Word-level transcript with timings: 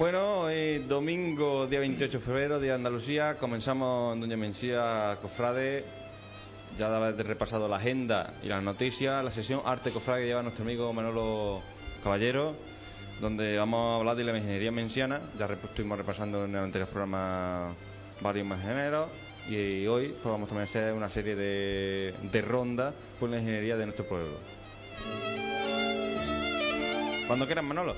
Bueno, 0.00 0.44
hoy 0.44 0.78
domingo, 0.88 1.66
día 1.66 1.78
28 1.78 2.20
de 2.20 2.24
febrero, 2.24 2.58
día 2.58 2.70
de 2.70 2.76
Andalucía, 2.76 3.36
comenzamos 3.36 4.14
en 4.14 4.22
Doña 4.22 4.38
Mencía 4.38 5.18
Cofrade. 5.20 5.84
Ya 6.78 7.12
de 7.12 7.22
repasado 7.22 7.68
la 7.68 7.76
agenda 7.76 8.32
y 8.42 8.46
las 8.46 8.62
noticias, 8.62 9.22
la 9.22 9.30
sesión 9.30 9.60
Arte 9.62 9.90
Cofrade 9.90 10.22
que 10.22 10.28
lleva 10.28 10.42
nuestro 10.42 10.64
amigo 10.64 10.90
Manolo 10.94 11.60
Caballero, 12.02 12.56
donde 13.20 13.58
vamos 13.58 13.92
a 13.92 13.96
hablar 13.96 14.16
de 14.16 14.24
la 14.24 14.38
ingeniería 14.38 14.72
menciana. 14.72 15.20
Ya 15.38 15.44
estuvimos 15.44 15.98
repasando 15.98 16.46
en 16.46 16.52
el 16.52 16.64
anterior 16.64 16.88
programa 16.88 17.74
varios 18.22 18.46
ingenieros 18.46 19.10
y 19.50 19.86
hoy 19.86 20.14
pues 20.22 20.32
vamos 20.32 20.50
a 20.50 20.62
hacer 20.62 20.94
una 20.94 21.10
serie 21.10 21.36
de, 21.36 22.14
de 22.22 22.40
rondas 22.40 22.94
por 23.20 23.28
la 23.28 23.38
ingeniería 23.38 23.76
de 23.76 23.84
nuestro 23.84 24.06
pueblo. 24.06 24.38
Cuando 27.26 27.44
quieran, 27.44 27.66
Manolo. 27.66 27.96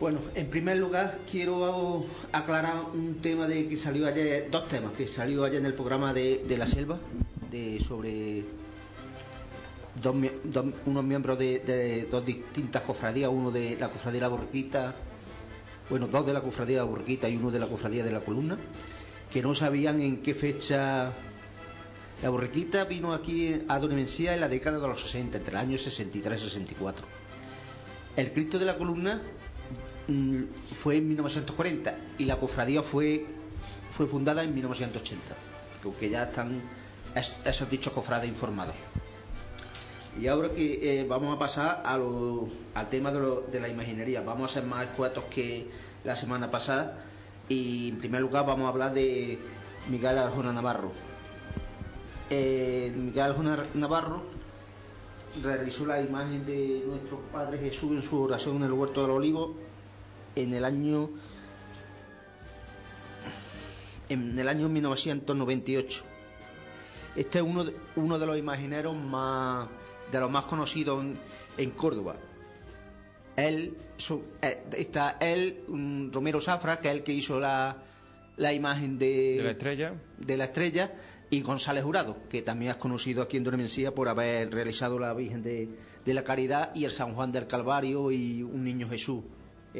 Bueno, 0.00 0.20
en 0.36 0.48
primer 0.48 0.76
lugar 0.76 1.18
quiero 1.28 2.06
aclarar 2.30 2.84
un 2.94 3.16
tema 3.16 3.48
de 3.48 3.66
que 3.66 3.76
salió 3.76 4.06
ayer, 4.06 4.48
dos 4.48 4.68
temas 4.68 4.92
que 4.92 5.08
salió 5.08 5.42
ayer 5.42 5.58
en 5.58 5.66
el 5.66 5.74
programa 5.74 6.14
de, 6.14 6.44
la 6.56 6.68
selva, 6.68 7.00
de 7.50 7.80
sobre 7.80 8.44
dos, 10.00 10.14
unos 10.86 11.04
miembros 11.04 11.36
de, 11.36 12.06
dos 12.08 12.24
distintas 12.24 12.82
cofradías, 12.82 13.28
uno 13.28 13.50
de 13.50 13.76
la 13.76 13.88
cofradía 13.88 14.20
de 14.20 14.20
la 14.20 14.28
borriquita, 14.28 14.94
bueno, 15.90 16.06
dos 16.06 16.24
de 16.24 16.32
la 16.32 16.42
cofradía 16.42 16.76
de 16.76 16.82
la 16.84 16.90
borriquita 16.90 17.28
y 17.28 17.36
uno 17.36 17.50
de 17.50 17.58
la 17.58 17.66
cofradía 17.66 18.04
de 18.04 18.12
la 18.12 18.20
columna, 18.20 18.56
que 19.32 19.42
no 19.42 19.52
sabían 19.56 20.00
en 20.00 20.22
qué 20.22 20.32
fecha 20.32 21.10
la 22.22 22.30
borriquita 22.30 22.84
vino 22.84 23.12
aquí 23.12 23.62
a 23.66 23.80
Don 23.80 23.96
Mencía 23.96 24.34
en 24.34 24.40
la 24.42 24.48
década 24.48 24.78
de 24.78 24.86
los 24.86 25.00
60, 25.00 25.38
entre 25.38 25.50
el 25.50 25.56
año 25.56 25.76
63 25.76 26.40
y 26.40 26.44
64. 26.44 27.04
El 28.16 28.32
Cristo 28.32 28.60
de 28.60 28.64
la 28.64 28.78
columna 28.78 29.22
mm, 30.08 30.42
fue 30.72 30.96
en 30.96 31.08
1940 31.08 31.94
y 32.18 32.24
la 32.24 32.36
cofradía 32.36 32.82
fue, 32.82 33.26
fue 33.90 34.06
fundada 34.06 34.42
en 34.42 34.54
1980, 34.54 35.20
aunque 35.84 36.10
ya 36.10 36.24
están 36.24 36.60
es- 37.14 37.36
esos 37.44 37.70
dichos 37.70 37.92
cofrades 37.92 38.28
informados. 38.28 38.74
Y 40.20 40.26
ahora 40.26 40.48
que 40.50 41.00
eh, 41.00 41.06
vamos 41.06 41.36
a 41.36 41.38
pasar 41.38 41.82
al 41.84 42.88
tema 42.90 43.12
de 43.12 43.60
la 43.60 43.68
imaginería, 43.68 44.20
vamos 44.22 44.50
a 44.50 44.54
ser 44.54 44.64
más 44.64 44.84
escuetos 44.84 45.24
que 45.30 45.68
la 46.04 46.16
semana 46.16 46.50
pasada 46.50 46.98
y 47.48 47.90
en 47.90 47.98
primer 47.98 48.20
lugar 48.22 48.44
vamos 48.46 48.66
a 48.66 48.68
hablar 48.70 48.92
de 48.94 49.38
Miguel 49.88 50.18
Arjona 50.18 50.52
Navarro. 50.52 50.90
Eh, 52.30 52.92
Miguel 52.96 53.22
Arjona 53.30 53.64
Navarro 53.74 54.22
realizó 55.42 55.86
la 55.86 56.00
imagen 56.02 56.44
de 56.46 56.82
nuestro 56.86 57.20
Padre 57.32 57.58
Jesús 57.58 57.92
en 57.92 58.02
su 58.02 58.20
oración 58.20 58.56
en 58.56 58.64
el 58.64 58.72
huerto 58.72 59.02
del 59.02 59.12
olivo 59.12 59.54
en 60.42 60.54
el 60.54 60.64
año 60.64 61.10
en 64.08 64.38
el 64.38 64.48
año 64.48 64.68
1998 64.68 66.04
este 67.16 67.38
es 67.38 67.44
uno 67.44 67.64
de, 67.64 67.74
uno 67.96 68.18
de 68.18 68.26
los 68.26 68.38
imagineros 68.38 68.96
más 68.96 69.68
de 70.10 70.20
los 70.20 70.30
más 70.30 70.44
conocidos 70.44 71.02
en, 71.02 71.18
en 71.56 71.70
Córdoba 71.72 72.16
él 73.36 73.76
eh, 74.42 74.62
está 74.76 75.16
él 75.20 75.64
Romero 76.12 76.40
Zafra 76.40 76.80
que 76.80 76.88
es 76.88 76.94
el 76.94 77.02
que 77.02 77.12
hizo 77.12 77.38
la, 77.38 77.76
la 78.36 78.52
imagen 78.52 78.98
de, 78.98 79.36
De 79.36 79.42
la 79.42 79.50
estrella. 79.50 79.94
de 80.18 80.36
la 80.36 80.44
estrella 80.44 80.92
y 81.30 81.42
González 81.42 81.84
Jurado, 81.84 82.16
que 82.30 82.40
también 82.42 82.70
es 82.70 82.78
conocido 82.78 83.22
aquí 83.22 83.36
en 83.36 83.44
Donemensía 83.44 83.94
por 83.94 84.08
haber 84.08 84.50
realizado 84.50 84.98
la 84.98 85.12
Virgen 85.12 85.42
de, 85.42 85.68
de 86.04 86.14
la 86.14 86.24
Caridad 86.24 86.74
y 86.74 86.84
el 86.84 86.90
San 86.90 87.14
Juan 87.14 87.32
del 87.32 87.46
Calvario 87.46 88.10
y 88.10 88.42
un 88.42 88.64
Niño 88.64 88.88
Jesús. 88.88 89.22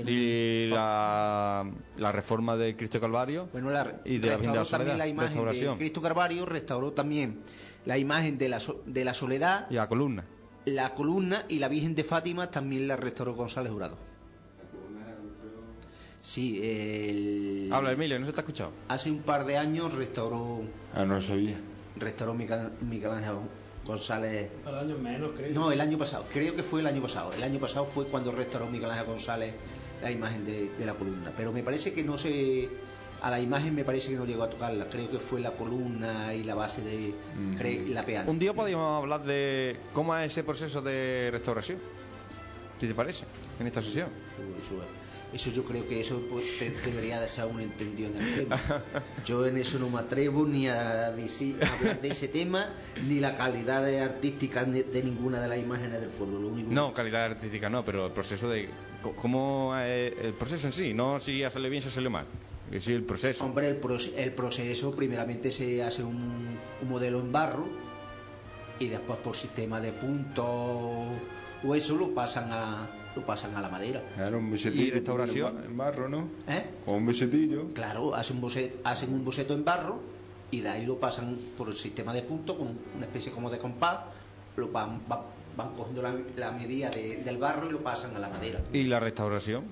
En- 0.00 0.08
Y 0.08 0.66
la, 0.68 1.70
la 1.96 2.12
reforma 2.12 2.56
de 2.56 2.76
Cristo 2.76 3.00
Calvario. 3.00 3.48
bueno, 3.52 3.70
la, 3.70 4.00
y 4.04 4.18
de 4.18 4.28
la 4.28 4.36
Virgen 4.36 4.52
de 4.52 4.58
la 4.58 4.62
restauró 4.62 4.64
también 4.64 4.66
Soledad, 4.66 4.98
la 4.98 5.06
imagen 5.08 5.44
de. 5.72 5.76
Cristo 5.78 6.02
Calvario, 6.02 6.46
restauró 6.46 6.92
también 6.92 7.40
la 7.86 7.98
imagen 7.98 8.38
de 8.38 8.48
la, 8.48 8.60
so- 8.60 8.82
de 8.86 9.04
la 9.04 9.14
Soledad, 9.14 9.66
Y 9.70 9.74
la 9.74 9.88
columna. 9.88 10.24
la 10.66 10.94
columna 10.94 11.44
y 11.48 11.58
la 11.58 11.68
Virgen 11.68 11.94
de 11.94 12.04
Fátima 12.04 12.50
también 12.50 12.86
la 12.88 12.96
restauró 12.96 13.34
González 13.34 13.72
Jurado. 13.72 13.96
Sí, 16.20 16.60
el... 16.62 17.70
Habla, 17.72 17.92
Emilio, 17.92 18.18
no 18.18 18.26
se 18.26 18.32
te 18.32 18.40
ha 18.40 18.42
escuchado. 18.42 18.72
hace 18.88 19.10
un 19.10 19.20
par 19.20 19.46
de 19.46 19.56
años 19.56 19.94
restauró 19.94 20.62
Ah, 20.92 21.04
no 21.04 21.14
lo 21.14 21.20
sabía. 21.22 21.58
restauró 21.96 22.34
Miguel, 22.34 22.70
Miguel 22.80 23.12
Ángel 23.12 23.36
González 23.86 24.50
Para 24.64 24.80
años 24.80 24.98
menos, 25.00 25.30
creo. 25.36 25.54
No, 25.54 25.70
el 25.72 25.80
año 25.80 25.96
pasado, 25.96 26.24
creo 26.32 26.54
que 26.54 26.62
fue 26.62 26.80
el 26.80 26.86
año 26.88 27.00
pasado. 27.00 27.32
El 27.32 27.42
año 27.42 27.58
pasado 27.60 27.86
fue 27.86 28.04
cuando 28.06 28.32
restauró 28.32 28.66
Miguel 28.66 28.90
Ángel 28.90 29.06
González 29.06 29.54
la 30.02 30.10
imagen 30.10 30.44
de, 30.44 30.70
de 30.70 30.86
la 30.86 30.94
columna. 30.94 31.32
Pero 31.36 31.52
me 31.52 31.62
parece 31.62 31.92
que 31.92 32.02
no 32.04 32.18
se. 32.18 32.68
A 33.20 33.30
la 33.30 33.40
imagen 33.40 33.74
me 33.74 33.84
parece 33.84 34.10
que 34.10 34.16
no 34.16 34.24
llegó 34.24 34.44
a 34.44 34.50
tocarla. 34.50 34.88
Creo 34.88 35.10
que 35.10 35.18
fue 35.18 35.40
la 35.40 35.50
columna 35.52 36.32
y 36.34 36.44
la 36.44 36.54
base 36.54 36.82
de 36.82 37.14
la 37.88 38.04
peana. 38.04 38.30
Un 38.30 38.38
día 38.38 38.54
podríamos 38.54 39.02
hablar 39.02 39.24
de 39.24 39.76
cómo 39.92 40.16
es 40.16 40.30
ese 40.30 40.44
proceso 40.44 40.80
de 40.82 41.28
restauración. 41.32 41.78
¿Qué 42.78 42.86
te 42.86 42.94
parece? 42.94 43.24
En 43.58 43.66
esta 43.66 43.82
sesión. 43.82 44.08
Eso, 44.64 44.80
eso- 45.32 45.50
yo 45.50 45.64
creo 45.64 45.86
que 45.86 46.00
eso 46.00 46.22
pues, 46.30 46.58
te- 46.58 46.70
debería 46.70 47.20
de 47.20 47.28
ser 47.28 47.46
un 47.46 47.60
entendido 47.60 48.10
en 48.10 48.16
el 48.22 48.34
tema. 48.34 48.60
Yo 49.26 49.46
en 49.46 49.56
eso 49.56 49.78
no 49.78 49.88
me 49.90 49.98
atrevo 50.00 50.46
ni 50.46 50.68
a, 50.68 51.10
decir- 51.14 51.62
a 51.62 51.72
hablar 51.78 52.00
de 52.00 52.08
ese 52.08 52.28
tema, 52.28 52.70
ni 53.06 53.20
la 53.20 53.36
calidad 53.36 53.84
de 53.84 54.00
artística 54.00 54.64
de, 54.64 54.82
de 54.84 55.02
ninguna 55.02 55.40
de 55.40 55.48
las 55.48 55.58
imágenes 55.58 56.00
del 56.00 56.10
pueblo. 56.10 56.38
Lo 56.40 56.48
único 56.48 56.72
No, 56.72 56.92
calidad 56.94 57.24
artística 57.24 57.68
no, 57.68 57.84
pero 57.84 58.06
el 58.06 58.12
proceso 58.12 58.48
de. 58.48 58.68
¿Cómo 59.22 59.76
es 59.78 60.12
el 60.20 60.32
proceso 60.34 60.66
en 60.66 60.72
sí? 60.72 60.92
No 60.92 61.20
si 61.20 61.42
salido 61.50 61.70
bien, 61.70 61.82
si 61.82 61.88
ha 61.88 61.92
salido 61.92 62.10
mal. 62.10 62.26
Que 62.70 62.80
sí, 62.80 62.92
el 62.92 63.04
proceso. 63.04 63.44
Hombre, 63.44 63.68
el 63.68 64.32
proceso 64.34 64.94
primeramente 64.94 65.52
se 65.52 65.82
hace 65.82 66.02
un, 66.02 66.58
un 66.82 66.88
modelo 66.88 67.20
en 67.20 67.32
barro 67.32 67.66
y 68.78 68.88
después 68.88 69.18
por 69.20 69.36
sistema 69.36 69.80
de 69.80 69.92
puntos 69.92 70.44
o 70.46 71.74
eso 71.74 71.96
lo 71.96 72.12
pasan 72.14 72.50
a 72.52 72.88
lo 73.16 73.24
pasan 73.26 73.54
a 73.56 73.60
la 73.60 73.68
madera. 73.68 74.02
Era 74.16 74.36
un 74.36 74.50
besetillo. 74.50 74.84
¿Y 74.84 74.90
restauración? 74.90 75.64
En 75.64 75.76
barro, 75.76 76.08
¿no? 76.08 76.28
¿Eh? 76.48 76.62
Con 76.84 76.94
un 76.96 77.06
besetillo. 77.06 77.68
Claro, 77.74 78.14
hacen 78.14 78.36
un, 78.36 78.42
boceto, 78.42 78.78
hacen 78.84 79.12
un 79.12 79.24
boceto 79.24 79.54
en 79.54 79.64
barro 79.64 80.00
y 80.50 80.60
de 80.60 80.68
ahí 80.68 80.86
lo 80.86 80.98
pasan 80.98 81.36
por 81.56 81.68
el 81.68 81.74
sistema 81.76 82.12
de 82.14 82.22
puntos 82.22 82.56
con 82.56 82.68
una 82.96 83.06
especie 83.06 83.32
como 83.32 83.50
de 83.50 83.58
compás, 83.58 84.00
lo 84.56 84.68
van, 84.68 85.00
van, 85.08 85.20
van 85.56 85.72
cogiendo 85.74 86.02
la, 86.02 86.14
la 86.36 86.52
medida 86.52 86.90
de- 86.90 87.22
del 87.24 87.38
barro 87.38 87.68
y 87.68 87.72
lo 87.72 87.80
pasan 87.80 88.14
a 88.16 88.18
la 88.18 88.28
madera. 88.28 88.60
¿Y 88.72 88.84
la 88.84 89.00
restauración? 89.00 89.64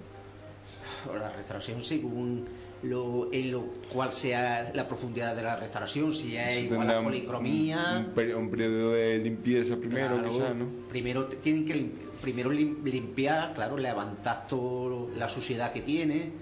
la 1.18 1.30
restauración 1.30 1.82
según 1.84 2.44
lo, 2.82 3.32
en 3.32 3.50
lo 3.52 3.64
cual 3.92 4.12
sea 4.12 4.70
la 4.74 4.86
profundidad 4.86 5.34
de 5.36 5.42
la 5.42 5.56
restauración, 5.56 6.12
si 6.12 6.36
es 6.36 6.64
igual 6.64 6.90
a 6.90 7.02
policromía. 7.02 8.04
Un, 8.14 8.34
un 8.34 8.50
periodo 8.50 8.92
de 8.92 9.18
limpieza 9.18 9.76
primero, 9.76 10.14
claro, 10.16 10.28
quizás, 10.28 10.54
¿no? 10.56 10.66
Primero 10.88 11.26
tienen 11.26 11.64
que 11.64 11.92
primero 12.20 12.50
lim- 12.50 12.82
limpiar, 12.84 13.54
claro, 13.54 13.76
levantar 13.76 14.46
toda 14.46 15.08
la 15.16 15.28
suciedad 15.28 15.72
que 15.72 15.82
tiene, 15.82 16.32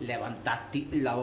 levantar 0.00 0.70
ti- 0.70 0.88
la, 0.92 1.14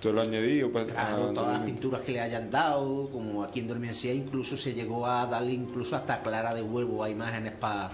Todo 0.00 0.12
lo 0.12 0.20
añadido 0.22 0.70
para. 0.72 0.86
claro, 0.86 1.28
ah, 1.30 1.34
todas 1.34 1.52
las 1.58 1.62
pinturas 1.62 2.00
que 2.02 2.12
le 2.12 2.20
hayan 2.20 2.50
dado, 2.50 3.08
como 3.10 3.42
aquí 3.42 3.60
en 3.60 3.68
Dormencía 3.68 4.12
incluso 4.14 4.56
se 4.56 4.74
llegó 4.74 5.06
a 5.06 5.26
darle 5.26 5.52
incluso 5.52 5.96
hasta 5.96 6.22
clara 6.22 6.54
de 6.54 6.62
huevo 6.62 7.02
a 7.02 7.10
imágenes 7.10 7.52
para 7.54 7.90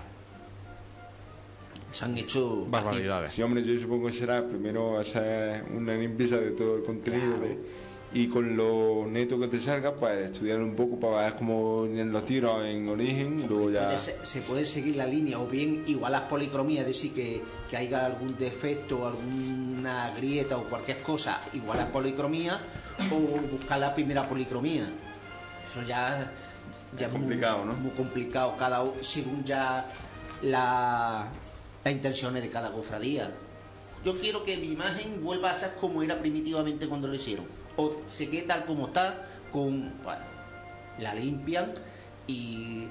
se 1.92 2.04
han 2.04 2.18
hecho 2.18 2.66
Barbaridades. 2.68 3.32
Sí, 3.32 3.42
hombre, 3.42 3.62
yo 3.62 3.78
supongo 3.78 4.06
que 4.06 4.12
será 4.12 4.44
primero 4.46 4.98
hacer 4.98 5.64
una 5.72 5.94
limpieza 5.94 6.38
de 6.38 6.50
todo 6.50 6.76
el 6.78 6.82
contenido 6.82 7.36
Claro. 7.36 7.42
de- 7.46 7.83
y 8.14 8.28
con 8.28 8.56
lo 8.56 9.06
neto 9.08 9.40
que 9.40 9.48
te 9.48 9.60
salga, 9.60 9.92
pues 9.92 10.30
estudiar 10.30 10.60
un 10.60 10.76
poco 10.76 11.00
para 11.00 11.24
ver 11.24 11.34
cómo 11.34 11.84
los 11.84 12.24
tiros 12.24 12.64
en 12.64 12.88
origen 12.88 13.40
y 13.40 13.48
luego 13.48 13.70
ya. 13.72 13.98
Se, 13.98 14.24
se 14.24 14.40
puede 14.42 14.64
seguir 14.64 14.94
la 14.94 15.04
línea 15.04 15.40
o 15.40 15.48
bien 15.48 15.82
igual 15.88 16.12
las 16.12 16.22
policromías, 16.22 16.82
es 16.82 16.86
decir, 16.86 17.12
que, 17.12 17.42
que 17.68 17.76
haya 17.76 18.06
algún 18.06 18.38
defecto, 18.38 19.04
alguna 19.08 20.12
grieta 20.16 20.56
o 20.56 20.62
cualquier 20.62 21.02
cosa, 21.02 21.40
igual 21.54 21.80
a 21.80 21.90
policromía 21.90 22.60
o 23.10 23.16
buscar 23.50 23.80
la 23.80 23.92
primera 23.92 24.28
policromía. 24.28 24.88
Eso 25.68 25.82
ya, 25.82 26.32
ya 26.96 27.06
Es 27.06 27.12
complicado, 27.12 27.64
muy, 27.64 27.74
¿no? 27.74 27.80
Muy 27.80 27.90
complicado, 27.90 28.56
cada 28.56 28.84
según 29.00 29.44
ya 29.44 29.90
la, 30.40 31.32
las 31.82 31.92
intenciones 31.92 32.44
de 32.44 32.50
cada 32.50 32.70
cofradía. 32.70 33.32
Yo 34.04 34.16
quiero 34.20 34.44
que 34.44 34.56
mi 34.56 34.70
imagen 34.70 35.24
vuelva 35.24 35.50
a 35.50 35.54
ser 35.54 35.74
como 35.80 36.00
era 36.00 36.20
primitivamente 36.20 36.86
cuando 36.86 37.08
lo 37.08 37.14
hicieron. 37.14 37.63
O 37.76 37.92
se 38.06 38.28
quede 38.30 38.42
tal 38.42 38.64
como 38.66 38.86
está, 38.86 39.26
con 39.52 39.92
bueno, 40.02 40.20
la 40.98 41.14
limpian 41.14 41.72
y 42.26 42.86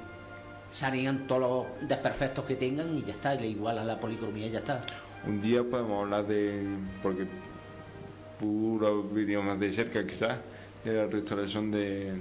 sanean 0.72 1.28
todos 1.28 1.42
los 1.80 1.88
desperfectos 1.90 2.46
que 2.46 2.56
tengan 2.56 2.98
y 2.98 3.04
ya 3.04 3.12
está, 3.14 3.36
y 3.36 3.40
le 3.40 3.48
igualan 3.48 3.88
la 3.88 4.00
policromía 4.00 4.48
y 4.48 4.52
ya 4.52 4.60
está. 4.60 4.82
Un 5.26 5.42
día 5.42 5.64
podemos 5.64 6.04
hablar 6.04 6.28
de. 6.28 6.66
porque 7.02 7.26
puro 8.40 9.04
vídeo 9.04 9.42
más 9.42 9.60
de 9.60 9.72
cerca, 9.72 10.06
quizás, 10.06 10.40
de 10.84 10.94
la 10.94 11.06
restauración 11.08 11.72
de, 11.72 12.12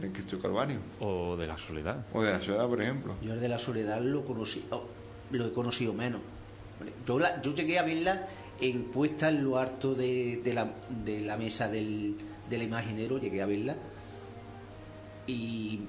de 0.00 0.12
Cristo 0.12 0.38
Calvario 0.40 0.78
O 1.00 1.36
de 1.36 1.46
la 1.46 1.58
soledad. 1.58 2.04
o 2.12 2.22
de 2.22 2.32
la 2.32 2.40
ciudad, 2.40 2.68
por 2.68 2.80
ejemplo. 2.80 3.14
Yo 3.22 3.32
el 3.32 3.40
de 3.40 3.48
la 3.48 3.58
soledad 3.58 4.00
lo 4.00 4.24
conocí, 4.24 4.64
oh, 4.70 4.84
lo 5.32 5.46
he 5.46 5.52
conocido 5.52 5.92
menos. 5.92 6.20
Yo, 7.06 7.18
la- 7.18 7.40
yo 7.42 7.54
llegué 7.54 7.78
a 7.78 7.82
verla 7.82 8.28
en 8.62 8.84
puesta 8.84 9.28
en 9.28 9.42
lo 9.42 9.58
alto 9.58 9.94
de, 9.94 10.40
de 10.42 10.54
la, 10.54 10.72
de 11.04 11.20
la 11.20 11.36
mesa 11.36 11.68
del, 11.68 12.16
del 12.48 12.62
imaginero, 12.62 13.18
llegué 13.18 13.42
a 13.42 13.46
verla. 13.46 13.74
Y 15.26 15.80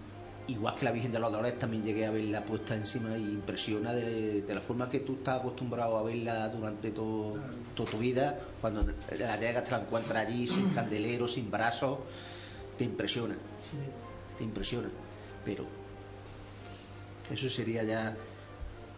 igual 0.48 0.74
que 0.76 0.86
la 0.86 0.92
Virgen 0.92 1.12
de 1.12 1.20
los 1.20 1.32
Dolores 1.32 1.60
también 1.60 1.84
llegué 1.84 2.08
a 2.08 2.12
verla 2.12 2.44
puesta 2.44 2.76
encima 2.76 3.16
y 3.16 3.22
impresiona 3.22 3.94
de, 3.94 4.42
de 4.42 4.56
la 4.56 4.60
forma 4.60 4.90
que 4.90 5.02
tú 5.02 5.14
estás 5.14 5.40
acostumbrado 5.40 5.98
a 6.00 6.04
verla 6.04 6.50
durante 6.50 6.92
todo, 6.92 7.38
toda 7.76 7.92
tu 7.92 7.98
vida, 8.00 8.40
cuando 8.60 8.84
la 9.20 9.40
llegas 9.40 9.64
te 9.66 9.72
la 9.72 9.82
encuentras 9.82 10.26
allí 10.26 10.48
sin 10.48 10.70
candelero, 10.70 11.28
sin 11.28 11.52
brazos, 11.52 12.00
te 12.78 12.84
impresiona, 12.86 13.36
te 14.38 14.44
impresiona, 14.44 14.90
pero 15.46 15.66
eso 17.32 17.50
sería 17.50 17.84
ya, 17.84 18.18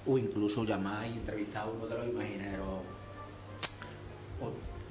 o 0.07 0.18
incluso 0.18 0.63
llamar 0.63 1.07
y 1.07 1.18
entrevistar 1.18 1.63
a 1.63 1.71
uno 1.71 1.88
de 1.88 1.98
los 1.98 2.07
imagineros. 2.07 2.94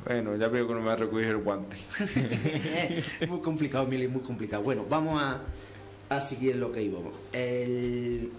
Bueno, 0.04 0.36
ya 0.36 0.48
veo 0.48 0.66
que 0.68 0.74
no 0.74 0.80
me 0.80 0.86
va 0.86 0.92
a 0.92 0.96
recoger 0.96 1.28
el 1.28 1.38
guante. 1.38 1.76
muy 3.28 3.40
complicado, 3.40 3.86
Mili, 3.86 4.06
muy 4.08 4.20
complicado. 4.22 4.62
Bueno, 4.62 4.84
vamos 4.88 5.20
a, 5.22 5.40
a 6.10 6.20
seguir 6.20 6.56
lo 6.56 6.70
que 6.72 6.82
íbamos. 6.82 7.12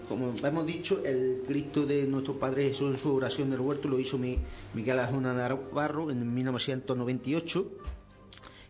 Como 0.08 0.32
hemos 0.46 0.66
dicho, 0.66 1.04
el 1.04 1.42
Cristo 1.46 1.84
de 1.84 2.04
nuestro 2.04 2.38
Padre 2.38 2.68
Jesús 2.68 2.92
en 2.94 2.98
su 2.98 3.12
oración 3.14 3.50
del 3.50 3.60
huerto 3.60 3.88
lo 3.88 3.98
hizo 3.98 4.16
Mi- 4.16 4.38
Miguel 4.74 5.00
Ajuna 5.00 5.34
Navarro 5.34 6.10
en 6.12 6.32
1998. 6.34 7.66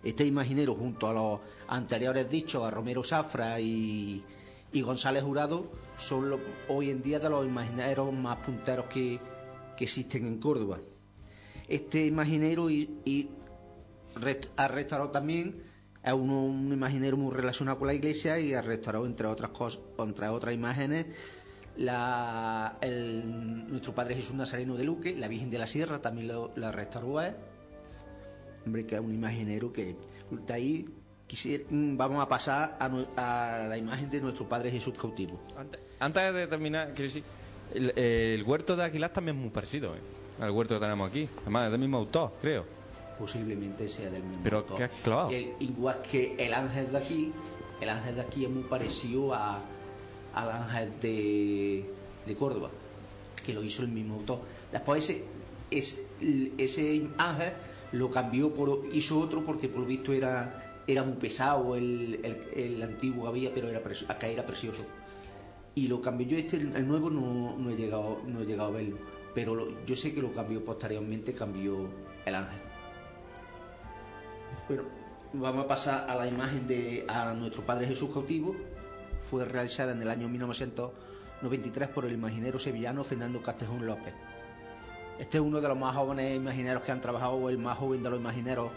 Este 0.03 0.25
imaginero, 0.25 0.75
junto 0.75 1.07
a 1.09 1.13
los 1.13 1.41
anteriores 1.69 2.31
dichos, 2.31 2.65
a 2.65 2.71
Romero 2.71 3.05
Zafra 3.05 3.61
y, 3.61 4.25
González 4.73 5.23
Jurado, 5.23 5.67
son 5.99 6.31
los- 6.31 6.41
hoy 6.69 6.91
en 6.91 7.03
día 7.03 7.19
de 7.19 7.29
los 7.29 7.45
imagineros 7.47 8.13
más 8.13 8.39
punteros 8.39 8.87
que 8.87 9.19
existen 9.79 10.27
en 10.27 10.39
Córdoba. 10.39 10.79
Este 11.69 12.05
imaginero 12.07 12.71
y, 12.71 12.91
y 13.05 13.29
ha 14.57 14.69
restaurado 14.69 15.11
también 15.11 15.63
uno- 16.05 16.45
un 16.45 16.73
imaginero 16.73 17.17
muy 17.17 17.35
relacionado 17.35 17.79
con 17.79 17.89
la 17.89 17.95
iglesia 17.95 18.39
y 18.39 18.55
ha 18.55 18.63
restaurado 18.63 19.07
entre 19.07 19.27
otras 19.27 19.51
cosas 19.51 19.81
entre 19.99 20.29
otras 20.29 20.55
imágenes 20.55 21.07
la, 21.77 22.79
nuestro 23.69 23.95
Padre 23.95 24.15
Jesús 24.15 24.35
Nazareno 24.35 24.77
de 24.77 24.85
Luque 24.85 25.15
la 25.17 25.29
Virgen 25.29 25.51
de 25.51 25.59
la 25.59 25.67
Sierra 25.67 26.01
también 26.01 26.29
lo- 26.29 26.51
la 26.57 26.71
restauró 26.73 27.21
él 27.21 27.35
hombre 28.65 28.87
que 28.87 28.95
es 28.95 29.01
un 29.01 29.13
imaginero 29.15 29.73
que 29.73 29.97
de 30.31 30.55
ahí 30.55 30.89
quisiera- 31.27 31.65
mm, 31.69 31.97
vamos 31.97 32.23
a 32.23 32.29
pasar 32.29 32.77
a, 32.81 32.87
a 33.65 33.67
la 33.67 33.77
imagen 33.77 34.09
de 34.09 34.21
nuestro 34.21 34.49
Padre 34.49 34.71
Jesús 34.71 34.97
cautivo 34.97 35.41
Antes, 35.99 36.33
de 36.35 36.47
terminar, 36.47 36.89
quiero 36.95 37.03
decir, 37.13 37.25
el, 37.75 37.93
huerto 38.45 38.77
de 38.77 38.85
Aguilar 38.85 39.13
también 39.13 39.37
es 39.37 39.43
muy 39.43 39.51
parecido 39.51 39.95
¿eh? 39.97 40.01
Al 40.41 40.51
huerto 40.51 40.75
que 40.75 40.81
tenemos 40.81 41.09
aquí. 41.11 41.29
Además, 41.43 41.67
es 41.67 41.71
del 41.73 41.81
mismo 41.81 41.99
autor, 41.99 42.33
creo. 42.41 42.65
posiblemente 43.19 43.89
sea 43.89 44.11
del 44.11 44.23
mismo 44.23 44.41
Pero, 44.45 44.59
autor. 44.59 44.77
¿qué 44.77 44.85
has 44.85 44.91
clavado? 45.03 45.31
El- 45.31 45.53
igual 45.61 46.03
que 46.03 46.35
el 46.39 46.53
ángel 46.53 46.93
de 46.93 46.99
aquí, 46.99 47.33
el 47.81 47.89
ángel 47.89 48.15
de 48.17 48.21
aquí 48.21 48.45
es 48.45 48.51
muy 48.51 48.65
parecido 48.65 49.33
a, 49.35 49.61
al 50.35 50.51
ángel 50.51 50.93
de, 51.01 51.91
de 52.27 52.35
Córdoba, 52.37 52.71
que 53.45 53.55
lo 53.55 53.63
hizo 53.63 53.83
el 53.83 53.89
mismo 53.89 54.17
autor. 54.17 54.41
Después 54.73 55.09
ese, 55.09 55.25
ese, 55.71 56.05
ese 56.59 57.07
ángel 57.19 57.53
lo 57.93 58.11
cambió 58.11 58.53
por 58.53 58.83
hizo 58.93 59.19
otro 59.21 59.45
porque 59.45 59.69
por 59.69 59.81
lo 59.81 59.87
visto 59.87 60.13
era 60.13 60.63
era 60.89 61.03
muy 61.03 61.15
pesado 61.17 61.75
el, 61.75 62.21
el, 62.23 62.37
el 62.77 62.83
antiguo 62.83 63.25
que 63.25 63.29
había, 63.31 63.53
pero 63.55 63.69
era 63.69 63.81
acá 64.09 64.29
era 64.29 64.47
precioso. 64.47 64.85
Y 65.75 65.89
lo 65.89 66.01
cambió 66.01 66.27
yo 66.29 66.37
este 66.39 66.59
el 66.59 66.87
nuevo 66.87 67.11
no, 67.11 67.57
no 67.57 67.71
he 67.71 67.77
llegado 67.77 68.21
no 68.27 68.41
he 68.43 68.45
llegado 68.47 68.69
a 68.69 68.73
verlo, 68.73 68.97
pero 69.37 69.85
yo 69.85 69.95
sé 69.95 70.15
que 70.15 70.23
lo 70.23 70.33
cambió 70.33 70.65
posteriormente, 70.65 71.35
cambió 71.35 71.91
el 72.25 72.35
ángel. 72.35 72.59
Bueno, 74.67 74.85
vamos 75.35 75.67
a 75.67 75.69
pasar 75.69 76.11
a 76.11 76.15
la 76.15 76.27
imagen 76.27 76.67
de 76.67 77.05
a 77.07 77.35
nuestro 77.35 77.63
Padre 77.63 77.87
Jesús 77.87 78.11
cautivo. 78.15 78.57
Fue 79.21 79.45
realizada 79.45 79.93
en 79.93 80.01
el 80.01 80.09
año 80.09 80.27
1993 80.27 81.89
por 81.91 82.07
el 82.07 82.13
imaginero 82.13 82.59
sevillano 82.59 83.05
Fernando 83.05 83.43
Castejón 83.43 83.85
López. 83.85 84.15
Este 85.19 85.37
es 85.37 85.45
uno 85.45 85.61
de 85.61 85.69
los 85.69 85.77
más 85.77 85.95
jóvenes 85.95 86.35
imagineros 86.35 86.83
que 86.83 86.93
han 86.93 87.03
trabajado, 87.03 87.35
o 87.35 87.51
el 87.51 87.59
más 87.59 87.77
joven 87.77 88.03
de 88.03 88.09
los 88.09 88.19
imagineros 88.19 88.71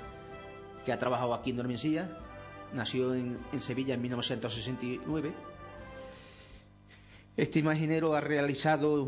que 0.83 0.91
ha 0.91 0.99
trabajado 0.99 1.33
aquí 1.35 1.51
en 1.51 1.55
Dormencilla. 1.55 2.17
Nació 2.73 3.15
en, 3.15 3.39
en 3.53 3.59
Sevilla 3.61 3.93
en 3.93 4.01
1969. 4.01 5.31
Este 7.37 7.59
imaginero 7.59 8.13
ha 8.13 8.19
realizado, 8.19 9.07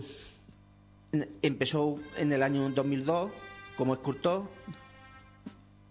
empezó 1.41 1.99
en 2.17 2.31
el 2.31 2.43
año 2.43 2.69
2002 2.69 3.31
como 3.77 3.93
escultor, 3.93 4.43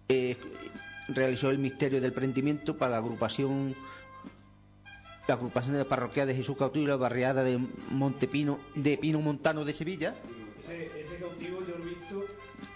eh, 0.09 0.37
realizó 1.09 1.49
el 1.49 1.59
misterio 1.59 2.01
del 2.01 2.13
prendimiento 2.13 2.77
para 2.77 2.91
la 2.91 2.97
agrupación 2.97 3.75
la 5.27 5.35
agrupación 5.35 5.75
de 5.75 5.85
parroquia 5.85 6.25
de 6.25 6.33
Jesús 6.33 6.57
Cautivo 6.57 6.85
y 6.85 6.87
la 6.87 6.95
barriada 6.95 7.43
de 7.43 7.59
Montepino 7.89 8.59
de 8.75 8.97
Pino 8.97 9.21
Montano 9.21 9.63
de 9.63 9.71
Sevilla 9.71 10.15
Ese, 10.59 10.91
ese 10.99 11.17
cautivo 11.17 11.59
yo 11.61 11.77
lo 11.77 11.85
he 11.85 11.89
visto 11.89 12.25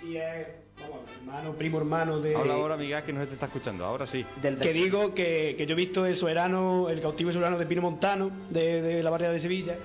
y 0.04 0.18
es, 0.18 0.48
vamos, 0.80 1.00
hermano, 1.20 1.54
primo 1.54 1.80
hermano 1.80 2.20
de... 2.20 2.36
Habla 2.36 2.54
ahora, 2.54 2.78
Miguel, 2.78 3.04
que 3.04 3.14
no 3.14 3.22
se 3.22 3.28
te 3.28 3.34
está 3.34 3.48
escuchando. 3.48 3.86
Ahora 3.86 4.06
sí. 4.06 4.26
del 4.42 4.58
Que 4.58 4.74
digo 4.74 5.14
que, 5.16 5.56
que 5.58 5.66
yo 5.66 5.74
he 5.74 5.76
visto 5.76 6.06
el 6.06 6.16
soberano, 6.16 6.90
el 6.90 7.02
cautivo 7.02 7.32
soberano 7.32 7.58
de 7.58 7.66
Pino 7.66 7.82
Montano, 7.82 8.32
de, 8.50 8.82
de 8.82 9.04
la 9.04 9.10
barriada 9.10 9.34
de 9.34 9.40
Sevilla, 9.40 9.78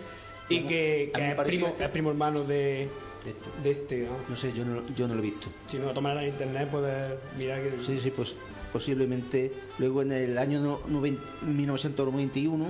y 0.50 0.60
que, 0.62 1.10
que 1.14 1.20
me 1.20 1.30
es, 1.30 1.34
primo, 1.36 1.76
que- 1.76 1.84
es 1.84 1.90
primo 1.90 2.10
hermano 2.10 2.42
de, 2.44 2.88
de 3.24 3.30
este. 3.30 3.50
de 3.62 3.70
este. 3.70 3.98
¿no? 4.06 4.12
no 4.28 4.36
sé 4.36 4.52
yo 4.52 4.64
no, 4.64 4.82
yo 4.94 5.06
no 5.08 5.14
lo 5.14 5.20
he 5.20 5.22
visto 5.24 5.48
Si 5.66 5.78
no, 5.78 5.90
tomar 5.92 6.16
en 6.18 6.28
internet 6.28 6.68
puedes 6.70 7.12
mirar 7.38 7.62
que... 7.62 7.82
sí 7.84 7.98
sí 8.00 8.10
pues 8.10 8.34
posiblemente 8.72 9.52
luego 9.78 10.02
en 10.02 10.12
el 10.12 10.36
año 10.38 10.60
no- 10.60 10.80
noven- 10.88 11.18
1991 11.42 12.66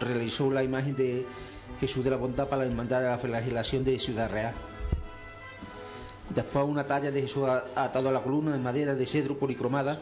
realizó 0.00 0.50
la 0.50 0.62
imagen 0.62 0.94
de 0.96 1.24
Jesús 1.80 2.02
de 2.04 2.10
la 2.10 2.16
Bondad 2.16 2.48
para 2.48 2.62
la 2.64 2.68
hermandad 2.70 3.00
de 3.02 3.08
la 3.08 3.18
flagelación 3.18 3.84
de 3.84 3.98
Ciudad 3.98 4.30
Real 4.30 4.52
después 6.34 6.64
una 6.66 6.86
talla 6.86 7.10
de 7.10 7.22
Jesús 7.22 7.44
atado 7.74 8.08
a 8.08 8.12
la 8.12 8.20
columna 8.22 8.52
de 8.52 8.58
madera 8.58 8.94
de 8.94 9.06
cedro 9.06 9.36
policromada 9.38 9.98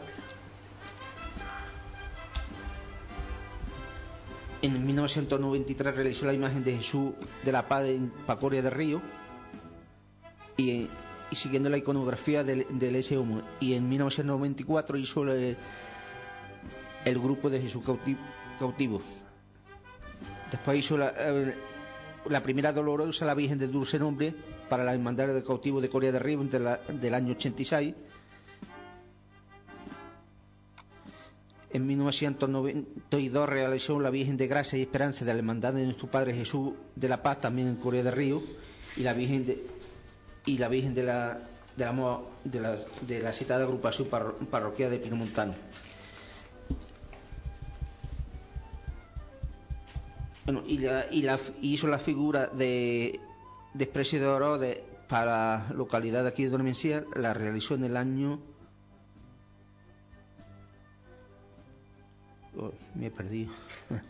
En 4.67 4.85
1993 4.85 5.95
realizó 5.95 6.25
la 6.25 6.33
imagen 6.33 6.61
de 6.61 6.75
Jesús 6.75 7.13
de 7.45 7.51
la 7.53 7.69
Paz 7.69 7.85
en 7.85 8.09
Pacoria 8.25 8.61
del 8.61 8.73
Río 8.73 9.01
y, 10.57 10.87
y 11.31 11.35
siguiendo 11.35 11.69
la 11.69 11.77
iconografía 11.77 12.43
del, 12.43 12.65
del. 12.77 13.01
Homo. 13.17 13.43
Y 13.61 13.75
en 13.75 13.87
1994 13.87 14.97
hizo 14.97 15.23
el, 15.31 15.55
grupo 17.19 17.49
de 17.49 17.61
Jesús 17.61 17.81
cauti- 17.85 18.17
cautivo. 18.59 19.01
Después 20.51 20.79
hizo 20.79 20.97
la, 20.97 21.13
eh, 21.17 21.55
la 22.29 22.43
primera 22.43 22.73
dolorosa, 22.73 23.23
la 23.25 23.35
Virgen 23.35 23.59
de 23.59 23.67
Dulce 23.69 23.97
Nombre, 23.97 24.33
para 24.69 24.83
la 24.83 24.93
hermandad 24.93 25.29
de 25.29 25.43
cautivo 25.45 25.79
de 25.79 25.87
Corea 25.87 26.11
del 26.11 26.21
Río 26.21 26.43
la- 26.59 26.75
del 26.91 27.13
año 27.13 27.31
86. 27.35 27.95
En 31.69 31.85
1992 31.85 33.49
realizó 33.49 33.99
la 33.99 34.09
Virgen 34.09 34.37
de 34.37 34.47
Gracia 34.47 34.79
y 34.79 34.83
Esperanza 34.83 35.25
de 35.25 35.33
la 35.33 35.39
Hermandad 35.39 35.73
de 35.73 35.83
nuestro 35.83 36.09
Padre 36.09 36.33
Jesús 36.33 36.73
de 36.95 37.09
la 37.09 37.21
Paz, 37.21 37.41
también 37.41 37.67
en 37.67 37.75
Corea 37.75 38.03
del 38.03 38.13
Río, 38.13 38.41
y 38.95 39.01
la 39.01 39.13
Virgen 39.13 39.45
de, 39.45 39.65
la 40.57 40.69
Virgen 40.69 40.95
de 40.95 41.03
la, 41.03 41.39
de 41.75 42.59
la, 42.61 42.77
de 43.01 43.19
la, 43.21 43.33
citada 43.33 43.65
agrupación 43.65 44.07
parro- 44.09 44.37
parroquial 44.49 44.91
de 44.91 44.99
Pinomontano. 44.99 45.53
Bueno, 50.45 50.63
y, 50.65 50.77
la, 50.77 51.07
y, 51.11 51.23
la, 51.23 51.37
hizo 51.61 51.87
la 51.87 51.99
figura 51.99 52.47
de, 52.47 53.19
de 53.73 53.85
de 53.85 54.25
Oro 54.25 54.57
de, 54.57 54.81
para 55.09 55.67
la 55.67 55.73
localidad 55.75 56.23
de 56.23 56.29
aquí 56.29 56.45
de 56.45 56.49
Dormencía, 56.49 57.03
la 57.15 57.33
realizó 57.33 57.75
en 57.75 57.83
el 57.83 57.97
año 57.97 58.39
Oh, 62.57 62.71
me 62.95 63.07
he 63.07 63.11
perdido. 63.11 63.51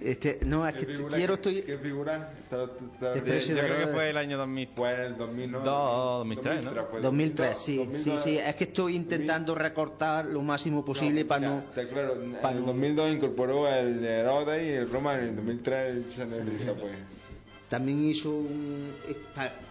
Este, 0.00 0.40
no, 0.44 0.66
es 0.66 0.74
que 0.74 0.84
¿Qué 0.84 0.96
figura- 0.96 1.16
quiero 1.16 1.34
qué- 1.40 1.50
estoy. 1.50 1.62
¿Qué 1.62 1.78
figura? 1.78 2.32
Está- 2.36 2.64
está- 2.64 3.12
De 3.12 3.40
Yo, 3.40 3.54
creo 3.56 3.78
que 3.86 3.92
fue 3.92 4.10
el 4.10 4.16
año 4.16 4.36
2000. 4.36 4.68
Fue 4.74 4.94
en 4.94 5.00
el 5.00 5.16
2000, 5.16 5.52
¿no? 5.52 5.60
Dos, 5.60 6.18
2003, 6.18 6.64
¿no? 6.64 6.86
fue 6.86 7.00
2003, 7.00 7.56
sí, 7.56 7.76
2002, 7.76 8.20
sí, 8.20 8.30
sí. 8.30 8.38
Es 8.38 8.56
que 8.56 8.64
estoy 8.64 8.96
intentando 8.96 9.54
recortar 9.54 10.24
lo 10.24 10.42
máximo 10.42 10.84
posible 10.84 11.24
para 11.24 11.46
no. 11.48 11.58
Está 11.60 11.88
claro, 11.88 12.14
en 12.14 12.34
el 12.34 12.60
no- 12.60 12.66
2002 12.66 13.12
incorporó 13.12 13.68
el 13.68 14.04
Herodes 14.04 14.64
y 14.64 14.70
el 14.72 14.90
Roma, 14.90 15.14
en 15.18 15.24
el 15.24 15.36
2003 15.36 16.12
se 16.12 16.26
necesita 16.26 16.74
pues. 16.74 16.94
También 17.68 18.04
hizo 18.04 18.30
un. 18.30 18.92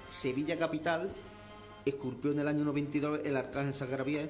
Sevilla 0.08 0.58
Capital, 0.58 1.10
esculpió 1.86 2.32
en 2.32 2.39
el 2.39 2.48
año 2.48 2.63
92 2.63 3.20
el 3.25 3.36
Arcángel 3.36 3.74
Sagraviel. 3.74 4.30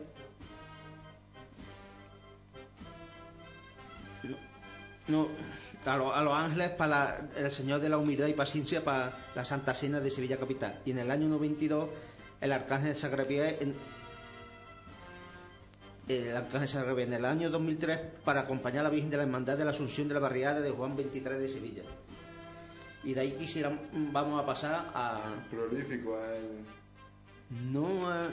No, 5.12 5.28
a, 5.86 5.98
lo- 5.98 6.14
a 6.14 6.22
los 6.24 6.34
ángeles 6.34 6.70
para 6.72 6.90
la- 6.90 7.28
el 7.46 7.52
Señor 7.52 7.80
de 7.82 7.90
la 7.90 7.98
Humildad 7.98 8.28
y 8.28 8.34
Paciencia 8.34 8.84
para 8.84 9.12
la 9.36 9.44
Santa 9.46 9.74
Cena 9.74 10.00
de 10.00 10.10
Sevilla 10.12 10.38
Capital. 10.38 10.80
Y 10.86 10.92
en 10.92 11.00
el 11.00 11.12
año 11.12 11.28
92 11.28 11.90
el 12.42 12.52
Arcángel 12.52 12.96
Sagrapié 12.96 13.58
en, 13.62 13.76
el 16.08 16.36
Arcángel 16.36 16.68
Sagrapié 16.70 17.04
en 17.06 17.14
el 17.14 17.26
año 17.26 17.50
2003 17.50 18.00
para 18.26 18.42
acompañar 18.42 18.82
a 18.82 18.84
la 18.84 18.90
Virgen 18.90 19.10
de 19.10 19.18
la 19.18 19.24
Hermandad 19.24 19.58
de 19.58 19.66
la 19.66 19.72
Asunción 19.72 20.08
de 20.08 20.14
la 20.16 20.20
Barriada 20.20 20.60
de 20.60 20.70
Juan 20.72 20.96
23 20.96 21.40
de 21.40 21.48
Sevilla. 21.50 21.84
Y 23.04 23.14
de 23.14 23.22
ahí 23.22 23.32
quisiera, 23.34 23.72
vamos 24.12 24.42
a 24.42 24.46
pasar 24.46 24.92
a... 24.94 25.22
Prolífico 25.50 26.18
el... 26.24 26.64
No, 27.74 27.86
a- 28.10 28.30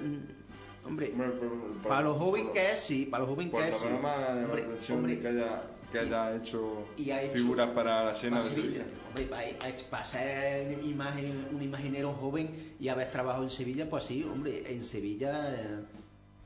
hombre, 0.86 1.12
para 1.88 2.02
los 2.02 2.16
jóvenes 2.18 2.50
que 2.52 2.70
es, 2.72 2.78
sí, 2.80 3.06
para 3.06 3.24
los 3.24 3.30
jóvenes 3.34 3.52
que 3.52 3.68
es, 3.68 3.74
sí. 3.76 3.86
Hombre, 4.44 4.64
hombre, 4.94 5.20
que 5.20 5.28
haya, 5.28 5.62
que 5.92 5.98
haya 5.98 6.36
hecho, 6.36 6.86
y 6.96 7.10
ha 7.10 7.22
hecho 7.22 7.34
figuras 7.34 7.68
para 7.70 8.04
la 8.04 8.14
cena 8.14 8.38
para 8.38 8.48
de 8.50 8.54
Sevilla. 8.54 8.84
Hombre, 9.08 9.24
para, 9.24 9.46
para 9.90 10.04
ser 10.04 10.78
imagen, 10.84 11.48
un 11.52 11.62
imaginero 11.62 12.12
joven 12.12 12.74
y 12.78 12.88
haber 12.88 13.10
trabajado 13.10 13.44
en 13.44 13.50
Sevilla, 13.50 13.88
pues 13.88 14.04
sí, 14.04 14.22
hombre, 14.24 14.62
en 14.70 14.84
Sevilla... 14.84 15.54
eh, 15.54 15.80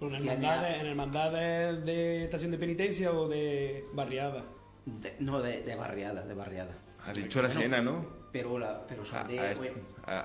en 0.00 0.44
a- 0.44 0.76
en 0.80 0.86
hermandades 0.86 1.84
de 1.84 2.24
estación 2.24 2.50
de 2.50 2.58
penitencia 2.58 3.12
o 3.12 3.28
de 3.28 3.84
barriada. 3.92 4.44
de- 4.84 5.14
no, 5.20 5.40
de, 5.40 5.62
de 5.62 5.74
barriada, 5.76 6.22
de 6.22 6.34
barriada. 6.34 6.76
Ha 7.06 7.12
dicho 7.12 7.40
la 7.40 7.48
Bueno, 7.48 7.60
cena, 7.60 7.80
¿no? 7.82 8.21
Pero, 8.32 8.58
la, 8.58 8.86
pero 8.86 9.04
son 9.04 9.28
de... 9.28 9.54
bueno, 9.56 9.74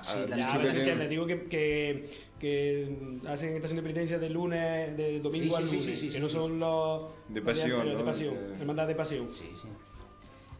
sí, 0.00 0.18
a 0.18 0.52
que 0.52 0.58
veces 0.58 0.82
que 0.82 0.96
les 0.96 1.10
digo 1.10 1.26
que, 1.26 1.42
que, 1.44 2.08
que 2.40 3.18
hacen 3.28 3.54
estación 3.54 3.76
de 3.76 3.82
penitencia 3.82 4.18
de 4.18 4.30
lunes, 4.30 4.96
de 4.96 5.20
domingo 5.20 5.56
Sí, 5.56 5.62
al 5.62 5.68
sí, 5.68 5.76
lunes, 5.76 5.84
sí, 5.84 5.96
sí, 5.96 6.06
que 6.06 6.12
sí, 6.14 6.20
no 6.20 6.28
sí. 6.28 6.34
son 6.34 6.58
los 6.58 7.02
De 7.28 7.40
los 7.42 7.44
pasión, 7.52 7.70
anteriores, 7.72 7.92
¿no? 7.92 7.98
de 7.98 8.04
pasión, 8.04 8.34
De- 8.34 8.60
hermandad 8.60 8.86
de 8.86 8.94
pasión. 8.94 9.28
Sí, 9.30 9.50
sí. 9.60 9.68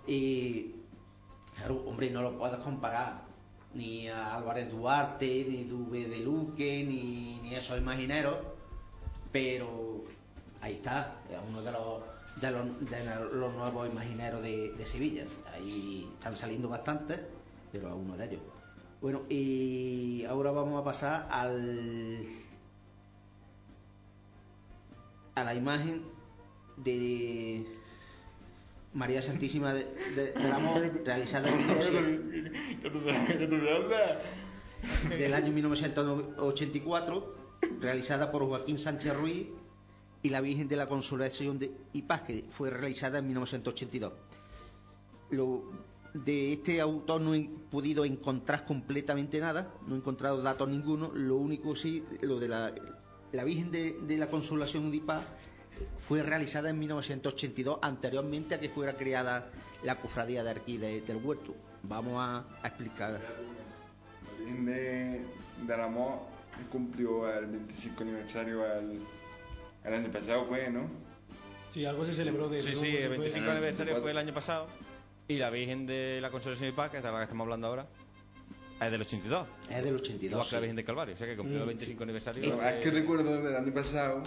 Y, 0.07 0.75
claro, 1.57 1.83
hombre, 1.87 2.11
no 2.11 2.21
lo 2.21 2.37
puedes 2.39 2.59
comparar 2.59 3.23
ni 3.73 4.09
a 4.09 4.35
Álvarez 4.35 4.71
Duarte, 4.71 5.47
ni 5.49 5.65
Duve 5.65 6.05
de 6.07 6.19
Luque, 6.19 6.85
ni, 6.87 7.39
ni 7.43 7.55
esos 7.55 7.79
imagineros, 7.79 8.37
pero 9.33 10.05
ahí 10.61 10.75
está, 10.75 11.17
es 11.31 11.39
uno 11.49 11.63
de 11.63 11.73
los, 11.73 12.03
de 12.41 12.51
los, 12.51 12.91
de 12.91 13.05
los 13.37 13.55
nuevos 13.55 13.89
imagineros 13.89 14.43
de, 14.43 14.73
de 14.73 14.87
Sevilla. 14.87 15.25
Ahí 15.53 16.09
están 16.15 16.35
saliendo 16.37 16.69
bastantes, 16.69 17.21
pero 17.73 17.89
es 17.89 17.95
uno 17.95 18.17
de 18.17 18.25
ellos. 18.27 18.41
Bueno, 19.01 19.23
y 19.29 20.25
ahora 20.25 20.51
vamos 20.51 20.81
a 20.81 20.85
pasar 20.85 21.29
al 21.31 22.25
a 25.35 25.45
la 25.45 25.55
imagen 25.55 26.03
de 26.77 27.65
María 28.95 29.23
Santísima 29.23 29.73
de- 29.73 29.85
de- 30.17 30.33
del 30.33 30.53
Amor 30.53 31.01
realizada 31.05 31.49
en 31.49 31.59
1900 31.59 32.83
¿Qué 32.83 32.91
tú 32.91 33.01
qué 33.39 33.47
tú 33.47 33.57
me 33.57 33.71
hablas? 33.71 34.19
del 35.17 35.35
año 35.35 35.53
1984, 35.53 37.35
realizada 37.81 38.31
por 38.31 38.47
Joaquín 38.47 38.79
Sánchez 38.79 39.17
Ruiz, 39.17 39.49
y 40.23 40.31
la 40.31 40.41
Virgen 40.41 40.69
de 40.69 40.77
la 40.77 40.89
Consolación 40.89 41.59
de 41.59 41.73
y 41.93 42.03
Paz, 42.03 42.23
que 42.23 42.45
fue 42.49 42.71
realizada 42.71 43.19
en 43.19 43.27
1982. 43.27 44.13
Lo, 45.31 45.63
de 46.15 46.53
este 46.55 46.81
autor 46.81 47.21
no 47.21 47.35
he 47.35 47.49
podido 47.71 48.05
encontrar 48.05 48.65
completamente 48.65 49.39
nada, 49.41 49.73
no 49.87 49.95
he 49.95 49.99
encontrado 49.99 50.43
datos 50.43 50.69
ninguno, 50.69 51.11
lo 51.15 51.37
único 51.37 51.75
sí, 51.77 52.05
lo 52.23 52.39
de 52.41 52.49
la, 52.49 52.73
la 53.33 53.45
Virgen 53.45 53.71
de, 53.71 53.99
de 54.03 54.17
la 54.17 54.29
Consolación 54.29 54.91
Paz 55.01 55.25
fue 55.99 56.23
realizada 56.23 56.71
en 56.71 56.79
1982, 56.79 57.79
anteriormente 57.83 58.55
a 58.55 58.61
que 58.61 58.69
fuera 58.69 58.95
creada 58.97 59.51
la 59.85 59.97
cofradía 59.99 60.43
de 60.43 60.51
aquí 60.51 60.77
de- 60.77 61.03
del 61.03 61.19
huerto. 61.19 61.55
Vamos 61.85 62.15
a, 62.17 62.45
a 62.63 62.69
explicar. 62.69 63.13
La 63.13 64.39
Virgen 64.45 64.65
de, 64.67 65.25
del 65.67 65.81
Amor 65.81 66.21
cumplió 66.73 67.33
el 67.33 67.47
25 67.47 68.03
aniversario 68.03 68.67
el, 68.67 68.99
el 69.85 69.95
año 69.95 70.11
pasado, 70.11 70.47
fue, 70.47 70.69
¿no? 70.71 70.89
Sí, 71.71 71.85
algo 71.85 72.05
se 72.05 72.15
celebró 72.15 72.49
de 72.49 72.63
Sí, 72.63 72.73
sí, 72.75 72.81
Se 72.81 73.03
el 73.05 73.09
fue- 73.09 73.19
25 73.19 73.37
en 73.39 73.45
el 73.45 73.51
aniversario 73.51 73.93
24. 73.95 74.03
fue 74.03 74.11
el 74.11 74.19
año 74.19 74.35
pasado. 74.35 74.67
Y 75.29 75.37
la 75.37 75.51
Virgen 75.51 75.87
de 75.87 76.21
la 76.23 76.31
Consolación 76.31 76.71
y 76.71 76.73
Paz, 76.73 76.91
que 76.91 76.97
es 76.99 77.03
de 77.03 77.11
la 77.13 77.19
que 77.19 77.23
estamos 77.25 77.45
hablando 77.45 77.67
ahora, 77.67 77.87
es 78.81 78.91
del 78.91 79.01
82. 79.03 79.47
Es 79.71 79.85
del 79.85 79.95
82. 79.97 80.23
Igual 80.31 80.47
que 80.49 80.55
la. 80.55 80.61
Virgen 80.61 80.77
del 80.77 80.85
Calvario, 80.85 81.15
o 81.15 81.19
sea 81.19 81.27
que 81.27 81.37
cumplió 81.37 81.59
Mm, 81.59 81.63
el 81.63 81.67
25 81.69 82.03
aniversario. 82.05 82.43
Pero 82.43 82.55
hace- 82.57 82.79
es 82.79 82.81
que 82.85 82.91
recuerdo 82.91 83.43
del 83.43 83.57
año 83.57 83.75
pasado 83.75 84.23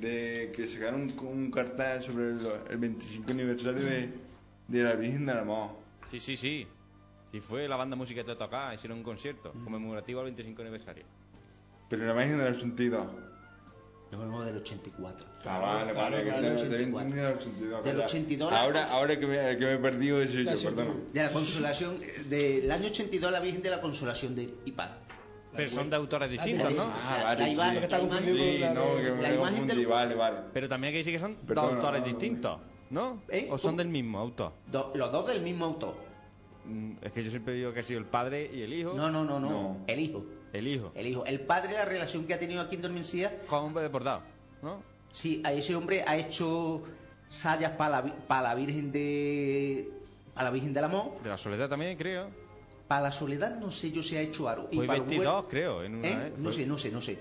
de 0.00 0.52
que 0.54 0.66
sacaron 0.66 1.02
un, 1.02 1.18
un 1.26 1.50
cartel 1.50 2.02
sobre 2.02 2.30
el, 2.30 2.40
el 2.70 2.76
25 2.78 3.30
aniversario 3.30 3.82
de, 3.84 4.10
de 4.68 4.82
la 4.82 4.94
Virgen 4.94 5.26
del 5.26 5.38
Amor. 5.38 5.70
Sí, 6.10 6.20
sí, 6.20 6.36
sí. 6.36 6.66
Sí, 7.32 7.40
fue 7.40 7.66
la 7.66 7.74
banda 7.76 7.96
música 7.96 8.22
de 8.22 8.36
tocar, 8.36 8.72
hicieron 8.74 8.98
un 8.98 9.04
concierto 9.04 9.52
Mm. 9.54 9.64
conmemorativo 9.64 10.20
al 10.20 10.26
25 10.26 10.62
aniversario. 10.62 11.04
Pero 11.88 12.06
la 12.06 12.12
Virgen 12.12 12.38
del 12.38 12.54
82. 14.14 14.26
No, 14.26 14.38
no, 14.38 14.44
del 14.44 14.56
84. 14.56 15.26
Ah, 15.44 15.58
vale, 15.58 15.92
vale, 15.92 16.16
que 16.18 16.30
del 16.30 16.34
te- 16.34 16.40
te 16.40 16.54
84. 16.54 16.98
había 17.00 17.02
entendido 17.02 17.24
del 17.26 17.36
82. 17.36 17.84
Del 17.84 17.92
calla. 17.94 18.04
82 18.06 18.52
Ahora, 18.52 18.84
ahora 18.92 19.18
que 19.20 19.26
me, 19.26 19.36
que 19.58 19.64
me 19.66 19.72
he 19.72 19.78
perdido 19.78 20.22
ese 20.22 20.44
yo, 20.44 20.50
Casi. 20.50 20.64
perdona. 20.66 20.90
De 21.12 21.22
la 21.22 21.30
Consolación, 21.30 22.00
del 22.28 22.70
año 22.70 22.86
82, 22.86 23.32
la 23.32 23.40
Virgen 23.40 23.62
de 23.62 23.70
la 23.70 23.80
Consolación 23.80 24.34
de 24.34 24.54
Ipa. 24.64 24.98
Pero 25.56 25.68
son 25.70 25.88
de 25.88 25.94
autores 25.96 26.30
distintos, 26.30 26.76
¿no? 26.76 26.82
Ah, 26.84 27.16
la- 27.18 27.24
vale, 27.24 27.40
la 27.40 27.46
sí. 27.46 27.52
imagen- 27.52 27.82
Sí, 27.84 28.64
no, 28.74 28.96
de- 28.96 29.02
que 29.04 29.12
me 29.12 29.22
la 29.22 29.50
del- 29.74 29.86
vale, 29.86 30.14
vale. 30.16 30.36
Pero 30.52 30.68
también 30.68 30.88
hay 30.88 30.92
que 30.94 30.98
decir 30.98 31.12
que 31.12 31.18
son 31.20 31.36
Perdona, 31.36 31.66
dos 31.68 31.74
autores 31.76 32.00
no, 32.00 32.06
distintos, 32.08 32.58
¿no? 32.90 33.22
¿Eh? 33.28 33.46
¿O 33.50 33.56
son 33.58 33.76
del 33.76 33.88
mismo 33.88 34.18
autor? 34.18 34.52
Do- 34.66 34.90
los 34.96 35.12
dos 35.12 35.26
del 35.28 35.42
mismo 35.42 35.66
autor. 35.66 35.94
Mm, 36.66 36.92
Es 37.02 37.12
que 37.12 37.22
yo 37.22 37.30
siempre 37.30 37.54
digo 37.54 37.72
que 37.72 37.80
ha 37.80 37.82
sido 37.84 38.00
el 38.00 38.06
padre 38.06 38.50
y 38.52 38.62
el 38.62 38.72
hijo. 38.72 38.94
No, 38.94 39.10
no, 39.10 39.24
no, 39.24 39.38
no, 39.38 39.48
No. 39.50 39.76
El 39.86 40.00
hijo. 40.00 40.24
El 40.54 40.68
hijo. 40.68 40.92
El 40.94 41.06
hijo. 41.08 41.24
El 41.26 41.40
padre, 41.40 41.72
la 41.74 41.84
relación 41.84 42.26
que 42.26 42.32
ha 42.34 42.38
tenido 42.38 42.60
aquí 42.62 42.76
en 42.76 42.82
Dormencía, 42.82 43.40
Con 43.48 43.64
hombre 43.64 43.82
deportado, 43.82 44.22
¿no? 44.62 44.82
sí, 45.12 45.42
a 45.44 45.52
ese 45.52 45.74
hombre 45.74 46.02
ha 46.06 46.16
hecho 46.16 46.82
sayas 47.28 47.72
para 47.72 48.02
la, 48.02 48.14
para 48.26 48.42
la 48.42 48.54
Virgen 48.54 48.90
de. 48.92 49.90
Para 50.32 50.46
la 50.46 50.50
Virgen 50.52 50.72
del 50.72 50.84
Amor. 50.84 51.22
De 51.22 51.28
la 51.28 51.38
soledad 51.38 51.68
también, 51.68 51.96
creo. 51.98 52.28
Para 52.88 53.02
la 53.02 53.12
soledad, 53.12 53.56
no 53.58 53.70
sé 53.70 53.90
yo 53.90 54.02
si 54.02 54.16
ha 54.16 54.20
hecho 54.20 54.48
algo. 54.48 54.68
Fue 54.72 54.86
para 54.86 54.98
el 54.98 55.04
22, 55.04 55.34
huerto- 55.34 55.48
creo, 55.48 55.82
en 55.82 55.96
una 55.96 56.08
¿Eh? 56.08 56.16
vez. 56.16 56.38
No 56.38 56.44
Fue- 56.44 56.52
sé, 56.52 56.66
no 56.66 56.78
sé, 56.78 56.90
no 56.92 57.00
sé. 57.00 57.18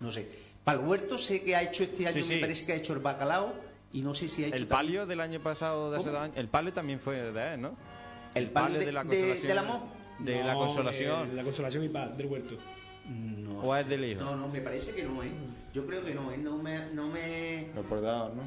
No 0.00 0.10
sé. 0.12 0.28
Para 0.64 0.80
el 0.80 0.86
huerto 0.86 1.18
sé 1.18 1.42
que 1.42 1.54
ha 1.54 1.62
hecho 1.62 1.84
este 1.84 2.06
año, 2.06 2.14
Sí, 2.16 2.24
sí. 2.24 2.34
me 2.36 2.40
parece 2.40 2.66
que 2.66 2.72
ha 2.72 2.76
hecho 2.76 2.92
el 2.92 2.98
bacalao. 3.00 3.52
Y 3.92 4.02
no 4.02 4.14
sé 4.16 4.26
si 4.28 4.42
ha 4.42 4.46
hecho. 4.48 4.56
El 4.56 4.66
también- 4.66 4.76
palio 4.86 5.06
del 5.06 5.20
año 5.20 5.40
pasado, 5.40 5.92
de 5.92 5.98
hace 5.98 6.08
dos 6.10 6.18
años. 6.20 6.36
El 6.36 6.48
palio 6.48 6.72
también 6.72 6.98
fue 6.98 7.30
de 7.30 7.54
él, 7.54 7.60
¿no? 7.60 7.76
El 8.34 8.50
palio 8.50 8.80
de, 8.80 8.86
de 8.86 8.92
la 8.92 9.04
de- 9.04 9.08
consolación. 9.10 9.46
del 9.46 9.58
amor. 9.58 9.80
De 10.18 10.42
la 10.44 10.52
No, 10.54 10.60
consolación. 10.60 11.30
de 11.30 11.34
la 11.36 11.42
consolación 11.42 11.84
y 11.84 11.88
paz 11.88 12.16
del 12.16 12.26
huerto. 12.26 12.56
No. 13.08 13.60
¿O 13.60 13.76
es 13.76 13.88
del 13.88 14.04
hijo? 14.04 14.22
No, 14.22 14.36
no, 14.36 14.48
me 14.48 14.60
parece 14.60 14.94
que 14.94 15.02
no, 15.02 15.22
¿eh? 15.22 15.30
Yo 15.74 15.86
creo 15.86 16.04
que 16.04 16.14
no, 16.14 16.30
¿eh? 16.32 16.38
No 16.38 16.56
me. 16.56 16.86
No 16.92 17.08
me... 17.08 17.68
Los 17.74 17.88
bordados, 17.88 18.34
¿no? 18.34 18.42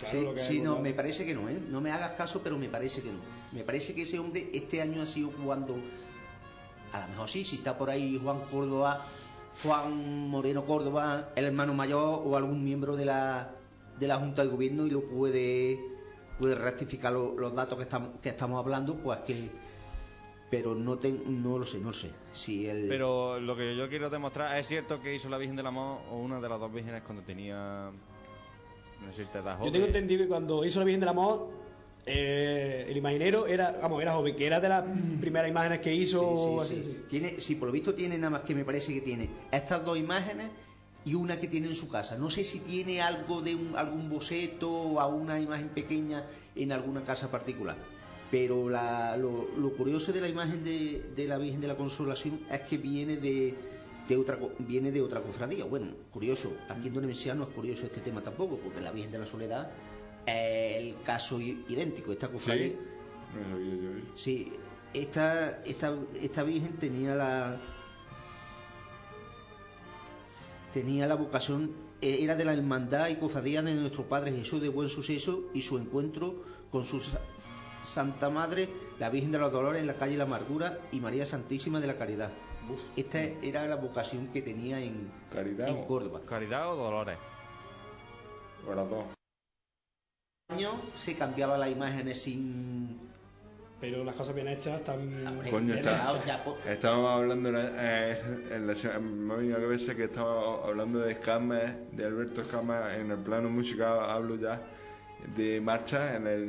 Claro, 0.00 0.10
sí, 0.18 0.24
lo 0.24 0.34
que 0.34 0.40
sí, 0.40 0.56
es 0.58 0.62
no, 0.62 0.78
me 0.78 0.92
parece 0.94 1.26
que 1.26 1.34
no, 1.34 1.48
¿eh? 1.48 1.60
No 1.68 1.80
me 1.80 1.90
hagas 1.90 2.12
caso, 2.12 2.40
pero 2.42 2.56
me 2.56 2.68
parece 2.68 3.02
que 3.02 3.10
no. 3.12 3.18
Me 3.52 3.62
parece 3.64 3.94
que 3.94 4.02
ese 4.02 4.18
hombre 4.18 4.48
este 4.54 4.80
año 4.80 5.02
ha 5.02 5.06
sido 5.06 5.30
cuando. 5.30 5.76
A 6.92 7.00
lo 7.00 7.08
mejor 7.08 7.28
sí, 7.28 7.44
si 7.44 7.56
está 7.56 7.76
por 7.76 7.90
ahí 7.90 8.18
Juan 8.22 8.40
Córdoba, 8.50 9.04
Juan 9.62 10.28
Moreno 10.28 10.64
Córdoba, 10.64 11.30
el 11.36 11.44
hermano 11.44 11.74
mayor 11.74 12.22
o 12.24 12.36
algún 12.36 12.64
miembro 12.64 12.96
de 12.96 13.04
la, 13.04 13.50
de 13.98 14.06
la 14.08 14.16
Junta 14.16 14.42
de 14.42 14.48
Gobierno 14.48 14.86
y 14.86 14.90
lo 14.90 15.02
puede, 15.02 15.78
puede 16.38 16.54
rectificar 16.54 17.12
lo- 17.12 17.36
los 17.36 17.54
datos 17.54 17.76
que 17.76 17.82
estamos, 17.84 18.10
que 18.22 18.30
estamos 18.30 18.58
hablando, 18.58 18.94
pues 18.94 19.18
que. 19.20 19.50
Pero 20.50 20.74
no, 20.74 20.98
ten- 20.98 21.42
no 21.42 21.58
lo 21.58 21.64
sé, 21.66 21.78
no 21.78 21.88
lo 21.88 21.92
sé. 21.92 22.10
Si 22.32 22.66
el, 22.66 22.88
Pero 22.88 23.38
lo 23.38 23.54
que 23.56 23.76
yo 23.76 23.88
quiero 23.88 24.10
demostrar, 24.10 24.58
¿es 24.58 24.66
cierto 24.66 25.00
que 25.00 25.14
hizo 25.14 25.28
la 25.28 25.38
Virgen 25.38 25.54
del 25.56 25.66
Amor 25.66 26.00
o 26.10 26.16
una 26.18 26.40
de 26.40 26.48
las 26.48 26.58
dos 26.58 26.72
vírgenes 26.72 27.02
cuando 27.02 27.22
tenía. 27.22 27.90
No 29.06 29.12
sé 29.14 29.24
si 29.24 29.30
te 29.30 29.40
das 29.42 29.58
Yo 29.64 29.70
tengo 29.70 29.86
entendido 29.86 30.24
que 30.24 30.28
cuando 30.28 30.64
hizo 30.64 30.78
la 30.80 30.84
Virgen 30.84 31.00
del 31.00 31.08
Amor, 31.10 31.48
eh, 32.04 32.86
el 32.88 32.96
imaginero 32.96 33.46
era, 33.46 33.78
vamos, 33.80 34.02
era 34.02 34.12
joven, 34.12 34.34
que 34.34 34.46
era 34.46 34.58
de 34.60 34.68
las 34.68 34.84
primeras 35.20 35.48
imágenes 35.50 35.80
que 35.80 35.94
hizo. 35.94 36.58
Sí, 36.64 36.66
sí, 36.66 36.80
así, 36.82 36.90
sí. 36.92 37.04
Tiene, 37.08 37.40
sí, 37.40 37.54
por 37.54 37.68
lo 37.68 37.72
visto 37.72 37.94
tiene 37.94 38.18
nada 38.18 38.30
más 38.30 38.40
que 38.42 38.54
me 38.54 38.64
parece 38.64 38.92
que 38.92 39.00
tiene 39.00 39.30
estas 39.52 39.84
dos 39.84 39.96
imágenes 39.98 40.50
y 41.04 41.14
una 41.14 41.38
que 41.38 41.46
tiene 41.48 41.68
en 41.68 41.74
su 41.74 41.88
casa. 41.88 42.18
No 42.18 42.28
sé 42.28 42.42
si 42.44 42.58
tiene 42.60 43.00
algo 43.00 43.40
de 43.40 43.54
un- 43.54 43.76
algún 43.76 44.10
boceto 44.10 44.70
o 44.70 45.00
alguna 45.00 45.38
imagen 45.40 45.68
pequeña 45.68 46.24
en 46.56 46.72
alguna 46.72 47.04
casa 47.04 47.30
particular. 47.30 47.76
Pero 48.30 48.68
la- 48.68 49.16
lo, 49.16 49.48
lo 49.58 49.72
curioso 49.72 50.12
de 50.12 50.20
la 50.20 50.28
imagen 50.28 50.62
de, 50.62 51.10
de 51.16 51.26
la 51.26 51.36
Virgen 51.38 51.60
de 51.60 51.68
la 51.68 51.76
Consolación 51.76 52.40
es 52.50 52.60
que 52.60 52.78
viene 52.78 53.16
de, 53.16 53.54
de 54.08 54.16
otra 54.16 54.38
viene 54.60 54.92
de 54.92 55.02
otra 55.02 55.20
cofradía. 55.20 55.64
Bueno, 55.64 55.92
curioso. 56.12 56.52
Aquí 56.68 56.88
en 56.88 56.94
Donemensía 56.94 57.34
no 57.34 57.44
es 57.44 57.50
curioso 57.50 57.86
este 57.86 58.00
tema 58.00 58.22
tampoco, 58.22 58.56
porque 58.58 58.80
la 58.80 58.92
Virgen 58.92 59.10
de 59.10 59.18
la 59.18 59.26
Soledad 59.26 59.70
es 60.26 60.76
el 60.76 60.94
caso 61.02 61.40
idéntico. 61.40 62.12
Esta 62.12 62.28
cofradía. 62.28 62.68
Sí. 62.68 62.76
No 63.36 63.50
sabía 63.50 63.74
yo 63.74 63.90
eso. 63.98 64.06
Sí, 64.14 64.52
esta, 64.94 65.62
esta, 65.64 65.96
esta 66.20 66.42
virgen 66.44 66.72
tenía 66.78 67.14
la 67.16 67.60
tenía 70.72 71.06
la 71.06 71.14
vocación, 71.16 71.72
eh, 72.00 72.18
era 72.20 72.36
de 72.36 72.44
la 72.44 72.52
hermandad 72.52 73.08
y 73.08 73.16
cofradía 73.16 73.62
de 73.62 73.74
nuestro 73.74 74.04
Padre 74.04 74.32
Jesús 74.32 74.60
de 74.62 74.68
buen 74.68 74.88
suceso 74.88 75.44
y 75.54 75.62
su 75.62 75.78
encuentro 75.78 76.44
con 76.70 76.84
su 76.86 77.00
sa- 77.00 77.20
Santa 77.90 78.30
Madre, 78.30 78.68
la 79.00 79.10
Virgen 79.10 79.32
de 79.32 79.38
los 79.38 79.50
Dolores 79.52 79.80
en 79.80 79.86
la 79.88 79.94
calle 79.94 80.16
La 80.16 80.22
Amargura 80.24 80.78
y 80.92 81.00
María 81.00 81.26
Santísima 81.26 81.80
de 81.80 81.88
la 81.88 81.96
Caridad. 81.98 82.30
Esta 82.96 83.20
era 83.20 83.66
la 83.66 83.74
vocación 83.76 84.28
que 84.28 84.42
tenía 84.42 84.80
en, 84.80 85.10
Caridad 85.32 85.68
en 85.68 85.78
o- 85.78 85.86
Córdoba. 85.86 86.20
Caridad 86.24 86.72
o 86.72 86.76
Dolores. 86.76 87.18
O 88.68 88.74
las 88.74 88.88
dos. 88.88 89.04
año 90.50 90.70
se 90.96 91.16
cambiaba 91.16 91.58
la 91.58 91.68
imagen 91.68 92.14
sin 92.14 93.10
Pero 93.80 94.04
las 94.04 94.14
cosas 94.14 94.34
bien 94.34 94.46
hechas 94.48 94.78
están. 94.80 95.26
Hombre, 95.26 95.50
Coño, 95.50 95.74
está- 95.74 96.24
ya, 96.26 96.44
po- 96.44 96.58
Estábamos 96.68 97.10
hablando 97.10 97.48
en 97.48 97.54
la, 97.56 97.70
eh, 97.76 98.20
en 98.52 98.66
la 98.66 98.74
me 99.00 99.32
ha 99.34 99.36
venido 99.38 99.56
a 99.56 99.58
la 99.58 99.64
cabeza 99.64 99.94
que 99.96 100.04
estaba 100.04 100.64
hablando 100.66 100.98
de 101.00 101.12
Escamas, 101.12 101.72
de 101.92 102.04
Alberto 102.04 102.42
Escamas, 102.42 102.94
en 102.98 103.10
el 103.10 103.18
plano 103.18 103.48
musical 103.48 103.98
hablo 104.00 104.36
ya 104.36 104.60
de 105.36 105.60
marcha, 105.60 106.16
en 106.16 106.26
el, 106.26 106.42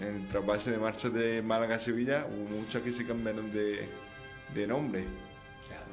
en 0.00 0.02
el 0.02 0.28
trasvase 0.28 0.70
de 0.70 0.78
marcha 0.78 1.08
de 1.10 1.42
Málaga 1.42 1.76
a 1.76 1.80
Sevilla, 1.80 2.26
hubo 2.30 2.48
muchas 2.56 2.82
que 2.82 2.92
se 2.92 3.06
cambiaron 3.06 3.52
de, 3.52 3.88
de 4.54 4.66
nombre. 4.66 5.04
Claro, 5.68 5.86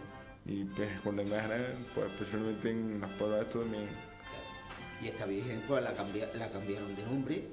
Y 0.45 0.63
pues 0.65 0.89
con 1.01 1.15
la 1.17 1.24
imagen, 1.24 1.63
pues 1.93 2.07
especialmente 2.12 2.69
en 2.71 3.00
los 3.01 3.09
pueblos 3.12 3.41
estos 3.41 3.62
también. 3.63 3.83
claro. 3.86 5.01
Y 5.01 5.07
esta 5.07 5.25
virgen 5.25 5.62
pues 5.67 5.83
la, 5.83 5.93
cambia- 5.93 6.29
la 6.38 6.50
cambiaron 6.50 6.95
de 6.95 7.03
nombre. 7.03 7.43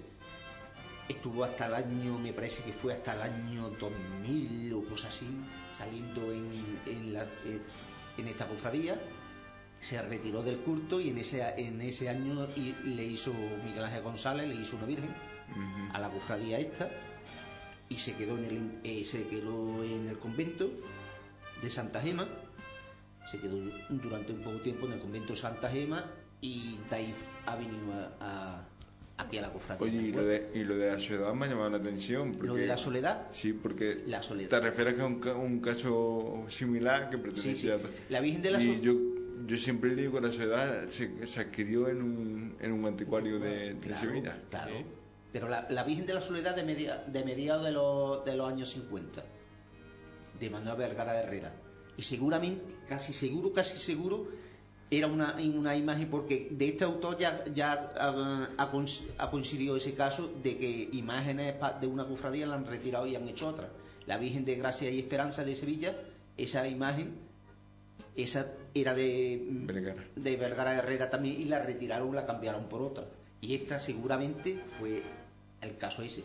Estuvo 1.09 1.45
hasta 1.45 1.67
el 1.67 1.75
año, 1.75 2.19
me 2.19 2.33
parece 2.33 2.65
que 2.65 2.73
fue 2.73 2.93
hasta 2.95 3.15
el 3.15 3.23
año 3.23 3.71
2000 3.79 4.73
o 4.75 4.83
cosas 4.89 5.15
así, 5.15 5.29
saliendo 5.71 6.33
en, 6.33 6.51
en, 6.87 7.13
la- 7.13 7.27
en 8.19 8.27
esta 8.29 8.47
cofradía. 8.49 9.01
Se 9.81 10.01
retiró 10.03 10.43
del 10.43 10.59
culto 10.59 11.01
y 11.01 11.11
en 11.11 11.19
ese, 11.19 11.43
en 11.59 11.81
ese 11.81 12.09
año 12.09 12.47
le 12.85 13.05
hizo 13.05 13.33
Miguel 13.65 13.85
Ángel 13.85 14.03
González, 14.03 14.49
le 14.49 14.55
hizo 14.57 14.77
una 14.77 14.87
virgen. 14.87 15.11
A 15.93 16.01
la 16.01 16.09
cofradía 16.11 16.59
esta 16.59 16.89
y 17.89 17.97
se 17.99 18.15
quedó 18.17 18.37
en 18.37 18.45
el 18.45 18.71
eh, 18.83 19.05
se 19.05 19.29
quedó 19.29 19.85
en 19.85 20.09
el 20.09 20.19
convento 20.19 20.69
de 21.63 21.71
Santa 21.71 22.01
Gema 22.03 22.27
se 23.31 23.39
quedó 23.39 23.57
durante 23.89 24.33
un 24.33 24.41
poco 24.41 24.57
tiempo 24.61 24.87
en 24.87 24.95
el 24.95 24.99
convento 24.99 25.35
de 25.35 25.37
Santa 25.39 25.71
Gema 25.71 26.05
y 26.41 26.79
de 26.91 26.97
ahí 26.97 27.15
ha 27.47 27.55
venido 27.55 27.93
a, 28.21 28.57
a- 28.59 28.69
aquí 29.19 29.39
a 29.39 29.43
la 29.43 29.53
cofradía 29.53 29.87
Oye, 29.87 30.09
y 30.09 30.13
lo, 30.13 30.25
de, 30.25 30.51
y 30.53 30.65
lo 30.65 30.77
de 30.77 30.91
la 30.93 30.99
soledad 30.99 31.33
me 31.35 31.47
ha 31.47 31.49
llamado 31.49 31.71
la 31.71 31.77
atención. 31.79 32.33
Porque, 32.33 32.47
Lo 32.49 32.55
de 32.57 32.67
la 32.67 32.77
soledad 32.77 33.29
Sí, 33.33 33.53
porque 33.53 34.03
La 34.07 34.23
soledad. 34.23 34.51
te 34.51 34.61
refieres 34.61 34.99
a 34.99 35.07
un, 35.07 35.25
un 35.29 35.61
caso 35.61 36.45
similar 36.49 37.09
que 37.09 37.17
sí, 37.17 37.23
sí. 37.23 37.29
pertenecía 37.69 37.75
a... 37.77 37.79
la 38.11 38.21
Virgen 38.21 38.43
de 38.43 38.51
la 38.51 38.59
Soledad 38.61 38.83
yo, 39.47 39.57
siempre 39.57 39.95
digo 39.95 40.15
que 40.15 40.27
la 40.27 40.33
soledad 40.33 40.89
se, 40.89 41.27
se 41.27 41.41
adquirió 41.41 41.89
en 41.89 42.03
un, 42.03 42.57
en 42.61 42.73
un 42.73 42.85
anticuario 42.87 43.39
de, 43.39 43.75
de 43.75 43.81
claro, 43.81 44.01
Sevilla. 44.01 44.43
claro. 44.51 44.75
Sí. 44.77 44.85
pero 45.33 45.49
la, 45.49 45.67
la 45.71 45.85
Virgen 45.85 46.07
de 46.07 46.15
la 46.15 46.21
Soledad 46.21 46.55
de, 46.57 46.63
media, 46.65 47.05
de 47.07 47.25
mediados 47.25 47.65
de 47.65 47.73
los, 47.73 48.25
de 48.25 48.37
los 48.37 48.49
años 48.53 48.71
50 48.71 49.25
de 50.39 50.51
Manuel 50.51 50.77
Vergara 50.77 51.19
Herrera 51.19 51.53
y 51.97 52.03
seguramente 52.03 52.63
casi 52.89 53.13
seguro 53.13 53.53
casi 53.53 53.77
seguro 53.79 54.29
era 54.91 55.07
una, 55.09 55.35
una 55.37 55.75
imagen 55.77 56.09
porque 56.11 56.49
de 56.51 56.69
este 56.69 56.85
autor 56.85 57.17
ya, 57.19 57.43
ya 57.53 57.93
ah, 57.99 58.49
ha, 58.57 58.71
cons- 58.73 59.03
ha 59.19 59.31
coincidido 59.31 59.77
ese 59.77 59.95
caso 59.95 60.31
de 60.43 60.57
que 60.59 60.89
imágenes 60.93 61.55
de 61.81 61.87
una 61.87 62.05
cofradía 62.07 62.47
la 62.47 62.55
han 62.55 62.67
retirado 62.67 63.07
y 63.07 63.17
han 63.17 63.27
hecho 63.29 63.49
otra 63.49 63.69
la 64.07 64.19
Virgen 64.19 64.45
de 64.45 64.55
Gracia 64.57 64.89
y 64.91 65.01
Esperanza 65.01 65.45
de 65.45 65.57
Sevilla 65.57 65.97
esa 66.37 66.69
imagen 66.69 67.17
esa 68.17 68.47
era 68.75 68.95
de 68.95 69.47
mm, 69.49 69.67
Vergara. 69.67 70.05
de 70.15 70.37
Vergara 70.37 70.75
Herrera 70.77 71.11
también 71.11 71.41
y 71.41 71.45
la 71.45 71.59
retiraron 71.59 72.15
la 72.15 72.27
cambiaron 72.27 72.69
por 72.69 72.83
otra 72.83 73.05
y 73.41 73.55
esta 73.55 73.79
seguramente 73.79 74.63
fue 74.79 75.03
el 75.61 75.77
caso 75.77 76.03
ese 76.03 76.25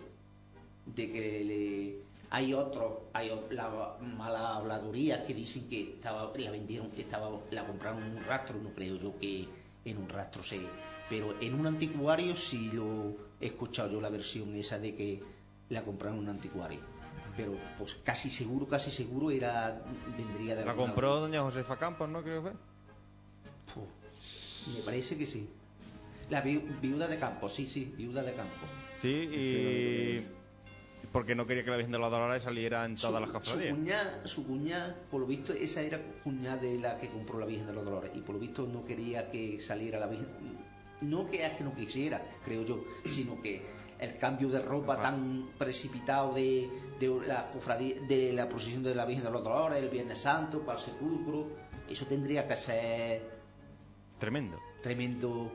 de 0.85 1.11
que 1.11 1.43
le 1.43 2.11
hay 2.29 2.53
otros 2.53 2.93
hay 3.13 3.31
la 3.49 3.97
mala 3.99 4.55
habladuría 4.55 5.25
que 5.25 5.33
dicen 5.33 5.67
que 5.67 5.93
estaba 5.93 6.31
la 6.35 6.51
vendieron 6.51 6.89
estaba 6.97 7.29
la 7.51 7.65
compraron 7.65 8.03
en 8.03 8.17
un 8.17 8.23
rastro 8.23 8.57
no 8.57 8.69
creo 8.69 8.95
yo 8.95 9.17
que 9.19 9.47
en 9.83 9.97
un 9.97 10.07
rastro 10.09 10.41
se 10.43 10.59
pero 11.09 11.35
en 11.41 11.59
un 11.59 11.67
anticuario 11.67 12.35
sí 12.37 12.71
lo 12.73 13.15
he 13.41 13.47
escuchado 13.47 13.91
yo 13.91 14.01
la 14.01 14.09
versión 14.09 14.55
esa 14.55 14.79
de 14.79 14.95
que 14.95 15.21
la 15.69 15.83
compraron 15.83 16.19
en 16.19 16.23
un 16.23 16.29
anticuario 16.29 16.79
pero 17.35 17.53
pues 17.77 17.93
casi 18.03 18.29
seguro 18.29 18.67
casi 18.67 18.91
seguro 18.91 19.31
era 19.31 19.81
vendría 20.17 20.55
de 20.55 20.65
La 20.65 20.71
alguna- 20.71 20.87
compró 20.91 21.19
doña 21.19 21.41
Josefa 21.41 21.77
Campos, 21.77 22.09
¿no? 22.09 22.21
Creo 22.23 22.43
que 22.43 22.49
fue. 22.51 22.57
Puh, 23.73 24.73
me 24.77 24.79
parece 24.83 25.17
que 25.17 25.25
sí 25.25 25.49
la 26.29 26.41
vi- 26.41 26.63
viuda 26.81 27.07
de 27.07 27.17
Campos 27.17 27.53
sí 27.53 27.67
sí 27.67 27.93
viuda 27.97 28.23
de 28.23 28.33
Campos 28.33 28.69
Sí, 29.01 29.09
y... 29.09 30.27
Porque 31.11 31.35
no 31.35 31.45
quería 31.45 31.63
que 31.65 31.71
la 31.71 31.75
Virgen 31.77 31.91
de 31.91 31.97
los 31.99 32.09
Dolores 32.11 32.43
saliera 32.43 32.85
en 32.85 32.95
todas 32.95 33.19
las 33.19 33.29
su 33.31 33.33
cofradías. 33.33 33.73
cuñada, 33.75 34.27
su 34.27 34.45
cuñada, 34.47 34.95
por 35.09 35.19
lo 35.21 35.27
visto, 35.27 35.51
esa 35.51 35.81
era 35.81 35.99
cuñada 36.23 36.57
de 36.57 36.77
la 36.77 36.97
que 36.97 37.09
compró 37.09 37.37
la 37.39 37.47
Virgen 37.47 37.65
de 37.67 37.73
los 37.73 37.83
Dolores. 37.83 38.11
Y 38.15 38.19
por 38.21 38.35
lo 38.35 38.39
visto 38.39 38.65
no 38.65 38.85
quería 38.85 39.29
que 39.29 39.59
saliera 39.59 39.99
la 39.99 40.07
Virgen. 40.07 40.27
No 41.01 41.29
que 41.29 41.45
es 41.45 41.51
que 41.57 41.63
no 41.65 41.75
quisiera, 41.75 42.21
creo 42.45 42.63
yo, 42.63 42.81
sino 43.03 43.41
que 43.41 43.65
el 43.99 44.17
cambio 44.19 44.47
de 44.49 44.61
ropa 44.61 44.93
Ajá. 44.93 45.01
tan 45.03 45.49
precipitado 45.57 46.33
de, 46.33 46.69
de 47.01 47.27
la 47.27 47.51
cofradía, 47.51 47.95
de 48.07 48.31
la 48.33 48.47
procesión 48.47 48.83
de 48.83 48.95
la 48.95 49.05
Virgen 49.05 49.25
de 49.25 49.31
los 49.31 49.43
Dolores, 49.43 49.77
el 49.79 49.89
Viernes 49.89 50.19
Santo, 50.19 50.61
para 50.65 50.77
el 50.77 50.83
sepulcro, 50.85 51.47
eso 51.89 52.05
tendría 52.05 52.47
que 52.47 52.55
ser 52.55 53.29
Tremendo. 54.19 54.59
tremendo 54.83 55.51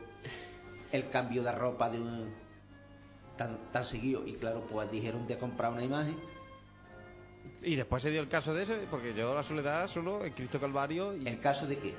el 0.92 1.08
cambio 1.08 1.42
de 1.42 1.52
ropa 1.52 1.88
de 1.90 2.00
un- 2.00 2.34
tan, 3.36 3.70
tan 3.72 3.84
seguido. 3.84 4.26
Y 4.26 4.34
claro, 4.34 4.66
pues 4.70 4.90
dijeron 4.90 5.26
de 5.26 5.36
comprar 5.38 5.72
una 5.72 5.84
imagen 5.84 6.16
Y 7.62 7.74
después 7.76 8.02
se 8.02 8.10
dio 8.10 8.20
el 8.20 8.28
caso 8.28 8.52
de 8.54 8.62
ese, 8.64 8.76
porque 8.90 9.14
yo 9.14 9.34
la 9.34 9.42
soledad 9.42 9.86
solo 9.88 10.24
en 10.24 10.32
Cristo 10.32 10.60
Calvario 10.60 11.16
y 11.16 11.26
¿El 11.26 11.40
caso 11.40 11.66
de 11.66 11.78
qué? 11.78 11.94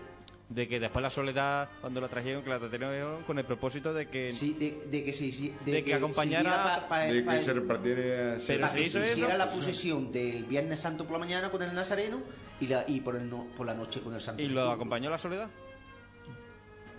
De 0.49 0.67
que 0.67 0.79
después 0.79 1.03
la 1.03 1.09
soledad 1.09 1.69
cuando 1.81 1.99
la 1.99 2.07
trajeron 2.07 2.41
que 2.41 2.49
la 2.49 2.57
trajeron 2.59 3.23
con 3.23 3.37
el 3.37 3.43
propósito 3.45 3.93
de 3.93 4.07
que 4.07 4.31
Sí, 4.31 4.53
de, 4.53 4.87
de 4.89 5.03
que 5.03 5.11
se 5.11 5.25
hici- 5.25 5.51
De 5.65 5.83
que 5.83 5.93
acompañara- 5.93 6.87
De 7.11 7.25
que 7.25 7.41
se 7.43 7.53
repartiera... 7.53 8.37
Pero 8.47 8.67
se 8.69 8.81
hizo 8.81 8.99
eso. 8.99 9.11
hiciera 9.13 9.37
la 9.37 9.51
procesión 9.51 10.11
del 10.11 10.45
Viernes 10.45 10.79
Santo 10.79 11.03
por 11.03 11.13
la 11.13 11.19
mañana 11.19 11.51
con 11.51 11.61
el 11.63 11.73
Nazareno 11.75 12.21
y, 12.61 12.67
la, 12.67 12.85
y 12.87 13.01
por, 13.01 13.17
el 13.17 13.29
no- 13.29 13.47
por 13.57 13.65
la 13.65 13.73
noche 13.73 13.99
con 14.01 14.13
el 14.13 14.21
Santo 14.21 14.41
y 14.41 14.47
lo 14.47 14.71
acompañó 14.71 15.09
la 15.09 15.17
soledad. 15.17 15.49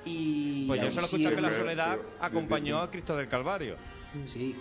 Y 0.05 0.67
Pues 0.67 0.81
yo 0.83 0.91
solo 0.91 1.07
escuché 1.07 1.35
que 1.35 1.41
la 1.41 1.49
pero- 1.49 1.61
soledad 1.61 1.97
pero- 1.97 2.09
acompañó 2.21 2.81
a 2.81 2.91
Cristo 2.91 3.17
del 3.17 3.29
Calvario. 3.29 3.77
Sí, 4.27 4.57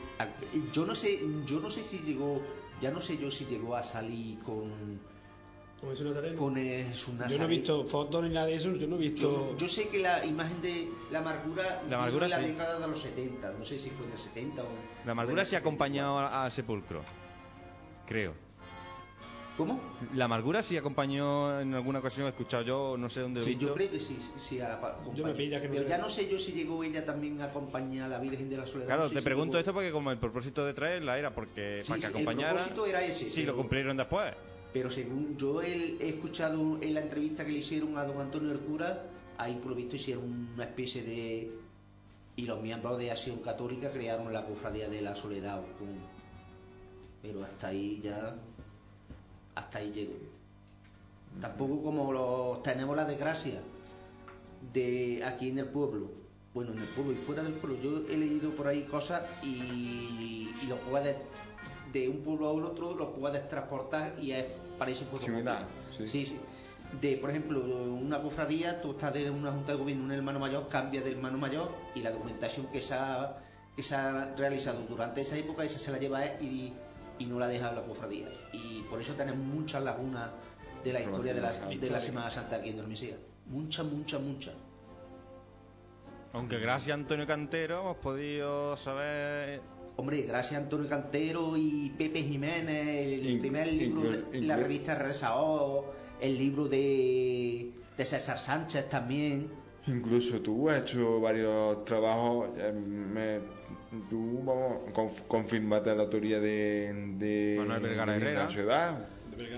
yo 0.74 0.86
no 0.86 0.94
sé, 0.96 1.22
yo 1.46 1.60
no 1.60 1.70
sé 1.72 1.84
si 1.84 2.00
llegó, 2.00 2.42
ya 2.82 2.92
no 2.92 3.00
sé 3.02 3.18
yo 3.18 3.32
si 3.32 3.46
llegó 3.46 3.76
a 3.76 3.84
salir 3.84 4.40
con 4.40 4.72
Con 5.80 5.92
Jesús 5.92 6.08
Nazareno. 6.08 6.40
con 6.40 6.56
Yo 7.30 7.38
no 7.38 7.44
he 7.44 7.48
visto 7.48 7.84
fotos 7.86 8.24
ni 8.24 8.30
nada 8.32 8.48
de 8.48 8.56
eso, 8.56 8.72
yo 8.76 8.88
no 8.88 8.96
he 8.96 9.00
visto. 9.00 9.52
Yo, 9.52 9.58
yo 9.58 9.68
sé 9.68 9.90
que 9.90 10.00
la 10.00 10.26
imagen 10.26 10.60
de 10.62 10.90
la 11.12 11.20
amargura, 11.20 11.84
La 11.88 11.98
amargura, 11.98 12.26
en 12.26 12.32
la 12.32 12.38
sí. 12.40 12.46
década 12.46 12.80
de 12.80 12.88
los 12.88 13.00
70, 13.00 13.52
no 13.54 13.64
sé 13.64 13.80
si 13.80 13.92
fue 13.92 14.08
en 14.08 14.12
el 14.14 14.18
70 14.18 14.64
o 14.64 14.68
La 15.06 15.12
amargura 15.12 15.46
sí 15.46 15.56
acompañó 15.56 16.18
a- 16.20 16.46
al 16.46 16.52
sepulcro. 16.52 17.04
Creo. 18.08 18.34
¿Cómo? 19.56 19.80
La 20.16 20.26
amargura 20.26 20.62
sí 20.62 20.78
acompañó 20.78 21.60
en 21.60 21.74
alguna 21.74 22.00
ocasión, 22.00 22.26
he 22.28 22.30
escuchado 22.30 22.64
yo, 22.64 22.96
no 22.98 23.10
sé 23.10 23.22
dónde 23.22 23.40
lo 23.40 23.46
he 23.46 23.50
Sí, 23.50 23.56
visto. 23.56 23.68
yo 23.68 23.74
creo 23.76 23.90
que 23.92 24.00
sí, 24.00 24.18
sí, 24.20 24.32
sí, 24.38 24.62
acompañó. 24.62 25.26
me 25.26 25.34
pilla 25.34 25.60
que 25.62 25.68
no 25.68 25.74
Pero 25.74 25.84
sé. 25.86 25.90
ya 25.90 25.98
no 25.98 26.10
sé 26.12 26.30
yo 26.30 26.38
si 26.38 26.52
llegó 26.54 26.84
ella 26.84 27.04
también 27.06 27.42
a 27.42 27.46
acompañar 27.46 28.06
a 28.06 28.10
la 28.10 28.20
Virgen 28.20 28.50
de 28.52 28.58
la 28.58 28.68
Soledad. 28.68 28.88
Claro, 28.88 29.02
no 29.04 29.10
sé 29.10 29.16
te 29.16 29.22
si 29.22 29.26
pregunto 29.26 29.54
llegó- 29.54 29.60
esto 29.60 29.74
porque 29.74 29.92
como 29.92 30.12
el 30.12 30.18
propósito 30.20 30.64
de 30.66 30.74
traerla 30.76 31.18
era 31.18 31.34
porque 31.34 31.82
Sí, 31.84 31.90
para 31.90 31.96
que 32.02 32.02
sí, 32.02 32.08
el 32.08 32.14
acompañara. 32.16 32.54
propósito 32.54 32.86
era 32.86 33.02
ese, 33.04 33.30
Sí, 33.32 33.44
lo 33.46 33.56
cumplieron 33.56 33.98
después. 33.98 34.34
Pero 34.74 34.90
según 34.90 35.38
yo 35.38 35.62
he, 35.62 35.98
he 36.00 36.10
escuchado 36.10 36.78
en 36.82 36.94
la 36.94 37.02
entrevista 37.02 37.46
que 37.46 37.52
le 37.52 37.60
hicieron 37.60 37.98
a 37.98 38.04
don 38.04 38.20
Antonio 38.20 38.50
del 38.50 38.60
Cura, 38.60 39.04
ahí 39.38 39.56
por 39.56 39.72
lo 39.72 39.76
visto 39.76 39.96
hicieron 39.96 40.50
una 40.54 40.64
especie 40.66 41.04
de... 41.04 41.52
Y 42.36 42.46
los 42.46 42.62
miembros 42.62 43.00
de 43.00 43.10
Acción 43.10 43.40
Católica 43.40 43.92
crearon 43.92 44.32
la 44.32 44.46
cofradía 44.46 44.90
de 44.90 45.02
la 45.02 45.16
Soledad. 45.16 45.62
Pero 47.22 47.44
hasta 47.44 47.68
ahí 47.68 48.00
ya... 48.04 48.36
Hasta 49.56 49.80
ahí 49.80 49.92
llegó. 49.92 50.14
Tampoco 51.42 51.82
como 51.82 52.14
los 52.14 52.62
tenemos 52.62 52.96
la 52.96 53.06
desgracia 53.06 53.60
de 54.74 55.24
aquí 55.24 55.50
en 55.50 55.60
el 55.60 55.70
pueblo. 55.70 56.12
Bueno, 56.54 56.74
en 56.74 56.80
el 56.80 56.88
pueblo 56.88 57.14
y 57.14 57.16
fuera 57.16 57.44
del 57.44 57.54
pueblo. 57.54 57.80
Yo 57.82 58.08
he 58.08 58.18
leído 58.18 58.52
por 58.52 58.68
ahí 58.68 58.84
cosas 58.84 59.24
y, 59.44 60.50
y 60.62 60.68
los 60.68 60.78
puedes 60.80 61.16
de 61.92 62.10
un 62.10 62.22
pueblo 62.22 62.50
al 62.50 62.64
otro 62.66 62.96
los 62.96 63.10
puedes 63.10 63.48
transportar 63.48 64.16
y 64.20 64.32
es 64.32 64.46
parece 64.78 65.06
fotocopia. 65.06 65.36
Similar, 65.36 65.66
sí. 65.98 66.08
sí, 66.08 66.26
sí. 66.26 66.40
De, 67.02 67.18
por 67.18 67.30
ejemplo, 67.30 67.60
una 67.60 68.22
cofradía, 68.22 68.82
tú 68.82 68.92
estás 68.92 69.14
de 69.14 69.30
una 69.30 69.52
junta 69.52 69.74
de 69.74 69.78
gobierno, 69.78 70.06
un 70.06 70.12
hermano 70.12 70.40
mayor, 70.40 70.68
cambia 70.70 71.02
de 71.02 71.12
hermano 71.12 71.38
mayor 71.38 71.70
y 71.96 72.02
la 72.02 72.12
documentación 72.12 72.68
que 72.68 72.82
se 72.82 72.94
ha, 72.94 73.38
que 73.76 73.84
se 73.84 73.96
ha 73.96 74.34
realizado 74.36 74.82
durante 74.88 75.22
esa 75.22 75.36
época, 75.36 75.66
esa 75.66 75.78
se 75.78 75.92
la 75.92 75.98
lleva 75.98 76.26
y, 76.40 76.74
y 77.20 77.26
no 77.26 77.40
la 77.40 77.48
deja 77.48 77.74
la 77.74 77.82
cofradía. 77.82 78.30
Y 78.54 78.84
por 78.84 79.02
eso 79.02 79.16
tenemos 79.16 79.46
muchas 79.46 79.84
lagunas 79.84 80.30
de 80.84 80.94
la 80.94 81.02
historia 81.02 81.34
de 81.34 81.42
la, 81.42 81.52
de 81.52 81.90
la 81.90 82.00
Semana 82.00 82.32
Santa 82.32 82.58
aquí 82.58 82.70
en 82.70 82.78
Dormicía. 82.78 83.18
Muchas, 83.48 83.86
muchas, 83.86 84.22
muchas. 84.22 84.54
Aunque 86.34 86.60
gracias 86.60 86.92
a 86.92 87.00
Antonio 87.00 87.26
Cantero 87.28 87.82
hemos 87.82 87.98
podido 87.98 88.78
saber. 88.78 89.62
Hombre, 89.98 90.22
gracias 90.22 90.60
a 90.60 90.64
Antonio 90.64 90.88
Cantero 90.88 91.58
y 91.58 91.92
Pepe 91.98 92.22
Jiménez, 92.22 93.20
el 93.26 93.40
primer 93.40 93.68
libro, 93.68 94.04
de 94.04 94.42
la 94.42 94.56
inclu- 94.56 94.62
revista 94.62 94.96
Resaó, 94.96 95.92
el 96.22 96.38
libro 96.38 96.68
de, 96.68 97.72
de 97.98 98.06
César 98.06 98.38
Sánchez 98.38 98.90
también. 98.90 99.48
Incluso 99.88 100.40
tú 100.42 100.70
has 100.70 100.82
hecho 100.82 101.20
varios 101.20 101.84
trabajos. 101.86 102.50
eh, 102.58 102.72
me- 102.74 103.40
tú, 104.10 104.40
vamos, 104.44 104.88
conf- 104.94 105.24
confirmaste 105.28 105.96
la 105.96 106.04
autoría 106.04 106.40
de. 106.40 106.94
de 107.18 107.56
Manuel 107.58 107.82
Vergara 107.82 108.14
de 108.14 108.18
Herrera. 108.20 108.48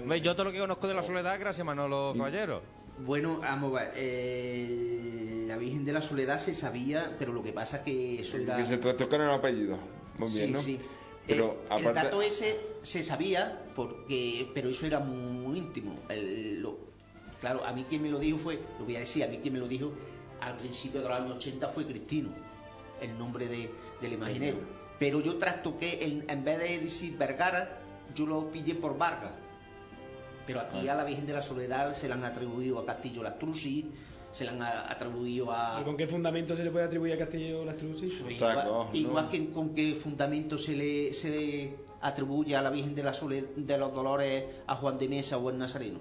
Hombre, 0.01 0.21
Yo 0.21 0.33
todo 0.35 0.45
lo 0.45 0.51
que 0.53 0.59
conozco 0.59 0.87
de 0.87 0.93
la 0.93 1.03
soledad, 1.03 1.37
gracias 1.39 1.61
a 1.61 1.63
Manolo 1.65 2.13
Caballero. 2.15 2.61
Bueno, 2.99 3.39
vamos 3.39 3.77
a 3.77 3.83
ver, 3.83 3.91
eh, 3.95 5.45
la 5.47 5.55
Virgen 5.57 5.85
de 5.85 5.93
la 5.93 6.01
Soledad 6.01 6.37
se 6.37 6.53
sabía, 6.53 7.15
pero 7.17 7.31
lo 7.31 7.41
que 7.41 7.53
pasa 7.53 7.81
que 7.81 8.19
eso 8.21 8.35
era... 8.37 8.57
Que 8.57 8.65
se 8.65 8.77
trató 8.77 9.07
con 9.07 9.21
el. 10.25 10.29
Muy 10.29 10.29
sí, 10.29 10.39
bien, 10.41 10.53
¿no? 10.53 10.61
sí. 10.61 10.77
Pero 11.27 11.45
Eh, 11.45 11.65
el 11.77 11.87
aparte. 11.87 11.93
dato 11.93 12.21
ese 12.21 12.59
se 12.81 13.03
sabía, 13.03 13.65
porque 13.75 14.49
pero 14.53 14.69
eso 14.69 14.85
era 14.85 14.99
muy 14.99 15.57
íntimo. 15.59 15.99
El- 16.09 16.61
lo- 16.61 16.77
claro, 17.39 17.63
a 17.65 17.71
mí 17.73 17.85
quien 17.87 18.01
me 18.01 18.09
lo 18.09 18.19
dijo 18.19 18.37
fue, 18.39 18.59
lo 18.79 18.85
voy 18.85 18.95
a 18.95 18.99
decir, 18.99 19.23
a 19.23 19.27
mí 19.27 19.37
quien 19.39 19.53
me 19.53 19.59
lo 19.59 19.67
dijo 19.67 19.91
al 20.41 20.57
principio 20.57 21.01
de 21.01 21.09
los 21.09 21.19
años 21.19 21.35
80 21.37 21.67
fue 21.69 21.85
Cristino, 21.85 22.29
el 23.01 23.17
nombre 23.17 23.47
de, 23.47 23.69
del 24.01 24.13
imaginero. 24.13 24.57
Pero 24.97 25.21
yo 25.21 25.37
trastoqué, 25.37 26.03
en, 26.03 26.25
en 26.29 26.43
vez 26.43 26.59
de 26.59 26.79
decir 26.79 27.17
Vergara, 27.17 27.79
yo 28.15 28.25
lo 28.25 28.49
pillé 28.51 28.75
por 28.75 28.97
Vargas. 28.97 29.31
Pero 30.47 30.61
aquí 30.61 30.87
Ah. 30.87 30.93
a 30.93 30.95
la 30.95 31.03
Virgen 31.03 31.25
de 31.27 31.33
la 31.33 31.41
Soledad 31.41 31.93
se 31.93 32.07
le 32.07 32.13
han 32.15 32.25
atribuido 32.25 32.79
a 32.79 32.85
Castillo 32.85 33.21
Lastrucci, 33.21 33.91
se 34.31 34.43
le 34.45 34.51
han 34.51 34.61
atribuido 34.61 35.51
a... 35.51 35.79
¿Y 35.81 35.83
¿Con 35.83 35.97
qué 35.97 36.07
fundamento 36.07 36.55
se 36.55 36.63
le 36.63 36.71
puede 36.71 36.85
atribuir 36.85 37.13
a 37.13 37.17
Castillo 37.17 37.65
la 37.65 37.71
Estrucci? 37.71 38.05
Igual, 38.29 38.87
igual 38.93 39.27
que 39.27 39.49
con 39.51 39.73
qué 39.73 39.95
fundamento 39.95 40.57
se 40.57 40.73
le, 40.73 41.13
se 41.13 41.29
le 41.29 41.73
atribuye 42.01 42.55
a 42.55 42.61
la 42.61 42.69
Virgen 42.69 42.93
de, 42.95 43.03
la 43.03 43.13
Sole- 43.13 43.47
de 43.55 43.77
los 43.77 43.93
Dolores 43.93 44.43
a 44.67 44.75
Juan 44.75 44.97
de 44.99 45.07
Mesa 45.09 45.37
o 45.37 45.49
el 45.49 45.57
Nazareno. 45.57 45.99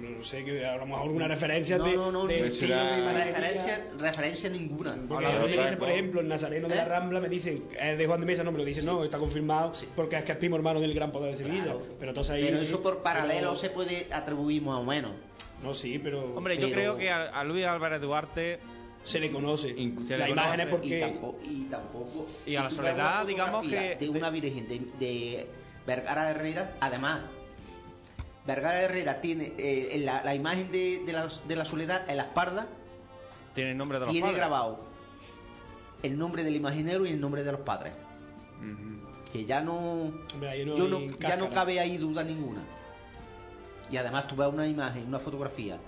No, 0.00 0.08
no 0.08 0.24
sé, 0.24 0.44
que 0.44 0.64
a 0.64 0.76
lo 0.76 0.86
mejor 0.86 1.02
alguna 1.02 1.26
referencia 1.28 1.76
No, 1.76 1.84
de, 1.84 1.96
no, 1.96 2.12
no, 2.12 2.26
de 2.26 2.36
de 2.36 2.42
referencia, 2.42 3.84
referencia 3.98 4.48
ninguna. 4.48 4.96
Porque 5.08 5.26
a 5.26 5.30
mí 5.30 5.34
me 5.38 5.44
otra 5.52 5.62
dice, 5.64 5.76
por 5.76 5.88
ejemplo, 5.90 6.20
el 6.20 6.28
Nazareno 6.28 6.68
de 6.68 6.76
la 6.76 6.82
¿Eh? 6.84 6.88
Rambla, 6.88 7.20
me 7.20 7.28
dicen, 7.28 7.64
es 7.78 7.98
de 7.98 8.06
Juan 8.06 8.20
de 8.20 8.26
Mesa, 8.26 8.44
no 8.44 8.52
me 8.52 8.58
lo 8.58 8.64
dicen, 8.64 8.86
no, 8.86 9.02
está 9.04 9.18
confirmado, 9.18 9.74
Sí. 9.74 9.88
porque 9.96 10.16
es 10.16 10.24
que 10.24 10.32
es 10.32 10.38
primo 10.38 10.56
hermano 10.56 10.80
del 10.80 10.94
gran 10.94 11.10
poder 11.12 11.32
de 11.36 11.44
Sevilla. 11.44 11.64
Claro. 11.64 11.82
Pero 11.98 12.10
entonces 12.12 12.32
ahí. 12.34 12.44
Pero 12.44 12.58
sí, 12.58 12.64
eso 12.66 12.82
por 12.82 13.02
paralelo 13.02 13.40
pero- 13.40 13.56
se 13.56 13.70
puede 13.70 14.06
atribuir 14.12 14.62
más 14.62 14.78
o 14.78 14.84
menos. 14.84 15.12
No, 15.62 15.74
sí, 15.74 15.98
pero. 15.98 16.34
Hombre, 16.36 16.56
yo 16.56 16.62
Pero- 16.68 16.74
creo 16.74 16.98
que 16.98 17.10
a, 17.10 17.24
a 17.28 17.44
Luis 17.44 17.64
Álvarez 17.66 18.00
Duarte 18.00 18.60
se 19.04 19.20
le 19.20 19.30
conoce. 19.30 19.74
Se 20.04 20.16
le 20.16 20.18
Las 20.18 20.28
conoce. 20.30 20.62
Y 20.62 20.66
porque. 20.66 21.00
tampoco, 21.00 21.38
y 21.44 21.64
tampoco. 21.64 22.26
Y 22.46 22.56
a 22.56 22.62
la 22.64 22.70
Soledad, 22.70 23.26
digamos 23.26 23.66
que- 23.66 23.96
De 23.96 24.08
una 24.08 24.30
virgen 24.30 24.66
de, 24.68 24.78
de 24.98 25.46
Vergara 25.86 26.30
Herrera, 26.30 26.76
además. 26.80 27.20
Vergara 28.46 28.80
Herrera 28.82 29.20
tiene 29.20 29.52
eh, 29.58 29.90
en 29.92 30.06
la, 30.06 30.24
la 30.24 30.34
imagen 30.34 30.72
de, 30.72 31.02
de 31.04 31.12
la, 31.12 31.28
de 31.46 31.56
la 31.56 31.64
soledad 31.64 32.08
en 32.08 32.16
la 32.16 32.22
espalda 32.24 32.66
tiene 33.54 33.72
el 33.72 33.76
nombre 33.76 33.98
de 33.98 34.06
los 34.06 34.12
tiene 34.12 34.28
padres. 34.28 34.38
grabado 34.38 34.80
el 36.02 36.18
nombre 36.18 36.42
del 36.42 36.56
imaginero 36.56 37.04
y 37.04 37.10
el 37.10 37.20
nombre 37.20 37.44
de 37.44 37.52
los 37.52 37.60
padres. 37.60 37.92
Que 39.32 39.44
ya 39.44 39.60
no, 39.60 40.10
Hombre, 40.32 40.48
ahí 40.50 40.64
no 40.64 40.74
yo 40.76 40.84
hay 40.84 40.90
no- 40.90 41.18
ya 41.18 41.36
no 41.36 41.50
cabe 41.50 41.78
ahí 41.80 41.98
duda 41.98 42.22
ninguna. 42.24 42.62
Y 43.90 43.96
además 43.96 44.26
tú 44.28 44.36
ves 44.36 44.48
una 44.48 44.66
imagen, 44.66 45.06
una 45.06 45.18
fotografía 45.18 45.78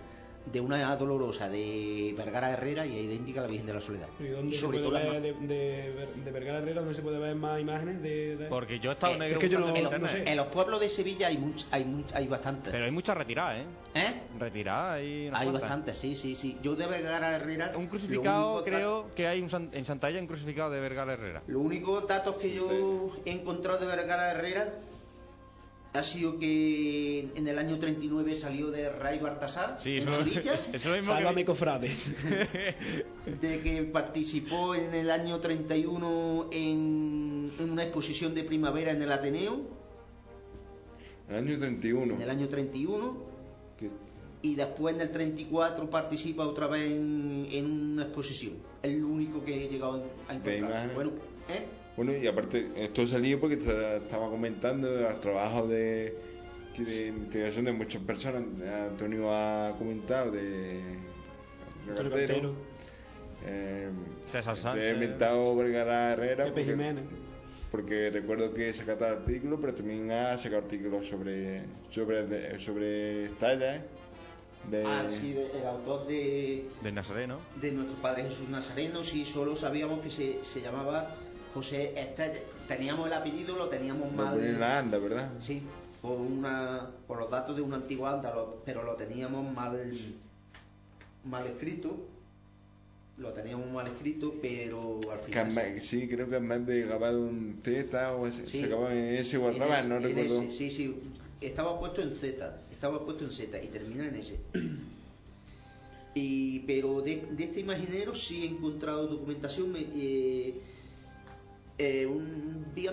de 0.45 0.61
una 0.61 0.97
dolorosa 0.97 1.49
de 1.49 2.13
Vergara 2.19 2.51
Herrera 2.51 2.85
y 2.85 2.99
es 2.99 3.05
idéntica 3.05 3.39
a 3.39 3.43
la 3.45 3.49
Virgen 3.49 3.65
de 3.65 3.75
la 3.75 3.81
Soledad. 3.81 4.09
¿Y 4.19 4.25
dónde 4.27 4.53
se 4.53 4.61
sobre 4.61 4.81
puede 4.81 4.91
todo 5.05 5.13
ver 5.13 5.23
de, 5.23 5.33
de, 5.47 5.93
Ver- 5.93 6.15
de 6.17 6.31
Vergara 6.33 6.59
Herrera, 6.59 6.81
dónde 6.81 6.95
se 6.95 7.03
puede 7.03 7.19
ver 7.21 7.37
más 7.37 7.61
imágenes 7.61 8.03
de. 8.03 8.37
de- 8.37 8.47
Porque 8.47 8.81
yo 8.81 8.91
he 8.91 8.95
estado 8.95 9.13
Eh, 9.13 9.19
negro 9.19 9.35
es 9.35 9.39
que 9.39 9.49
yo 9.49 9.59
buscando 9.61 9.73
no- 9.73 9.77
en 9.79 9.85
los, 9.85 9.93
no 9.93 9.99
internet. 10.09 10.25
sé. 10.27 10.31
en 10.33 10.37
los 10.37 10.47
pueblos 10.49 10.81
de 10.81 10.89
Sevilla 10.89 11.29
hay 11.29 11.37
much- 11.39 11.65
hay 11.71 11.85
much- 11.85 12.13
hay 12.13 12.27
bastantes. 12.27 12.73
Pero 12.73 12.85
hay 12.85 12.91
muchas 12.91 13.17
retiradas, 13.17 13.59
¿eh? 13.61 13.65
¿Eh? 13.95 14.21
Retiradas 14.41 14.95
hay 14.97 15.31
Hay 15.33 15.49
bastantes, 15.51 15.97
sí, 15.97 16.17
sí, 16.17 16.35
sí. 16.35 16.59
Yo 16.61 16.75
de 16.75 16.89
Vergara 16.89 17.37
Herrera. 17.37 17.71
Un 17.77 17.85
lo 17.85 17.91
crucificado, 17.91 18.53
único 18.55 18.65
creo 18.65 19.07
que 19.15 19.29
hay 19.29 19.41
un 19.43 19.49
san- 19.49 19.71
en 19.73 19.85
Santalla 19.85 20.19
un 20.19 20.27
crucificado 20.27 20.73
de 20.73 20.81
Vergara 20.81 21.13
Herrera. 21.13 21.43
Los 21.47 21.63
únicos 21.63 22.09
datos 22.09 22.35
que 22.35 22.53
yo 22.53 23.13
he 23.25 23.31
encontrado 23.31 23.79
de 23.79 23.87
Vergara 23.87 24.33
Herrera 24.33 24.73
ha 25.95 26.03
sido 26.03 26.39
que 26.39 27.29
en 27.35 27.47
el 27.49 27.59
año 27.59 27.79
39 27.79 28.35
salió 28.35 28.71
de 28.71 28.89
Ray 28.91 29.19
Bartasar 29.19 29.77
Sí, 29.79 29.99
en 29.99 29.99
eso, 30.09 30.25
Sevilla, 30.25 30.57
Sálvame, 31.03 31.45
cofrade. 31.45 31.91
de 33.41 33.61
que 33.61 33.83
participó 33.93 34.75
en 34.75 34.95
el 34.95 35.11
año 35.11 35.39
31 35.41 36.49
en, 36.51 37.51
en 37.59 37.71
una 37.71 37.83
exposición 37.85 38.35
de 38.35 38.45
primavera 38.45 38.93
en 38.93 39.03
el 39.03 39.13
Ateneo, 39.13 39.61
El 41.29 41.37
año 41.37 41.59
31. 41.59 42.15
en 42.15 42.23
el 42.23 42.31
año 42.31 42.49
31, 42.49 43.17
que- 43.79 43.91
y 44.45 44.55
después 44.57 44.95
en 44.95 45.03
el 45.03 45.11
34 45.13 45.89
participa 45.91 46.45
otra 46.47 46.67
vez 46.67 46.91
en, 46.91 47.47
en 47.53 47.71
una 47.93 48.05
exposición. 48.05 48.55
Es 48.83 48.93
lo 48.97 49.07
único 49.09 49.45
que 49.45 49.65
he 49.65 49.69
llegado 49.69 50.03
a 50.27 50.35
encontrar. 50.35 50.93
Bueno, 50.95 51.11
¿eh? 51.49 51.65
Bueno, 51.97 52.15
y 52.17 52.27
aparte, 52.27 52.71
esto 52.77 53.07
salió 53.07 53.39
porque 53.39 53.57
te- 53.59 53.97
estaba 53.99 54.29
comentando 54.31 54.89
los 54.91 55.21
trabajos 55.21 55.69
de, 55.69 56.17
de 56.79 57.07
investigación 57.09 57.67
de 57.67 57.73
muchas 57.73 58.03
personas. 58.03 58.43
Antonio 58.91 59.31
ha 59.35 59.75
comentado 59.79 60.31
de. 60.31 60.81
Antonio 61.89 62.55
eh, 63.45 63.91
César 64.27 64.55
He 64.55 64.57
Sánchez. 64.61 64.95
inventado 64.95 65.57
Vergara 65.57 66.13
Herrera. 66.13 66.45
Pepe 66.45 66.51
porque- 66.61 66.65
Jiménez. 66.71 67.05
Porque 67.71 68.11
recuerdo 68.11 68.53
que 68.53 68.71
sacaste 68.73 69.05
artículos, 69.07 69.59
pero 69.61 69.75
también 69.75 70.11
ha 70.13 70.37
sacado 70.37 70.63
artículos 70.63 71.07
sobre 71.07 71.63
sobre 71.91 72.27
de- 72.27 72.59
sobre 72.61 73.25
Estalla, 73.27 73.83
de 74.71 74.85
Ah, 74.87 75.07
sí, 75.09 75.33
de- 75.33 75.51
el 75.59 75.67
autor 75.67 76.07
de, 76.07 76.67
Del 76.83 76.95
Nazareno. 76.95 77.39
de 77.61 77.73
nuestro 77.73 77.97
Padre 78.03 78.25
Jesús 78.25 78.49
Nazareno, 78.51 79.03
sí, 79.03 79.25
solo 79.25 79.57
sabíamos 79.57 80.01
que 80.01 80.11
se, 80.11 80.45
se 80.45 80.61
llamaba 80.61 81.17
José 81.55 81.93
Estella. 82.01 82.41
Teníamos 82.69 83.07
el 83.07 83.13
apellido, 83.13 83.57
lo 83.57 83.69
teníamos 83.69 84.13
mal. 84.13 84.43
en 84.43 84.59
la 84.61 84.79
anda, 84.79 84.99
¿verdad? 84.99 85.31
Sí, 85.39 85.63
por, 86.01 86.19
una, 86.19 86.89
por 87.07 87.19
los 87.19 87.31
datos 87.31 87.57
de 87.57 87.63
una 87.63 87.77
antigua 87.77 88.13
anda, 88.15 88.35
lo- 88.35 88.63
pero 88.65 88.83
lo 88.83 88.95
teníamos 88.95 89.53
mal, 89.55 89.93
mal 91.25 91.47
escrito. 91.47 91.97
Lo 93.19 93.31
teníamos 93.33 93.71
mal 93.71 93.87
escrito, 93.87 94.35
pero 94.41 94.99
al 95.13 95.19
final. 95.19 95.81
sí, 95.83 96.09
creo 96.09 96.29
que 96.31 96.37
vez 96.49 96.67
de 96.67 96.81
grabar 96.83 97.15
un 97.15 97.61
Z 97.63 98.15
o 98.15 98.27
ese, 98.27 98.47
Sí. 98.47 98.61
se 98.61 98.65
acababa 98.67 98.93
en 98.95 99.15
S 99.17 99.37
o 99.37 99.51
en 99.51 99.59
no 99.89 99.97
en 99.97 100.03
recuerdo. 100.03 100.43
ese, 100.43 100.51
sí, 100.51 100.71
sí, 100.71 100.97
estaba 101.41 101.79
puesto 101.79 102.01
en 102.01 102.17
Z, 102.17 102.59
estaba 102.73 103.05
puesto 103.05 103.25
en 103.25 103.31
Z 103.31 103.63
y 103.63 103.69
termina 103.69 104.07
en 104.09 104.15
S. 104.15 104.37
Y, 106.15 106.59
pero 106.61 107.01
de, 107.01 107.25
de 107.31 107.45
este 107.45 107.61
imaginero 107.61 108.15
sí 108.15 108.45
he 108.45 108.49
encontrado 108.49 109.07
documentación. 109.07 109.73
me- 109.73 109.87
eh, 109.95 110.55
eh, 111.79 112.07
un 112.07 112.67
día 112.75 112.93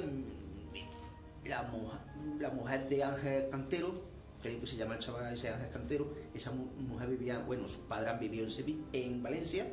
la, 1.46 1.63
mujer, 1.63 2.00
la 2.39 2.50
mujer 2.52 2.89
de 2.89 3.04
Ángel 3.04 3.50
Cantero, 3.50 3.94
creo 4.42 4.60
que 4.60 4.68
se 4.68 4.78
llama 4.78 4.96
el 4.96 5.00
chaval 5.00 5.34
ese 5.34 5.50
Ángel 5.50 5.70
Cantero, 5.70 6.13
esa 6.34 6.52
mu- 6.52 6.68
mujer 6.88 7.10
vivía, 7.10 7.39
bueno, 7.39 7.68
sus 7.68 7.82
padres 7.82 8.10
han 8.12 8.20
vivido 8.20 8.44
en, 8.44 8.50
Sevilla, 8.50 8.82
en 8.94 9.22
Valencia 9.24 9.68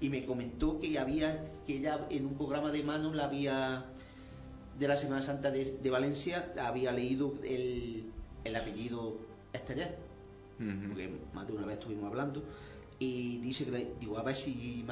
y 0.00 0.08
me 0.08 0.24
comentó 0.24 0.78
que 0.80 0.98
había, 0.98 1.50
que 1.66 1.78
ella 1.78 2.06
en 2.10 2.26
un 2.26 2.34
programa 2.36 2.70
de 2.70 2.82
mano 2.82 3.12
la 3.14 3.24
había 3.26 3.86
de 4.78 4.88
la 4.88 4.96
Semana 4.96 5.22
Santa 5.22 5.50
de, 5.50 5.64
de 5.64 5.90
Valencia 5.90 6.52
había 6.60 6.92
leído 6.92 7.32
el, 7.44 8.10
el 8.44 8.56
apellido 8.56 9.16
Esteller, 9.52 9.96
porque 10.88 11.10
más 11.34 11.46
de 11.46 11.52
una 11.54 11.66
vez 11.66 11.78
estuvimos 11.78 12.04
hablando, 12.06 12.42
y 12.98 13.38
dice 13.38 13.64
que 13.64 13.70
le- 13.70 13.94
digo, 14.00 14.18
a 14.18 14.22
ver 14.22 14.34
si 14.34 14.84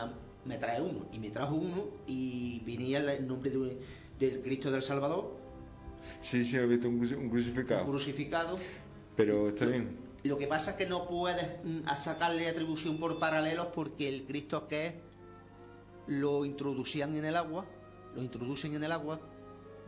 me 0.44 0.58
trae 0.58 0.80
uno, 0.80 1.06
y 1.12 1.18
me 1.18 1.30
trajo 1.30 1.54
uno, 1.54 1.84
y 2.06 2.60
venía 2.60 2.98
el- 2.98 3.26
nombre 3.26 3.50
de- 3.50 3.78
del 4.18 4.42
Cristo 4.42 4.70
del 4.70 4.82
Salvador, 4.82 5.36
Sí, 6.20 6.44
sí, 6.44 6.56
he 6.58 6.66
visto 6.66 6.86
un, 6.88 7.00
cruci- 7.00 7.16
un 7.16 7.30
crucificado. 7.30 7.86
crucificado. 7.86 8.58
Pero 9.16 9.48
está 9.48 9.64
bien. 9.66 9.96
Lo 10.22 10.36
que 10.36 10.46
pasa 10.46 10.72
es 10.72 10.76
que 10.76 10.86
no 10.86 11.06
puedes 11.08 11.46
mm, 11.64 11.86
sacarle 11.96 12.46
atribución 12.48 12.98
por 12.98 13.18
paralelos 13.18 13.68
porque 13.74 14.08
el 14.08 14.24
Cristo 14.26 14.68
que 14.68 14.86
es 14.88 14.94
lo 16.06 16.44
introducían 16.44 17.14
en 17.16 17.24
el 17.24 17.36
agua, 17.36 17.64
lo 18.14 18.22
introducen 18.22 18.74
en 18.74 18.84
el 18.84 18.92
agua, 18.92 19.18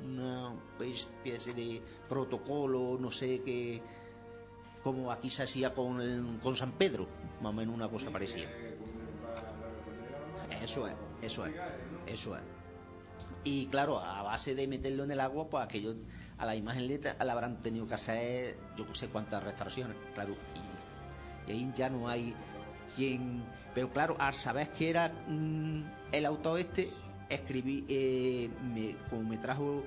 una 0.05 0.55
especie 0.81 1.53
de 1.55 1.83
protocolo, 2.09 2.97
no 2.99 3.11
sé 3.11 3.43
qué, 3.45 3.83
como 4.83 5.11
aquí 5.13 5.29
se 5.31 5.43
hacía 5.43 5.75
con, 5.75 6.01
el- 6.01 6.39
con 6.43 6.57
San 6.57 6.73
Pedro, 6.73 7.07
más 7.43 7.51
o 7.51 7.53
menos 7.53 7.75
una 7.75 7.89
cosa 7.89 8.11
parecida. 8.11 8.49
Eso 10.63 10.87
es, 10.87 10.95
eso 11.23 11.47
es, 11.47 11.55
eso 12.07 12.37
es. 12.37 12.43
Y 13.45 13.67
claro, 13.67 14.01
a 14.01 14.23
base 14.23 14.55
de 14.55 14.67
meterlo 14.67 15.05
en 15.05 15.13
el 15.13 15.21
agua, 15.21 15.49
pues 15.49 15.65
aquello 15.65 15.95
a 16.39 16.47
la 16.47 16.57
imagen 16.57 16.87
le, 16.87 17.01
la 17.01 17.33
habrán 17.33 17.63
tenido 17.63 17.87
que 17.87 17.95
hacer 17.95 18.59
yo 18.77 18.85
no 18.85 18.95
sé 18.95 19.09
cuántas 19.09 19.43
restauraciones, 19.43 19.97
claro. 20.15 20.35
Y, 21.47 21.53
ahí 21.53 21.73
ya 21.77 21.89
no 21.89 22.09
hay 22.09 22.35
quien. 22.95 23.45
Pero 23.75 23.91
claro, 23.91 24.17
al 24.19 24.35
saber 24.35 24.71
que 24.71 24.91
era 24.91 25.13
mm, 25.29 25.83
el 26.13 26.27
autor 26.27 26.61
este, 26.61 26.89
escribí, 27.29 27.85
eh, 27.89 28.51
como 29.11 29.23
me 29.23 29.39
trajo 29.39 29.85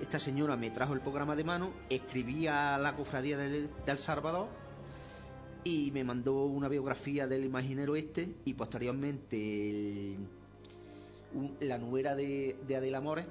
esta 0.00 0.18
señora, 0.18 0.56
me 0.56 0.70
trajo 0.70 0.94
el 0.94 1.00
programa 1.00 1.36
de 1.36 1.44
mano, 1.44 1.72
escribí 1.90 2.46
a 2.46 2.78
la 2.78 2.94
cofradía 2.96 3.36
del, 3.36 3.70
del 3.84 3.98
Salvador 3.98 4.48
y 5.64 5.90
me 5.92 6.02
mandó 6.04 6.44
una 6.44 6.68
biografía 6.68 7.26
del 7.26 7.44
imaginero 7.44 7.94
este 7.96 8.34
y 8.44 8.54
posteriormente 8.54 9.36
el- 9.70 10.16
la 11.60 11.78
nuera 11.78 12.14
de, 12.14 12.56
de 12.66 12.76
Adela 12.76 13.00
Mores, 13.00 13.24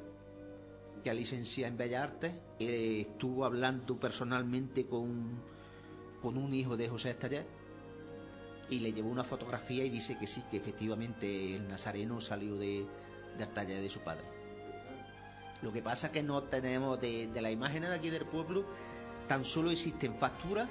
que 1.03 1.09
es 1.09 1.15
licenciada 1.15 1.67
en 1.69 1.77
Bellas 1.77 2.03
Artes, 2.03 2.33
estuvo 2.59 3.45
hablando 3.45 3.99
personalmente 3.99 4.85
con, 4.85 5.39
con 6.21 6.37
un 6.37 6.53
hijo 6.53 6.77
de 6.77 6.87
José 6.89 7.11
Estaller 7.11 7.45
y 8.69 8.79
le 8.79 8.93
llevó 8.93 9.09
una 9.09 9.23
fotografía 9.23 9.83
y 9.83 9.89
dice 9.89 10.17
que 10.17 10.25
sí, 10.27 10.41
que 10.49 10.57
efectivamente 10.57 11.55
el 11.55 11.67
nazareno 11.67 12.21
salió 12.21 12.55
de, 12.55 12.85
del 13.37 13.49
taller 13.49 13.81
de 13.81 13.89
su 13.89 13.99
padre. 13.99 14.23
Lo 15.61 15.71
que 15.71 15.81
pasa 15.81 16.07
es 16.07 16.13
que 16.13 16.23
no 16.23 16.43
tenemos 16.43 16.99
de, 17.01 17.27
de 17.27 17.41
las 17.41 17.51
imágenes 17.51 17.89
de 17.89 17.95
aquí 17.95 18.09
del 18.09 18.25
pueblo, 18.25 18.63
tan 19.27 19.43
solo 19.45 19.69
existen 19.69 20.15
facturas 20.15 20.67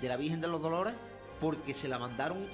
de 0.00 0.08
la 0.08 0.16
Virgen 0.16 0.40
de 0.40 0.48
los 0.48 0.60
Dolores 0.60 0.94
porque 1.40 1.74
se 1.74 1.88
la 1.88 1.98
mandaron, 1.98 2.46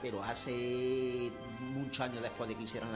pero 0.00 0.22
hace 0.22 1.32
muchos 1.74 2.00
años 2.00 2.22
después 2.22 2.48
de 2.48 2.56
que 2.56 2.62
hicieron 2.62 2.90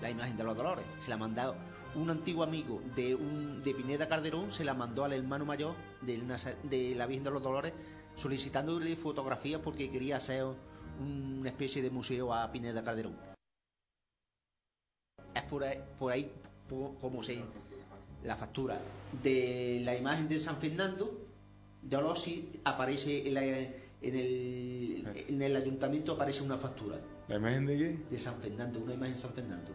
la, 0.00 0.10
imagen 0.10 0.36
de 0.36 0.44
los 0.44 0.56
Dolores. 0.56 0.84
Se 0.98 1.10
la 1.10 1.16
mandó 1.16 1.54
un 1.94 2.10
antiguo 2.10 2.42
amigo 2.42 2.80
de, 2.96 3.14
un, 3.14 3.62
de 3.62 3.74
Pineda 3.74 4.08
Calderón, 4.08 4.50
se 4.50 4.64
la 4.64 4.74
mandó 4.74 5.04
al 5.04 5.12
hermano 5.12 5.44
mayor 5.44 5.74
de 6.02 6.94
la 6.96 7.06
Virgen 7.06 7.24
de 7.24 7.30
los 7.30 7.42
Dolores 7.42 7.72
solicitándole 8.16 8.94
fotografías 8.96 9.60
porque 9.62 9.90
quería 9.90 10.16
hacer 10.16 10.44
una 11.00 11.48
especie 11.48 11.82
de 11.82 11.90
museo 11.90 12.32
a 12.34 12.50
Pineda 12.50 12.82
Calderón. 12.82 13.16
Es 15.34 15.42
por 15.44 15.64
ahí, 15.64 15.78
por 15.98 16.12
ahí 16.12 16.30
como 17.00 17.22
se 17.22 17.42
la 18.24 18.36
factura 18.36 18.80
de 19.22 19.80
la 19.84 19.96
imagen 19.96 20.28
de 20.28 20.38
San 20.38 20.56
Fernando 20.56 21.21
de 21.82 21.96
Olosi 21.96 22.50
aparece 22.64 23.26
en, 23.28 23.34
la- 23.34 23.44
en 23.44 23.74
el, 24.02 25.24
en 25.28 25.42
el 25.42 25.56
ayuntamiento 25.56 26.12
aparece 26.12 26.42
una 26.42 26.56
factura 26.56 26.98
¿La 27.28 27.36
imagen 27.36 27.66
de 27.66 27.76
qué? 27.78 27.98
de 28.10 28.18
San 28.18 28.36
Fernando, 28.40 28.80
una 28.80 28.94
imagen 28.94 29.14
de 29.14 29.20
San 29.20 29.32
Fernando. 29.32 29.70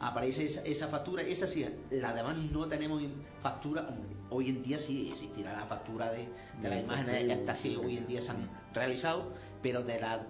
Aparece 0.00 0.46
esa, 0.46 0.62
esa 0.62 0.86
factura, 0.86 1.22
esa 1.22 1.48
sí, 1.48 1.66
la 1.90 2.12
demás 2.12 2.36
no 2.36 2.68
tenemos 2.68 3.02
factura. 3.40 3.88
Hoy 4.30 4.48
en 4.50 4.62
día 4.62 4.78
sí 4.78 5.08
existirá 5.10 5.54
la 5.54 5.66
factura 5.66 6.12
de, 6.12 6.28
de 6.62 6.68
las 6.68 6.80
imágenes 6.84 7.36
estas 7.38 7.58
que 7.58 7.76
hoy 7.76 7.96
en 7.98 8.06
día 8.06 8.20
se 8.20 8.30
han 8.30 8.48
realizado, 8.72 9.32
pero 9.60 9.82
de 9.82 10.00
las 10.00 10.20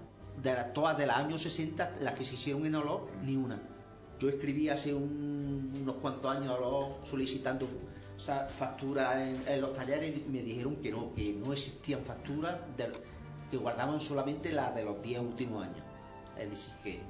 de 0.42 0.54
todas 0.72 0.96
de 0.96 1.04
los 1.06 1.16
años 1.16 1.42
60, 1.42 1.96
las 2.00 2.14
que 2.14 2.24
se 2.24 2.34
hicieron 2.34 2.64
en 2.64 2.76
Olor, 2.76 3.08
ni 3.24 3.36
una. 3.36 3.60
Yo 4.20 4.28
escribí 4.30 4.68
hace 4.70 4.94
un- 4.94 5.76
unos 5.82 5.96
cuantos 5.96 6.34
años 6.34 6.48
a 6.48 6.54
Olor 6.54 6.96
solicitando 7.04 7.68
esa 8.18 8.46
factura 8.48 9.24
en, 9.26 9.42
en 9.46 9.60
los 9.60 9.72
talleres 9.72 10.14
y 10.18 10.28
me 10.28 10.42
dijeron 10.42 10.76
que 10.76 10.90
no, 10.90 11.14
que 11.14 11.32
no 11.32 11.52
existían 11.52 12.00
facturas, 12.04 12.56
de- 12.76 12.90
que 13.50 13.56
guardaban 13.56 14.00
solamente 14.00 14.52
las 14.52 14.74
de 14.74 14.84
los 14.84 15.00
10 15.02 15.20
últimos 15.20 15.64
años. 15.64 15.82
Es 16.36 16.50
decir, 16.50 16.74
que 16.82 17.00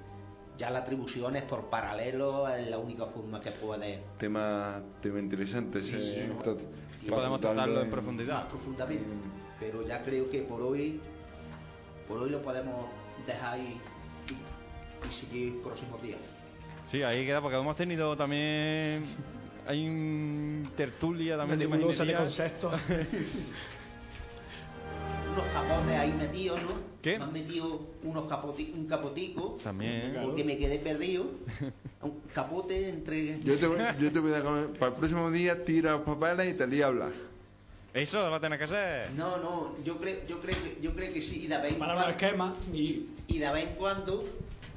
ya 0.57 0.71
la 0.71 0.81
atribución 0.81 1.35
es 1.37 1.42
por 1.42 1.68
paralelo, 1.71 2.49
es 2.49 2.68
la 2.68 2.79
única 2.79 3.07
forma 3.07 3.40
que 3.40 3.51
puede 3.51 4.03
Tema, 4.18 4.83
tema 5.01 5.18
interesante. 5.18 5.83
Sí, 5.83 5.99
sí, 6.01 7.09
podemos 7.09 7.40
tratarlo 7.40 7.81
en 7.81 7.87
más 7.87 7.92
profundidad. 7.92 8.49
profundamente. 8.49 9.05
Mm. 9.05 9.59
Pero 9.61 9.87
ya 9.87 10.05
creo 10.05 10.31
que 10.31 10.42
por 10.42 10.61
hoy, 10.62 11.01
por 12.07 12.18
hoy 12.18 12.31
lo 12.31 12.40
podemos 12.42 12.87
dejar 13.27 13.59
y, 13.59 13.62
y, 13.73 15.09
y 15.09 15.12
seguir 15.12 15.61
próximos 15.62 16.01
días. 16.03 16.21
Sí, 16.90 17.03
ahí 17.03 17.27
queda, 17.27 17.40
porque 17.40 17.57
hemos 17.59 17.77
tenido 17.77 18.16
también. 18.16 19.05
Hay 19.68 19.87
un 19.87 20.66
tertulia 20.76 21.37
también 21.37 21.59
de 21.59 21.66
nebulosa 21.68 22.04
de 22.04 22.14
conceptos. 22.14 22.74
Unos 25.33 25.46
capotes 25.52 25.92
ahí 25.98 26.12
metidos, 26.14 26.61
¿no? 26.62 26.70
¿Qué? 27.02 27.18
Me 27.18 27.24
han 27.24 27.33
metido 27.33 27.81
unos 28.02 28.28
capoti 28.28 28.72
un 28.74 28.87
capotico 28.87 29.59
También. 29.62 30.18
porque 30.22 30.42
me 30.42 30.57
quedé 30.59 30.78
perdido. 30.78 31.26
Un 32.00 32.20
capote 32.33 32.88
entre. 32.88 33.40
Yo 33.40 33.57
te, 33.59 33.66
voy, 33.66 33.78
yo 33.98 34.12
te 34.12 34.20
voy 34.20 34.33
a 34.33 34.40
comer- 34.40 34.68
para 34.78 34.92
el 34.92 34.98
próximo 34.98 35.33
día 35.33 35.64
tira 35.64 35.92
los 35.92 36.02
papeles 36.02 36.54
y 36.54 36.57
te 36.57 36.64
lía 36.68 36.85
a 36.85 36.88
hablar. 36.88 37.12
Eso 37.92 38.22
lo 38.22 38.31
va 38.31 38.37
a 38.37 38.40
tener 38.40 38.57
que 38.57 38.64
hacer. 38.66 39.11
No, 39.16 39.37
no, 39.38 39.74
yo 39.85 39.98
creo, 39.98 40.18
yo 40.28 40.40
creo 40.40 40.54
que, 40.62 40.78
yo 40.81 40.94
creo 40.94 41.12
que 41.12 41.20
sí, 41.20 41.42
y 41.42 41.46
de 41.48 41.59
vez 41.59 41.72
en 41.72 41.78
Para 41.81 41.94
cuando- 41.94 42.11
esquemas 42.12 42.54
y 42.72 43.07
y 43.26 43.38
de 43.38 43.50
vez 43.52 43.66
en 43.70 43.74
cuando 43.74 44.24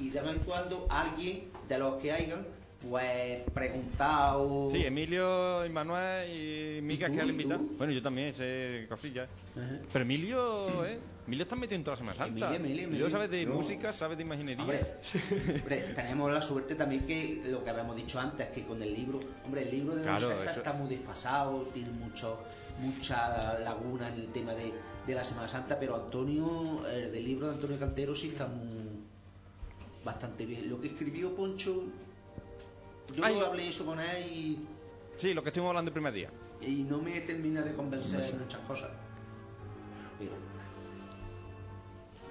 y 0.00 0.10
de 0.10 0.20
vez 0.20 0.32
en 0.32 0.38
cuando 0.40 0.84
alguien 0.90 1.44
de 1.68 1.78
los 1.78 2.02
que 2.02 2.10
hayan 2.10 2.44
pues 2.88 3.40
preguntado 3.54 4.70
Sí, 4.72 4.84
Emilio, 4.84 5.64
y 5.64 5.68
Manuel 5.70 6.28
y 6.30 6.80
Mica, 6.82 7.10
que 7.10 7.20
al 7.20 7.28
¿Y 7.28 7.30
invitar. 7.30 7.58
tú? 7.58 7.74
Bueno, 7.78 7.92
yo 7.92 8.02
también 8.02 8.32
sé 8.34 8.86
cosillas. 8.88 9.28
Ajá. 9.56 9.78
Pero 9.92 10.02
Emilio, 10.04 10.84
¿eh? 10.86 10.98
Emilio 11.26 11.44
está 11.44 11.54
metido 11.54 11.76
en 11.76 11.84
toda 11.84 11.94
la 11.94 11.98
Semana 11.98 12.16
Santa. 12.16 12.30
Emilio, 12.56 12.56
Emilio, 12.66 12.84
Emilio. 12.88 13.10
sabe 13.10 13.28
de 13.28 13.46
No. 13.46 13.54
música, 13.54 13.92
sabe 13.92 14.16
de 14.16 14.22
imaginería. 14.22 14.60
Hombre, 14.62 14.84
hombre, 15.60 15.80
tenemos 15.94 16.32
la 16.32 16.42
suerte 16.42 16.74
también 16.74 17.06
que 17.06 17.42
lo 17.44 17.62
que 17.62 17.70
habíamos 17.70 17.94
dicho 17.96 18.18
antes, 18.18 18.48
que 18.48 18.64
con 18.64 18.82
el 18.82 18.92
libro, 18.92 19.20
hombre, 19.44 19.62
el 19.62 19.70
libro 19.70 19.94
de 19.94 20.04
Don 20.04 20.16
Claro, 20.16 20.30
César 20.30 20.50
eso- 20.50 20.60
está 20.60 20.72
muy 20.72 20.88
desfasado, 20.88 21.62
tiene 21.72 21.90
mucho, 21.90 22.40
mucha 22.80 23.58
laguna 23.60 24.08
en 24.08 24.14
el 24.14 24.26
tema 24.32 24.54
de, 24.54 24.72
de 25.06 25.14
la 25.14 25.22
Semana 25.22 25.46
Santa, 25.46 25.78
pero 25.78 25.94
Antonio, 25.94 26.84
el 26.88 27.12
del 27.12 27.24
libro 27.24 27.46
de 27.48 27.54
Antonio 27.54 27.78
Cantero 27.78 28.14
sí 28.16 28.28
está 28.30 28.48
muy, 28.48 28.82
bastante 30.04 30.44
bien. 30.44 30.68
Lo 30.68 30.80
que 30.80 30.88
escribió 30.88 31.34
Poncho, 31.36 31.84
yo 33.14 33.24
Ay. 33.24 33.38
hablé 33.40 33.68
eso 33.68 33.84
con 33.84 33.98
él 34.00 34.26
y 34.32 34.58
Sí, 35.18 35.34
lo 35.34 35.42
que 35.42 35.50
estuvimos 35.50 35.70
hablando 35.70 35.90
el 35.90 35.92
primer 35.92 36.12
día. 36.12 36.30
y 36.60 36.84
no 36.84 36.98
me 36.98 37.20
termina 37.22 37.62
de 37.62 37.72
convencer 37.74 38.22
en 38.24 38.38
muchas 38.40 38.60
cosas. 38.60 38.90
Pero, 40.18 40.32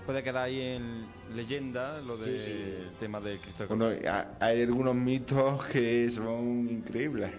Puede 0.05 0.23
quedar 0.23 0.45
ahí 0.45 0.59
en 0.61 1.05
leyenda 1.35 2.01
lo 2.07 2.17
del 2.17 2.39
Sí, 2.39 2.45
sí. 2.53 2.87
tema 2.99 3.19
del 3.19 3.37
Cristo 3.37 3.63
de 3.67 3.75
Bueno, 3.75 3.95
hay 4.39 4.61
algunos 4.63 4.95
mitos 4.95 5.63
que 5.65 6.09
son 6.09 6.67
increíbles. 6.69 7.31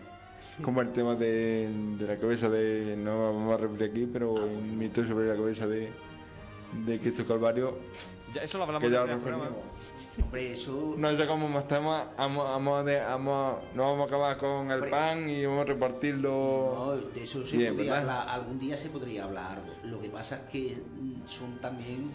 Como 0.63 0.81
el 0.81 0.93
tema 0.93 1.17
de, 1.17 1.69
de 1.99 2.07
la 2.07 2.17
cabeza 2.19 2.49
de. 2.49 2.95
No 2.97 3.33
vamos 3.33 3.55
a 3.55 3.57
referir 3.57 3.91
aquí, 3.91 4.09
pero 4.13 4.33
un 4.35 4.79
mito 4.79 5.05
sobre 5.05 5.27
la 5.29 5.35
cabeza 5.35 5.67
de, 5.67 5.91
de 6.85 6.99
Cristo 7.01 7.27
Calvario. 7.27 7.79
Ya, 8.33 8.43
eso 8.43 8.59
lo 8.59 8.65
hablamos 8.65 8.83
Que 8.83 8.87
en 8.87 8.93
ya 8.93 9.01
el 9.13 9.19
primer 9.19 9.25
referimos. 9.41 9.65
Hombre, 10.21 10.53
eso... 10.53 10.95
No 10.97 11.17
sé 11.17 11.27
cómo 11.27 11.49
más 11.49 11.67
temas. 11.69 12.07
Vamos, 12.17 12.45
vamos, 12.45 12.85
de, 12.85 12.99
vamos, 13.01 13.63
no 13.75 13.83
vamos 13.85 14.01
a 14.01 14.07
acabar 14.07 14.37
con 14.37 14.67
el 14.71 14.75
Hombre. 14.75 14.91
pan 14.91 15.31
y 15.31 15.45
vamos 15.47 15.63
a 15.63 15.65
repartirlo. 15.65 16.75
No, 16.77 16.97
de 16.97 17.23
eso 17.23 17.47
se 17.47 17.57
Bien, 17.57 17.75
podría 17.75 18.01
hablar, 18.01 18.29
algún 18.29 18.59
día 18.59 18.77
se 18.77 18.89
podría 18.91 19.25
hablar. 19.25 19.63
Lo 19.85 20.01
que 20.01 20.11
pasa 20.11 20.37
es 20.37 20.51
que 20.51 20.77
mm, 20.77 21.27
son 21.27 21.59
también 21.59 22.11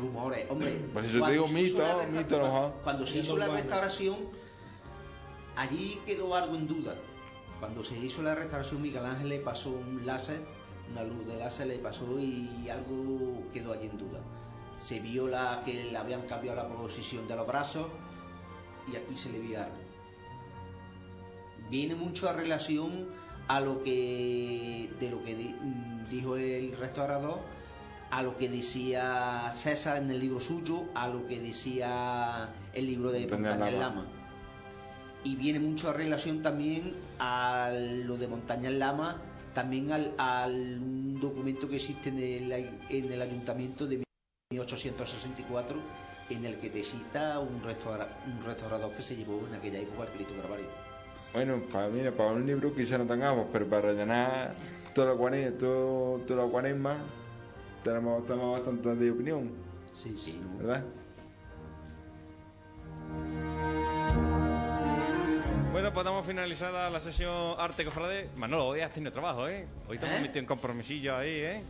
rumores. 0.00 0.50
Hombre, 0.50 0.76
Por 0.92 1.04
eso 1.04 1.14
te 1.14 1.18
cuando 1.18 1.32
digo 1.32 1.48
se 1.48 1.60
hizo 1.60 1.78
mito, 1.78 2.06
mito, 2.12 2.38
cuando, 2.38 2.60
¿no? 2.60 2.72
cuando 2.82 3.06
se 3.06 3.18
hizo 3.18 3.36
la 3.36 3.48
restauración, 3.48 4.16
allí 5.56 6.00
quedó 6.06 6.34
algo 6.34 6.54
en 6.54 6.66
duda. 6.66 6.94
Cuando 7.60 7.84
se 7.84 7.96
hizo 7.96 8.22
la 8.22 8.34
restauración, 8.34 8.82
Miguel 8.82 9.04
Ángel 9.06 9.28
le 9.30 9.38
pasó 9.40 9.70
un 9.70 10.04
láser, 10.04 10.40
una 10.92 11.02
luz 11.04 11.26
de 11.26 11.36
láser 11.36 11.66
le 11.66 11.78
pasó 11.78 12.18
y 12.18 12.68
algo 12.70 13.42
quedó 13.52 13.72
allí 13.72 13.86
en 13.86 13.98
duda. 13.98 14.20
Se 14.78 15.00
vio 15.00 15.26
la, 15.26 15.62
que 15.64 15.84
le 15.90 15.96
habían 15.96 16.22
cambiado 16.22 16.56
la 16.56 16.68
posición 16.68 17.26
de 17.26 17.36
los 17.36 17.46
brazos 17.46 17.88
y 18.92 18.96
aquí 18.96 19.16
se 19.16 19.30
le 19.30 19.40
vio 19.40 19.60
algo 19.60 19.86
viene 21.70 21.94
mucho 21.94 22.28
a 22.28 22.32
relación 22.32 23.08
a 23.48 23.60
lo 23.60 23.82
que 23.82 24.90
de 25.00 25.10
lo 25.10 25.22
que 25.22 25.34
mm, 25.34 26.04
dijo 26.10 26.36
el 26.36 26.76
restaurador 26.76 27.40
a 28.10 28.22
lo 28.22 28.36
que 28.36 28.48
decía 28.48 29.50
César 29.52 29.98
en 29.98 30.10
el 30.10 30.20
libro 30.20 30.40
suyo 30.40 30.84
a 30.94 31.08
lo 31.08 31.26
que 31.26 31.40
decía 31.40 32.50
el 32.72 32.86
libro 32.86 33.10
de 33.10 33.20
Montaña 33.28 33.70
Lama. 33.70 33.78
Lama 33.78 34.06
y 35.24 35.34
viene 35.36 35.58
mucho 35.58 35.90
a 35.90 35.92
relación 35.92 36.42
también 36.42 36.94
a 37.18 37.70
lo 37.72 38.16
de 38.16 38.28
Montaña 38.28 38.70
Lama 38.70 39.20
también 39.54 39.90
al, 39.90 40.12
al 40.18 40.78
un 40.80 41.18
documento 41.20 41.68
que 41.68 41.76
existe 41.76 42.10
en 42.10 42.18
el, 42.18 42.52
en 42.88 43.12
el 43.12 43.22
ayuntamiento 43.22 43.86
de 43.86 44.05
1864 44.56 45.76
en 46.30 46.44
el 46.44 46.56
que 46.58 46.70
te 46.70 46.82
cita 46.82 47.38
un, 47.40 47.62
restaura- 47.62 48.08
un 48.26 48.44
restaurador 48.44 48.90
que 48.92 49.02
se 49.02 49.14
llevó 49.16 49.46
en 49.48 49.54
aquella 49.54 49.78
época 49.80 50.02
al 50.02 50.08
Cristo 50.08 50.34
Calvario. 50.40 50.66
Bueno, 51.32 51.60
para, 51.72 51.88
mira, 51.88 52.10
para 52.12 52.30
un 52.30 52.46
libro 52.46 52.74
quizá 52.74 52.98
no 52.98 53.06
tengamos, 53.06 53.46
pero 53.52 53.66
para 53.66 53.82
rellenar 53.92 54.54
toda 54.94 55.12
la 55.12 55.18
cuaresma, 55.18 55.58
todo, 55.58 56.18
toda 56.26 56.44
la 56.44 56.50
cuaresma 56.50 56.98
tenemos, 57.84 58.26
tenemos 58.26 58.52
bastante 58.52 58.94
de 58.96 59.10
opinión, 59.10 59.50
Sí, 60.02 60.16
sí, 60.18 60.40
no. 60.42 60.58
¿verdad? 60.58 60.84
Bueno, 65.72 65.92
pues 65.92 66.04
damos 66.04 66.24
finalizada 66.26 66.88
la 66.90 67.00
sesión 67.00 67.54
Arte 67.58 67.84
Cofrade. 67.84 68.30
Manolo, 68.36 68.66
hoy 68.68 68.80
has 68.80 68.92
tenido 68.92 69.12
trabajo, 69.12 69.46
¿eh? 69.46 69.66
Hoy 69.88 69.98
te 69.98 70.06
hemos 70.06 70.18
¿Eh? 70.18 70.22
metido 70.22 70.40
en 70.40 70.46
compromisillo 70.46 71.16
ahí, 71.16 71.30
¿eh? 71.30 71.62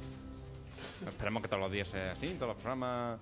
Esperemos 1.07 1.43
que 1.43 1.49
todos 1.49 1.63
los 1.63 1.73
días 1.73 1.89
sea 1.89 2.13
así, 2.13 2.29
todos 2.39 2.49
los 2.49 2.57
programas. 2.57 3.19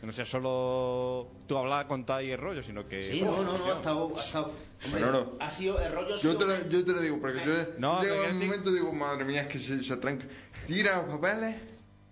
Que 0.00 0.06
no 0.06 0.12
sea 0.12 0.24
solo 0.26 1.28
tú 1.46 1.56
hablar, 1.56 1.86
contar 1.86 2.22
y 2.24 2.30
el 2.30 2.38
rollo, 2.38 2.62
sino 2.62 2.86
que. 2.86 3.02
Sí, 3.04 3.22
no, 3.22 3.42
no, 3.42 3.56
no, 3.58 3.64
ha 3.72 3.76
estado. 3.76 4.12
Ha, 4.16 4.20
estado 4.20 4.52
hombre, 4.84 5.00
Manolo, 5.00 5.36
ha 5.40 5.50
sido. 5.50 5.80
El 5.80 5.92
rollo 5.92 6.14
ha 6.14 6.18
Yo 6.18 6.32
sido- 6.32 6.38
te, 6.38 6.44
lo, 6.46 6.68
yo 6.68 6.84
te 6.84 6.92
lo 6.92 7.00
digo, 7.00 7.20
porque 7.20 7.38
yo 7.44 7.52
No, 7.78 8.02
llego 8.02 8.16
pero 8.22 8.30
un 8.32 8.38
momento 8.38 8.70
y 8.70 8.74
digo, 8.74 8.92
madre 8.92 9.24
mía, 9.24 9.42
es 9.42 9.48
que 9.48 9.58
se, 9.58 9.82
se 9.82 9.96
tranca. 9.98 10.26
Tira 10.66 10.96
los 11.02 11.14
papeles, 11.16 11.56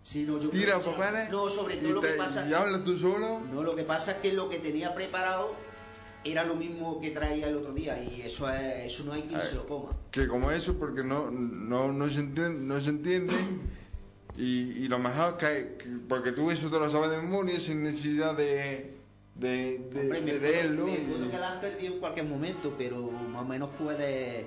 Sí, 0.03 0.25
no, 0.27 0.41
yo 0.41 0.49
tira 0.51 0.77
los 0.79 0.85
papeles 0.87 1.31
No, 1.31 1.49
sobre 1.49 1.77
y, 1.77 1.79
todo 1.79 1.93
lo 1.93 2.01
que 2.01 2.09
pasa. 2.15 2.45
y 2.49 2.53
hablas 2.55 2.83
tú 2.83 2.99
solo. 2.99 3.41
No, 3.53 3.63
lo 3.63 3.77
que 3.77 3.85
pasa 3.85 4.13
es 4.13 4.17
que 4.19 4.33
lo 4.33 4.49
que 4.49 4.59
tenía 4.59 4.95
preparado 4.95 5.55
era 6.25 6.45
lo 6.45 6.55
mismo 6.57 7.01
que 7.01 7.11
traía 7.11 7.49
el 7.49 7.57
otro 7.57 7.73
día 7.73 8.03
y 8.03 8.23
eso 8.23 8.49
es, 8.51 8.87
eso 8.87 9.05
no 9.05 9.13
hay 9.13 9.23
quien 9.23 9.41
se 9.41 9.55
lo 9.57 9.67
coma. 9.67 9.91
que 10.11 10.27
como 10.29 10.51
eso 10.53 10.75
porque 10.79 11.03
no 11.05 11.31
no, 11.33 11.93
no 11.93 12.09
se 12.09 12.21
entiende 12.21 12.61
no 12.61 12.81
se 12.81 12.91
entiende 12.91 13.35
y, 14.37 14.43
y 14.85 14.89
lo 14.89 14.99
mejor 14.99 15.37
que, 15.37 15.77
que- 15.79 15.89
porque 16.09 16.33
tú 16.33 16.51
eso 16.51 16.71
te 16.71 16.79
lo 16.79 16.91
sabes 16.91 17.11
de 17.11 17.19
memoria 17.19 17.61
sin 17.61 17.83
necesidad 17.85 18.37
de 18.37 18.97
de, 19.35 19.79
de, 19.93 20.01
Hombre, 20.03 20.21
me 20.21 20.33
de 20.33 20.39
puedo- 20.39 20.53
leerlo 20.53 20.85
me 20.87 20.93
y- 20.95 20.97
puedo 20.99 21.31
quedar 21.31 21.61
perdido 21.61 21.95
en 21.95 22.01
cualquier 22.01 22.27
momento, 22.27 22.75
pero 22.77 23.11
más 23.11 23.43
o 23.43 23.45
menos 23.47 23.71
puede. 23.79 24.47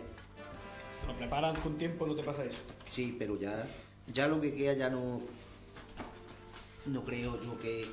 Te 1.02 1.08
lo 1.08 1.16
preparan 1.18 1.56
con 1.58 1.78
tiempo, 1.78 2.06
no 2.08 2.16
te 2.16 2.24
pasa 2.24 2.44
eso. 2.46 2.62
Sí, 2.88 3.16
pero 3.18 3.40
ya, 3.40 3.68
ya 4.14 4.28
lo 4.28 4.40
que 4.42 4.54
queda 4.54 4.74
ya 4.74 4.90
no. 4.90 5.22
No 6.86 7.04
creo 7.04 7.42
yo 7.44 7.60
que. 7.60 7.88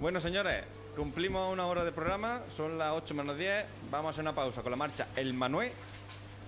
Bueno, 0.00 0.20
señores, 0.20 0.64
cumplimos 0.96 1.52
una 1.52 1.66
hora 1.66 1.84
de 1.84 1.92
programa, 1.92 2.42
son 2.56 2.76
las 2.78 2.92
8 2.92 3.14
menos 3.14 3.38
10. 3.38 3.64
Vamos 3.90 4.08
a 4.08 4.10
hacer 4.10 4.22
una 4.22 4.34
pausa 4.34 4.62
con 4.62 4.70
la 4.72 4.76
marcha 4.76 5.06
El 5.16 5.32
Manuel 5.34 5.70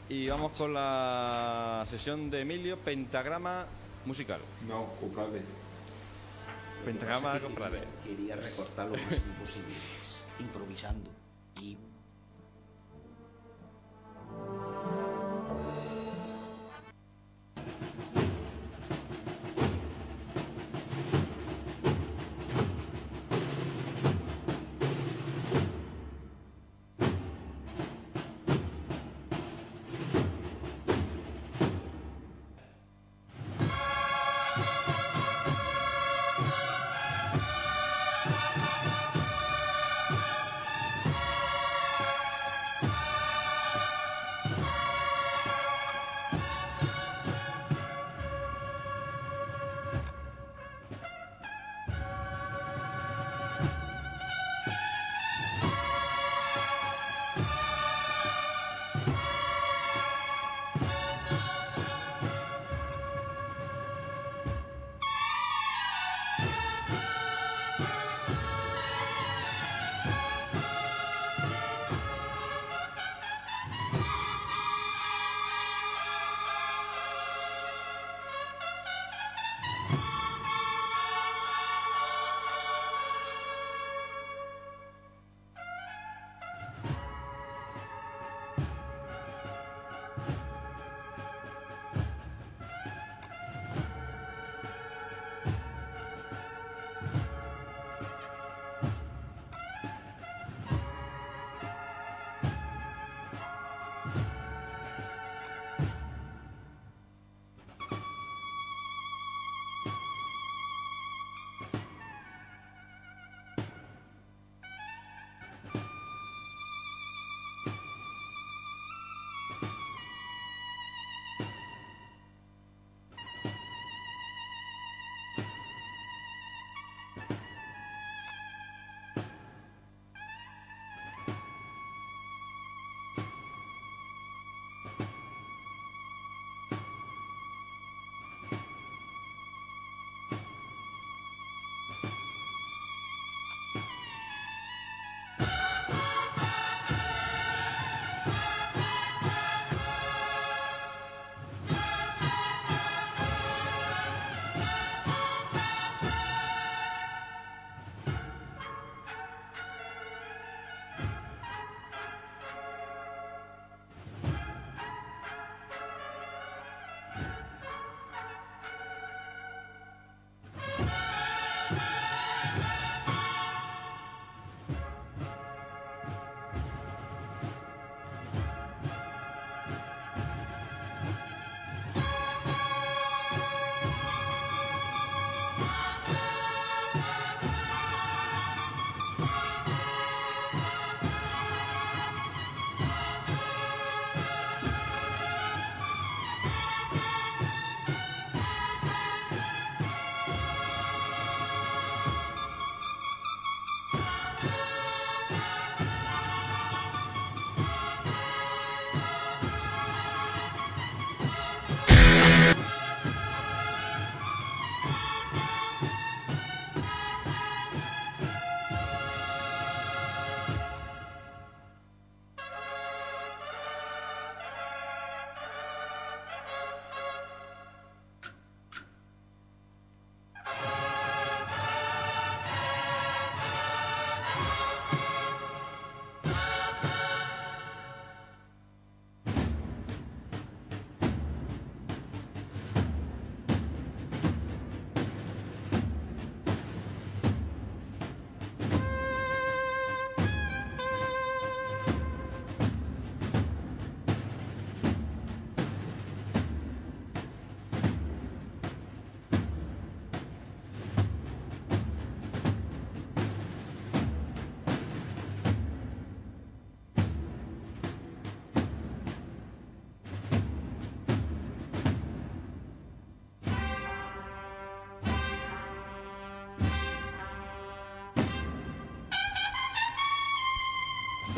y 0.09 0.29
vamos 0.29 0.57
con 0.57 0.73
la 0.75 1.85
sesión 1.87 2.31
de 2.31 2.43
Emilio, 2.43 2.79
Pentagrama 2.79 3.67
Musical. 4.05 4.41
no 4.69 4.87
cofrade 5.01 5.43
Pentagrama 6.85 7.41
Cofrade. 7.41 7.81
Quería, 8.05 8.35
quería 8.35 8.37
recortar 8.37 8.87
lo 8.87 8.93
máximo 8.97 9.35
posible, 9.41 9.75
improvisando. 10.39 11.11
Y 11.61 11.77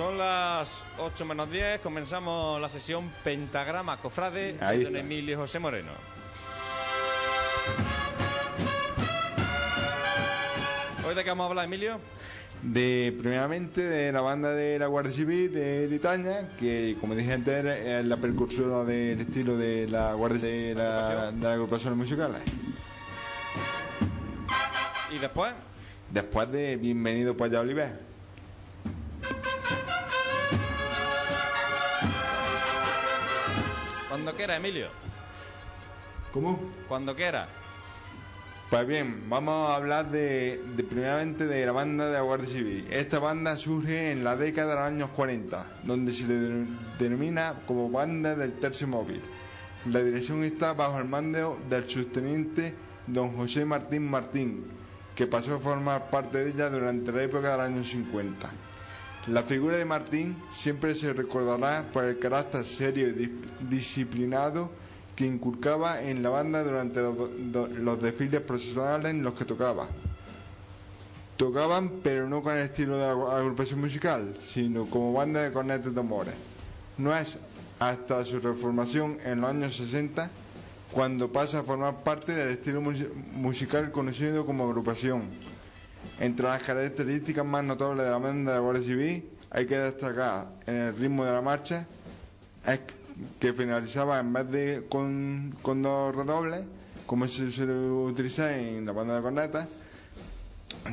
Son 0.09 0.17
las 0.17 0.83
8 1.01 1.27
menos 1.27 1.53
10, 1.53 1.81
comenzamos 1.81 2.59
la 2.63 2.71
sesión 2.71 3.13
Pentagrama 3.23 3.99
Cofrade 3.99 4.55
de 4.55 4.85
don. 4.85 4.97
Emilio 4.97 5.37
José 5.37 5.59
Moreno. 5.59 5.91
¿Hoy 11.07 11.15
de 11.15 11.23
qué 11.23 11.29
vamos 11.29 11.45
a 11.45 11.49
hablar, 11.51 11.67
Emilio? 11.67 12.01
De, 12.63 13.15
primeramente 13.21 13.83
de 13.83 14.11
la 14.11 14.23
banda 14.23 14.53
de 14.53 14.79
la 14.79 14.87
Guardia 14.87 15.13
Civil 15.13 15.53
de 15.53 15.87
Bretaña, 15.89 16.57
que 16.59 16.97
como 17.03 17.15
dije 17.15 17.35
antes 17.35 17.67
es 17.67 18.07
la 18.07 18.17
precursora 18.17 18.85
del 18.85 19.21
estilo 19.21 19.59
de 19.59 19.89
la 19.89 20.15
Guardia 20.15 20.41
de, 20.41 20.75
la, 20.75 21.01
Agrupación. 21.01 21.41
de 21.41 21.45
las 21.45 21.53
agrupaciones 21.53 21.99
musicales. 21.99 22.43
Y 25.15 25.19
después, 25.19 25.53
Después 26.11 26.51
de 26.51 26.77
Bienvenido 26.77 27.37
para 27.37 27.61
Oliver. 27.61 28.08
Cuando 34.29 34.37
quiera, 34.37 34.57
Emilio. 34.57 34.89
¿Cómo? 36.33 36.61
Cuando 36.87 37.17
quiera. 37.17 37.49
Pues 38.69 38.87
bien, 38.87 39.31
vamos 39.31 39.71
a 39.71 39.77
hablar 39.77 40.11
de, 40.11 40.63
de 40.77 40.85
primeramente 40.85 41.47
de 41.47 41.65
la 41.65 41.73
banda 41.73 42.07
de 42.09 42.13
la 42.13 42.21
Guardia 42.21 42.47
Civil. 42.49 42.87
Esta 42.91 43.19
banda 43.21 43.57
surge 43.57 44.13
en 44.13 44.25
la 44.25 44.37
década 44.37 44.73
de 44.73 44.77
los 44.77 44.85
años 44.85 45.11
40, 45.17 45.67
donde 45.85 46.13
se 46.13 46.27
le 46.27 46.35
de- 46.35 46.67
denomina 46.99 47.55
como 47.67 47.89
banda 47.91 48.35
del 48.37 48.53
tercio 48.59 48.87
móvil. 48.87 49.23
La 49.87 50.01
dirección 50.01 50.45
está 50.45 50.75
bajo 50.75 50.99
el 50.99 51.07
mando 51.07 51.59
del 51.71 51.89
subteniente 51.89 52.75
don 53.07 53.35
José 53.35 53.65
Martín 53.65 54.11
Martín, 54.11 54.67
que 55.15 55.27
pasó 55.27 55.55
a 55.55 55.59
formar 55.59 56.11
parte 56.11 56.45
de 56.45 56.51
ella 56.51 56.69
durante 56.69 57.11
la 57.13 57.23
época 57.23 57.53
de 57.53 57.57
los 57.57 57.67
años 57.67 57.89
50. 57.89 58.51
La 59.27 59.43
figura 59.43 59.77
de 59.77 59.85
Martín 59.85 60.37
siempre 60.51 60.95
se 60.95 61.13
recordará 61.13 61.85
por 61.93 62.05
el 62.05 62.19
carácter 62.19 62.65
serio 62.65 63.09
y 63.09 63.13
dis- 63.13 63.69
disciplinado 63.69 64.71
que 65.15 65.27
inculcaba 65.27 66.01
en 66.03 66.23
la 66.23 66.31
banda 66.31 66.63
durante 66.63 67.01
los, 67.03 68.01
desfiles 68.01 68.41
profesionales 68.41 69.11
en 69.11 69.23
los 69.23 69.35
que 69.35 69.45
tocaba. 69.45 69.87
Tocaban, 71.37 72.01
pero 72.03 72.29
no 72.29 72.43
con 72.43 72.57
el 72.57 72.65
estilo 72.65 72.97
de 72.97 73.05
agrupación 73.05 73.81
musical, 73.81 74.35
sino 74.41 74.87
como 74.87 75.13
banda 75.13 75.43
de 75.43 75.53
cornetas 75.53 75.93
y 75.93 75.95
tambores. 75.95 76.35
No 76.97 77.15
es 77.15 77.39
hasta 77.79 78.25
su 78.25 78.41
reformación 78.41 79.19
en 79.25 79.41
los 79.43 79.51
años 79.51 79.77
60 79.77 80.31
cuando 80.91 81.31
pasa 81.31 81.61
a 81.61 81.63
formar 81.65 82.03
parte 82.03 82.33
del 82.35 82.49
estilo 82.49 82.81
mus- 82.81 83.05
musical 83.33 83.93
conocido 83.93 84.47
como 84.47 84.65
agrupación. 84.65 85.25
Entre 86.21 86.45
las 86.45 86.63
características 86.63 87.45
más 87.45 87.63
notables 87.65 88.05
de 88.05 88.11
la 88.11 88.19
banda 88.19 88.53
de 88.53 88.57
la 88.59 88.63
Guardia 88.63 88.83
Civil 88.85 89.25
hay 89.51 89.67
que 89.67 89.79
destacar 89.79 90.49
en 90.67 90.75
el 90.75 90.97
ritmo 90.97 91.25
de 91.25 91.33
la 91.33 91.41
marcha 91.41 91.87
que 93.41 93.53
finalizaba 93.53 94.19
en 94.19 94.33
vez 94.33 94.51
de 94.51 94.87
con, 94.89 95.55
dos 95.83 96.15
redobles, 96.15 96.65
como 97.07 97.27
se 97.29 97.51
suele 97.51 97.73
utilizar 97.73 98.51
en 98.53 98.85
la 98.85 98.93
banda 98.93 99.17
de 99.17 99.23
cornetas, 99.23 99.69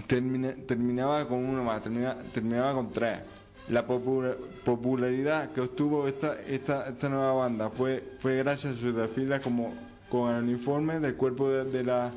termina- 0.08 0.54
terminaba 0.68 1.28
con 1.28 1.44
uno 1.44 1.64
más, 1.64 1.82
termina- 1.82 2.18
terminaba 2.34 2.74
con 2.74 2.92
tres. 2.92 3.20
La 3.70 3.86
popula- 3.86 4.36
popularidad 4.64 5.52
que 5.52 5.62
obtuvo 5.62 6.08
esta, 6.08 6.94
nueva 7.10 7.34
banda 7.34 7.70
fue, 7.72 8.04
gracias 8.24 8.74
a 8.74 8.76
sus 8.78 8.96
desfiles 8.96 9.40
como, 9.42 9.74
con 10.10 10.34
el 10.36 10.44
uniforme 10.44 11.00
del 11.00 11.16
cuerpo 11.16 11.50
de 11.50 11.84
la 11.84 12.12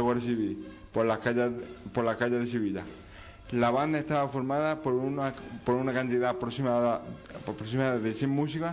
Guardia 0.00 0.24
Civil 0.24 0.64
por 0.92 1.06
las 1.06 1.18
calles, 1.18 1.50
por 1.92 2.04
las 2.04 2.16
calles 2.16 2.40
de 2.40 2.46
Sevilla. 2.46 2.84
La 3.52 3.70
banda 3.70 3.98
estaba 3.98 4.28
formada 4.28 4.80
por 4.80 4.94
una, 4.94 5.34
por 5.64 5.74
una 5.74 5.92
cantidad 5.92 6.30
aproximada, 6.30 7.02
aproximada 7.46 7.98
de 7.98 8.14
100 8.14 8.30
músicos, 8.30 8.70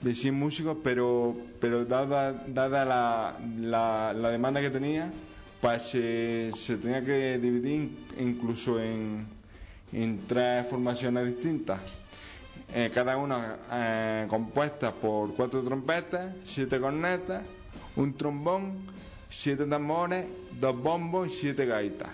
de 0.00 0.14
100 0.14 0.34
músicos, 0.34 0.76
pero, 0.82 1.36
pero 1.60 1.84
dada, 1.84 2.32
dada 2.48 2.84
la, 2.84 3.36
la, 3.60 4.12
la 4.14 4.30
demanda 4.30 4.60
que 4.60 4.70
tenía, 4.70 5.12
pues 5.60 5.82
se, 5.82 6.76
tenía 6.80 7.04
que 7.04 7.38
dividir 7.38 7.90
incluso 8.18 8.80
en, 8.80 9.26
en 9.92 10.26
tres 10.26 10.66
formaciones 10.68 11.26
distintas. 11.26 11.80
Eh, 12.74 12.90
cada 12.92 13.16
una 13.16 13.56
eh, 13.72 14.26
compuesta 14.28 14.92
por 14.92 15.34
cuatro 15.34 15.62
trompetas, 15.62 16.34
siete 16.44 16.78
cornetas, 16.80 17.42
un 17.96 18.14
trombón, 18.14 18.97
siete 19.30 19.64
tambores, 19.66 20.26
dos 20.60 20.76
bombos 20.82 21.28
y 21.28 21.30
siete 21.30 21.66
gaitas. 21.66 22.10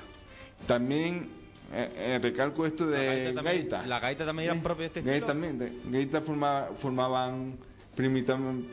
También 0.67 1.29
eh, 1.73 1.91
eh, 1.97 2.19
recalco 2.23 2.65
esto 2.67 2.87
La 2.87 2.99
de 2.99 3.07
gaita 3.07 3.35
también- 3.35 3.45
gaita. 3.69 3.87
la 3.87 4.01
gaita 4.01 4.25
también 4.27 4.51
era 4.51 4.63
propia 4.63 4.83
de 4.83 4.87
este 4.87 5.01
Gaita 5.03 5.33
estilo. 5.33 5.49
también, 5.49 5.81
gaita 5.91 6.21
forma- 6.21 6.69
formaban 6.79 7.55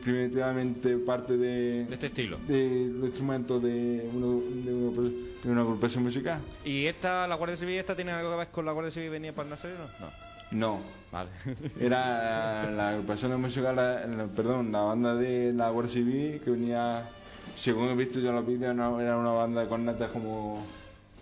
primitivamente 0.02 0.96
parte 0.98 1.36
de, 1.36 1.84
De 1.84 1.94
este 1.94 2.06
estilo. 2.06 2.38
de 2.46 2.90
los 2.92 3.06
instrumentos 3.08 3.62
de, 3.62 4.08
uno- 4.12 4.40
de, 4.64 4.72
una, 4.72 5.10
de 5.42 5.50
una 5.50 5.60
agrupación 5.62 6.02
musical. 6.04 6.40
¿Y 6.64 6.86
esta, 6.86 7.26
la 7.28 7.34
Guardia 7.36 7.56
Civil, 7.56 7.76
esta 7.76 7.94
tiene 7.96 8.12
algo 8.12 8.30
que 8.32 8.36
ver 8.36 8.48
con 8.48 8.64
la 8.66 8.72
Guardia 8.72 8.90
Civil 8.90 9.06
que 9.08 9.12
venía 9.12 9.32
para 9.34 9.48
el? 9.48 9.54
No. 10.00 10.10
No, 10.50 10.80
Vale. 11.10 11.30
Era 11.80 12.70
la 12.70 12.90
agrupación 12.90 13.40
musical, 13.40 13.76
la- 13.76 14.06
la- 14.06 14.26
perdón, 14.26 14.70
la 14.72 14.80
banda 14.80 15.14
de 15.14 15.52
la 15.52 15.70
Guardia 15.70 15.92
Civil 15.94 16.40
que 16.44 16.50
venía, 16.50 17.08
según 17.56 17.88
he 17.88 17.94
visto 17.94 18.18
yo 18.20 18.30
en 18.30 18.36
los 18.36 18.46
vídeos, 18.46 18.74
no- 18.74 19.00
era 19.00 19.16
una 19.18 19.32
banda 19.32 19.62
de 19.62 19.68
cornetas 19.68 20.10
como, 20.10 20.64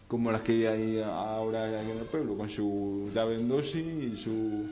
como 0.09 0.31
las 0.33 0.43
que 0.43 0.66
hay 0.68 1.01
ahora 1.03 1.83
en 1.83 1.91
el 1.91 2.05
pueblo, 2.07 2.37
con 2.37 2.49
su 2.49 3.11
llave 3.14 3.37
en 3.37 3.49
dosis 3.49 3.85
y 3.85 4.16
su 4.16 4.66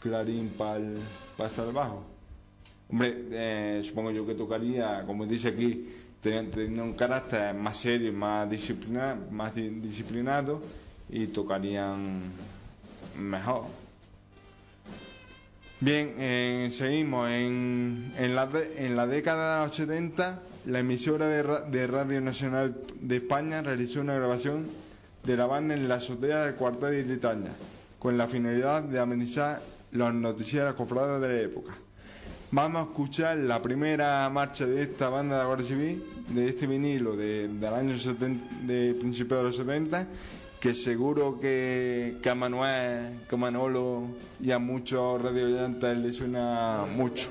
clarín 0.00 0.50
para 0.56 0.76
el 0.78 0.98
salvajo. 1.50 2.04
Hombre, 2.90 3.14
eh, 3.30 3.82
supongo 3.84 4.10
yo 4.10 4.26
que 4.26 4.34
tocaría, 4.34 5.02
como 5.06 5.24
dice 5.26 5.48
aquí, 5.48 5.88
teniendo, 6.20 6.82
un 6.84 6.92
carácter 6.94 7.54
más 7.54 7.76
serio, 7.78 8.12
más, 8.12 8.48
disciplina, 8.50 9.16
más 9.30 9.54
di- 9.54 9.68
disciplinado 9.80 10.60
y 11.08 11.26
tocarían 11.28 12.20
mejor. 13.18 13.64
Bien, 15.80 16.14
eh, 16.18 16.68
seguimos. 16.70 17.28
En, 17.30 18.12
en, 18.18 18.34
la, 18.36 18.46
de- 18.46 18.86
en 18.86 18.96
la 18.96 19.06
década 19.06 19.62
de 19.62 19.66
los 19.68 19.80
80, 19.80 20.40
la 20.66 20.78
emisora 20.80 21.26
de, 21.28 21.42
ra- 21.42 21.60
de 21.62 21.86
Radio 21.86 22.20
Nacional 22.20 22.76
de 23.00 23.16
España 23.16 23.62
realizó 23.62 24.00
una 24.00 24.14
grabación 24.14 24.66
de 25.24 25.36
la 25.36 25.46
banda 25.46 25.74
en 25.74 25.88
la 25.88 25.96
azotea 25.96 26.44
del 26.46 26.54
cuartel 26.54 26.90
de 26.92 27.04
Bretaña, 27.04 27.50
con 27.98 28.16
la 28.18 28.26
finalidad 28.28 28.82
de 28.82 28.98
amenizar 29.00 29.60
los 29.92 30.12
noticieros 30.14 30.74
cofrades 30.74 31.20
de 31.20 31.28
la 31.28 31.40
época. 31.40 31.72
Vamos 32.50 32.82
a 32.82 32.84
escuchar 32.90 33.36
la 33.38 33.62
primera 33.62 34.28
marcha 34.30 34.66
de 34.66 34.82
esta 34.82 35.08
banda 35.08 35.36
de 35.36 35.42
la 35.42 35.46
Guardia 35.46 35.66
Civil, 35.68 36.04
de 36.28 36.48
este 36.48 36.66
vinilo 36.66 37.16
de, 37.16 37.48
del 37.48 37.72
año 37.74 37.96
70, 37.98 38.44
de 38.66 38.94
principios 38.94 39.40
de 39.40 39.44
los 39.46 39.56
70, 39.56 40.06
que 40.60 40.74
seguro 40.74 41.38
que, 41.40 42.18
a 42.30 42.34
Manuel, 42.34 43.20
que 43.28 43.34
a 43.34 43.38
Manolo 43.38 44.02
y 44.40 44.50
a 44.52 44.58
muchos 44.58 45.20
radioyentes 45.22 45.96
les 45.98 46.16
suena 46.16 46.84
mucho. 46.94 47.30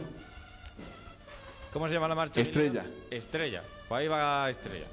¿Cómo 1.71 1.87
se 1.87 1.93
llama 1.93 2.07
la 2.07 2.15
marcha? 2.15 2.41
Estrella. 2.41 2.85
Estrella. 3.09 3.63
Pues 3.87 3.99
ahí 3.99 4.07
va 4.07 4.49
Estrella. 4.49 4.87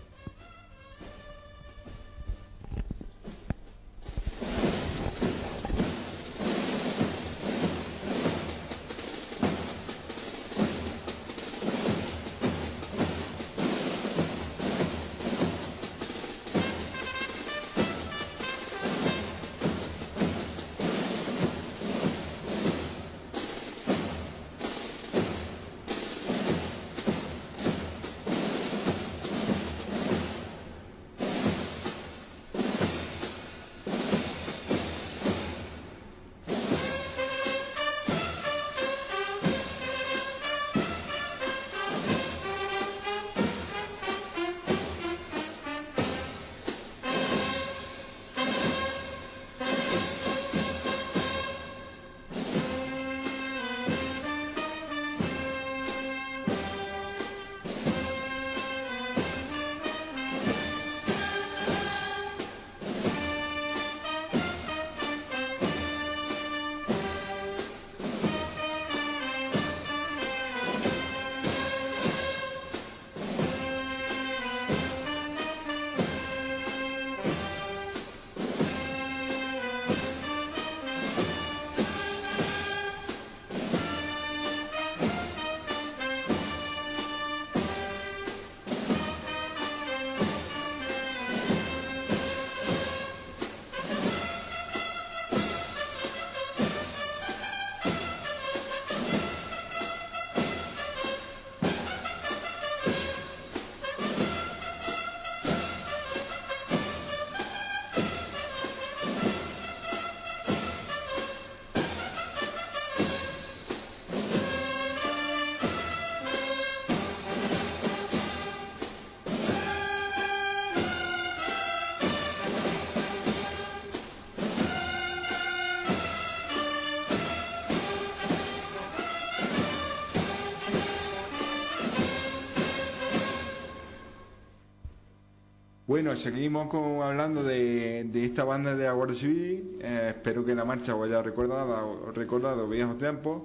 Bueno, 136.00 136.14
seguimos 136.16 136.68
con- 136.68 137.02
hablando 137.02 137.42
de, 137.42 138.08
esta 138.24 138.44
banda 138.44 138.76
de 138.76 138.84
la 138.84 138.92
Guardia 138.92 139.16
Civil. 139.16 139.78
Eh, 139.80 140.12
espero 140.14 140.44
que 140.44 140.54
la 140.54 140.64
marcha 140.64 140.94
os 140.94 141.04
haya 141.04 141.20
recordado, 141.24 142.12
recordado 142.14 142.68
viejos 142.68 142.96
tiempos. 142.98 143.42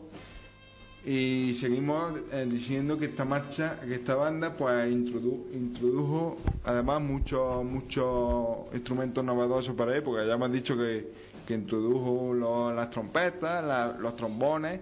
Y 1.04 1.56
seguimos 1.56 2.14
eh, 2.32 2.46
diciendo 2.48 3.00
que 3.00 3.06
esta 3.06 3.26
marcha, 3.26 3.80
que 3.82 3.96
esta 3.96 4.14
banda, 4.14 4.56
pues 4.56 4.88
introdu- 4.88 5.52
introdujo 5.52 6.38
además 6.64 7.02
muchos 7.02 7.66
muchos 7.66 8.72
instrumentos 8.72 9.26
novedosos 9.26 9.74
para 9.74 9.90
la 9.90 9.98
época. 9.98 10.24
Ya 10.24 10.34
hemos 10.36 10.52
dicho 10.52 10.78
que, 10.78 11.12
introdujo 11.50 12.36
las 12.72 12.92
trompetas, 12.92 13.98
los 14.00 14.16
trombones, 14.16 14.80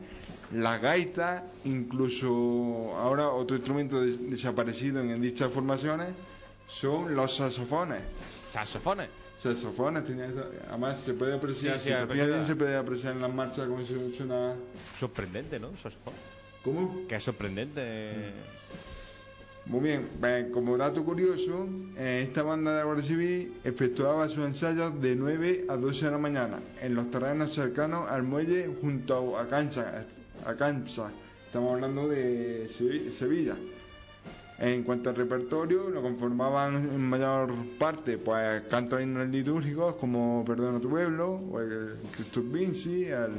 las 0.54 0.82
gaitas, 0.82 1.44
incluso 1.64 2.98
ahora 2.98 3.30
otro 3.30 3.56
instrumento 3.56 4.02
des- 4.02 4.30
desaparecido 4.30 5.00
en 5.00 5.22
dichas 5.22 5.50
formaciones 5.54 6.10
son 6.72 7.16
los 7.16 7.36
saxofones. 7.36 8.02
Saxofones. 8.48 9.10
Saxofones, 9.38 10.06
tenía 10.06 10.28
eso- 10.28 10.46
además 10.70 11.00
se 11.02 11.14
puede 11.14 11.34
apreciar, 11.36 11.80
Sí, 11.80 11.90
sí, 11.90 11.96
si 12.10 12.14
bien 12.14 12.46
se 12.46 12.56
puede 12.56 12.76
apreciar 12.78 13.14
en 13.16 13.22
las 13.22 13.34
marchas 13.34 13.68
como 13.68 13.84
se 13.86 14.16
suena. 14.16 14.54
Sorprendente, 15.00 15.60
¿no? 15.60 15.70
Saxofón. 15.78 16.14
¿Cómo? 16.64 17.08
Que 17.08 17.16
es 17.16 17.24
sorprendente. 17.24 18.34
Muy 19.66 19.82
bien, 19.82 20.08
Bien, 20.22 20.52
como 20.52 20.76
dato 20.78 21.04
curioso, 21.04 21.68
eh, 21.98 22.26
esta 22.28 22.44
banda 22.44 22.72
de 22.72 22.78
la 22.80 22.84
Guardia 22.84 23.06
Civil 23.06 23.54
efectuaba 23.64 24.28
sus 24.28 24.40
ensayos 24.46 25.00
de 25.02 25.16
9 25.16 25.66
a 25.70 25.76
12 25.76 26.06
de 26.06 26.12
la 26.12 26.18
mañana 26.18 26.60
en 26.82 26.96
los 26.96 27.10
terrenos 27.12 27.54
cercanos 27.54 28.10
al 28.10 28.24
muelle 28.24 28.70
junto 28.82 29.38
a 29.38 29.48
Cancha, 29.48 30.06
a 30.46 30.56
Cancha. 30.56 31.12
Estamos 31.46 31.74
hablando 31.76 32.08
de 32.10 32.68
Sevi- 32.70 33.12
Sevilla. 33.12 33.56
En 34.64 34.84
cuanto 34.84 35.10
al 35.10 35.16
repertorio, 35.16 35.90
lo 35.90 36.04
conformaban 36.04 36.76
en 36.76 37.02
mayor 37.02 37.52
parte 37.80 38.20
pues 38.20 38.62
cantos 38.70 39.02
litúrgicos 39.02 39.96
como 39.96 40.46
Perdona 40.46 40.80
tu 40.80 40.88
pueblo, 40.88 41.32
o 41.52 41.60
el 41.60 41.96
Cristo 42.16 42.44
Vinci, 42.44 43.06
el... 43.06 43.32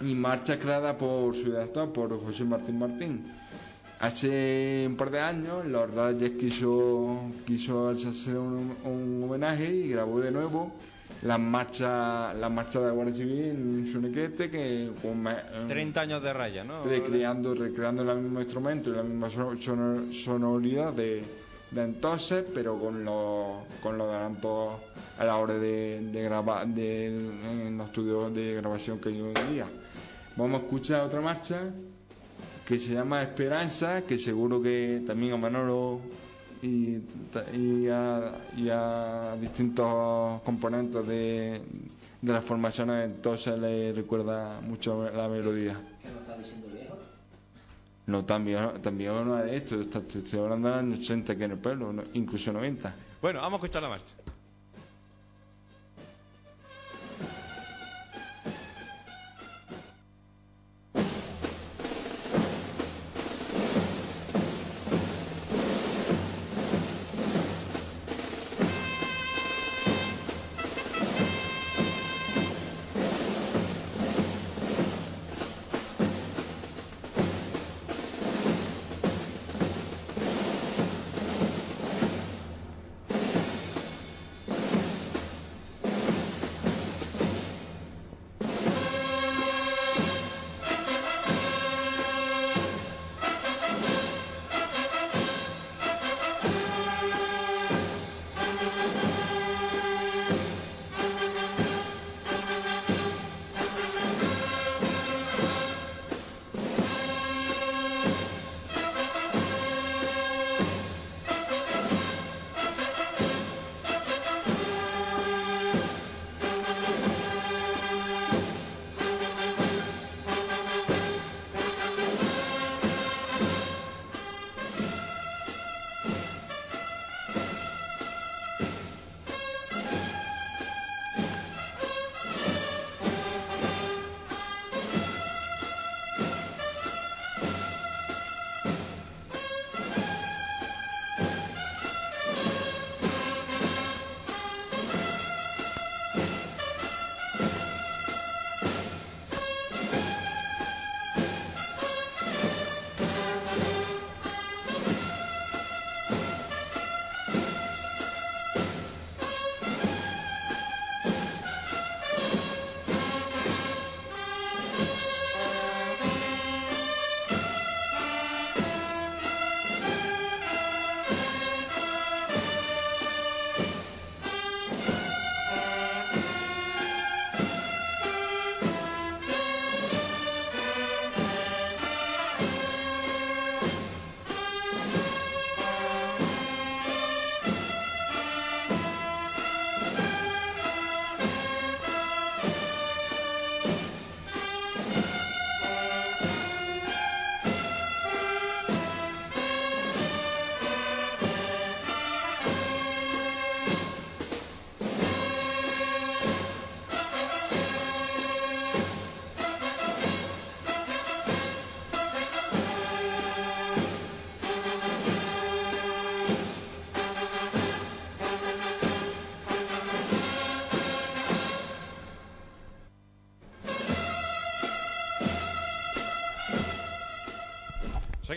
y 0.00 0.14
marchas 0.14 0.58
creadas 0.58 0.94
por 0.94 1.34
su 1.34 1.46
director, 1.46 1.92
por 1.92 2.08
José 2.24 2.44
Martín 2.44 2.78
Martín. 2.78 3.24
Hace 3.98 4.84
un 4.86 4.94
par 4.96 5.10
de 5.10 5.18
años, 5.18 5.66
los 5.66 5.90
Reyes 5.90 6.30
quiso, 6.38 7.22
quiso 7.44 7.88
hacer 7.88 8.36
un 8.36 9.22
homenaje 9.24 9.74
y 9.74 9.88
grabó 9.88 10.20
de 10.20 10.30
nuevo 10.30 10.72
las 11.22 11.38
marchas 11.40 12.34
las 12.36 12.50
marchas 12.50 12.82
de 12.82 12.88
la 12.88 12.94
Guardia 12.94 13.14
Civil 13.14 13.44
en 13.44 13.68
un 13.80 13.86
soniquete 13.86 14.50
que 14.50 14.90
con 15.00 15.22
me- 15.22 15.36
30 15.68 16.00
años 16.02 16.22
de 16.22 16.32
raya, 16.32 16.64
¿no? 16.64 16.84
recreando, 16.84 17.54
recreando 17.54 18.02
el 18.10 18.18
mismo 18.20 18.40
instrumento 18.40 18.90
y 18.90 18.94
la 18.96 19.02
misma 19.02 19.30
so- 19.30 19.54
sonor- 19.58 20.12
sonoridad 20.24 20.92
de, 20.92 21.24
de 21.70 21.82
entonces, 21.82 22.44
pero 22.54 22.78
con 22.78 23.04
los 23.04 23.64
con 23.82 23.96
los 23.96 24.08
adelantos 24.10 24.74
a 25.18 25.24
la 25.24 25.36
hora 25.38 25.54
de, 25.54 26.00
de 26.12 26.22
grabar 26.22 26.66
de, 26.66 27.06
en 27.06 27.78
los 27.78 27.86
estudios 27.86 28.34
de 28.34 28.54
grabación 28.54 28.98
que 28.98 29.08
hay 29.10 29.20
hoy 29.20 29.32
en 29.34 29.52
día. 29.54 29.66
Vamos 30.36 30.60
a 30.60 30.64
escuchar 30.64 31.02
otra 31.02 31.20
marcha 31.20 31.70
que 32.66 32.78
se 32.78 32.92
llama 32.92 33.22
Esperanza, 33.22 34.02
que 34.02 34.18
seguro 34.18 34.60
que 34.60 35.02
también 35.06 35.32
a 35.34 35.36
Manolo 35.36 36.00
y, 36.64 37.02
y, 37.56 37.88
a, 37.88 38.32
y 38.56 38.68
a 38.70 39.36
distintos 39.40 40.40
componentes 40.42 41.06
de, 41.06 41.60
de 42.22 42.32
las 42.32 42.44
formaciones 42.44 43.04
entonces 43.04 43.58
le 43.58 43.92
recuerda 43.92 44.60
mucho 44.60 45.10
la 45.10 45.28
melodía. 45.28 45.78
¿Qué 46.02 46.08
nos 46.08 46.18
está 46.22 46.36
diciendo 46.38 46.68
viejo? 46.72 46.96
No, 48.06 48.24
también, 48.24 48.80
también 48.82 49.12
no 49.26 49.36
de 49.36 49.56
esto, 49.56 49.80
estoy 49.80 50.38
hablando 50.40 50.68
de 50.68 50.74
los 50.74 50.82
años 50.84 50.98
80 51.00 51.32
aquí 51.34 51.44
en 51.44 51.50
el 51.52 51.58
pueblo, 51.58 51.92
no- 51.92 52.04
incluso 52.14 52.52
90. 52.52 52.94
Bueno, 53.20 53.40
vamos 53.40 53.60
a 53.62 53.64
escuchar 53.66 53.82
la 53.82 53.88
marcha. 53.88 54.14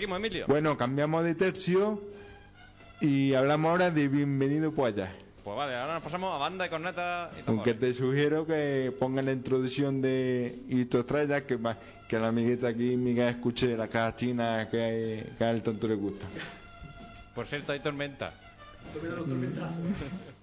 Seguimos, 0.07 0.19
Emilio. 0.19 0.45
Bueno, 0.47 0.77
cambiamos 0.77 1.25
de 1.25 1.35
tercio 1.35 2.01
Y 3.01 3.33
hablamos 3.33 3.71
ahora 3.71 3.91
de 3.91 4.07
Bienvenido 4.07 4.71
por 4.71 4.87
allá. 4.87 5.13
Pues 5.43 5.57
vale, 5.57 5.75
ahora 5.75 5.95
nos 5.95 6.03
pasamos 6.03 6.33
a 6.33 6.37
banda 6.37 6.63
de 6.63 6.69
corneta 6.69 7.29
y 7.37 7.49
Aunque 7.49 7.73
te 7.73 7.93
sugiero 7.93 8.45
que 8.45 8.93
pongan 8.97 9.25
la 9.25 9.33
introducción 9.33 10.01
de 10.01 10.61
Hito 10.69 11.01
Estrella, 11.01 11.45
que, 11.45 11.59
que 12.07 12.19
la 12.19 12.29
amiguita 12.29 12.69
aquí, 12.69 12.95
Miguel, 12.95 13.27
escuche 13.27 13.75
la 13.75 13.89
caja 13.89 14.15
china 14.15 14.69
que, 14.71 15.29
que 15.37 15.43
a 15.43 15.51
él 15.51 15.61
tanto 15.61 15.89
le 15.89 15.95
gusta. 15.95 16.25
Por 17.35 17.45
cierto, 17.45 17.73
hay 17.73 17.81
tormenta. 17.81 18.31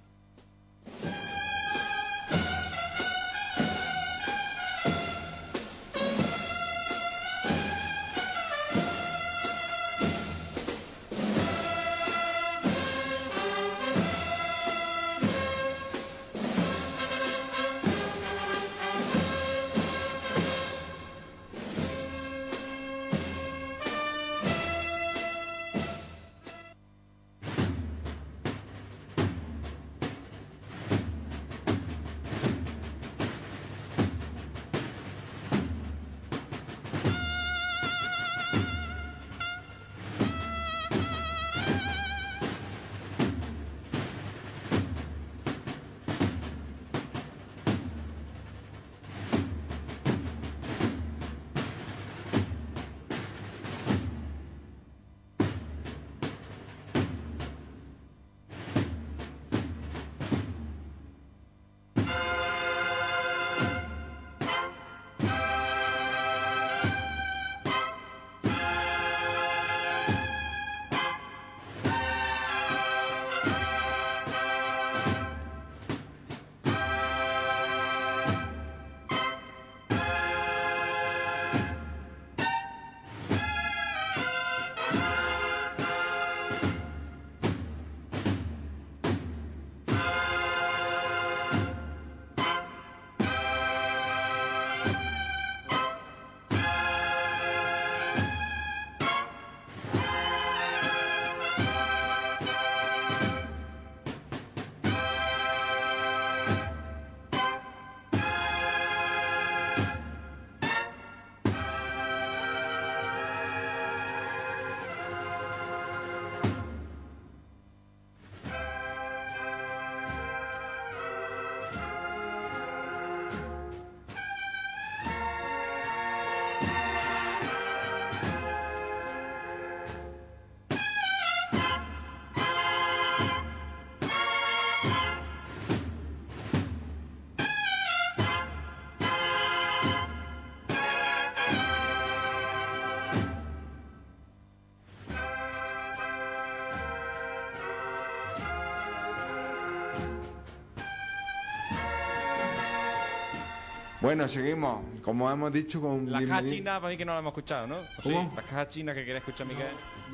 Bueno, 154.14 154.28
seguimos. 154.28 154.80
Como 155.02 155.28
hemos 155.28 155.52
dicho, 155.52 155.80
con 155.80 156.08
La 156.12 156.20
caja 156.24 156.46
china, 156.46 156.76
para 156.80 156.92
mí 156.92 156.96
que 156.96 157.04
no 157.04 157.14
la 157.14 157.18
hemos 157.18 157.32
escuchado, 157.32 157.66
¿no? 157.66 157.78
¿O 157.78 158.02
sí? 158.02 158.12
La 158.36 158.42
caja 158.42 158.68
china 158.68 158.94
que 158.94 159.00
quería 159.00 159.18
escuchar 159.18 159.44
Miguel. 159.44 159.66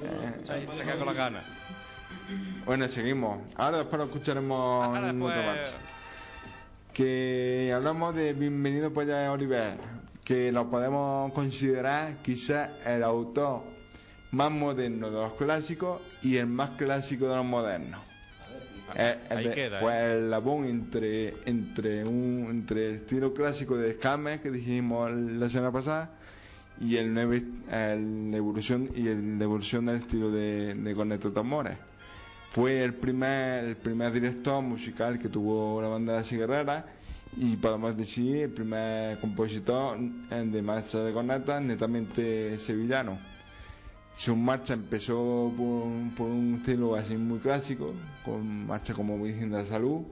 Eh, 0.02 0.40
Se 0.46 0.82
quedado 0.82 0.98
con 1.00 1.06
las 1.08 1.16
ganas. 1.16 1.44
Bueno, 2.64 2.88
seguimos. 2.88 3.40
Ahora 3.56 3.76
después 3.80 3.98
lo 3.98 4.04
escucharemos 4.06 4.86
Ahora 4.86 5.10
en 5.10 5.18
después- 5.20 5.36
otra 5.36 5.52
marcha. 5.52 5.72
Que 6.94 7.72
hablamos 7.74 8.14
de 8.14 8.32
Bienvenido 8.32 8.90
allá 8.98 9.18
de 9.18 9.28
Oliver, 9.28 9.74
que 10.24 10.50
lo 10.50 10.70
podemos 10.70 11.30
considerar 11.34 12.22
quizás 12.22 12.70
el 12.86 13.02
autor 13.02 13.64
más 14.30 14.50
moderno 14.50 15.10
de 15.10 15.20
los 15.20 15.34
clásicos 15.34 16.00
y 16.22 16.38
el 16.38 16.46
más 16.46 16.70
clásico 16.70 17.28
de 17.28 17.36
los 17.36 17.44
modernos. 17.44 18.00
Eh, 18.96 19.16
Ahí 19.30 19.44
de- 19.48 19.54
queda, 19.54 19.76
¿eh? 19.76 19.80
Pues 19.80 19.96
el 19.96 20.30
labón 20.30 20.64
entre, 20.66 21.34
entre, 21.46 22.04
un, 22.04 22.46
entre 22.50 22.88
el 22.90 22.94
estilo 22.96 23.32
clásico 23.34 23.76
de 23.76 23.92
Scammer 23.92 24.40
que 24.40 24.50
dijimos 24.50 25.10
la 25.12 25.48
semana 25.48 25.72
pasada 25.72 26.10
y 26.80 26.96
el 26.96 27.16
el 27.70 28.34
evolución 28.34 28.88
y 28.94 29.08
el 29.08 29.38
la 29.38 29.44
evolución 29.44 29.86
del 29.86 29.96
estilo 29.96 30.30
de, 30.30 30.74
de 30.74 30.94
Corneto 30.94 31.32
Tambores. 31.32 31.76
Fue 32.50 32.82
el 32.82 32.94
primer, 32.94 33.64
el 33.64 33.76
primer 33.76 34.12
director 34.12 34.62
musical 34.62 35.18
que 35.18 35.28
tuvo 35.28 35.80
la 35.80 35.88
banda 35.88 36.14
de 36.14 36.18
la 36.18 36.24
Cigarrera 36.24 36.86
y 37.36 37.54
podemos 37.56 37.96
decir 37.96 38.36
el 38.38 38.50
primer 38.50 39.18
compositor 39.20 39.98
eh, 40.30 40.48
de 40.50 40.62
marcha 40.62 40.98
de 40.98 41.12
cornetas 41.12 41.62
netamente 41.62 42.58
sevillano. 42.58 43.18
Su 44.20 44.36
marcha 44.36 44.74
empezó 44.74 45.50
por, 45.56 46.26
un- 46.28 46.56
estilo 46.58 46.94
así 46.94 47.16
muy 47.16 47.38
clásico, 47.38 47.94
con 48.22 48.66
marchas 48.66 48.94
como 48.94 49.18
Virgen 49.18 49.50
de 49.50 49.56
la 49.56 49.64
Salud. 49.64 50.02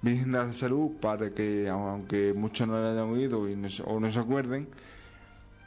Virgen 0.00 0.32
de 0.32 0.38
la 0.38 0.50
Salud, 0.54 0.92
para 0.98 1.28
que, 1.34 1.68
aunque 1.68 2.32
muchos 2.34 2.66
no 2.66 2.80
la 2.80 2.92
hayan 2.92 3.10
oído 3.10 3.46
y 3.50 3.56
no 3.56 3.68
o 3.84 4.00
no 4.00 4.10
se 4.10 4.18
acuerden, 4.18 4.66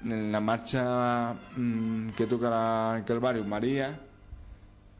en 0.06 0.32
la 0.32 0.42
marcha 0.42 1.36
mm, 1.56 2.10
que 2.18 2.26
toca 2.26 2.50
la- 2.50 2.96
el 2.98 3.04
Calvario 3.06 3.44
María, 3.46 4.00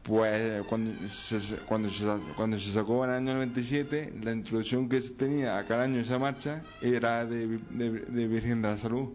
pues 0.04 0.62
cuando 0.68 1.08
se, 1.08 1.56
cuando, 1.66 1.88
se, 1.90 2.04
cuando 2.36 2.58
se 2.60 2.70
sacó 2.72 3.04
en 3.04 3.10
el 3.10 3.16
año 3.16 3.34
97, 3.34 4.12
la 4.22 4.30
introducción 4.32 4.88
que 4.88 5.00
se 5.00 5.10
tenía 5.14 5.58
a 5.58 5.64
cada 5.64 5.82
año 5.82 5.98
esa 5.98 6.20
marcha 6.20 6.62
era 6.80 7.26
de, 7.26 7.58
de 7.70 8.28
Virgen 8.28 8.62
de 8.62 8.68
la 8.68 8.76
Salud. 8.76 9.08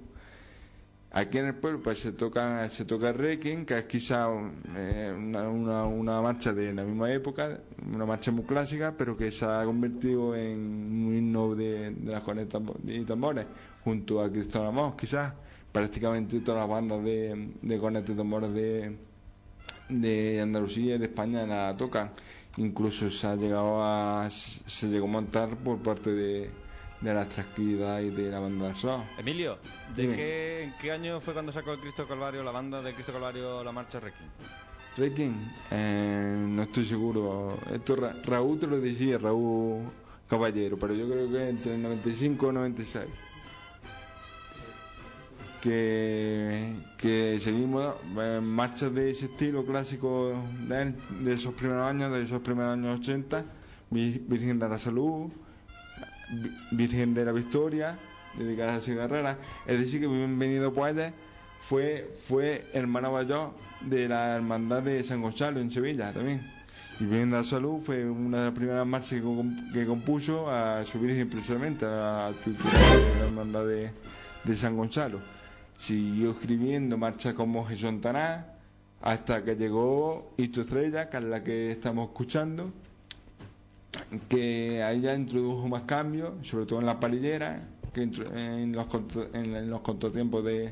Aquí 1.11 1.39
en 1.39 1.47
el 1.47 1.55
pueblo 1.55 1.81
pues 1.81 1.97
se 1.99 2.11
toca 2.11 2.69
se 2.69 2.85
toca 2.85 3.11
Requiem, 3.11 3.65
que 3.65 3.79
es 3.79 3.85
quizá 3.85 4.27
eh, 4.75 5.11
una, 5.17 5.49
una, 5.49 5.83
una 5.85 6.21
marcha 6.21 6.53
de 6.53 6.71
la 6.71 6.83
misma 6.83 7.11
época, 7.11 7.59
una 7.91 8.05
marcha 8.05 8.31
muy 8.31 8.45
clásica, 8.45 8.93
pero 8.95 9.17
que 9.17 9.31
se 9.31 9.43
ha 9.45 9.63
convertido 9.65 10.35
en 10.35 10.59
un 10.59 11.15
himno 11.17 11.55
de, 11.55 11.91
de 11.91 12.11
las 12.11 12.21
cornetas 12.23 12.61
y 12.85 13.01
tambores, 13.05 13.47
junto 13.83 14.21
a 14.21 14.29
Cristo 14.31 14.63
Amor, 14.63 14.95
quizás 14.95 15.33
prácticamente 15.71 16.39
todas 16.41 16.61
las 16.61 16.69
bandas 16.69 17.03
de, 17.03 17.53
de 17.59 17.77
cornetas 17.79 18.11
y 18.11 18.13
tambores 18.15 18.53
de, 18.53 18.95
de 19.89 20.41
Andalucía 20.41 20.95
y 20.95 20.97
de 20.99 21.05
España 21.05 21.43
la 21.47 21.75
tocan. 21.75 22.11
Incluso 22.57 23.09
se 23.09 23.25
ha 23.25 23.35
llegado 23.35 23.83
a 23.83 24.29
se 24.29 24.87
llegó 24.87 25.05
a 25.07 25.09
montar 25.09 25.55
por 25.57 25.79
parte 25.79 26.11
de, 26.11 26.51
de 27.01 27.13
la 27.13 27.27
tranquilidad 27.29 28.01
y 28.01 28.09
de 28.09 28.29
la 28.29 28.39
banda 28.39 28.67
del 28.67 28.75
Sol. 28.75 29.01
Emilio, 29.17 29.57
¿de 29.95 30.01
Dime. 30.01 30.15
qué, 30.15 30.63
¿en 30.63 30.73
qué 30.81 30.91
año 30.91 31.19
fue 31.21 31.33
cuando 31.33 31.51
sacó 31.51 31.71
el 31.73 31.79
Cristo 31.79 32.05
Calvario, 32.07 32.43
la 32.43 32.51
banda 32.51 32.81
de 32.81 32.93
Cristo 32.93 33.13
Calvario, 33.13 33.63
la 33.63 33.71
marcha 33.71 33.99
Requiem? 33.99 34.29
Requiem, 34.97 35.33
eh, 35.71 36.35
no 36.47 36.63
estoy 36.63 36.83
seguro. 36.83 37.57
Esto 37.73 37.95
Ra- 37.95 38.15
Raúl 38.25 38.59
te 38.59 38.67
lo 38.67 38.79
decía, 38.81 39.17
Raúl 39.17 39.83
Caballero, 40.27 40.77
pero 40.77 40.93
yo 40.93 41.07
creo 41.09 41.31
que 41.31 41.49
entre 41.49 41.75
el 41.75 41.81
95 41.81 42.45
y 42.45 42.49
el 42.49 42.55
96. 42.55 43.05
que, 45.61 46.73
que 46.97 47.37
seguimos 47.39 47.95
eh, 48.17 48.39
marchas 48.41 48.93
de 48.93 49.09
ese 49.09 49.25
estilo 49.25 49.65
clásico 49.65 50.33
de, 50.67 50.93
de 51.19 51.33
esos 51.33 51.53
primeros 51.53 51.83
años, 51.85 52.11
de 52.13 52.21
esos 52.23 52.39
primeros 52.41 52.73
años 52.73 52.99
80, 52.99 53.43
Vi- 53.89 54.23
Virgen 54.27 54.57
de 54.59 54.69
la 54.69 54.79
Salud, 54.79 55.29
Virgen 56.71 57.13
de 57.13 57.25
la 57.25 57.31
Victoria, 57.31 57.99
dedicada 58.33 58.75
a 58.75 58.81
cigarrera. 58.81 59.39
Es 59.65 59.79
decir, 59.79 59.99
que 60.01 60.07
Bienvenido 60.07 60.73
Pueyes 60.73 61.13
fue, 61.59 62.13
fue 62.15 62.69
hermano 62.73 63.11
mayor 63.11 63.55
de 63.81 64.07
la 64.07 64.35
Hermandad 64.35 64.83
de 64.83 65.03
San 65.03 65.21
Gonzalo 65.21 65.59
en 65.59 65.71
Sevilla 65.71 66.13
también. 66.13 66.53
Y 66.99 67.05
Virgen 67.05 67.31
de 67.31 67.37
la 67.37 67.43
Salud 67.43 67.79
fue 67.81 68.09
una 68.09 68.39
de 68.39 68.45
las 68.45 68.53
primeras 68.53 68.85
marchas 68.85 69.11
que, 69.19 69.21
com- 69.21 69.71
que 69.71 69.85
compuso 69.85 70.49
a 70.49 70.83
su 70.85 70.99
Virgen 70.99 71.29
precisamente, 71.29 71.85
a 71.85 72.31
la 72.31 72.35
de 73.03 73.15
la 73.15 73.23
Hermandad 73.25 73.65
de, 73.65 74.55
San 74.55 74.75
Gonzalo. 74.75 75.21
Siguió 75.77 76.31
escribiendo 76.31 76.97
marchas 76.97 77.33
como 77.33 77.65
Jesús 77.65 77.85
Antaná, 77.89 78.55
hasta 79.01 79.43
que 79.45 79.55
llegó 79.55 80.33
Histo 80.37 80.61
Estrella, 80.61 81.09
que 81.09 81.17
es 81.17 81.23
la 81.23 81.43
que 81.43 81.71
estamos 81.71 82.09
escuchando, 82.09 82.73
que 84.27 84.83
ahí 84.83 85.01
ya 85.01 85.15
introdujo 85.15 85.67
más 85.67 85.83
cambios, 85.83 86.31
sobre 86.47 86.65
todo 86.65 86.79
en 86.79 86.85
las 86.85 86.95
palilleras, 86.95 87.61
que 87.93 88.03
en 88.03 88.71
los, 88.73 88.87
en, 89.33 89.69
los 89.69 89.81
contratiempos 89.81 90.43
de, 90.45 90.71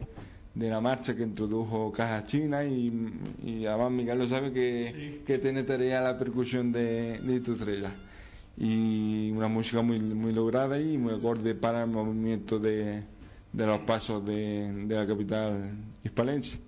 de 0.53 0.70
la 0.70 0.80
marcha 0.82 1.15
que 1.15 1.24
introdujo 1.24 1.91
cajas 1.91 2.26
chinas 2.28 2.65
y, 2.68 2.91
y 3.43 3.65
además 3.65 3.91
Miguel 3.91 4.20
lo 4.20 4.28
sabe 4.28 4.51
que, 4.53 5.22
que 5.26 5.39
tiene 5.39 5.63
tarea 5.63 6.01
la 6.01 6.18
percusión 6.20 6.72
de, 6.72 7.20
de 7.20 7.36
Estrella 7.38 7.91
y 8.57 9.32
una 9.32 9.47
música 9.47 9.82
muy, 9.82 9.99
muy 9.99 10.32
lograda 10.34 10.80
y 10.80 10.97
muy 10.97 11.13
acorde 11.13 11.53
para 11.55 11.84
el 11.84 11.89
movimiento 11.89 12.59
de, 12.59 13.03
de 13.53 13.65
los 13.65 13.80
pasos 13.80 14.26
de, 14.26 14.72
de 14.86 14.95
la 14.95 15.05
capital 15.07 15.72
hispalense. 16.03 16.59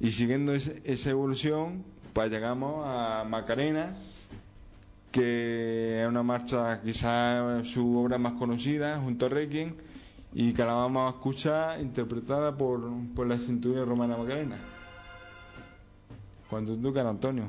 Y 0.00 0.10
siguiendo 0.10 0.52
ese- 0.52 0.80
esa 0.84 1.10
evolución, 1.10 1.82
pues 2.12 2.30
llegamos 2.30 2.84
a 2.86 3.24
Macarena, 3.28 3.96
que 5.10 6.02
es 6.02 6.08
una 6.08 6.22
marcha 6.22 6.80
quizás 6.82 7.66
su 7.66 7.98
obra 7.98 8.18
más 8.18 8.34
conocida, 8.34 8.98
junto 8.98 9.26
a 9.26 9.28
Requiem, 9.28 9.74
y 10.32 10.52
que 10.52 10.64
la 10.64 10.74
vamos 10.74 11.06
a 11.06 11.16
escuchar 11.16 11.80
interpretada 11.80 12.56
por, 12.56 12.82
por 13.14 13.26
la 13.26 13.38
cinturilla 13.38 13.84
romana 13.84 14.16
Macarena. 14.16 14.58
Cuando 16.48 16.76
quieras, 16.92 17.10
Antonio. 17.10 17.44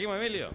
Seguimos, 0.00 0.16
Emilio. 0.16 0.48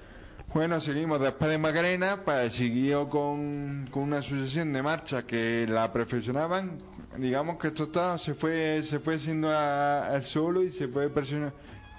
Bueno, 0.56 0.82
seguimos 0.82 1.22
después 1.22 1.52
de 1.52 1.60
Macarena, 1.60 2.20
pues 2.26 2.54
siguió 2.54 3.08
con, 3.08 3.88
una 3.93 4.24
sucesión 4.24 4.74
de 4.74 4.82
marchas 4.82 5.26
que 5.26 5.68
la 5.70 5.93
perfeccionaban. 5.93 6.80
Digamos 7.16 7.60
que 7.60 7.68
esto 7.68 7.84
está, 7.84 8.18
se 8.18 8.34
fue 8.34 8.82
se 8.82 8.98
fue 8.98 9.20
siendo 9.20 9.56
al 9.56 10.24
solo 10.24 10.64
y 10.64 10.72
se 10.72 10.88
fue 10.88 11.12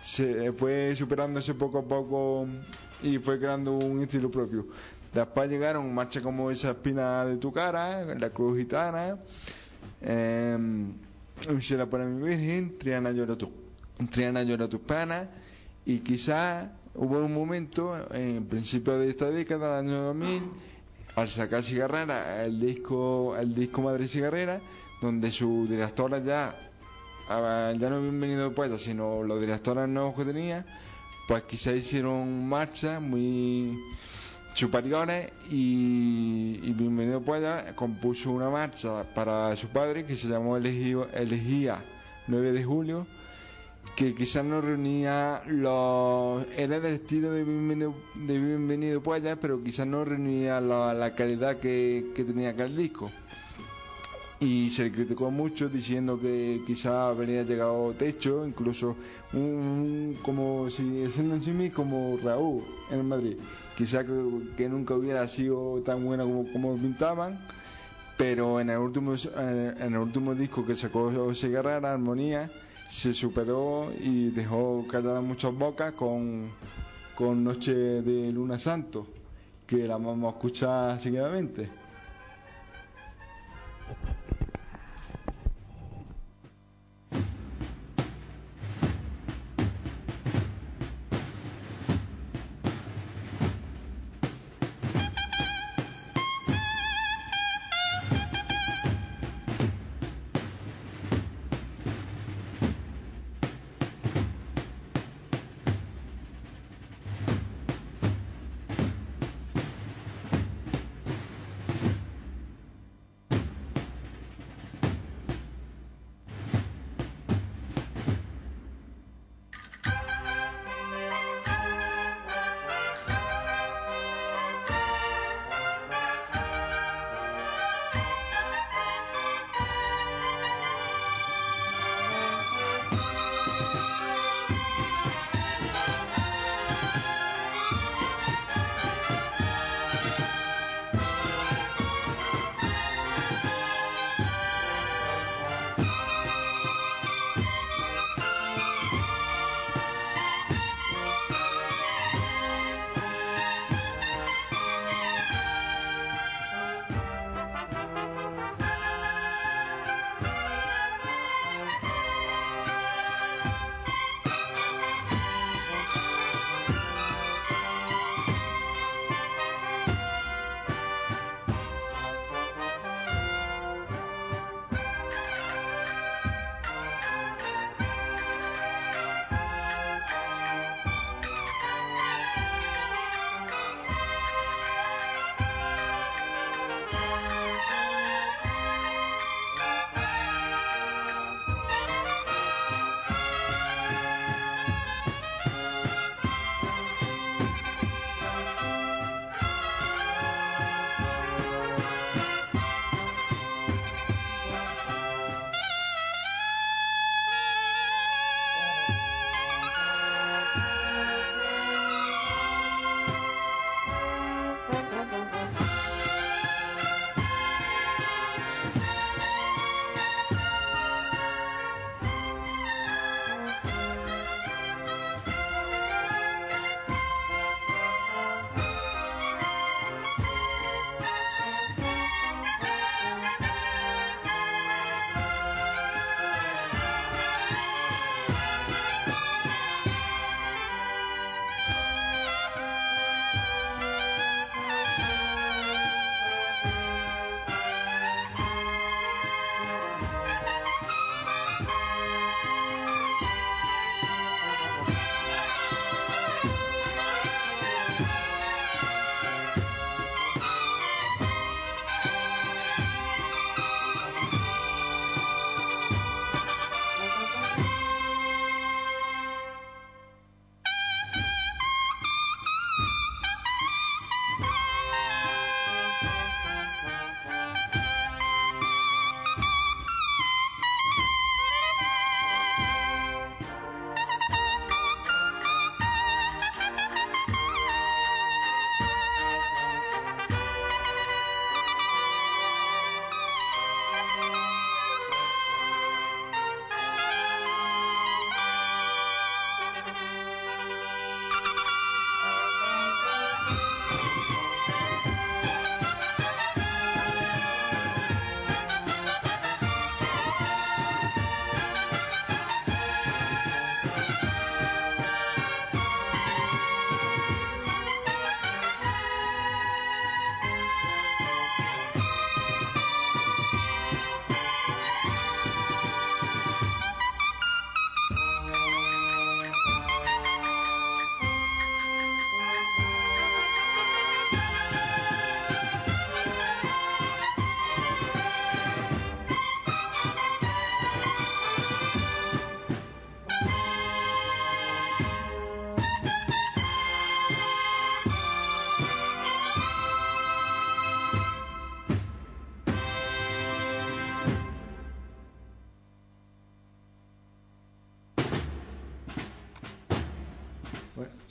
se 0.02 0.52
fue 0.54 0.96
superándose 0.96 1.54
poco 1.54 1.78
a 1.78 1.82
poco 1.84 2.48
y 3.00 3.18
fue 3.18 3.38
creando 3.38 3.74
un 3.74 4.02
estilo 4.02 4.28
propio. 4.28 4.66
Después 5.14 5.48
llegaron 5.48 5.94
marchas 5.94 6.24
como 6.24 6.50
esa 6.50 6.70
espina 6.70 7.24
de 7.26 7.36
tu 7.36 7.52
cara, 7.52 8.04
la 8.16 8.30
cruz 8.30 8.58
gitana, 8.58 9.18
eh, 10.00 10.58
Úrsula 11.48 11.86
para 11.86 12.06
mi 12.06 12.26
virgen, 12.28 12.76
Triana 12.76 13.12
llora 13.12 13.36
tu, 13.36 13.48
Triana 14.10 14.42
llora 14.42 14.68
tus 14.68 14.80
penas 14.80 15.28
y 15.84 16.00
quizás 16.00 16.70
hubo 16.96 17.18
un 17.24 17.32
momento 17.32 17.96
en 18.12 18.46
principio 18.46 18.98
de 18.98 19.10
esta 19.10 19.30
década, 19.30 19.76
del 19.80 19.88
año 19.88 20.02
2000, 20.04 20.42
al 21.16 21.28
sacar 21.30 21.62
Cigarrera, 21.62 22.44
el 22.44 22.60
disco, 22.60 23.36
el 23.36 23.54
disco 23.54 23.82
Madre 23.82 24.08
Cigarrera, 24.08 24.60
donde 25.00 25.30
su 25.30 25.66
directora 25.68 26.18
ya, 26.22 26.54
ah, 27.28 27.72
ya 27.76 27.90
no 27.90 28.00
bienvenido 28.00 28.52
poeta, 28.54 28.78
sino 28.78 29.22
los 29.22 29.40
directores 29.40 29.88
nuevos 29.88 30.14
que 30.14 30.24
tenía, 30.24 30.64
pues 31.28 31.42
quizás 31.44 31.74
hicieron 31.74 32.48
marchas 32.48 33.00
muy 33.00 33.78
superiores 34.54 35.30
y, 35.50 36.60
y 36.62 36.72
Bienvenido 36.72 37.20
Poeta 37.20 37.74
compuso 37.76 38.30
una 38.32 38.48
marcha 38.48 39.02
para 39.14 39.54
su 39.54 39.68
padre 39.68 40.06
que 40.06 40.16
se 40.16 40.28
llamó 40.28 40.56
Elegía 40.56 41.84
9 42.26 42.52
de 42.52 42.64
julio 42.64 43.06
que 43.96 44.14
quizás 44.14 44.44
no 44.44 44.60
reunía 44.60 45.42
los 45.46 46.44
era 46.54 46.78
del 46.80 46.96
estilo 46.96 47.32
de 47.32 47.44
bienvenido, 47.44 47.94
de 48.14 48.38
bienvenido 48.38 49.02
Poeta 49.02 49.36
pero 49.36 49.62
quizás 49.64 49.86
no 49.86 50.04
reunía 50.04 50.60
la, 50.60 50.92
la 50.92 51.14
calidad 51.14 51.56
que, 51.56 52.12
que 52.14 52.22
tenía 52.24 52.50
aquel 52.50 52.76
disco. 52.76 53.10
Y 54.38 54.68
se 54.68 54.84
le 54.84 54.92
criticó 54.92 55.30
mucho 55.30 55.70
diciendo 55.70 56.20
que 56.20 56.60
quizás 56.66 56.92
habría 56.92 57.42
llegado 57.42 57.94
techo, 57.94 58.46
incluso 58.46 58.96
un, 59.32 60.18
como 60.20 60.68
si 60.68 61.10
siendo 61.10 61.36
en 61.36 61.70
como 61.70 62.18
Raúl 62.22 62.64
en 62.90 63.08
Madrid, 63.08 63.38
quizás 63.78 64.04
que, 64.04 64.12
que 64.58 64.68
nunca 64.68 64.94
hubiera 64.94 65.26
sido 65.26 65.80
tan 65.86 66.04
buena 66.04 66.24
como, 66.24 66.52
como 66.52 66.76
pintaban, 66.76 67.38
pero 68.18 68.60
en 68.60 68.68
el 68.68 68.76
último 68.76 69.14
en 69.14 69.94
el 69.94 69.96
último 69.96 70.34
disco 70.34 70.66
que 70.66 70.74
sacó 70.76 71.34
Segarra, 71.34 71.78
Armonía, 71.78 72.50
se 72.96 73.12
superó 73.12 73.92
y 74.00 74.30
dejó 74.30 74.86
calladas 74.88 75.22
muchas 75.22 75.52
bocas 75.52 75.92
con, 75.92 76.50
con 77.14 77.44
Noche 77.44 77.74
de 77.74 78.32
Luna 78.32 78.58
Santo, 78.58 79.06
que 79.66 79.86
la 79.86 79.98
vamos 79.98 80.32
a 80.32 80.36
escuchar 80.36 80.98
seguidamente. 80.98 81.68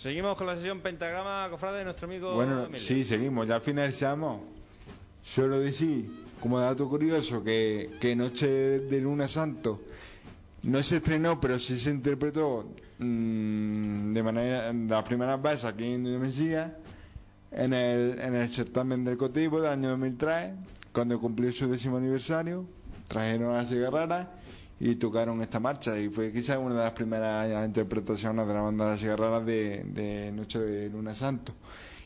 Seguimos 0.05 0.37
con 0.37 0.45
la 0.45 0.55
sesión 0.55 0.81
pentagrama, 0.81 1.47
cofrade, 1.49 1.79
de 1.79 1.83
nuestro 1.85 2.05
amigo 2.05 2.35
Bueno, 2.35 2.65
Emilio. 2.65 2.77
sí, 2.79 3.03
seguimos, 3.03 3.47
ya 3.47 3.59
finalizamos. 3.59 4.39
Solo 5.23 5.59
decir, 5.59 6.05
como 6.39 6.59
dato 6.59 6.87
curioso, 6.87 7.43
que, 7.43 7.89
que 7.99 8.15
Noche 8.15 8.47
de 8.47 9.01
Luna 9.01 9.27
Santo 9.27 9.81
no 10.61 10.83
se 10.83 10.97
estrenó, 10.97 11.39
pero 11.41 11.57
sí 11.57 11.79
se 11.79 11.89
interpretó 11.89 12.69
mm, 12.99 14.13
de 14.13 14.21
manera, 14.21 14.71
las 14.71 15.03
primeras 15.05 15.41
veces 15.41 15.65
aquí 15.65 15.85
en 15.85 16.05
Indonesia, 16.05 16.77
en 17.51 17.73
el, 17.73 18.19
en 18.19 18.35
el 18.35 18.53
certamen 18.53 19.03
del 19.05 19.17
Cotivo 19.17 19.59
del 19.59 19.71
año 19.71 19.89
2003, 19.89 20.51
cuando 20.93 21.19
cumplió 21.19 21.51
su 21.51 21.67
décimo 21.67 21.97
aniversario, 21.97 22.63
trajeron 23.07 23.55
a 23.55 23.63
la 23.63 23.65
cigarrera 23.65 24.31
y 24.79 24.95
tocaron 24.95 25.41
esta 25.41 25.59
marcha 25.59 25.97
y 25.97 26.09
fue 26.09 26.31
quizás 26.31 26.57
una 26.57 26.75
de 26.75 26.81
las 26.81 26.91
primeras 26.91 27.65
interpretaciones 27.65 28.47
de 28.47 28.53
la 28.53 28.61
banda 28.61 28.85
de 28.85 28.91
las 28.91 28.99
cigarreras 28.99 29.45
de, 29.45 30.31
Noche 30.35 30.59
de 30.59 30.89
Luna 30.89 31.15
Santo. 31.15 31.53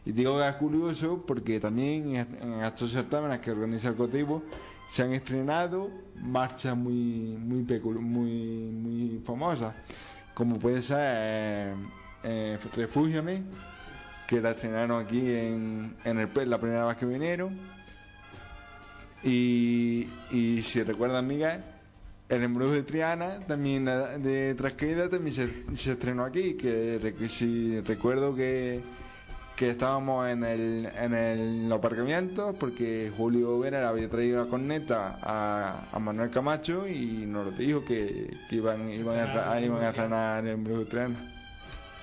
Y 0.06 0.12
digo 0.12 0.38
que 0.38 0.48
es 0.48 0.56
curioso 0.56 1.24
porque 1.26 1.60
también 1.60 2.16
en 2.16 2.64
estos 2.64 2.92
certámenes 2.92 3.40
que 3.40 3.52
organiza 3.52 3.90
el 3.90 3.96
Cotivo 3.96 4.44
se 4.88 5.04
han 5.04 5.14
estrenado 5.14 5.90
marchas 6.16 6.76
muy 6.76 7.38
muy 7.38 7.64
muy 8.00 8.32
muy 8.32 9.22
famosas, 9.26 9.76
como 10.34 10.58
puede 10.58 10.82
ser 10.82 10.98
eh, 11.02 11.76
eh, 12.24 12.60
que 14.28 14.42
la 14.42 14.52
estrenaron 14.52 15.04
aquí 15.04 15.20
en, 15.20 15.96
en 16.04 16.20
el 16.20 16.50
la 16.50 16.60
primera 16.60 16.86
vez 16.86 16.98
que 16.98 17.06
vinieron. 17.06 17.58
Y, 19.24 20.08
y 20.32 20.62
si 20.62 20.82
recuerdan, 20.84 21.28
Miguel, 21.28 21.62
el 22.30 22.44
embrujo 22.44 22.72
de 22.74 22.84
Triana, 22.84 23.40
también 23.48 23.86
de 23.86 24.54
Trasqueda, 24.56 25.10
también 25.10 25.34
se, 25.36 25.76
se 25.76 25.92
estrenó 25.94 26.24
aquí. 26.24 26.54
Que, 26.56 27.14
que 27.18 27.28
si 27.28 27.80
recuerdo 27.82 28.36
que, 28.36 28.82
que 29.56 29.72
estábamos 29.72 30.28
en 30.30 30.44
el, 30.44 30.88
en 30.96 31.14
el 31.14 31.72
aparcamiento 31.74 32.56
porque 32.60 33.12
Julio 33.18 33.60
Vera 33.60 33.82
le 33.82 33.88
había 33.88 34.10
traído 34.10 34.44
la 34.44 34.50
corneta 34.50 35.18
a, 35.22 35.88
a 35.92 36.00
Manuel 36.00 36.30
Camacho 36.30 36.88
y 36.88 37.26
nos 37.26 37.58
dijo 37.58 37.84
que, 37.84 38.32
que 38.50 38.56
iban, 38.56 38.94
iban, 38.94 39.18
a, 39.18 39.34
tra- 39.34 39.66
iban 39.66 39.84
a 39.84 39.90
estrenar 39.90 40.46
el 40.46 40.52
embrujo 40.54 40.80
de 40.82 40.86
Triana. 40.86 41.16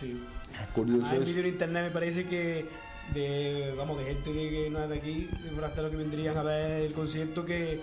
Sí. 0.00 0.20
Es 0.60 0.68
curioso 0.74 1.06
Hay 1.10 1.18
eso. 1.18 1.26
vídeo 1.26 1.40
en 1.42 1.48
internet 1.48 1.84
me 1.84 1.90
parece 1.90 2.24
que 2.26 2.66
de 3.14 3.74
vamos 3.76 3.98
de 3.98 4.04
gente 4.06 4.32
que, 4.32 4.50
que 4.50 4.70
no 4.70 4.82
es 4.82 4.88
de 4.90 4.96
aquí, 4.96 5.28
de 5.44 5.50
forasteros 5.50 5.90
que 5.92 5.96
vendrían 5.96 6.36
a 6.36 6.42
ver 6.42 6.82
el 6.82 6.92
concierto 6.92 7.44
que, 7.44 7.80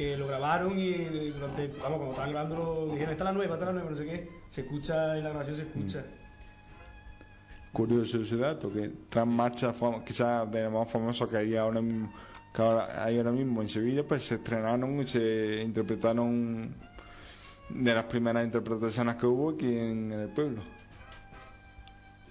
que 0.00 0.16
lo 0.16 0.26
grabaron 0.28 0.78
y 0.78 1.28
durante, 1.30 1.68
vamos, 1.82 1.98
cuando 1.98 2.08
estaban 2.12 2.30
grabando 2.30 2.86
dijeron, 2.90 3.10
esta 3.10 3.24
es 3.24 3.26
la 3.26 3.32
nueva, 3.32 3.54
esta 3.56 3.64
es 3.66 3.66
la 3.66 3.72
nueva, 3.74 3.90
no 3.90 3.96
sé 3.98 4.04
qué, 4.06 4.30
se 4.48 4.60
escucha 4.62 5.18
en 5.18 5.24
la 5.24 5.28
grabación 5.28 5.56
se 5.56 5.62
escucha. 5.64 6.04
curioso 7.70 8.22
ese 8.22 8.38
dato, 8.38 8.72
que 8.72 8.90
tras 9.10 9.26
marchas 9.26 9.78
fam- 9.78 10.02
quizás 10.02 10.50
de 10.50 10.62
las 10.62 10.72
más 10.72 10.90
famosas 10.90 11.28
que 11.28 11.36
hay 11.36 11.54
ahora, 11.54 11.82
mismo- 11.82 12.10
que 12.54 12.62
ahora- 12.62 13.04
hay 13.04 13.18
ahora 13.18 13.30
mismo 13.32 13.60
en 13.60 13.68
Sevilla, 13.68 14.02
pues 14.08 14.24
se 14.24 14.36
estrenaron 14.36 15.02
y 15.02 15.06
se 15.06 15.62
interpretaron 15.62 16.74
de 17.68 17.94
las 17.94 18.04
primeras 18.04 18.42
interpretaciones 18.46 19.16
que 19.16 19.26
hubo 19.26 19.50
aquí 19.50 19.66
en, 19.66 20.12
el 20.12 20.28
pueblo. 20.30 20.62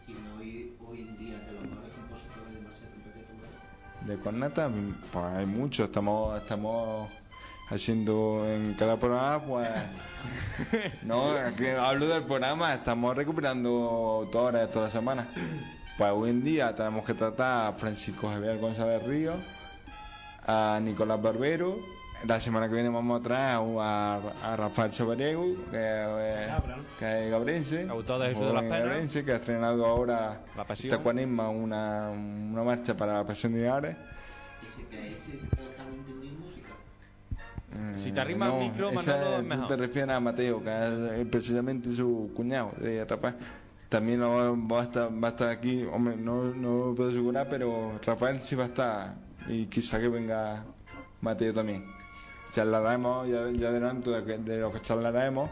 Y 0.07 0.11
quien 0.11 0.27
hoy, 0.39 0.73
hoy 0.87 1.01
en 1.01 1.17
día 1.19 1.37
de 1.37 1.51
los 1.53 1.61
mejores 1.65 1.93
compositores 1.93 2.51
de 2.55 2.61
marcha 2.61 2.81
de 2.81 2.89
trompeta 3.03 4.01
¿no? 4.01 4.07
De 4.07 4.17
corneta, 4.23 4.71
pues 5.13 5.25
hay 5.25 5.45
muchos, 5.45 5.85
estamos, 5.85 6.41
estamos 6.41 7.09
haciendo 7.69 8.45
en 8.47 8.73
cada 8.73 8.97
programa, 8.97 9.43
pues 9.45 9.69
no, 11.03 11.33
que 11.57 11.71
hablo 11.71 12.07
del 12.07 12.23
programa, 12.23 12.73
estamos 12.73 13.15
recuperando 13.15 14.21
autores 14.23 14.69
toda 14.71 14.85
la 14.85 14.91
semana. 14.91 15.27
Pues 15.97 16.11
hoy 16.13 16.29
en 16.29 16.43
día 16.43 16.73
tenemos 16.73 17.05
que 17.05 17.13
tratar 17.13 17.67
a 17.67 17.73
Francisco 17.73 18.29
Javier 18.29 18.57
González 18.57 19.03
Ríos, 19.03 19.37
a 20.45 20.79
Nicolás 20.81 21.21
Barbero, 21.21 21.77
la 22.25 22.39
semana 22.41 22.67
que 22.67 22.73
viene 22.73 22.89
vamos 22.89 23.21
a 23.21 23.23
traer 23.23 23.59
a, 23.79 24.15
a 24.43 24.55
Rafael 24.57 24.91
Sabariego, 24.93 25.43
que, 25.71 26.47
¿no? 26.47 26.83
que 26.97 27.25
es 27.25 27.31
gabrense, 27.31 27.87
Autor 27.89 28.21
de 28.21 28.27
Jesús 28.29 28.41
de 28.41 28.47
las 28.47 28.55
joven 28.55 28.69
Penas. 28.69 28.87
gabrense, 28.89 29.25
que 29.25 29.31
ha 29.31 29.35
estrenado 29.35 29.85
ahora 29.85 30.41
La 30.57 30.65
Pasión. 30.65 30.91
esta 30.91 31.01
cuaresma 31.03 31.49
una, 31.49 32.09
una 32.09 32.63
marcha 32.63 32.95
para 32.97 33.13
la 33.13 33.23
Pasión 33.25 33.53
de 33.53 33.59
Linares. 33.59 33.95
Si 37.97 38.11
te 38.11 38.19
arrimas 38.19 38.53
al 38.53 38.59
micro, 38.59 38.91
Manolo, 38.91 39.37
es 39.37 39.43
mejor. 39.43 39.67
te 39.67 39.75
refieres 39.75 40.15
a 40.15 40.19
Mateo, 40.19 40.63
que 40.63 41.21
es 41.21 41.27
precisamente 41.27 41.93
su 41.93 42.31
cuñado 42.35 42.71
de 42.79 43.05
Rafael. 43.05 43.35
También 43.89 44.21
va, 44.21 44.81
a 44.81 44.83
estar, 44.83 45.09
va 45.11 45.29
a 45.29 45.31
estar 45.31 45.49
aquí, 45.49 45.83
hombre, 45.83 46.15
no, 46.15 46.53
no 46.53 46.85
lo 46.87 46.95
puedo 46.95 47.09
asegurar, 47.09 47.47
pero 47.49 47.99
Rafael 48.05 48.39
sí 48.43 48.55
va 48.55 48.65
a 48.65 48.67
estar 48.67 49.15
y 49.47 49.65
quizá 49.65 49.99
que 49.99 50.07
venga 50.07 50.63
Mateo 51.21 51.53
también. 51.53 51.85
Charlaremos, 52.51 53.27
ya, 53.27 53.49
ya 53.51 53.69
adelanto 53.69 54.11
de, 54.11 54.37
de 54.37 54.57
lo 54.59 54.71
que 54.71 54.81
charlaremos, 54.81 55.49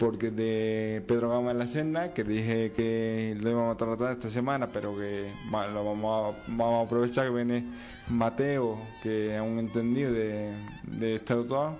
porque 0.00 0.30
de 0.30 1.04
Pedro 1.06 1.28
Gama 1.28 1.50
en 1.50 1.58
la 1.58 1.66
Serna, 1.66 2.14
que 2.14 2.24
dije 2.24 2.72
que 2.72 3.36
lo 3.38 3.50
íbamos 3.50 3.74
a 3.74 3.76
tratar 3.76 4.12
esta 4.14 4.30
semana, 4.30 4.66
pero 4.72 4.96
que 4.96 5.30
lo 5.52 5.84
vamos 5.84 6.34
a, 6.48 6.82
aprovechar 6.82 7.26
que 7.26 7.34
viene 7.34 7.64
Mateo, 8.08 8.78
que 9.02 9.36
es 9.36 9.42
un 9.42 9.58
entendido 9.58 10.10
de, 10.10 10.54
de 10.84 11.16
este 11.16 11.34
autor. 11.34 11.72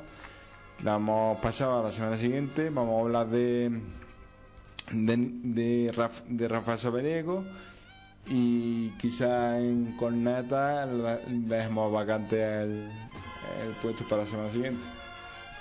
La 0.85 0.97
hemos 0.97 1.39
pasado 1.39 1.81
a 1.81 1.83
la 1.85 1.93
semana 1.93 2.19
siguiente, 2.19 2.69
vamos 2.69 2.99
a 2.99 3.01
hablar 3.01 3.29
de 3.31 3.81
de, 4.93 5.17
de, 5.43 5.91
y 8.27 8.91
quizá 9.01 9.59
en 9.59 9.97
Corneta 9.97 10.87
dejemos 11.27 11.91
vacante 11.91 12.37
el, 12.63 12.91
el 13.65 13.73
puesto 13.81 14.05
para 14.05 14.23
la 14.25 14.29
semana 14.29 14.51
siguiente 14.51 15.00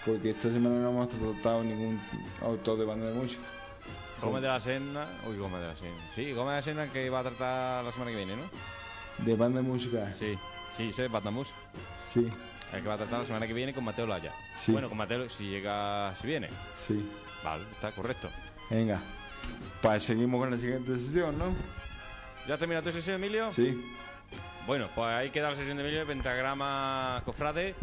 porque 0.06 0.32
esta 0.32 0.50
semana 0.52 0.76
no 0.82 0.90
hemos 0.90 1.10
tratado 1.10 1.64
ningún 1.64 2.00
autor 2.42 2.80
de 2.80 2.86
banda 2.86 3.08
de 3.08 3.14
música 3.14 3.42
Gómez 4.22 4.42
de 4.42 4.48
la 4.50 4.60
Serna. 4.60 5.06
Uy, 5.30 5.38
Gómez 5.38 5.62
de 5.62 5.68
la 5.68 5.76
Serna. 5.78 6.02
Sí, 6.14 6.34
Gómez 6.34 6.50
de 6.52 6.56
la 6.56 6.62
Serna 6.62 6.94
que 6.94 7.10
va 7.10 7.20
a 7.20 7.24
tratar 7.24 7.86
la 7.86 7.92
semana 7.92 8.12
que 8.12 8.18
viene, 8.18 8.36
¿no? 8.36 8.44
de 9.26 9.36
banda 9.36 9.62
de 9.62 9.68
música 9.68 10.14
Sí, 10.14 10.38
sí, 10.78 10.94
sé, 10.94 11.08
Batamus. 11.10 11.54
sí 12.14 12.28
El 12.74 12.82
que 12.82 12.88
va 12.88 12.94
a 12.94 12.98
tratar 12.98 13.20
la 13.20 13.26
semana 13.26 13.48
que 13.48 13.54
viene 13.54 13.74
con 13.74 13.84
Mateo 13.84 14.08
Laya. 14.08 14.34
Sí. 14.58 14.72
Bueno, 14.72 14.88
con 14.90 14.98
Mateo, 14.98 15.28
si 15.30 15.46
llega, 15.50 16.14
si 16.20 16.28
viene. 16.28 16.50
sí 16.78 17.10
Vale, 17.44 17.64
está 17.72 17.92
correcto. 17.92 18.30
venga 18.70 19.00
pues 19.82 20.04
seguimos 20.04 20.40
con 20.42 20.52
la 20.52 20.58
siguiente 20.58 20.98
sesión 21.00 21.38
¿no? 21.38 21.46
¿Ya 22.48 22.58
termina 22.58 22.82
tu 22.82 22.92
sesión, 22.92 23.16
Emilio? 23.16 23.52
sí 23.54 23.82
Bueno, 24.68 24.90
pues 24.94 25.08
ahí 25.08 25.30
queda 25.32 25.50
la 25.50 25.56
sesión 25.56 25.78
de 25.78 25.84
Emilio, 25.84 26.06
pentagrama 26.06 27.22
cofrade. 27.26 27.74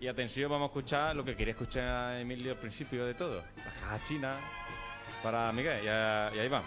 Y 0.00 0.06
atención, 0.06 0.50
vamos 0.50 0.66
a 0.66 0.68
escuchar 0.68 1.16
lo 1.16 1.24
que 1.24 1.34
quería 1.34 1.52
escuchar 1.52 2.16
Emilio 2.20 2.52
al 2.52 2.58
principio 2.58 3.04
de 3.04 3.14
todo. 3.14 3.42
La 3.56 3.72
caja 3.72 4.02
china 4.04 4.36
para 5.22 5.50
Miguel. 5.52 5.80
Y, 5.82 5.86
y 5.86 6.40
ahí 6.40 6.48
va. 6.48 6.62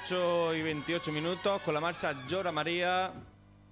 8 0.06 0.54
y 0.54 0.62
28 0.62 1.12
minutos 1.12 1.60
con 1.64 1.74
la 1.74 1.80
marcha 1.80 2.14
Llora 2.28 2.52
María. 2.52 3.12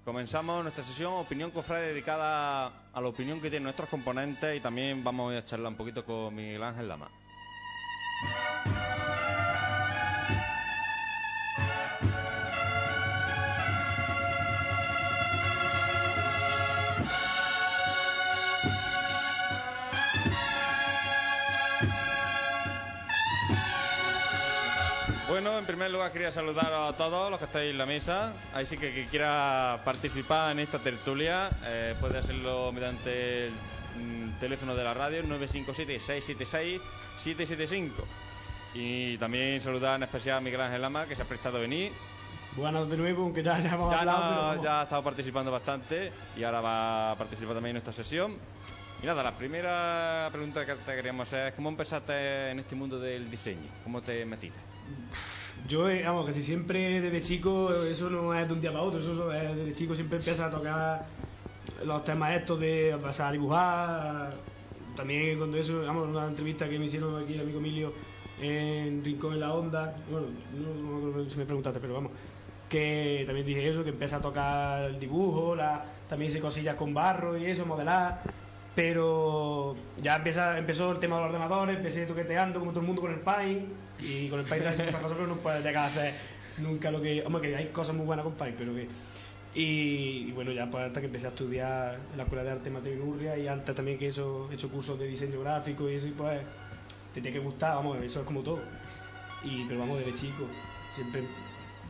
Comenzamos 0.04 0.64
nuestra 0.64 0.84
sesión 0.84 1.14
Opinión 1.14 1.52
Cofrade 1.52 1.90
dedicada 1.90 2.72
a 2.92 3.02
la 3.02 3.08
opinión 3.08 3.40
que 3.40 3.52
tienen 3.52 3.66
nuestros 3.66 3.88
componentes 3.88 4.58
y 4.58 4.60
también 4.60 5.04
vamos 5.04 5.36
a 5.36 5.46
charlar 5.46 5.68
un 5.74 5.78
poquito 5.78 6.04
con 6.04 6.34
Miguel 6.34 6.64
Ángel 6.64 6.88
Lama. 6.88 7.08
En 25.64 25.68
primer 25.68 25.90
lugar 25.92 26.12
quería 26.12 26.30
saludar 26.30 26.74
a 26.74 26.92
todos 26.94 27.32
los 27.32 27.40
que 27.40 27.46
estáis 27.46 27.72
en 27.72 27.78
la 27.78 27.86
mesa. 27.86 28.34
Ahí 28.54 28.66
sí 28.66 28.78
que, 28.78 28.94
que 28.94 29.06
quiera 29.06 29.80
participar 29.86 30.52
en 30.52 30.60
esta 30.60 30.78
tertulia 30.80 31.50
eh, 31.64 31.96
puede 32.02 32.18
hacerlo 32.18 32.70
mediante 32.74 33.48
el 33.48 33.54
mm, 33.96 34.40
teléfono 34.42 34.76
de 34.76 34.84
la 34.84 34.94
radio 34.94 35.24
957-676-775. 35.24 37.92
Y 38.74 39.18
también 39.20 39.62
saludar 39.62 39.96
en 39.96 40.04
especial 40.04 40.40
a 40.40 40.42
Miguel 40.42 40.60
Ángel 40.62 40.82
Lama 40.82 41.06
que 41.06 41.16
se 41.16 41.22
ha 41.22 41.26
prestado 41.26 41.60
a 41.60 41.62
venir. 41.62 41.94
Buenas 42.58 42.90
de 42.90 42.98
nuevo, 42.98 43.24
aunque 43.24 43.42
ya, 43.42 43.58
ya 43.60 43.74
hemos 43.74 43.90
Ya, 43.92 44.00
hablado. 44.02 44.20
no- 44.20 44.30
pero 44.30 44.42
vamos. 44.48 44.64
ya 44.66 44.80
ha 44.82 44.84
estado 44.84 45.04
participando 45.04 45.50
bastante 45.52 46.12
y 46.36 46.44
ahora 46.44 46.60
va 46.62 47.12
a 47.12 47.16
participar 47.16 47.54
también 47.56 47.78
en 47.78 47.80
esta 47.80 47.94
sesión. 47.94 48.36
Y 49.02 49.06
nada, 49.06 49.24
la 49.24 49.32
primera 49.32 50.28
pregunta 50.32 50.66
que 50.66 50.76
te 50.76 50.96
queríamos 50.96 51.28
hacer 51.28 51.48
es 51.48 51.54
¿cómo 51.54 51.70
empezaste 51.70 52.52
en 52.52 52.60
este 52.60 52.76
mundo 52.76 53.00
del 53.00 53.30
diseño? 53.30 53.70
¿Cómo 53.84 54.02
te 54.02 54.26
metiste? 54.26 54.60
Yo, 55.68 55.90
eh, 55.90 56.04
vamos, 56.04 56.26
casi 56.26 56.44
siempre 56.44 57.02
desde 57.02 57.22
chico, 57.22 57.74
eso 57.86 58.10
no 58.10 58.34
es 58.34 58.48
de 58.48 58.54
un 58.54 58.62
día 58.62 58.72
para 58.72 58.84
otro, 58.84 59.00
eso 59.00 59.32
es 59.32 59.56
desde 59.56 59.74
chico 59.74 59.96
siempre 59.96 60.18
empiezas 60.18 60.48
a 60.48 60.52
tocar 60.52 61.06
los 61.86 62.04
temas 62.04 62.36
estos 62.36 62.60
de 62.60 62.98
pasar 63.02 63.30
a 63.30 63.32
dibujar. 63.32 64.34
También 64.96 65.38
cuando 65.38 65.58
eso, 65.58 65.82
vamos, 65.82 66.10
una 66.10 66.28
entrevista 66.28 66.70
que 66.70 66.78
me 66.78 66.86
hicieron 66.86 67.22
aquí 67.22 67.34
el 67.34 67.42
amigo 67.42 67.60
Emilio 67.60 67.94
en 68.42 69.04
Rincón 69.04 69.34
en 69.34 69.40
la 69.40 69.54
Onda, 69.54 69.96
bueno, 70.12 70.28
no, 70.54 71.18
me 71.18 71.30
si 71.30 71.38
me 71.38 71.46
preguntaste, 71.46 71.80
pero 71.80 71.94
vamos, 71.94 72.12
que 72.70 73.24
también 73.26 73.46
dije 73.46 73.70
eso, 73.70 73.84
que 73.84 73.92
empieza 73.92 74.18
a 74.18 74.22
tocar 74.22 74.84
el 74.84 75.00
dibujo, 75.00 75.56
la, 75.56 75.86
también 76.10 76.30
hice 76.30 76.40
cosillas 76.40 76.76
con 76.76 76.94
barro 76.94 77.38
y 77.38 77.46
eso, 77.46 77.66
modelar. 77.66 78.22
Pero 78.76 79.76
ya 79.98 80.16
empieza, 80.16 80.58
empezó 80.58 80.92
el 80.92 81.00
tema 81.00 81.18
de 81.18 81.24
los 81.24 81.30
ordenadores, 81.30 81.78
empecé 81.78 82.06
toqueteando 82.06 82.60
como 82.60 82.72
todo 82.72 82.82
el 82.82 82.88
mundo 82.88 83.02
con 83.04 83.12
el 83.12 83.20
Paint 83.20 83.70
y 84.00 84.30
con 84.30 84.40
el 84.40 84.46
Paint 84.46 84.64
se 84.64 84.70
hacen 84.70 84.86
muchas 84.88 85.02
cosas, 85.02 85.28
no 85.28 85.36
puedes 85.36 85.64
llegar 85.64 85.84
a 85.84 85.88
hacer 85.88 86.14
nunca 86.58 86.90
lo 86.90 87.02
que... 87.02 87.24
Hombre, 87.24 87.42
que 87.42 87.56
hay 87.56 87.68
cosas 87.68 87.96
muy 87.96 88.06
buenas 88.06 88.24
con 88.24 88.34
Paint, 88.34 88.58
pero 88.58 88.74
que... 88.74 88.88
Y, 89.56 90.32
bueno, 90.32 90.52
ya 90.52 90.72
pues 90.72 90.86
hasta 90.86 91.00
que 91.00 91.06
empecé 91.06 91.28
a 91.28 91.30
estudiar 91.30 92.00
en 92.12 92.18
la 92.18 92.24
Escuela 92.24 92.44
de 92.44 92.52
Arte 92.52 92.72
Mateo 92.72 92.94
y 92.94 92.98
Nurria 92.98 93.38
y 93.38 93.48
antes 93.48 93.76
también 93.76 94.00
que 94.00 94.08
eso, 94.08 94.50
he 94.52 94.56
hecho 94.56 94.70
cursos 94.70 94.98
de 94.98 95.06
diseño 95.06 95.42
gráfico 95.42 95.88
y 95.88 95.96
eso, 95.96 96.08
y 96.08 96.12
pues 96.12 96.42
te 97.14 97.22
tiene 97.22 97.38
que 97.38 97.44
gustar, 97.44 97.76
vamos, 97.76 98.02
eso 98.02 98.22
es 98.22 98.26
como 98.26 98.42
todo. 98.42 98.62
Y, 99.44 99.66
pero 99.66 99.82
vamos, 99.82 100.00
desde 100.00 100.16
chico, 100.16 100.48
siempre 100.96 101.22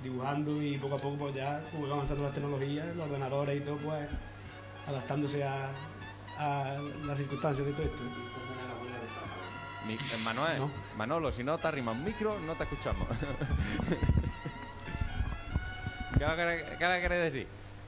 dibujando 0.04 0.62
y 0.62 0.78
poco 0.78 0.96
a 0.96 0.98
poco 0.98 1.16
pues 1.16 1.36
ya 1.36 1.64
como 1.72 1.86
avanzando 1.86 2.24
las 2.24 2.34
tecnologías, 2.34 2.94
los 2.98 3.06
ordenadores 3.08 3.62
y 3.62 3.64
todo, 3.64 3.78
pues 3.78 4.06
adaptándose 4.86 5.46
a, 5.46 5.72
a 6.38 6.76
las 7.06 7.18
circunstancias 7.18 7.66
de 7.68 7.74
todo 7.74 7.84
esto. 7.84 8.04
Mi- 9.88 9.94
eh, 9.96 9.98
Manuel, 10.24 10.58
No. 10.60 10.72
Manolo, 10.98 11.32
si 11.32 11.44
no 11.44 11.58
te 11.58 11.68
arrimas 11.68 11.96
un 11.96 12.04
micro, 12.06 12.40
no 12.40 12.54
te 12.56 12.64
escuchamos. 12.64 13.06
¿Qué 16.18 16.26
le 16.26 16.32
querés- 16.36 16.78
decir? 17.22 17.48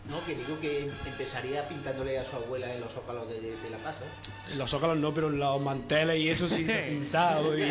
No, 0.10 0.24
que 0.26 0.36
digo 0.36 0.60
que 0.60 0.92
empezaría 1.08 1.68
pintándole 1.68 2.20
a 2.20 2.26
su 2.26 2.36
abuela 2.36 2.72
en 2.74 2.82
los 2.82 2.94
zócalos 2.94 3.28
de, 3.30 3.40
de 3.56 3.70
la 3.72 3.78
casa. 3.80 4.04
En 4.52 4.58
los 4.60 4.70
zócalos 4.70 4.98
no, 4.98 5.14
pero 5.14 5.30
en 5.30 5.40
los 5.40 5.60
manteles 5.62 6.18
y 6.20 6.30
eso 6.30 6.48
sí 6.50 6.64
se 6.68 6.84
ha 6.84 6.88
pintado 6.90 7.58
y 7.58 7.62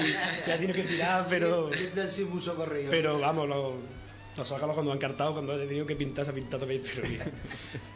ya 0.46 0.58
tiene 0.58 0.72
que 0.72 0.82
tirar, 0.84 1.26
pero 1.28 1.68
han 1.70 2.24
muy 2.24 2.40
socorridos. 2.40 2.90
pero 2.90 3.20
vamos, 3.20 3.48
los, 3.48 3.74
los 4.36 4.48
zócalos 4.48 4.74
cuando 4.74 4.90
han 4.92 4.98
cartado, 4.98 5.32
cuando 5.32 5.54
he 5.60 5.66
tenido 5.66 5.86
que 5.86 5.94
pintar, 5.96 6.24
se 6.24 6.30
ha 6.32 6.34
pintado 6.34 6.60
también, 6.60 6.82
pero 6.82 7.06
bien. 7.08 7.22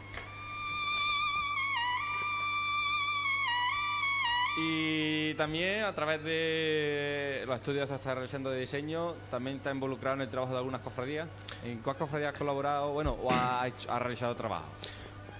Y 4.61 5.33
también 5.35 5.83
a 5.83 5.93
través 5.93 6.23
de 6.23 7.43
los 7.45 7.55
estudios 7.55 7.87
que 7.87 7.95
estás 7.95 8.13
realizando 8.13 8.49
de 8.49 8.59
diseño, 8.59 9.13
también 9.31 9.57
está 9.57 9.71
involucrado 9.71 10.15
en 10.15 10.21
el 10.23 10.29
trabajo 10.29 10.51
de 10.51 10.57
algunas 10.57 10.81
cofradías. 10.81 11.27
¿En 11.63 11.77
cuáles 11.79 11.99
cofradías 11.99 12.33
has 12.33 12.39
colaborado, 12.39 12.91
bueno, 12.91 13.13
o 13.13 13.31
has 13.31 13.73
realizado 13.99 14.35
trabajo? 14.35 14.65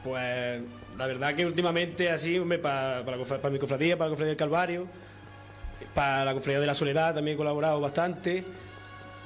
Pues 0.04 0.62
la 0.98 1.08
verdad 1.08 1.36
que 1.36 1.46
últimamente 1.46 2.10
así, 2.10 2.40
para, 2.62 3.04
mi 3.50 3.60
cofradía, 3.60 3.98
para 3.98 4.10
la 4.10 4.12
cofradía 4.12 4.30
del 4.30 4.38
Calvario, 4.38 4.88
para 5.94 6.24
la 6.24 6.34
cofradía 6.34 6.62
de 6.62 6.68
la 6.68 6.76
Soledad 6.76 7.16
también 7.16 7.36
he 7.36 7.38
colaborado 7.38 7.82
bastante. 7.82 8.46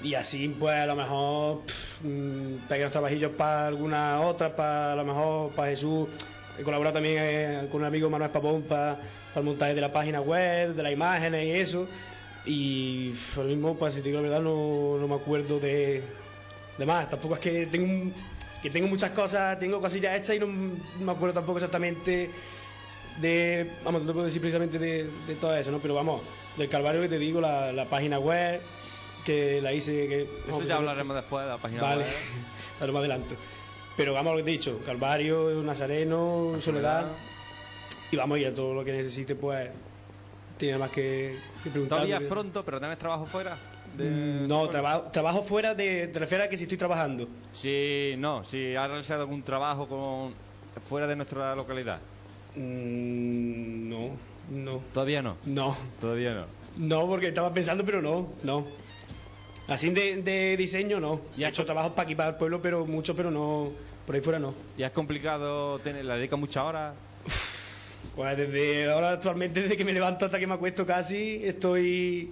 y 0.04 0.16
así 0.16 0.50
pues 0.50 0.76
a 0.76 0.86
lo 0.88 0.96
mejor 0.96 1.62
pff, 1.66 2.02
mm, 2.04 2.68
pegué 2.68 2.82
unos 2.82 2.92
trabajillos 2.92 3.32
para 3.38 3.68
alguna 3.68 4.22
otra, 4.22 4.56
para 4.56 4.94
a 4.94 4.96
lo 4.96 5.06
mejor 5.06 5.52
para 5.52 5.70
Jesús. 5.70 6.08
He 6.58 6.64
colaborado 6.64 6.94
también 6.94 7.18
eh, 7.20 7.68
con 7.72 7.82
un 7.82 7.88
amigo 7.88 8.10
Manuel 8.10 8.30
Papón 8.32 8.62
para, 8.64 8.96
para 8.96 9.40
el 9.40 9.44
montaje 9.44 9.74
de 9.74 9.82
la 9.82 9.92
página 9.92 10.22
web, 10.22 10.74
de 10.76 10.84
las 10.84 10.92
imágenes 10.92 11.46
y 11.46 11.52
eso. 11.52 11.88
Y 12.46 13.14
lo 13.38 13.44
mismo, 13.46 13.76
pues 13.76 13.94
si 13.94 14.02
te 14.02 14.10
digo 14.10 14.22
la 14.22 14.28
verdad, 14.30 14.42
no, 14.42 14.98
no 15.00 15.08
me 15.08 15.16
acuerdo 15.16 15.60
de, 15.60 16.04
de 16.78 16.86
más. 16.86 17.10
Tampoco 17.10 17.36
es 17.36 17.40
que 17.40 17.66
tengo, 17.68 17.86
un- 17.86 18.14
que 18.62 18.70
tengo 18.70 18.88
muchas 18.88 19.12
cosas, 19.12 19.58
tengo 19.60 19.80
cosillas 19.82 20.18
hechas 20.18 20.36
y 20.36 20.40
no, 20.40 20.48
no 20.48 21.06
me 21.06 21.12
acuerdo 21.12 21.34
tampoco 21.36 21.58
exactamente 21.58 22.30
de. 23.20 23.70
Vamos, 23.84 24.02
no 24.02 24.08
te 24.08 24.14
puedo 24.14 24.26
decir 24.26 24.42
precisamente 24.42 24.78
de, 24.78 25.10
de 25.28 25.36
todo 25.36 25.56
eso, 25.56 25.72
¿no? 25.72 25.80
Pero 25.80 25.94
vamos, 25.96 26.22
del 26.58 26.70
Calvario 26.70 27.02
que 27.02 27.10
te 27.10 27.18
digo, 27.18 27.40
la, 27.42 27.72
la 27.72 27.86
página 27.86 28.20
web, 28.20 28.62
que 29.26 29.60
la 29.62 29.74
hice. 29.74 30.08
Que, 30.08 30.28
Eso 30.50 30.64
ya 30.64 30.76
hablaremos 30.76 31.16
después 31.16 31.44
de 31.46 31.50
la 31.52 31.58
página 31.58 31.82
Vale, 31.82 32.04
web. 32.04 32.14
ahora 32.80 32.92
más 32.94 33.00
adelanto. 33.00 33.36
Pero 33.96 34.14
vamos 34.14 34.34
a 34.34 34.36
lo 34.38 34.44
que 34.44 34.50
he 34.50 34.54
dicho: 34.54 34.80
Calvario, 34.86 35.62
Nazareno, 35.64 36.56
Soledad. 36.60 37.06
Y 38.12 38.16
vamos, 38.16 38.40
y 38.40 38.46
a 38.46 38.54
todo 38.54 38.74
lo 38.74 38.84
que 38.84 38.92
necesite, 38.92 39.36
pues. 39.36 39.70
Tiene 40.58 40.78
más 40.78 40.92
que, 40.92 41.36
que 41.64 41.70
preguntar. 41.72 41.98
Todavía 41.98 42.16
es 42.18 42.22
porque- 42.22 42.34
pronto, 42.34 42.64
pero 42.66 42.80
¿tienes 42.80 42.98
trabajo 43.00 43.26
fuera? 43.26 43.58
de- 43.98 44.10
Mm, 44.10 44.48
No, 44.48 44.64
de- 44.66 44.70
trabajo, 44.72 45.02
trabajo 45.12 45.44
fuera 45.44 45.74
de. 45.76 46.08
Te 46.08 46.20
refieres 46.20 46.48
a 46.48 46.50
que 46.50 46.58
si 46.58 46.64
estoy 46.64 46.78
trabajando. 46.78 47.28
Si 47.54 48.14
no, 48.18 48.44
si 48.44 48.76
has 48.76 48.88
realizado 48.88 49.22
algún 49.22 49.44
trabajo 49.44 49.88
con 49.88 50.34
fuera 50.88 51.06
de 51.08 51.16
nuestra 51.16 51.56
localidad. 51.56 52.00
Mm, 52.56 53.90
no, 53.90 54.18
no, 54.52 54.82
Todavía 54.94 55.22
no. 55.22 55.38
no. 55.46 55.76
Todavía 56.00 56.34
no. 56.34 56.46
No, 56.78 57.08
porque 57.08 57.28
estaba 57.30 57.54
pensando, 57.54 57.84
pero 57.86 58.02
no, 58.02 58.32
no. 58.44 58.66
Así 59.68 59.90
de, 59.92 60.22
de 60.22 60.58
diseño, 60.58 61.00
no. 61.00 61.22
Y 61.38 61.42
Y 61.42 61.44
he 61.46 61.48
hecho 61.48 61.66
trabajos 61.66 61.92
para 61.94 62.04
aquí, 62.04 62.16
para 62.16 62.30
el 62.30 62.36
pueblo, 62.36 62.62
pero 62.62 62.86
mucho, 62.86 63.16
pero 63.16 63.32
no. 63.32 63.72
Por 64.06 64.16
ahí 64.16 64.22
fuera 64.22 64.38
no. 64.40 64.54
¿Y 64.78 64.84
es 64.84 64.92
complicado 64.92 65.80
tener, 65.80 66.04
la 66.06 66.18
dedica 66.18 66.36
muchas 66.36 66.64
horas? 66.64 66.94
Pues 68.16 68.38
desde 68.38 68.92
ahora, 68.92 69.12
actualmente, 69.12 69.62
desde 69.62 69.76
que 69.78 69.86
me 69.86 69.94
levanto 69.94 70.26
hasta 70.26 70.38
que 70.38 70.46
me 70.46 70.54
acuesto 70.54 70.86
casi, 70.86 71.40
estoy 71.44 72.30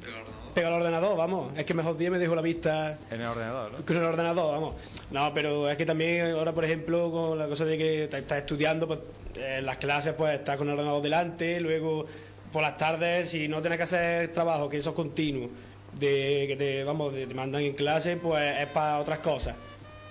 pegado 0.53 0.75
al 0.75 0.81
ordenador, 0.81 1.17
vamos. 1.17 1.57
Es 1.57 1.65
que 1.65 1.73
mejor 1.73 1.97
día 1.97 2.11
me 2.11 2.19
dejo 2.19 2.35
la 2.35 2.41
vista 2.41 2.97
En 3.09 3.21
el 3.21 3.27
ordenador, 3.27 3.71
¿no? 3.71 3.85
con 3.85 3.95
el 3.97 4.03
ordenador, 4.03 4.51
vamos. 4.53 4.75
No, 5.09 5.33
pero 5.33 5.69
es 5.69 5.77
que 5.77 5.85
también 5.85 6.31
ahora, 6.35 6.53
por 6.53 6.65
ejemplo, 6.65 7.09
con 7.09 7.39
la 7.39 7.47
cosa 7.47 7.65
de 7.65 7.77
que 7.77 8.07
te- 8.11 8.17
estás 8.19 8.39
estudiando, 8.39 8.85
pues 8.87 8.99
en 9.37 9.65
las 9.65 9.77
clases, 9.77 10.13
pues 10.13 10.35
estás 10.35 10.57
con 10.57 10.67
el 10.67 10.73
ordenador 10.73 11.01
delante, 11.01 11.59
luego 11.61 12.05
por 12.51 12.61
las 12.61 12.77
tardes, 12.77 13.29
si 13.29 13.47
no 13.47 13.61
tienes 13.61 13.77
que 13.77 13.83
hacer 13.83 14.27
trabajo, 14.33 14.67
que 14.69 14.77
eso 14.77 14.89
es 14.89 14.95
continuo, 14.95 15.49
de 15.99 16.45
que 16.47 16.55
te, 16.57 16.83
vamos, 16.83 17.13
te 17.13 17.33
mandan 17.33 17.61
en 17.61 17.73
clase, 17.73 18.17
pues 18.17 18.59
es 18.59 18.67
para 18.67 18.99
otras 18.99 19.19
cosas. 19.19 19.55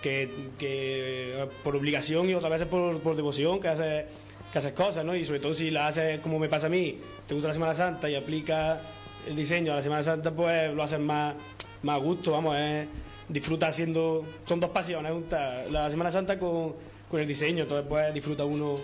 Que, 0.02 0.30
que 0.58 1.46
por 1.62 1.76
obligación 1.76 2.30
y 2.30 2.34
otras 2.34 2.50
veces 2.50 2.68
por, 2.68 3.00
por 3.00 3.16
devoción, 3.16 3.60
que 3.60 3.68
haces, 3.68 4.06
que 4.50 4.58
haces 4.58 4.72
cosas, 4.72 5.04
¿no? 5.04 5.14
Y 5.14 5.24
sobre 5.24 5.40
todo 5.40 5.52
si 5.52 5.70
la 5.70 5.88
haces 5.88 6.20
como 6.20 6.38
me 6.38 6.48
pasa 6.48 6.68
a 6.68 6.70
mí, 6.70 6.98
te 7.26 7.34
gusta 7.34 7.48
la 7.48 7.54
Semana 7.54 7.74
Santa 7.74 8.08
y 8.08 8.14
aplicas 8.14 8.80
el 9.26 9.36
diseño 9.36 9.72
a 9.72 9.76
la 9.76 9.82
Semana 9.82 10.02
Santa, 10.02 10.30
pues 10.30 10.72
lo 10.72 10.82
haces 10.82 11.00
más, 11.00 11.34
más 11.82 11.96
a 11.96 11.98
gusto, 11.98 12.32
vamos, 12.32 12.56
es, 12.56 12.86
disfruta 13.28 13.68
haciendo, 13.68 14.24
son 14.46 14.58
dos 14.58 14.70
pasiones, 14.70 15.12
juntas, 15.12 15.70
la 15.70 15.90
Semana 15.90 16.10
Santa 16.10 16.38
con, 16.38 16.74
con 17.10 17.20
el 17.20 17.26
diseño, 17.26 17.64
entonces 17.64 17.86
pues 17.86 18.14
disfruta 18.14 18.44
uno 18.44 18.78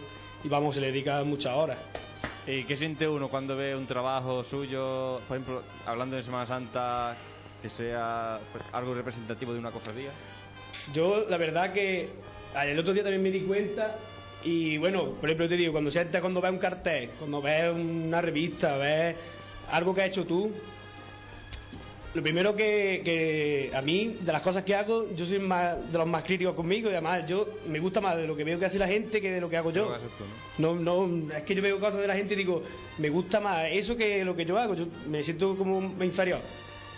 y 0.44 0.48
vamos, 0.48 0.74
se 0.74 0.82
le 0.82 0.89
dedica 0.89 1.24
muchas 1.24 1.55
horas. 1.55 1.78
¿Y 2.47 2.62
qué 2.62 2.77
siente 2.77 3.09
uno 3.09 3.28
cuando 3.28 3.56
ve 3.56 3.74
un 3.74 3.86
trabajo 3.86 4.44
suyo, 4.44 5.20
por 5.27 5.36
ejemplo, 5.36 5.62
hablando 5.85 6.14
de 6.14 6.23
Semana 6.23 6.47
Santa, 6.47 7.16
que 7.60 7.68
sea 7.68 8.39
pues, 8.52 8.62
algo 8.73 8.94
representativo 8.94 9.52
de 9.52 9.59
una 9.59 9.73
cofradía? 9.73 10.10
Yo, 10.94 11.27
la 11.28 11.39
verdad 11.39 11.73
que 11.73 12.09
el 12.64 12.78
otro 12.78 12.93
día 12.94 13.02
también 13.02 13.23
me 13.23 13.32
di 13.32 13.40
cuenta 13.40 13.97
y 14.44 14.78
bueno, 14.78 15.10
por 15.14 15.28
ejemplo 15.28 15.48
te 15.48 15.56
digo, 15.56 15.73
cuando 15.73 15.90
sientes 15.90 16.20
cuando 16.20 16.40
ves 16.40 16.52
un 16.52 16.59
cartel, 16.59 17.10
cuando 17.18 17.43
ves 17.43 17.68
una 17.74 18.20
revista, 18.20 18.77
ves 18.77 19.16
algo 19.73 19.93
que 19.93 20.02
has 20.02 20.09
hecho 20.09 20.24
tú, 20.24 20.52
lo 22.16 22.22
primero 22.22 22.56
que, 22.56 23.02
que 23.05 23.70
a 23.74 23.82
mí, 23.82 24.16
de 24.20 24.32
las 24.32 24.40
cosas 24.40 24.64
que 24.64 24.74
hago, 24.74 25.14
yo 25.14 25.26
soy 25.26 25.38
más, 25.38 25.93
de 25.93 25.98
los 25.98 26.06
más 26.06 26.24
críticos 26.24 26.55
conmigo 26.55 26.88
y 26.88 26.93
además 26.93 27.26
yo 27.28 27.47
me 27.68 27.78
gusta 27.78 28.01
más 28.01 28.16
de 28.16 28.26
lo 28.26 28.34
que 28.34 28.43
veo 28.43 28.59
que 28.59 28.64
hace 28.64 28.78
la 28.78 28.88
gente 28.88 29.20
que 29.20 29.30
de 29.30 29.40
lo 29.40 29.51
que 29.51 29.59
hago 29.59 29.70
yo. 29.70 29.94
¿no? 30.56 30.74
No, 30.74 31.06
no, 31.06 31.34
es 31.34 31.43
que 31.43 31.55
yo 31.55 31.60
veo 31.60 31.78
cosas 31.78 32.01
de 32.01 32.06
la 32.06 32.14
gente 32.14 32.32
y 32.32 32.38
digo, 32.38 32.62
me 32.97 33.10
gusta 33.10 33.38
más 33.38 33.66
eso 33.70 33.98
que 33.98 34.24
lo 34.24 34.34
que 34.34 34.47
yo 34.47 34.56
hago, 34.56 34.74
yo 34.74 34.86
me 35.06 35.22
siento 35.22 35.56
como 35.56 35.80
inferior. 36.02 36.40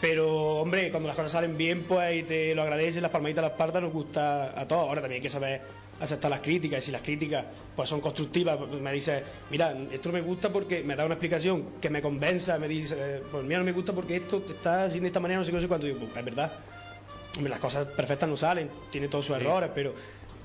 Pero, 0.01 0.61
hombre, 0.61 0.93
cuando 0.93 1.09
las 1.09 1.16
cosas 1.16 1.32
salen 1.32 1.57
bien, 1.57 1.82
pues 1.82 2.15
y 2.15 2.23
te 2.23 2.55
lo 2.55 2.62
agradecen, 2.62 3.03
las 3.03 3.11
palmaditas 3.11 3.43
a 3.45 3.49
la 3.49 3.53
espalda 3.55 3.81
nos 3.81 3.93
gusta 3.93 4.59
a 4.59 4.69
todos. 4.69 4.89
Ahora 4.89 5.01
también 5.01 5.19
hay 5.19 5.23
que 5.23 5.31
saber 5.31 5.61
aceptar 6.01 6.31
las 6.31 6.41
críticas 6.41 6.83
y 6.85 6.87
si 6.87 6.93
las 6.93 7.03
críticas 7.03 7.45
pues 7.75 7.89
son 7.89 8.01
constructivas, 8.01 8.57
pues, 8.57 8.81
me 8.81 8.93
dice, 8.93 9.23
mira, 9.51 9.77
esto 9.91 10.12
me 10.12 10.20
gusta 10.20 10.53
porque 10.53 10.83
me 10.83 10.97
da 10.97 11.05
una 11.05 11.15
explicación 11.15 11.81
que 11.81 11.91
me 11.91 12.01
convenza, 12.01 12.59
me 12.59 12.69
dice, 12.69 13.23
pues 13.31 13.45
mira, 13.45 13.59
no 13.59 13.65
me 13.65 13.73
gusta 13.73 13.93
porque 13.93 14.16
esto 14.16 14.45
está 14.49 14.85
así 14.85 15.01
de 15.01 15.09
esta 15.09 15.20
manera, 15.20 15.39
no 15.39 15.45
sé 15.45 15.51
qué, 15.51 15.57
no 15.57 15.62
sé 15.62 15.69
cuánto. 15.69 15.87
Digo, 15.87 15.99
pues 15.99 16.16
es 16.16 16.25
verdad. 16.25 16.53
Las 17.43 17.61
cosas 17.61 17.87
perfectas 17.87 18.29
no 18.29 18.37
salen, 18.37 18.69
tiene 18.91 19.07
todos 19.09 19.27
sus 19.27 19.37
errores, 19.37 19.70
pero 19.75 19.95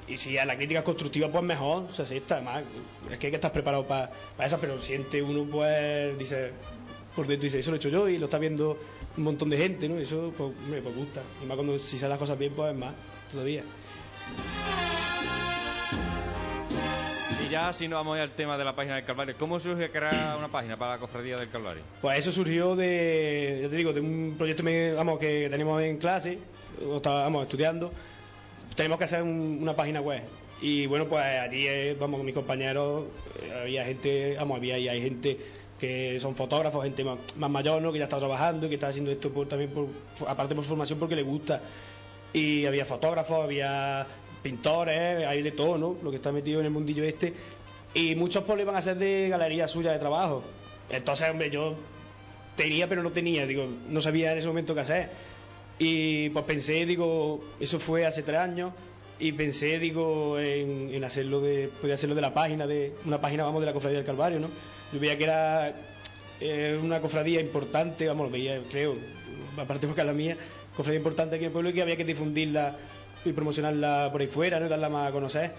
y 0.07 0.17
si 0.17 0.37
a 0.37 0.45
la 0.45 0.55
crítica 0.55 0.79
es 0.79 0.85
constructiva, 0.85 1.29
pues 1.31 1.43
mejor, 1.43 1.87
se 1.91 2.01
acepta. 2.01 2.35
Además, 2.35 2.63
es 3.09 3.17
que 3.17 3.27
hay 3.27 3.31
que 3.31 3.37
estar 3.37 3.51
preparado 3.51 3.87
para 3.87 4.11
eso, 4.43 4.57
pero 4.59 4.81
siente 4.81 5.21
uno, 5.21 5.45
pues, 5.49 6.17
dice, 6.19 6.51
por 7.15 7.27
dentro 7.27 7.45
dice, 7.45 7.59
eso 7.59 7.71
lo 7.71 7.77
he 7.77 7.79
hecho 7.79 7.89
yo 7.89 8.09
y 8.09 8.17
lo 8.17 8.25
está 8.25 8.37
viendo 8.37 8.77
un 9.15 9.23
montón 9.23 9.49
de 9.49 9.57
gente, 9.57 9.87
¿no? 9.87 9.99
Y 9.99 10.03
eso, 10.03 10.33
pues, 10.37 10.51
me 10.69 10.81
pues 10.81 10.95
gusta. 10.95 11.21
Y 11.41 11.45
más 11.45 11.55
cuando 11.55 11.77
si 11.77 11.97
salen 11.97 12.11
las 12.11 12.19
cosas 12.19 12.37
bien, 12.37 12.53
pues 12.53 12.75
más, 12.77 12.93
todavía. 13.31 13.63
Y 17.53 17.55
ya, 17.55 17.71
si 17.71 17.87
no 17.87 17.97
vamos 17.97 18.17
al 18.17 18.31
tema 18.31 18.57
de 18.57 18.65
la 18.65 18.75
página 18.75 18.95
del 18.95 19.05
Calvario, 19.05 19.35
¿cómo 19.37 19.59
surge 19.59 19.91
crear 19.91 20.35
una 20.39 20.47
página 20.47 20.75
para 20.75 20.93
la 20.93 20.97
cofradía 20.97 21.35
del 21.35 21.49
Calvario? 21.51 21.83
Pues 22.01 22.17
eso 22.17 22.31
surgió 22.31 22.75
de, 22.75 23.59
ya 23.61 23.69
te 23.69 23.75
digo, 23.75 23.93
de 23.93 23.99
un 24.01 24.33
proyecto 24.39 24.63
que 25.19 25.47
tenemos 25.51 25.79
en 25.83 25.97
clase, 25.99 26.39
o 26.83 26.95
estábamos 26.97 27.43
estudiando, 27.43 27.93
tenemos 28.75 28.97
que 28.97 29.03
hacer 29.03 29.21
un- 29.21 29.59
una 29.61 29.75
página 29.75 30.01
web. 30.01 30.23
Y 30.63 30.87
bueno, 30.87 31.05
pues 31.05 31.23
allí, 31.23 31.67
eh, 31.67 31.95
vamos, 31.99 32.17
con 32.17 32.25
mis 32.25 32.33
compañeros, 32.33 33.03
eh, 33.43 33.53
había 33.61 33.85
gente, 33.85 34.35
vamos, 34.35 34.57
había 34.57 34.79
y 34.79 34.87
hay 34.87 34.99
gente 35.03 35.37
que 35.79 36.19
son 36.19 36.35
fotógrafos, 36.35 36.83
gente 36.83 37.03
más, 37.03 37.19
más 37.37 37.51
mayor, 37.51 37.83
¿no? 37.83 37.93
que 37.93 37.99
ya 37.99 38.05
está 38.05 38.17
trabajando, 38.17 38.67
que 38.67 38.73
está 38.73 38.87
haciendo 38.87 39.11
esto 39.11 39.29
por, 39.29 39.47
también, 39.47 39.69
por, 39.69 39.89
aparte 40.27 40.55
por 40.55 40.63
formación, 40.63 40.97
porque 40.97 41.15
le 41.15 41.21
gusta. 41.21 41.61
Y 42.33 42.65
había 42.65 42.83
fotógrafos, 42.83 43.43
había 43.43 44.07
pintores, 44.43 45.25
hay 45.25 45.41
de 45.41 45.51
todo, 45.51 45.77
¿no? 45.77 45.97
Lo 46.03 46.11
que 46.11 46.17
está 46.17 46.31
metido 46.31 46.59
en 46.59 46.67
el 46.67 46.71
mundillo 46.71 47.03
este. 47.03 47.33
Y 47.93 48.15
muchos 48.15 48.47
lo 48.47 48.61
iban 48.61 48.75
a 48.75 48.79
hacer 48.79 48.97
de 48.97 49.29
galería 49.29 49.67
suya 49.67 49.91
de 49.91 49.99
trabajo. 49.99 50.43
Entonces, 50.89 51.29
hombre, 51.29 51.49
yo 51.49 51.75
tenía, 52.55 52.87
pero 52.87 53.01
no 53.01 53.11
tenía, 53.11 53.47
digo, 53.47 53.67
no 53.89 54.01
sabía 54.01 54.31
en 54.33 54.37
ese 54.37 54.47
momento 54.47 54.75
qué 54.75 54.81
hacer. 54.81 55.09
Y 55.79 56.29
pues 56.29 56.45
pensé, 56.45 56.85
digo, 56.85 57.43
eso 57.59 57.79
fue 57.79 58.05
hace 58.05 58.21
tres 58.21 58.39
años, 58.39 58.73
y 59.19 59.31
pensé, 59.31 59.79
digo, 59.79 60.39
en, 60.39 60.93
en 60.93 61.03
hacerlo 61.03 61.41
de, 61.41 61.69
podía 61.81 61.95
hacerlo 61.95 62.15
de 62.15 62.21
la 62.21 62.33
página, 62.33 62.67
de 62.67 62.93
una 63.05 63.21
página, 63.21 63.43
vamos, 63.43 63.61
de 63.61 63.67
la 63.67 63.73
Cofradía 63.73 63.99
del 63.99 64.05
Calvario, 64.05 64.39
¿no? 64.39 64.49
Yo 64.91 64.99
veía 64.99 65.17
que 65.17 65.23
era 65.23 65.73
eh, 66.39 66.79
una 66.81 66.99
cofradía 66.99 67.39
importante, 67.39 68.07
vamos, 68.07 68.27
lo 68.27 68.31
veía, 68.31 68.61
creo, 68.69 68.95
aparte 69.57 69.87
porque 69.87 70.01
es 70.01 70.07
la 70.07 70.13
mía, 70.13 70.37
cofradía 70.75 70.97
importante 70.97 71.35
aquí 71.35 71.45
en 71.45 71.47
el 71.47 71.51
pueblo 71.53 71.69
y 71.69 71.73
que 71.73 71.81
había 71.81 71.95
que 71.95 72.05
difundirla 72.05 72.75
y 73.25 73.31
promocionarla 73.33 74.09
por 74.11 74.21
ahí 74.21 74.27
fuera, 74.27 74.59
¿no? 74.59 74.69
Darla 74.69 74.89
más 74.89 75.09
a 75.09 75.11
conocer. 75.11 75.51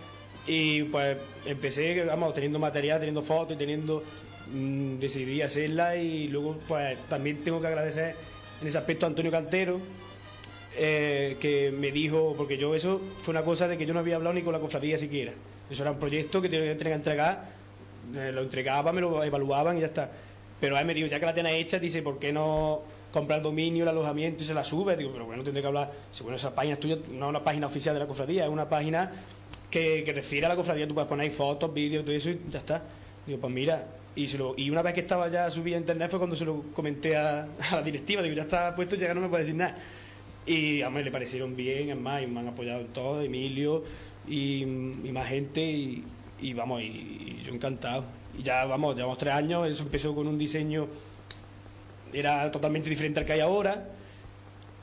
Y 0.46 0.82
pues 0.84 1.16
empecé, 1.46 2.04
vamos, 2.04 2.34
teniendo 2.34 2.58
material, 2.58 2.98
teniendo 2.98 3.22
fotos 3.22 3.56
y 3.56 3.58
teniendo. 3.58 4.02
mm, 4.52 4.98
decidí 4.98 5.40
hacerla 5.42 5.96
y 5.96 6.28
luego, 6.28 6.58
pues 6.68 6.98
también 7.08 7.42
tengo 7.42 7.60
que 7.60 7.66
agradecer 7.66 8.14
en 8.60 8.68
ese 8.68 8.78
aspecto 8.78 9.06
a 9.06 9.08
Antonio 9.08 9.30
Cantero, 9.32 9.80
eh, 10.76 11.36
que 11.40 11.70
me 11.70 11.90
dijo, 11.92 12.34
porque 12.36 12.56
yo 12.56 12.74
eso 12.74 13.00
fue 13.22 13.32
una 13.32 13.42
cosa 13.42 13.68
de 13.68 13.78
que 13.78 13.86
yo 13.86 13.94
no 13.94 14.00
había 14.00 14.16
hablado 14.16 14.34
ni 14.34 14.42
con 14.42 14.52
la 14.52 14.58
cofradía 14.60 14.98
siquiera. 14.98 15.32
Eso 15.70 15.82
era 15.82 15.92
un 15.92 15.98
proyecto 15.98 16.42
que 16.42 16.48
tenía 16.48 16.76
que 16.78 16.92
entregar, 16.92 17.48
eh, 18.14 18.32
lo 18.32 18.42
entregaba, 18.42 18.92
me 18.92 19.00
lo 19.00 19.22
evaluaban 19.24 19.78
y 19.78 19.80
ya 19.80 19.86
está. 19.86 20.10
Pero 20.60 20.78
él 20.78 20.84
me 20.86 20.94
dijo, 20.94 21.06
ya 21.08 21.18
que 21.20 21.26
la 21.26 21.34
tienes 21.34 21.54
hecha, 21.54 21.78
dice, 21.78 22.02
¿por 22.02 22.18
qué 22.18 22.32
no 22.32 22.82
comprar 23.14 23.38
el 23.38 23.44
dominio, 23.44 23.84
el 23.84 23.88
alojamiento 23.88 24.42
y 24.42 24.46
se 24.46 24.54
la 24.54 24.64
sube? 24.64 24.96
Digo, 24.96 25.10
pero 25.12 25.24
bueno, 25.24 25.44
tendré 25.44 25.62
que 25.62 25.68
hablar. 25.68 25.92
Dice, 26.10 26.24
bueno, 26.24 26.36
esa 26.36 26.54
página 26.54 26.74
es 26.74 26.80
tuya, 26.80 26.96
no 27.10 27.26
es 27.26 27.30
una 27.30 27.44
página 27.44 27.68
oficial 27.68 27.94
de 27.94 28.00
la 28.00 28.06
cofradía, 28.06 28.44
es 28.44 28.50
una 28.50 28.68
página 28.68 29.12
que, 29.70 30.04
refiere 30.14 30.46
a 30.46 30.48
la 30.48 30.56
cofradía, 30.56 30.86
tú 30.86 30.94
puedes 30.94 31.08
poner 31.08 31.30
fotos, 31.30 31.72
vídeos, 31.72 32.04
todo 32.04 32.14
eso 32.14 32.30
y 32.30 32.40
ya 32.50 32.58
está. 32.58 32.82
Digo, 33.26 33.38
pues 33.38 33.52
mira, 33.52 33.86
y, 34.16 34.26
se 34.26 34.36
lo, 34.36 34.54
y 34.56 34.68
una 34.68 34.82
vez 34.82 34.94
que 34.94 35.00
estaba 35.00 35.28
ya 35.28 35.50
subida 35.50 35.76
a 35.76 35.80
internet 35.80 36.10
fue 36.10 36.18
cuando 36.18 36.36
se 36.36 36.44
lo 36.44 36.62
comenté 36.74 37.16
a, 37.16 37.46
la 37.72 37.82
directiva, 37.82 38.20
digo, 38.20 38.34
ya 38.34 38.42
está 38.42 38.74
puesto, 38.74 38.96
ya 38.96 39.14
no 39.14 39.20
me 39.20 39.28
puede 39.28 39.44
decir 39.44 39.56
nada. 39.56 39.78
Y 40.46 40.82
a 40.82 40.90
mí 40.90 41.02
le 41.02 41.10
parecieron 41.10 41.56
bien, 41.56 41.90
es 41.90 41.96
más, 41.96 42.22
y 42.22 42.26
me 42.26 42.40
han 42.40 42.48
apoyado 42.48 42.80
en 42.80 42.88
todo, 42.88 43.22
Emilio 43.22 43.82
y, 44.28 44.64
más 45.12 45.28
gente, 45.28 45.62
y, 45.62 46.52
vamos, 46.52 46.82
y 46.82 47.40
yo 47.44 47.52
encantado. 47.52 48.04
Y 48.36 48.42
ya, 48.42 48.64
vamos, 48.64 48.96
llevamos 48.96 49.18
tres 49.18 49.34
años, 49.34 49.68
eso 49.68 49.84
empezó 49.84 50.14
con 50.14 50.26
un 50.26 50.36
diseño, 50.36 50.88
era 52.14 52.50
totalmente 52.50 52.88
diferente 52.88 53.20
al 53.20 53.26
que 53.26 53.32
hay 53.32 53.40
ahora, 53.40 53.88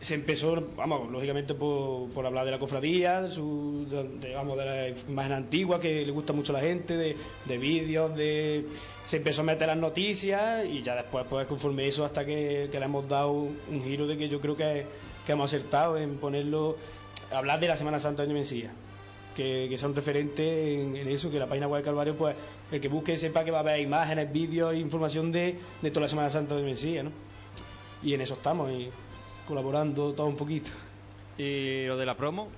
se 0.02 0.16
empezó, 0.16 0.60
vamos, 0.76 1.12
lógicamente 1.12 1.54
por, 1.54 2.26
hablar 2.26 2.46
de 2.46 2.52
la 2.52 2.60
cofradía, 2.60 3.30
su, 3.30 3.88
de, 4.20 4.34
vamos, 4.34 4.58
de 4.58 4.66
la 4.66 4.90
imagen 4.90 5.32
antigua 5.32 5.80
que 5.80 6.04
le 6.04 6.12
gusta 6.12 6.34
mucho 6.34 6.56
a 6.56 6.60
la 6.60 6.68
gente, 6.68 6.98
de, 6.98 7.16
de 7.46 7.58
vídeos, 7.60 8.16
de 8.16 8.66
se 9.06 9.18
empezó 9.18 9.42
a 9.42 9.44
meter 9.44 9.68
las 9.68 9.78
noticias 9.78 10.66
y 10.66 10.82
ya 10.82 10.96
después, 10.96 11.26
pues 11.30 11.46
conforme 11.46 11.88
eso, 11.88 12.06
hasta 12.06 12.26
que, 12.26 12.70
que 12.72 12.80
le 12.80 12.86
hemos 12.86 13.08
dado 13.08 13.32
un 13.32 13.84
giro 13.84 14.08
de 14.08 14.18
que 14.18 14.30
yo 14.30 14.42
creo 14.42 14.56
que, 14.56 14.86
hemos 15.28 15.54
acertado 15.54 15.98
en 15.98 16.18
ponerlo, 16.18 16.76
hablar 17.32 17.60
de 17.62 17.68
la 17.68 17.78
Semana 17.78 18.02
Santa 18.02 18.26
de 18.26 18.34
Mencía. 18.34 18.72
Que, 19.36 19.68
que 19.70 19.78
sea 19.78 19.88
un 19.88 19.96
referente 19.96 20.74
en, 20.74 20.96
en 20.98 21.08
eso, 21.08 21.32
que 21.32 21.40
la 21.40 21.48
página 21.48 21.68
web 21.68 21.82
de 21.82 21.86
Calvario, 21.86 22.16
pues 22.16 22.36
el 22.70 22.82
que 22.82 22.90
busque 22.90 23.18
sepa 23.18 23.46
que 23.46 23.52
va 23.52 23.60
a 23.60 23.62
haber 23.62 23.80
imágenes, 23.80 24.32
vídeos 24.32 24.74
e 24.74 24.78
información 24.78 25.32
de, 25.32 25.58
de 25.82 25.90
toda 25.90 26.02
la 26.02 26.08
Semana 26.10 26.30
Santa 26.30 26.56
de 26.56 26.64
Mencía, 26.64 27.04
¿no? 27.04 27.12
Y 28.04 28.14
en 28.14 28.20
eso 28.22 28.34
estamos, 28.34 28.70
y 28.72 28.90
colaborando 29.48 30.14
todo 30.14 30.28
un 30.28 30.36
poquito. 30.36 30.72
¿Y 31.38 31.86
lo 31.86 31.96
de 31.96 32.06
la 32.06 32.18
promo? 32.18 32.50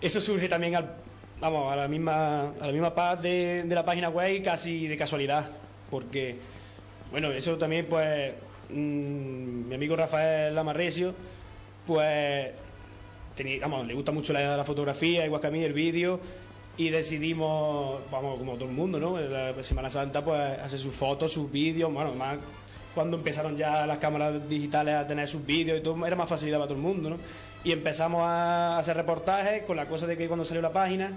Eso 0.00 0.20
surge 0.20 0.48
también 0.48 0.76
al, 0.76 0.94
vamos, 1.40 1.72
a 1.72 1.76
la 1.76 1.88
misma, 1.88 2.50
a 2.60 2.66
la 2.66 2.72
misma 2.72 2.94
paz 2.94 3.20
de, 3.20 3.64
de 3.64 3.74
la 3.74 3.84
página 3.84 4.08
web 4.10 4.32
y 4.32 4.42
casi 4.42 4.86
de 4.86 4.96
casualidad, 4.96 5.50
porque, 5.90 6.36
bueno, 7.10 7.32
eso 7.32 7.58
también, 7.58 7.86
pues, 7.86 8.32
mm, 8.70 9.68
mi 9.68 9.74
amigo 9.74 9.96
Rafael 9.96 10.54
Lamarresio, 10.54 11.14
pues, 11.86 12.52
vamos, 13.60 13.86
le 13.86 13.94
gusta 13.94 14.12
mucho 14.12 14.32
la, 14.32 14.64
fotografía, 14.64 15.24
igual 15.24 15.40
que 15.40 15.46
a 15.46 15.50
mí, 15.50 15.64
el 15.64 15.72
vídeo, 15.72 16.20
y 16.76 16.90
decidimos, 16.90 18.00
vamos, 18.10 18.38
como 18.38 18.54
todo 18.54 18.68
el 18.68 18.74
mundo, 18.74 18.98
¿no? 19.00 19.62
Semana 19.62 19.90
Santa, 19.90 20.24
pues, 20.24 20.58
hacer 20.58 20.78
sus 20.78 20.94
fotos, 20.94 21.32
sus 21.32 21.50
vídeos, 21.50 21.92
bueno, 21.92 22.14
más 22.14 22.38
cuando 22.94 23.16
empezaron 23.16 23.56
ya 23.56 23.86
las 23.86 23.98
cámaras 23.98 24.48
digitales 24.48 24.94
a 24.94 25.06
tener 25.06 25.28
sus 25.28 25.44
vídeos 25.46 25.78
y 25.78 25.82
todo, 25.82 26.04
era 26.04 26.16
más 26.16 26.28
facilidad 26.28 26.58
para 26.58 26.68
todo 26.68 26.78
el 26.78 26.82
mundo, 26.82 27.10
¿no? 27.10 27.16
Y 27.62 27.72
empezamos 27.72 28.22
a 28.24 28.78
hacer 28.78 28.96
reportajes 28.96 29.62
con 29.62 29.76
la 29.76 29.86
cosa 29.86 30.06
de 30.06 30.16
que 30.16 30.26
cuando 30.26 30.44
salió 30.44 30.62
la 30.62 30.72
página, 30.72 31.12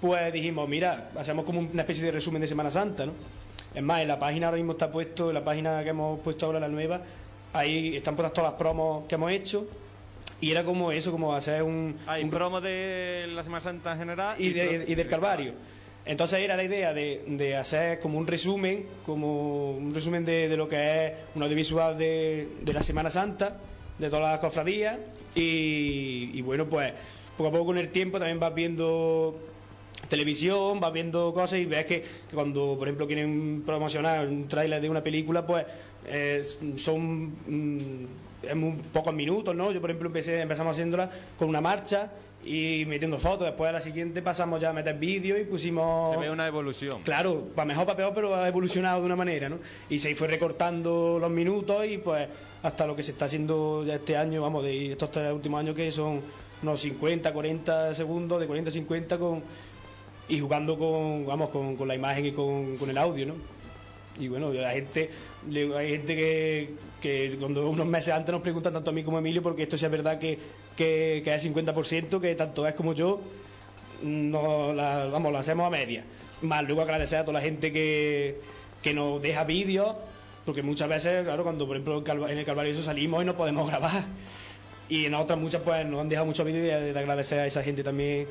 pues 0.00 0.32
dijimos, 0.32 0.68
mira, 0.68 1.10
hacemos 1.18 1.44
como 1.44 1.60
una 1.60 1.82
especie 1.82 2.04
de 2.04 2.12
resumen 2.12 2.40
de 2.40 2.48
Semana 2.48 2.70
Santa, 2.70 3.04
¿no? 3.04 3.12
Es 3.74 3.82
más, 3.82 4.00
en 4.00 4.08
la 4.08 4.18
página 4.18 4.46
ahora 4.46 4.56
mismo 4.56 4.72
está 4.72 4.90
puesto, 4.90 5.28
en 5.28 5.34
la 5.34 5.44
página 5.44 5.82
que 5.82 5.90
hemos 5.90 6.20
puesto 6.20 6.46
ahora, 6.46 6.60
la 6.60 6.68
nueva, 6.68 7.02
ahí 7.52 7.96
están 7.96 8.16
puestas 8.16 8.32
todas 8.32 8.52
las 8.52 8.58
promos 8.58 9.06
que 9.06 9.16
hemos 9.16 9.32
hecho. 9.32 9.66
Y 10.40 10.50
era 10.52 10.64
como 10.64 10.92
eso, 10.92 11.10
como 11.10 11.34
hacer 11.34 11.62
un, 11.62 11.96
Hay 12.06 12.22
un 12.22 12.30
promo 12.30 12.60
de 12.60 13.26
la 13.28 13.42
Semana 13.42 13.60
Santa 13.60 13.92
en 13.92 13.98
general 13.98 14.36
y, 14.40 14.50
de- 14.52 14.84
y 14.86 14.94
del 14.94 15.08
Calvario. 15.08 15.52
Entonces 16.06 16.38
era 16.40 16.56
la 16.56 16.64
idea 16.64 16.94
de, 16.94 17.24
de 17.26 17.56
hacer 17.56 17.98
como 17.98 18.18
un 18.18 18.26
resumen, 18.26 18.86
como 19.04 19.72
un 19.72 19.92
resumen 19.94 20.24
de, 20.24 20.48
de 20.48 20.56
lo 20.56 20.68
que 20.68 21.06
es 21.06 21.12
un 21.34 21.42
audiovisual 21.42 21.98
de, 21.98 22.48
de 22.62 22.72
la 22.72 22.82
Semana 22.82 23.10
Santa, 23.10 23.58
de 23.98 24.08
todas 24.08 24.30
las 24.30 24.38
cofradías, 24.38 24.96
y, 25.34 26.30
y 26.32 26.40
bueno, 26.42 26.66
pues 26.66 26.92
poco 27.36 27.48
a 27.48 27.52
poco 27.52 27.66
con 27.66 27.78
el 27.78 27.90
tiempo 27.90 28.18
también 28.18 28.38
vas 28.40 28.54
viendo 28.54 29.38
televisión, 30.08 30.80
vas 30.80 30.92
viendo 30.92 31.34
cosas 31.34 31.58
y 31.58 31.66
ves 31.66 31.84
que, 31.84 32.00
que 32.02 32.34
cuando, 32.34 32.76
por 32.78 32.86
ejemplo, 32.88 33.06
quieren 33.06 33.62
promocionar 33.66 34.26
un 34.26 34.48
tráiler 34.48 34.80
de 34.80 34.88
una 34.88 35.02
película, 35.02 35.46
pues 35.46 35.66
eh, 36.06 36.42
son 36.76 37.32
mm, 37.46 38.06
en 38.42 38.58
muy 38.58 38.72
pocos 38.92 39.14
minutos, 39.14 39.54
¿no? 39.54 39.72
Yo, 39.72 39.80
por 39.80 39.90
ejemplo, 39.90 40.08
empecé, 40.08 40.40
empezamos 40.40 40.72
haciéndola 40.72 41.10
con 41.38 41.48
una 41.48 41.60
marcha 41.60 42.10
y 42.44 42.84
metiendo 42.86 43.18
fotos. 43.18 43.46
Después 43.46 43.68
a 43.68 43.72
la 43.72 43.80
siguiente 43.80 44.22
pasamos 44.22 44.60
ya 44.60 44.70
a 44.70 44.72
meter 44.72 44.96
vídeos 44.96 45.40
y 45.40 45.44
pusimos... 45.44 46.12
Se 46.12 46.16
ve 46.18 46.30
una 46.30 46.46
evolución. 46.46 47.02
Claro, 47.02 47.44
para 47.54 47.66
mejor, 47.66 47.86
para 47.86 47.96
peor, 47.96 48.12
pero 48.14 48.34
ha 48.34 48.48
evolucionado 48.48 49.00
de 49.00 49.06
una 49.06 49.16
manera, 49.16 49.48
¿no? 49.48 49.58
Y 49.90 49.98
se 49.98 50.14
fue 50.14 50.28
recortando 50.28 51.18
los 51.20 51.30
minutos 51.30 51.84
y 51.86 51.98
pues 51.98 52.28
hasta 52.62 52.86
lo 52.86 52.96
que 52.96 53.02
se 53.02 53.12
está 53.12 53.26
haciendo 53.26 53.84
ya 53.84 53.96
este 53.96 54.16
año, 54.16 54.42
vamos, 54.42 54.64
de 54.64 54.92
estos 54.92 55.10
tres 55.10 55.32
últimos 55.32 55.60
años 55.60 55.74
que 55.76 55.90
son 55.90 56.20
unos 56.62 56.80
50, 56.80 57.32
40 57.32 57.94
segundos, 57.94 58.40
de 58.40 58.46
40 58.46 58.68
a 58.68 58.72
50 58.72 59.18
con 59.18 59.42
y 60.28 60.40
jugando 60.40 60.78
con, 60.78 61.26
vamos, 61.26 61.48
con, 61.50 61.76
con 61.76 61.88
la 61.88 61.94
imagen 61.94 62.26
y 62.26 62.32
con, 62.32 62.76
con 62.76 62.90
el 62.90 62.98
audio, 62.98 63.26
¿no? 63.26 63.34
Y 64.18 64.28
bueno, 64.28 64.52
la 64.52 64.72
gente, 64.72 65.10
hay 65.46 65.90
gente 65.90 66.16
que, 66.16 66.70
que 67.00 67.36
cuando 67.38 67.68
unos 67.68 67.86
meses 67.86 68.12
antes 68.12 68.32
nos 68.32 68.42
preguntan 68.42 68.72
tanto 68.72 68.90
a 68.90 68.92
mí 68.92 69.04
como 69.04 69.16
a 69.16 69.20
Emilio, 69.20 69.42
porque 69.42 69.62
esto 69.62 69.78
sí 69.78 69.84
es 69.84 69.90
verdad 69.90 70.18
que, 70.18 70.38
que, 70.76 71.22
que 71.24 71.34
es 71.34 71.46
50%, 71.46 72.20
que 72.20 72.34
tanto 72.34 72.66
es 72.66 72.74
como 72.74 72.94
yo, 72.94 73.20
no 74.02 74.72
la, 74.72 75.06
vamos, 75.06 75.32
lo 75.32 75.38
hacemos 75.38 75.66
a 75.66 75.70
media. 75.70 76.04
Más 76.42 76.64
luego 76.64 76.82
agradecer 76.82 77.18
a 77.18 77.24
toda 77.24 77.40
la 77.40 77.44
gente 77.44 77.72
que, 77.72 78.40
que 78.82 78.94
nos 78.94 79.20
deja 79.22 79.44
vídeos, 79.44 79.94
porque 80.44 80.62
muchas 80.62 80.88
veces, 80.88 81.24
claro, 81.24 81.42
cuando 81.42 81.66
por 81.66 81.76
ejemplo 81.76 82.02
en 82.28 82.38
el 82.38 82.44
Calvario 82.44 82.72
eso 82.72 82.82
salimos 82.82 83.22
y 83.22 83.26
no 83.26 83.36
podemos 83.36 83.68
grabar. 83.68 84.04
Y 84.88 85.04
en 85.04 85.14
otras 85.14 85.38
muchas 85.38 85.62
pues 85.62 85.84
nos 85.86 86.00
han 86.00 86.08
dejado 86.08 86.26
muchos 86.26 86.46
vídeos 86.46 86.64
y 86.64 86.92
de 86.92 86.98
agradecer 86.98 87.40
a 87.40 87.46
esa 87.46 87.62
gente 87.62 87.84
también, 87.84 88.26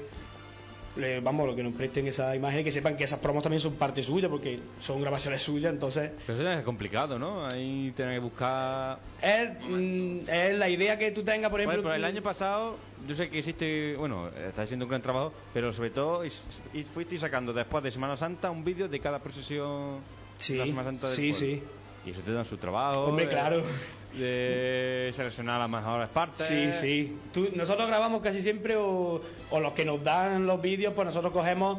le- 0.98 1.20
vamos, 1.20 1.48
lo 1.48 1.56
que 1.56 1.64
nos 1.64 1.74
presten 1.74 2.08
esa 2.08 2.36
imagen 2.36 2.64
que 2.64 2.72
sepan 2.72 2.98
que 2.98 3.04
esas 3.06 3.20
promos 3.20 3.44
también 3.44 3.60
son 3.60 3.74
parte 3.76 4.02
suya, 4.04 4.28
porque 4.30 4.60
son 4.80 5.02
grabaciones 5.02 5.42
suyas, 5.42 5.72
entonces 5.72 6.12
Pero 6.26 6.40
eso 6.40 6.50
es 6.52 6.64
complicado, 6.66 7.18
¿no? 7.20 7.46
Ahí 7.48 7.92
tener 7.96 8.16
que 8.16 8.20
buscar... 8.20 9.00
es, 9.22 9.50
mm, 9.70 10.18
es 10.30 10.58
la 10.58 10.70
idea 10.70 10.98
que 10.98 11.12
tú 11.12 11.24
tengas, 11.24 11.50
por 11.52 11.60
ejemplo... 11.60 11.82
Bueno, 11.82 11.90
pero 11.90 11.96
el 11.96 12.06
año 12.06 12.22
pasado, 12.22 12.78
yo 13.08 13.16
sé 13.16 13.30
que 13.30 13.40
hiciste, 13.40 13.96
bueno, 13.98 14.30
está 14.48 14.64
haciendo 14.64 14.86
un 14.86 14.90
gran 14.90 15.02
trabajo, 15.02 15.34
pero 15.54 15.72
sobre 15.74 15.90
todo 15.92 16.24
y 16.26 16.84
fuiste 16.84 17.18
sacando 17.18 17.54
después 17.54 17.84
de 17.84 17.92
Semana 17.92 18.18
Santa 18.18 18.50
un 18.52 18.64
vídeo 18.64 18.88
de 18.88 19.00
cada 19.00 19.20
procesión 19.20 20.00
Sí, 20.38 20.54
de 20.54 20.60
la 20.60 20.66
Semana 20.66 20.90
Santa 20.90 21.08
del 21.08 21.16
sí, 21.16 21.32
pueblo. 21.32 21.48
sí. 21.48 21.64
Y 22.06 22.12
eso 22.12 22.22
te 22.22 22.32
da 22.32 22.46
su 22.46 22.58
trabajo. 22.58 23.06
Hombre, 23.06 23.26
de- 23.26 23.32
claro. 23.32 23.64
De 24.14 25.12
seleccionar 25.16 25.60
las 25.60 25.70
mejores 25.70 26.08
partes. 26.10 26.46
Sí, 26.48 26.70
sí. 26.72 27.18
Nosotros 27.56 27.88
grabamos 27.88 28.22
casi 28.22 28.42
siempre 28.42 28.76
o, 28.78 29.22
los 29.52 29.72
que 29.74 29.86
nos 29.86 30.04
dan 30.04 30.46
los 30.48 30.62
vídeos, 30.62 30.94
pues 30.96 31.06
nosotros 31.06 31.32
cogemos 31.34 31.78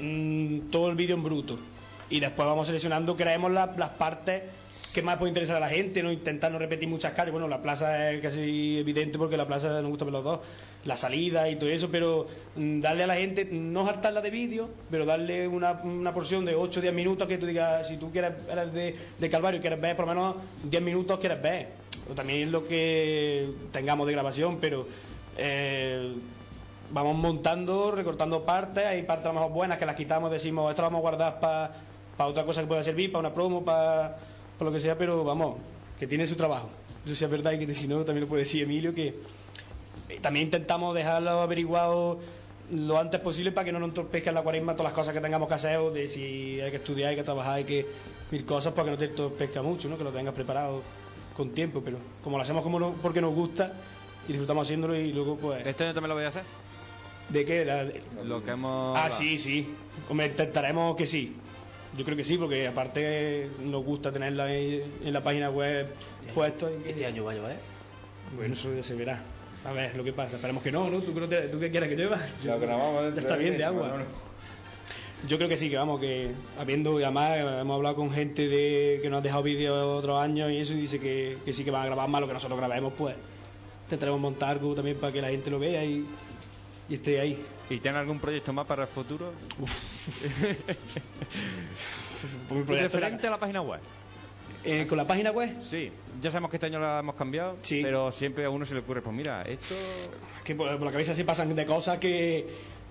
mm, 0.00 0.70
todo 0.70 0.88
el 0.88 0.94
vídeo 0.96 1.16
en 1.16 1.22
bruto. 1.22 1.58
Y 2.10 2.20
después 2.20 2.46
vamos 2.46 2.66
seleccionando, 2.66 3.16
creemos 3.16 3.50
la- 3.50 3.74
las 3.76 3.90
partes 3.90 4.42
que 4.92 5.02
más 5.02 5.16
puede 5.18 5.30
interesar 5.30 5.56
a 5.56 5.60
la 5.60 5.68
gente, 5.68 6.02
no 6.02 6.12
intentar 6.12 6.52
no 6.52 6.58
repetir 6.58 6.88
muchas 6.88 7.12
calles. 7.12 7.32
Bueno, 7.32 7.48
la 7.48 7.60
plaza 7.60 8.12
es 8.12 8.20
casi 8.22 8.78
evidente 8.78 9.18
porque 9.18 9.36
la 9.36 9.46
plaza 9.46 9.68
nos 9.82 9.90
gusta 9.90 10.04
ver 10.04 10.12
los 10.12 10.24
dos, 10.24 10.40
la 10.84 10.96
salida 10.96 11.48
y 11.48 11.56
todo 11.56 11.70
eso, 11.70 11.88
pero 11.90 12.26
mm, 12.56 12.80
darle 12.80 13.04
a 13.04 13.06
la 13.06 13.16
gente, 13.16 13.46
no 13.46 13.86
hartarla 13.86 14.20
de 14.20 14.30
vídeo, 14.30 14.68
pero 14.90 15.04
darle 15.04 15.48
una, 15.48 15.72
una 15.72 16.12
porción 16.12 16.44
de 16.44 16.54
8 16.54 16.80
o 16.80 16.82
10 16.82 16.94
minutos 16.94 17.26
que 17.26 17.38
tú 17.38 17.46
digas, 17.46 17.88
si 17.88 17.96
tú 17.96 18.10
quieres 18.10 18.32
eres 18.50 18.72
de, 18.72 18.96
de 19.18 19.30
Calvario 19.30 19.60
quieres 19.60 19.80
ver 19.80 19.96
por 19.96 20.06
lo 20.06 20.14
menos 20.14 20.36
10 20.64 20.82
minutos, 20.82 21.18
quieres 21.18 21.40
ver. 21.42 21.68
O 22.10 22.14
también 22.14 22.52
lo 22.52 22.66
que 22.66 23.48
tengamos 23.72 24.06
de 24.06 24.12
grabación, 24.12 24.58
pero 24.60 24.86
eh, 25.38 26.12
vamos 26.90 27.16
montando, 27.16 27.90
recortando 27.90 28.42
partes, 28.42 28.84
hay 28.84 29.02
partes 29.02 29.26
a 29.26 29.28
lo 29.28 29.34
mejor 29.34 29.52
buenas 29.52 29.78
que 29.78 29.86
las 29.86 29.96
quitamos, 29.96 30.30
decimos, 30.30 30.68
esto 30.70 30.82
lo 30.82 30.88
vamos 30.88 30.98
a 30.98 31.02
guardar 31.02 31.40
para 31.40 32.28
otra 32.28 32.44
cosa 32.44 32.60
que 32.60 32.66
pueda 32.66 32.82
servir, 32.82 33.10
para 33.10 33.20
una 33.20 33.34
promo, 33.34 33.64
para 33.64 34.16
lo 34.60 34.70
que 34.70 34.80
sea, 34.80 34.98
pero 34.98 35.24
vamos, 35.24 35.56
que 35.98 36.06
tiene 36.06 36.26
su 36.26 36.36
trabajo. 36.36 36.68
Eso 37.06 37.14
sí 37.14 37.24
es 37.24 37.30
verdad 37.30 37.52
y 37.52 37.66
que 37.66 37.74
si 37.74 37.88
no, 37.88 38.04
también 38.04 38.22
lo 38.22 38.28
puede 38.28 38.42
decir 38.42 38.62
Emilio, 38.62 38.94
que 38.94 39.14
también 40.20 40.46
intentamos 40.46 40.94
dejarlo 40.94 41.40
averiguado 41.40 42.18
lo 42.70 42.98
antes 42.98 43.20
posible 43.20 43.52
para 43.52 43.66
que 43.66 43.72
no 43.72 43.78
nos 43.78 43.90
entorpezca 43.90 44.30
en 44.30 44.34
la 44.36 44.42
cuaresma 44.42 44.72
todas 44.74 44.90
las 44.90 44.98
cosas 44.98 45.12
que 45.14 45.20
tengamos 45.20 45.48
que 45.48 45.54
hacer, 45.54 45.76
o 45.78 45.90
de 45.90 46.06
si 46.08 46.60
hay 46.60 46.70
que 46.70 46.76
estudiar, 46.78 47.10
hay 47.10 47.16
que 47.16 47.22
trabajar, 47.22 47.54
hay 47.54 47.64
que 47.64 47.86
mil 48.30 48.44
cosas 48.44 48.72
para 48.72 48.86
que 48.86 48.90
no 48.92 48.98
te 48.98 49.04
entorpezca 49.06 49.62
mucho, 49.62 49.88
¿no? 49.88 49.98
que 49.98 50.04
lo 50.04 50.10
tengas 50.10 50.34
preparado 50.34 50.82
con 51.36 51.50
tiempo, 51.50 51.82
pero 51.84 51.98
como 52.22 52.36
lo 52.38 52.42
hacemos 52.42 52.62
como 52.62 52.78
no- 52.80 52.92
porque 53.02 53.20
nos 53.20 53.34
gusta 53.34 53.72
y 54.26 54.32
disfrutamos 54.32 54.66
haciéndolo 54.66 54.96
y 54.96 55.12
luego 55.12 55.36
pues... 55.36 55.64
Este 55.66 55.84
año 55.84 55.92
también 55.94 56.08
lo 56.08 56.14
voy 56.14 56.24
a 56.24 56.28
hacer. 56.28 56.42
¿De 57.28 57.44
qué? 57.44 57.64
La- 57.64 57.84
Lo 58.24 58.42
que 58.42 58.50
hemos. 58.52 58.96
Ah, 58.98 59.10
sí, 59.10 59.38
sí. 59.38 59.74
Hombre, 60.08 60.26
intentaremos 60.28 60.96
que 60.96 61.06
sí. 61.06 61.34
Yo 61.96 62.04
creo 62.04 62.16
que 62.16 62.24
sí, 62.24 62.36
porque 62.38 62.66
aparte 62.66 63.48
nos 63.62 63.84
gusta 63.84 64.10
tenerla 64.12 64.44
ahí 64.44 64.82
en 65.04 65.12
la 65.12 65.22
página 65.22 65.50
web 65.50 65.86
puesto. 66.34 66.70
y 66.70 66.82
que- 66.82 66.90
Este 66.90 67.06
año 67.06 67.24
va 67.24 67.32
a 67.32 67.34
llover. 67.34 67.56
Bueno, 68.36 68.54
eso 68.54 68.74
ya 68.74 68.82
se 68.82 68.94
verá. 68.94 69.22
A 69.64 69.72
ver, 69.72 69.94
lo 69.96 70.04
que 70.04 70.12
pasa. 70.12 70.36
Esperemos 70.36 70.62
que 70.62 70.70
no, 70.70 70.90
¿no? 70.90 70.98
¿Tú, 71.00 71.14
qué 71.14 71.26
te- 71.26 71.48
tú 71.48 71.58
qué 71.58 71.70
quieres 71.70 71.88
que 71.88 71.96
llueva? 71.96 72.18
Lo 72.44 72.58
grabamos 72.60 72.94
Ya 72.96 73.02
dentro 73.02 73.20
está 73.22 73.36
de 73.36 73.42
bien 73.42 73.56
de 73.58 73.64
agua. 73.64 73.82
Manolo. 73.88 74.04
Yo 75.26 75.38
creo 75.38 75.48
que 75.48 75.56
sí, 75.56 75.70
que 75.70 75.76
vamos, 75.76 76.00
que 76.00 76.32
habiendo, 76.58 76.96
además 76.98 77.38
hemos 77.38 77.76
hablado 77.76 77.96
con 77.96 78.10
gente 78.12 78.46
de 78.46 78.98
que 79.02 79.08
nos 79.08 79.20
ha 79.20 79.22
dejado 79.22 79.42
vídeos 79.42 79.98
otros 79.98 80.20
años 80.20 80.50
y 80.50 80.58
eso, 80.58 80.74
y 80.74 80.82
dice 80.82 81.00
que, 81.00 81.38
que 81.46 81.52
sí 81.54 81.64
que 81.64 81.70
van 81.70 81.82
a 81.82 81.86
grabar 81.86 82.08
más 82.10 82.20
lo 82.20 82.26
que 82.26 82.34
nosotros 82.34 82.58
grabemos, 82.58 82.92
pues 82.94 83.16
intentaremos 83.84 84.20
montar 84.20 84.50
algo 84.50 84.74
también 84.74 84.98
para 84.98 85.14
que 85.14 85.22
la 85.22 85.28
gente 85.30 85.50
lo 85.50 85.58
vea 85.58 85.82
y, 85.82 86.04
y 86.90 86.94
esté 86.94 87.18
ahí. 87.20 87.42
¿Y 87.70 87.78
tiene 87.78 87.96
algún 87.96 88.18
proyecto 88.20 88.52
más 88.52 88.66
para 88.66 88.82
el 88.82 88.88
futuro? 88.88 89.32
Proyecto, 92.48 92.98
Referente 92.98 93.26
a 93.26 93.30
la 93.30 93.38
página 93.40 93.62
web. 93.62 93.80
Eh, 94.64 94.86
con 94.88 94.96
la 94.98 95.06
página 95.06 95.30
web, 95.30 95.50
Sí, 95.62 95.90
ya 96.22 96.30
sabemos 96.30 96.50
que 96.50 96.56
este 96.56 96.66
año 96.66 96.80
la 96.80 97.00
hemos 97.00 97.14
cambiado, 97.16 97.56
Sí. 97.62 97.80
pero 97.82 98.10
siempre 98.12 98.44
a 98.44 98.50
uno 98.50 98.64
se 98.64 98.74
le 98.74 98.80
ocurre, 98.80 99.02
pues 99.02 99.14
mira, 99.14 99.42
esto 99.42 99.74
que 100.44 100.54
por, 100.54 100.68
por 100.76 100.86
la 100.86 100.92
cabeza 100.92 101.14
sí 101.14 101.24
pasan 101.24 101.54
de 101.54 101.66
cosas 101.66 101.98
que, 101.98 102.46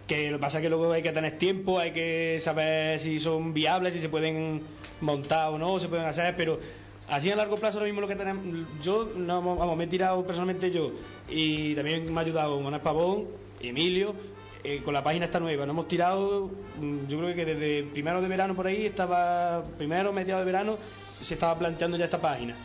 que 0.07 0.29
lo 0.31 0.37
que 0.37 0.41
pasa 0.41 0.57
es 0.59 0.63
que 0.63 0.69
luego 0.69 0.91
hay 0.91 1.01
que 1.01 1.11
tener 1.11 1.37
tiempo, 1.37 1.79
hay 1.79 1.91
que 1.91 2.37
saber 2.39 2.99
si 2.99 3.19
son 3.19 3.53
viables, 3.53 3.93
si 3.93 3.99
se 3.99 4.09
pueden 4.09 4.61
montar 5.01 5.49
o 5.49 5.57
no, 5.57 5.79
se 5.79 5.87
pueden 5.87 6.05
hacer, 6.05 6.35
pero 6.35 6.59
Así 7.09 7.29
a 7.29 7.35
largo 7.35 7.57
plazo, 7.57 7.79
lo 7.79 7.85
mismo 7.85 7.99
lo 7.99 8.07
que 8.07 8.15
tenemos. 8.15 8.65
Yo, 8.81 9.11
no, 9.17 9.41
vamos, 9.41 9.77
me 9.77 9.83
he 9.83 9.87
tirado 9.87 10.25
personalmente 10.25 10.71
yo. 10.71 10.93
Y 11.29 11.75
también 11.75 12.11
me 12.11 12.17
ha 12.17 12.23
ayudado 12.23 12.57
Manuel 12.61 12.81
Pavón, 12.81 13.27
Emilio, 13.61 14.15
eh, 14.63 14.81
con 14.85 14.93
la 14.93 15.03
página 15.03 15.25
esta 15.25 15.41
nueva. 15.41 15.65
Nos 15.65 15.73
hemos 15.73 15.89
tirado, 15.89 16.49
mm, 16.79 17.07
yo 17.07 17.19
creo 17.19 17.35
que 17.35 17.43
desde 17.43 17.83
primero 17.83 18.21
de 18.21 18.27
verano 18.29 18.55
por 18.55 18.67
ahí, 18.67 18.85
estaba, 18.85 19.63
primero, 19.77 20.13
mediado 20.13 20.39
de 20.39 20.45
verano, 20.45 20.77
se 21.23 21.35
estaba 21.35 21.57
planteando 21.57 21.97
ya 21.97 22.05
esta 22.05 22.19
página. 22.19 22.55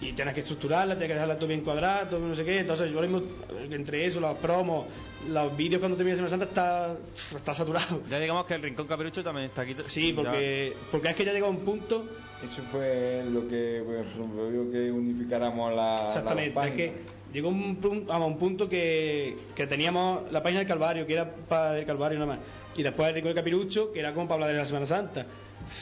Y 0.00 0.12
tienes 0.12 0.34
que 0.34 0.40
estructurarla, 0.40 0.94
tienes 0.94 1.10
que 1.10 1.14
dejarla 1.14 1.36
todo 1.36 1.46
bien 1.46 1.60
cuadrada, 1.60 2.10
todo 2.10 2.26
no 2.26 2.34
sé 2.34 2.44
qué. 2.44 2.58
Entonces, 2.58 2.90
yo 2.90 2.96
ahora 2.96 3.08
mismo, 3.08 3.22
entre 3.70 4.04
eso, 4.04 4.18
los 4.18 4.36
promos, 4.38 4.86
los 5.28 5.56
vídeos 5.56 5.78
cuando 5.78 5.96
termine 5.96 6.16
Semana 6.16 6.30
Santa, 6.30 6.44
está, 6.46 6.96
está 7.36 7.54
saturado. 7.54 8.00
Ya 8.10 8.18
digamos 8.18 8.44
que 8.46 8.54
el 8.54 8.62
Rincón 8.62 8.88
Caperucho 8.88 9.22
también 9.22 9.46
está 9.46 9.62
aquí. 9.62 9.76
Sí, 9.86 10.12
porque, 10.12 10.74
porque 10.90 11.08
es 11.08 11.14
que 11.14 11.24
ya 11.24 11.32
llega 11.32 11.48
un 11.48 11.60
punto 11.60 12.04
Eso 12.44 12.62
fue 12.72 13.22
lo 13.30 13.46
que 13.46 13.82
pues, 13.84 14.72
que 14.72 14.90
unificáramos 14.90 15.72
la. 15.72 15.94
Exactamente, 16.08 16.54
la 16.56 16.66
es 16.66 16.74
que 16.74 16.92
llegó 17.32 17.48
un, 17.48 18.04
vamos, 18.06 18.26
un 18.28 18.38
punto 18.38 18.68
que, 18.68 19.36
que 19.54 19.68
teníamos 19.68 20.32
la 20.32 20.42
página 20.42 20.58
del 20.58 20.68
Calvario, 20.68 21.06
que 21.06 21.12
era 21.12 21.30
para 21.30 21.78
el 21.78 21.86
Calvario 21.86 22.18
nada 22.18 22.34
más, 22.34 22.44
y 22.76 22.82
después 22.82 23.08
el 23.08 23.14
Rincón 23.14 23.28
del 23.28 23.36
Capirucho, 23.36 23.92
que 23.92 24.00
era 24.00 24.12
como 24.12 24.26
para 24.26 24.34
hablar 24.34 24.50
de 24.50 24.58
la 24.58 24.66
Semana 24.66 24.86
Santa. 24.86 25.26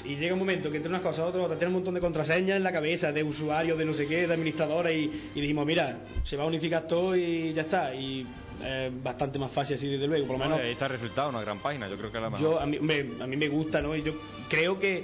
Y 0.04 0.16
llega 0.16 0.32
un 0.34 0.38
momento 0.38 0.70
que 0.70 0.76
entre 0.78 0.90
unas 0.90 1.02
cosas 1.02 1.26
y 1.34 1.38
otras, 1.38 1.58
tiene 1.58 1.68
un 1.68 1.74
montón 1.74 1.94
de 1.94 2.00
contraseñas 2.00 2.56
en 2.56 2.62
la 2.62 2.72
cabeza, 2.72 3.12
de 3.12 3.22
usuarios, 3.22 3.76
de 3.78 3.84
no 3.84 3.92
sé 3.94 4.06
qué, 4.06 4.26
de 4.26 4.32
administradores, 4.34 4.94
y, 4.96 5.10
y 5.34 5.40
dijimos, 5.40 5.66
mira, 5.66 5.98
se 6.24 6.36
va 6.36 6.44
a 6.44 6.46
unificar 6.46 6.86
todo 6.86 7.16
y 7.16 7.52
ya 7.52 7.62
está. 7.62 7.94
Y 7.94 8.26
es 8.64 9.02
bastante 9.02 9.38
más 9.38 9.50
fácil 9.50 9.76
así, 9.76 9.88
desde 9.88 10.06
luego, 10.06 10.26
por 10.26 10.38
lo 10.38 10.44
menos 10.44 10.60
Ahí 10.60 10.72
está 10.72 10.86
el 10.86 10.92
resultado, 10.92 11.30
una 11.30 11.40
gran 11.40 11.58
página. 11.58 11.88
Yo 11.88 11.96
creo 11.96 12.10
que 12.10 12.18
es 12.18 12.22
la 12.22 12.30
mejor. 12.30 12.42
yo 12.46 12.60
a 12.60 12.66
mí, 12.66 12.76
hombre, 12.78 13.10
a 13.20 13.26
mí 13.26 13.36
me 13.36 13.48
gusta, 13.48 13.80
¿no? 13.80 13.96
Y 13.96 14.02
yo 14.02 14.12
creo 14.48 14.78
que 14.78 15.02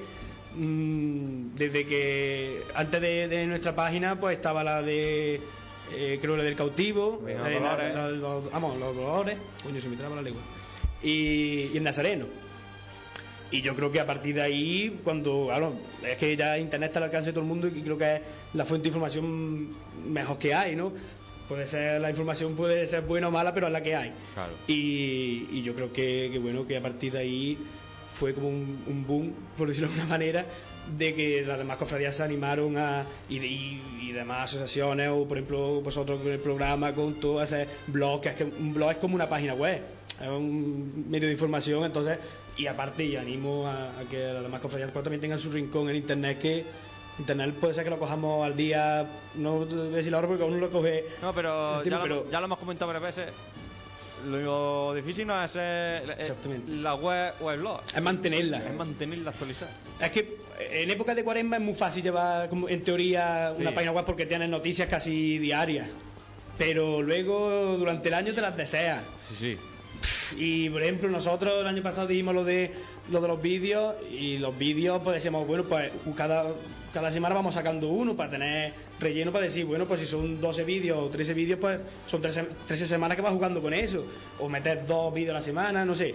mm, 0.54 1.54
desde 1.56 1.86
que 1.86 2.62
antes 2.74 3.00
de, 3.00 3.28
de 3.28 3.46
nuestra 3.46 3.74
página 3.74 4.18
pues 4.20 4.36
estaba 4.36 4.62
la 4.64 4.82
de 4.82 5.40
eh, 5.94 6.18
creo 6.20 6.36
la 6.36 6.42
del 6.42 6.56
cautivo, 6.56 7.20
Venga, 7.24 7.42
la 7.42 7.48
de 7.48 7.60
la- 7.60 7.70
Dolores. 7.70 7.94
la- 7.94 8.08
los- 8.10 8.52
vamos, 8.52 8.78
los 8.78 8.96
dolores, 8.96 9.38
coño 9.62 9.80
se 9.80 9.88
me 9.88 9.96
traba 9.96 10.16
la 10.16 10.22
lengua. 10.22 10.42
Y, 11.02 11.70
y 11.72 11.76
el 11.76 11.82
Nazareno. 11.84 12.26
Y 13.50 13.62
yo 13.62 13.74
creo 13.76 13.92
que 13.92 14.00
a 14.00 14.06
partir 14.06 14.34
de 14.34 14.42
ahí, 14.42 15.00
cuando, 15.04 15.46
claro, 15.46 15.72
es 16.06 16.16
que 16.16 16.36
ya 16.36 16.58
Internet 16.58 16.88
está 16.90 16.98
al 16.98 17.04
alcance 17.04 17.30
de 17.30 17.32
todo 17.32 17.42
el 17.42 17.48
mundo 17.48 17.68
y 17.68 17.80
creo 17.82 17.96
que 17.96 18.16
es 18.16 18.20
la 18.54 18.64
fuente 18.64 18.84
de 18.84 18.88
información 18.88 19.68
mejor 20.08 20.38
que 20.38 20.52
hay, 20.52 20.74
¿no? 20.74 20.92
Puede 21.48 21.64
ser, 21.66 22.00
la 22.00 22.10
información 22.10 22.56
puede 22.56 22.84
ser 22.88 23.02
buena 23.02 23.28
o 23.28 23.30
mala, 23.30 23.54
pero 23.54 23.68
es 23.68 23.72
la 23.72 23.82
que 23.82 23.94
hay. 23.94 24.12
Claro. 24.34 24.52
Y, 24.66 25.46
y 25.52 25.62
yo 25.62 25.74
creo 25.76 25.92
que, 25.92 26.28
que, 26.32 26.38
bueno, 26.40 26.66
que 26.66 26.76
a 26.76 26.80
partir 26.82 27.12
de 27.12 27.18
ahí 27.20 27.58
fue 28.12 28.34
como 28.34 28.48
un, 28.48 28.82
un 28.88 29.06
boom, 29.06 29.32
por 29.56 29.68
decirlo 29.68 29.88
de 29.88 29.94
alguna 29.94 30.08
manera, 30.10 30.44
de 30.98 31.14
que 31.14 31.44
las 31.46 31.58
demás 31.58 31.76
cofradías 31.76 32.16
se 32.16 32.24
animaron 32.24 32.76
a, 32.78 33.04
y, 33.28 33.38
de- 33.38 33.46
y, 33.46 33.80
y 34.02 34.12
demás 34.12 34.44
asociaciones, 34.50 35.08
o 35.08 35.24
por 35.28 35.36
ejemplo 35.36 35.80
vosotros 35.82 36.20
con 36.20 36.32
el 36.32 36.40
programa, 36.40 36.92
con 36.94 37.14
todo 37.20 37.40
ese 37.40 37.68
blog, 37.86 38.22
que 38.22 38.30
es 38.30 38.34
que 38.34 38.44
un 38.44 38.74
blog 38.74 38.90
es 38.90 38.96
como 38.96 39.14
una 39.14 39.28
página 39.28 39.54
web, 39.54 39.80
es 40.20 40.28
un 40.28 41.04
medio 41.08 41.26
de 41.28 41.32
información, 41.32 41.84
entonces, 41.84 42.18
y 42.56 42.66
aparte 42.66 43.08
yo 43.08 43.20
animo 43.20 43.66
a, 43.66 43.98
a 44.00 44.04
que 44.10 44.32
las 44.32 44.42
demás 44.42 44.60
cofradías 44.60 44.90
pues, 44.90 45.02
también 45.04 45.20
tengan 45.20 45.38
su 45.38 45.50
rincón 45.50 45.88
en 45.90 45.96
internet 45.96 46.38
que 46.40 46.64
Internet 47.18 47.54
puede 47.58 47.72
ser 47.72 47.84
que 47.84 47.88
lo 47.90 47.98
cojamos 47.98 48.44
al 48.44 48.54
día, 48.56 49.06
no 49.36 49.60
voy 49.64 49.72
a 49.72 49.96
decir 49.96 50.12
la 50.12 50.18
hora 50.18 50.28
porque 50.28 50.42
uno 50.44 50.58
lo 50.58 50.68
coge 50.68 51.02
No, 51.22 51.32
pero, 51.32 51.82
ya, 51.82 51.90
lo, 51.96 52.02
pero- 52.02 52.30
ya 52.30 52.40
lo 52.40 52.44
hemos 52.46 52.58
comentado 52.58 52.92
varias 52.92 53.16
veces. 53.16 53.34
Lo 54.28 54.92
difícil 54.94 55.26
no 55.26 55.34
es 55.34 55.44
hacer 55.44 56.16
eh, 56.18 56.60
la 56.68 56.94
web 56.94 57.32
o 57.40 57.50
el 57.50 57.60
blog, 57.60 57.80
es 57.94 58.02
mantenerla. 58.02 58.58
es 58.66 58.74
mantenerla 58.74 59.30
actualizada. 59.30 59.70
Es 60.00 60.10
que 60.10 60.36
en 60.58 60.90
época 60.90 61.14
de 61.14 61.22
cuaresma 61.22 61.56
es 61.56 61.62
muy 61.62 61.74
fácil 61.74 62.02
llevar, 62.02 62.48
como 62.48 62.68
en 62.68 62.82
teoría, 62.82 63.52
una 63.56 63.72
página 63.74 63.92
web 63.92 64.04
porque 64.04 64.26
tienes 64.26 64.48
noticias 64.48 64.88
casi 64.88 65.38
diarias. 65.38 65.88
Pero 66.58 67.02
luego, 67.02 67.76
durante 67.78 68.08
el 68.08 68.14
año, 68.14 68.34
te 68.34 68.40
las 68.40 68.56
deseas. 68.56 69.02
Sí, 69.28 69.34
sí. 69.36 69.58
Y, 70.36 70.70
por 70.70 70.82
ejemplo, 70.82 71.08
nosotros 71.08 71.60
el 71.60 71.66
año 71.66 71.82
pasado 71.82 72.06
dijimos 72.06 72.34
lo 72.34 72.44
de, 72.44 72.72
lo 73.10 73.20
de 73.20 73.28
los 73.28 73.40
vídeos. 73.40 73.94
Y 74.10 74.38
los 74.38 74.56
vídeos, 74.56 75.00
pues 75.02 75.16
decíamos, 75.16 75.46
bueno, 75.46 75.64
pues 75.64 75.90
cada, 76.16 76.46
cada 76.92 77.10
semana 77.10 77.34
vamos 77.34 77.54
sacando 77.54 77.88
uno 77.88 78.16
para 78.16 78.30
tener 78.30 78.72
relleno 78.98 79.30
para 79.30 79.44
decir, 79.44 79.66
bueno, 79.66 79.84
pues 79.86 80.00
si 80.00 80.06
son 80.06 80.40
12 80.40 80.64
vídeos 80.64 80.98
o 80.98 81.08
13 81.08 81.34
vídeos, 81.34 81.58
pues 81.60 81.78
son 82.06 82.20
13, 82.20 82.48
13 82.66 82.86
semanas 82.86 83.16
que 83.16 83.22
vas 83.22 83.32
jugando 83.32 83.60
con 83.60 83.74
eso. 83.74 84.04
O 84.38 84.48
meter 84.48 84.86
dos 84.86 85.12
vídeos 85.12 85.30
a 85.30 85.34
la 85.34 85.42
semana, 85.42 85.84
no 85.84 85.94
sé. 85.94 86.14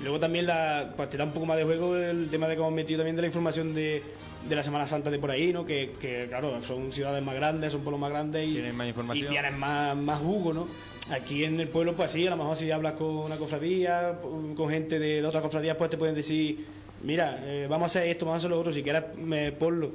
Y 0.00 0.02
luego 0.04 0.18
también 0.18 0.46
la, 0.46 0.94
pues 0.96 1.10
te 1.10 1.16
da 1.18 1.24
un 1.24 1.32
poco 1.32 1.46
más 1.46 1.56
de 1.56 1.64
juego 1.64 1.96
el 1.96 2.28
tema 2.30 2.48
de 2.48 2.54
que 2.54 2.60
hemos 2.60 2.72
metido 2.72 3.00
también 3.00 3.16
de 3.16 3.22
la 3.22 3.28
información 3.28 3.74
de, 3.74 4.02
de 4.48 4.56
la 4.56 4.62
Semana 4.62 4.86
Santa 4.86 5.10
de 5.10 5.18
por 5.18 5.30
ahí, 5.30 5.52
¿no? 5.52 5.66
Que, 5.66 5.92
que, 6.00 6.26
claro, 6.28 6.62
son 6.62 6.90
ciudades 6.92 7.22
más 7.22 7.34
grandes, 7.34 7.72
son 7.72 7.82
pueblos 7.82 8.00
más 8.00 8.10
grandes 8.10 8.48
y 8.48 8.52
Tienen 8.54 8.74
más 8.74 8.88
información. 8.88 9.26
y 9.26 9.30
tienen 9.30 9.58
más, 9.58 9.96
más 9.96 10.18
jugo, 10.20 10.54
¿no? 10.54 10.66
Aquí 11.10 11.44
en 11.44 11.58
el 11.60 11.68
pueblo, 11.68 11.94
pues 11.94 12.12
sí, 12.12 12.26
a 12.26 12.30
lo 12.30 12.36
mejor 12.36 12.56
si 12.56 12.70
hablas 12.70 12.94
con 12.94 13.08
una 13.08 13.36
cofradía, 13.36 14.18
con 14.22 14.68
gente 14.70 14.98
de, 14.98 15.20
de 15.20 15.26
otras 15.26 15.42
cofradías, 15.42 15.76
pues 15.76 15.90
te 15.90 15.96
pueden 15.98 16.14
decir, 16.14 16.64
mira, 17.02 17.38
eh, 17.42 17.66
vamos 17.68 17.86
a 17.86 17.98
hacer 17.98 18.08
esto, 18.08 18.24
vamos 18.24 18.36
a 18.36 18.46
hacer 18.46 18.50
lo 18.50 18.60
otro, 18.60 18.72
si 18.72 18.82
quieres, 18.82 19.02
me 19.18 19.50
ponlo. 19.52 19.90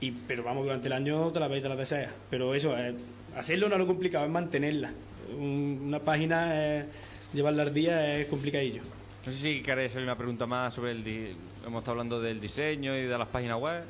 Y, 0.00 0.12
pero 0.12 0.44
vamos, 0.44 0.64
durante 0.64 0.86
el 0.86 0.92
año 0.92 1.30
te 1.32 1.40
la 1.40 1.48
ves 1.48 1.58
y 1.58 1.62
te 1.62 1.68
la 1.68 1.76
deseas. 1.76 2.12
Pero 2.30 2.54
eso, 2.54 2.76
eh, 2.78 2.94
hacerlo 3.36 3.68
no 3.68 3.74
es 3.74 3.80
lo 3.80 3.86
complicado, 3.86 4.24
es 4.24 4.30
mantenerla. 4.30 4.92
Un- 5.36 5.80
una 5.86 5.98
página, 5.98 6.48
eh, 6.52 6.84
llevarla 7.32 7.64
al 7.64 7.74
día 7.74 8.16
es 8.18 8.26
complicadillo. 8.28 8.82
No 9.26 9.32
sé 9.32 9.38
si 9.38 9.62
queréis 9.62 9.90
hacer 9.92 10.02
una 10.02 10.16
pregunta 10.16 10.46
más 10.46 10.72
sobre 10.74 10.92
el. 10.92 11.02
di- 11.02 11.34
Hemos 11.66 11.80
estado 11.80 11.92
hablando 11.92 12.20
del 12.20 12.40
diseño 12.40 12.96
y 12.96 13.02
de 13.04 13.18
las 13.18 13.28
páginas 13.28 13.58
web. 13.58 13.82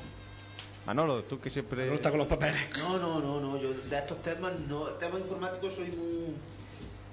Manolo, 0.85 1.23
tú 1.23 1.39
que 1.39 1.49
siempre. 1.49 1.87
No 1.87 1.95
está 1.95 2.09
con 2.09 2.19
los 2.19 2.27
papeles. 2.27 2.55
No, 2.77 2.97
no, 2.97 3.19
no, 3.19 3.41
no, 3.41 3.61
yo 3.61 3.73
de 3.73 3.97
estos 3.97 4.21
temas, 4.21 4.57
no, 4.61 4.83
temas 4.91 5.19
informáticos 5.19 5.73
soy 5.73 5.87
muy, 5.87 6.33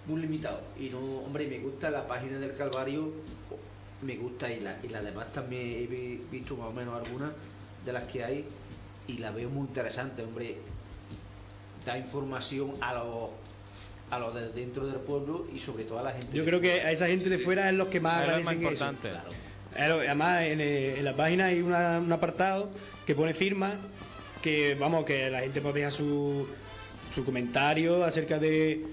muy 0.07 0.21
limitado. 0.21 0.61
Y 0.79 0.89
no, 0.91 0.99
hombre, 0.99 1.47
me 1.47 1.59
gusta 1.59 1.91
la 1.91 2.07
página 2.07 2.39
del 2.39 2.55
Calvario, 2.55 3.13
me 4.03 4.17
gusta 4.17 4.53
y 4.53 4.61
la, 4.61 4.77
y 4.83 4.89
la 4.89 5.01
demás 5.03 5.33
también 5.33 5.63
he 5.63 5.87
vi- 5.87 6.21
visto 6.31 6.57
más 6.57 6.71
o 6.71 6.73
menos 6.75 6.97
algunas 6.99 7.31
de 7.85 7.93
las 7.93 8.05
que 8.05 8.25
hay 8.25 8.45
y 9.07 9.19
la 9.19 9.31
veo 9.31 9.49
muy 9.51 9.67
interesante, 9.69 10.23
hombre. 10.23 10.57
Da 11.85 11.99
información 11.99 12.73
a 12.81 12.95
los 12.95 13.31
a 14.11 14.19
los 14.19 14.35
de 14.35 14.49
dentro 14.51 14.87
del 14.87 14.97
pueblo 14.97 15.47
y 15.55 15.59
sobre 15.59 15.85
todo 15.85 15.99
a 15.99 16.03
la 16.03 16.13
gente. 16.13 16.37
Yo 16.37 16.45
creo 16.45 16.61
que 16.61 16.83
a 16.83 16.93
esa 16.93 17.07
gente 17.07 17.31
de 17.31 17.39
fuera 17.39 17.71
es 17.71 17.75
los 17.75 17.89
que 17.89 17.99
más 17.99 18.21
Es 18.21 18.21
lo 18.21 18.27
más 18.27 18.47
agradecen 18.53 18.59
eso. 18.59 18.85
importante. 18.91 19.09
Claro. 19.75 20.01
Además, 20.01 20.43
en, 20.43 20.61
eh, 20.61 20.99
en 20.99 21.05
la 21.07 21.17
página 21.17 21.47
hay 21.47 21.63
una- 21.63 21.99
un 21.99 22.13
apartado 22.13 22.69
que 23.07 23.15
pone 23.15 23.33
firma, 23.33 23.73
que 24.43 24.75
vamos, 24.75 25.07
que 25.07 25.31
la 25.31 25.41
gente 25.41 25.63
puede 25.63 25.77
dejar 25.77 25.93
su, 25.93 26.47
su 27.15 27.25
comentario 27.25 28.05
acerca 28.05 28.39
de, 28.39 28.85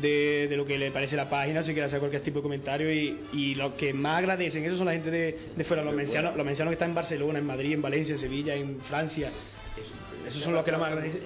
de, 0.00 0.46
de 0.48 0.56
lo 0.56 0.64
que 0.64 0.78
le 0.78 0.90
parece 0.90 1.16
la 1.16 1.28
página, 1.28 1.62
si 1.62 1.72
quiere 1.72 1.86
hacer 1.86 1.98
cualquier 2.00 2.22
tipo 2.22 2.38
de 2.38 2.42
comentario. 2.42 2.92
Y, 2.92 3.18
y 3.32 3.54
los 3.54 3.72
que 3.74 3.92
más 3.92 4.18
agradecen 4.18 4.64
eso 4.64 4.76
son 4.76 4.86
la 4.86 4.92
gente 4.92 5.10
de, 5.10 5.38
de 5.56 5.64
fuera, 5.64 5.82
los 5.84 5.94
mencianos, 5.94 6.36
los 6.36 6.44
mencianos 6.46 6.70
que 6.70 6.74
están 6.74 6.90
en 6.90 6.94
Barcelona, 6.94 7.38
en 7.38 7.46
Madrid, 7.46 7.72
en 7.72 7.82
Valencia, 7.82 8.12
en 8.14 8.18
Sevilla, 8.18 8.54
en 8.54 8.80
Francia. 8.80 9.28
Eso- 9.76 9.92
Esos 10.28 10.42
son 10.42 10.54
los 10.54 10.64
que 10.64 10.72
lo 10.72 10.78
más 10.78 10.88
agradecen. 10.88 11.22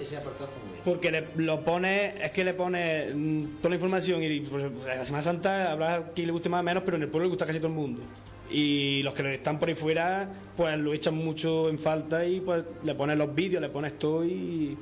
Porque 0.83 1.11
le, 1.11 1.23
lo 1.37 1.61
pone, 1.61 2.15
es 2.23 2.31
que 2.31 2.43
le 2.43 2.53
pone 2.53 3.13
mm, 3.13 3.43
toda 3.61 3.69
la 3.69 3.75
información 3.75 4.21
y 4.23 4.39
pues, 4.41 4.63
la 4.85 5.05
Semana 5.05 5.21
Santa 5.21 5.71
habrá 5.71 6.11
quien 6.15 6.27
le 6.27 6.33
guste 6.33 6.49
más 6.49 6.59
o 6.61 6.63
menos, 6.63 6.83
pero 6.83 6.97
en 6.97 7.03
el 7.03 7.09
pueblo 7.09 7.25
le 7.25 7.29
gusta 7.29 7.45
casi 7.45 7.59
todo 7.59 7.67
el 7.69 7.75
mundo. 7.75 8.01
Y 8.51 9.03
los 9.03 9.13
que 9.13 9.35
están 9.35 9.59
por 9.59 9.69
ahí 9.69 9.75
fuera, 9.75 10.27
pues 10.57 10.75
lo 10.79 10.91
echan 10.93 11.13
mucho 11.15 11.69
en 11.69 11.77
falta 11.77 12.25
y 12.25 12.39
pues 12.41 12.63
le 12.83 12.95
pones 12.95 13.17
los 13.17 13.33
vídeos, 13.35 13.61
le 13.61 13.69
pones 13.69 13.97
todo 13.99 14.25
y, 14.25 14.75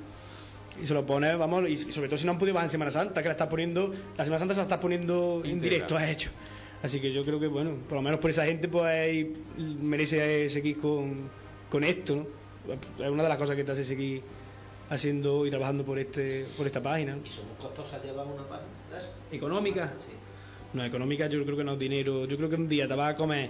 y 0.82 0.86
se 0.86 0.94
lo 0.94 1.06
pones, 1.06 1.38
vamos, 1.38 1.68
y, 1.68 1.74
y 1.74 1.78
sobre 1.78 2.08
todo 2.08 2.18
si 2.18 2.26
no 2.26 2.32
han 2.34 2.38
podido 2.38 2.56
bajar 2.56 2.68
en 2.68 2.72
Semana 2.72 2.92
Santa, 2.92 3.22
que 3.22 3.28
la 3.28 3.34
estás 3.34 3.48
poniendo, 3.48 3.94
la 4.18 4.24
Semana 4.24 4.40
Santa 4.40 4.54
se 4.54 4.60
la 4.60 4.64
estás 4.64 4.80
poniendo 4.80 5.42
en 5.46 5.60
directo 5.60 5.98
a 5.98 6.10
ellos. 6.10 6.32
Así 6.84 7.00
que 7.00 7.12
yo 7.12 7.24
creo 7.24 7.40
que, 7.40 7.48
bueno, 7.48 7.72
por 7.88 7.98
lo 7.98 8.02
menos 8.02 8.20
por 8.20 8.30
esa 8.30 8.46
gente, 8.46 8.68
pues 8.68 8.86
ahí 8.86 9.34
merece 9.58 10.50
seguir 10.50 10.78
con, 10.80 11.30
con 11.70 11.84
esto, 11.84 12.16
¿no? 12.16 12.28
Es 13.04 13.10
una 13.10 13.24
de 13.24 13.30
las 13.30 13.38
cosas 13.38 13.56
que 13.56 13.64
te 13.64 13.72
hace 13.72 13.84
seguir 13.84 14.22
haciendo 14.90 15.46
y 15.46 15.50
trabajando 15.50 15.84
por 15.86 16.00
este 16.00 16.46
por 16.56 16.66
esta 16.66 16.82
página. 16.82 17.16
¿no? 17.16 17.22
¿Y 17.26 17.30
son 17.30 17.46
costosas 17.60 18.04
llevar 18.04 18.26
una 18.28 18.44
página? 18.44 18.68
¿Económica? 19.32 19.94
Sí. 20.06 20.14
No, 20.74 20.84
económica 20.84 21.28
yo 21.28 21.44
creo 21.44 21.58
que 21.58 21.64
no 21.64 21.74
es 21.74 21.80
dinero. 21.80 22.26
Yo 22.26 22.38
creo 22.38 22.50
que 22.50 22.56
un 22.56 22.68
día 22.68 22.88
te 22.88 22.94
vas 22.94 23.14
a 23.14 23.16
comer 23.16 23.50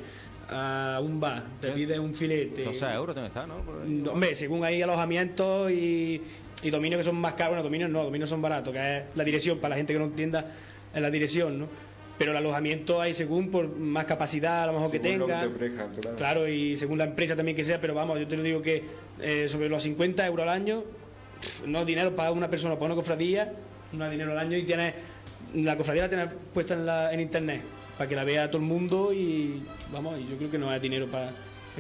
a 0.50 1.00
un 1.02 1.20
bar, 1.20 1.44
te 1.60 1.68
¿Qué? 1.70 1.74
pides 1.74 2.00
un 2.00 2.14
filete. 2.14 2.64
12 2.64 2.86
euros 2.86 3.16
también 3.16 3.28
está, 3.28 3.46
¿no? 3.48 3.56
Ahí. 3.84 4.04
Hombre, 4.08 4.36
según 4.36 4.64
hay 4.64 4.82
alojamientos 4.82 5.72
y, 5.72 6.22
y 6.64 6.70
dominios 6.70 7.00
que 7.00 7.04
son 7.04 7.16
más 7.16 7.34
caros, 7.34 7.52
bueno, 7.52 7.64
dominios 7.64 7.90
no, 7.90 8.04
dominios 8.04 8.30
son 8.30 8.42
baratos, 8.42 8.74
que 8.74 8.98
es 8.98 9.04
la 9.16 9.24
dirección, 9.24 9.60
para 9.60 9.70
la 9.70 9.76
gente 9.78 9.94
que 9.94 10.00
no 10.00 10.06
entienda, 10.06 10.46
es 10.94 11.02
la 11.02 11.12
dirección, 11.12 11.60
¿no? 11.60 11.68
Pero 12.18 12.32
el 12.32 12.38
alojamiento 12.38 13.00
hay 13.00 13.14
según 13.14 13.52
por 13.52 13.70
más 13.78 14.06
capacidad, 14.06 14.64
a 14.64 14.68
lo 14.68 14.74
mejor 14.74 14.90
que 14.90 14.98
lo 14.98 15.26
tenga. 15.28 15.48
te 15.48 15.70
claro. 15.70 16.18
Claro, 16.18 16.48
y 16.48 16.76
según 16.76 16.98
la 16.98 17.04
empresa 17.04 17.36
también 17.36 17.56
que 17.56 17.64
sea, 17.64 17.80
pero 17.80 17.94
vamos, 17.94 18.20
yo 18.20 18.28
te 18.28 18.36
lo 18.36 18.42
digo 18.42 18.62
que 18.62 18.84
eh, 19.22 19.48
sobre 19.48 19.70
los 19.70 19.84
50 19.84 20.26
euros 20.26 20.44
al 20.44 20.50
año, 20.50 20.84
no 21.66 21.86
dinero 21.86 22.16
para 22.16 22.32
una 22.32 22.50
persona, 22.50 22.74
para 22.74 22.88
una 22.88 22.96
cofradía, 22.96 23.54
no 23.94 24.06
es 24.06 24.12
dinero 24.12 24.32
al 24.32 24.40
año 24.40 24.58
y 24.58 24.64
tienes, 24.64 24.96
la 25.54 25.78
cofradía 25.78 26.04
la 26.04 26.10
tienes 26.10 26.34
puesta 26.54 26.74
en, 26.74 26.88
la, 26.88 27.14
en 27.14 27.20
internet, 27.20 27.62
para 28.00 28.10
que 28.10 28.16
la 28.16 28.24
vea 28.24 28.50
todo 28.50 28.62
el 28.62 28.68
mundo 28.68 29.14
y 29.14 29.62
vamos, 29.94 30.20
y 30.20 30.28
yo 30.28 30.38
creo 30.38 30.50
que 30.50 30.58
no 30.58 30.74
es 30.74 30.82
dinero 30.82 31.06
para 31.06 31.32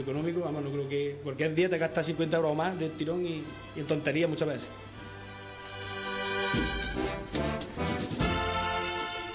económico, 0.01 0.41
vamos, 0.41 0.63
no 0.63 0.71
creo 0.71 0.89
que 0.89 1.17
cualquier 1.23 1.53
día 1.55 1.69
te 1.69 1.77
gasta 1.77 2.03
50 2.03 2.37
euros 2.37 2.55
más 2.55 2.77
del 2.79 2.91
tirón 2.91 3.25
y, 3.25 3.43
y 3.75 3.79
en 3.79 3.85
tonterías 3.85 4.29
muchas 4.29 4.47
veces. 4.47 4.69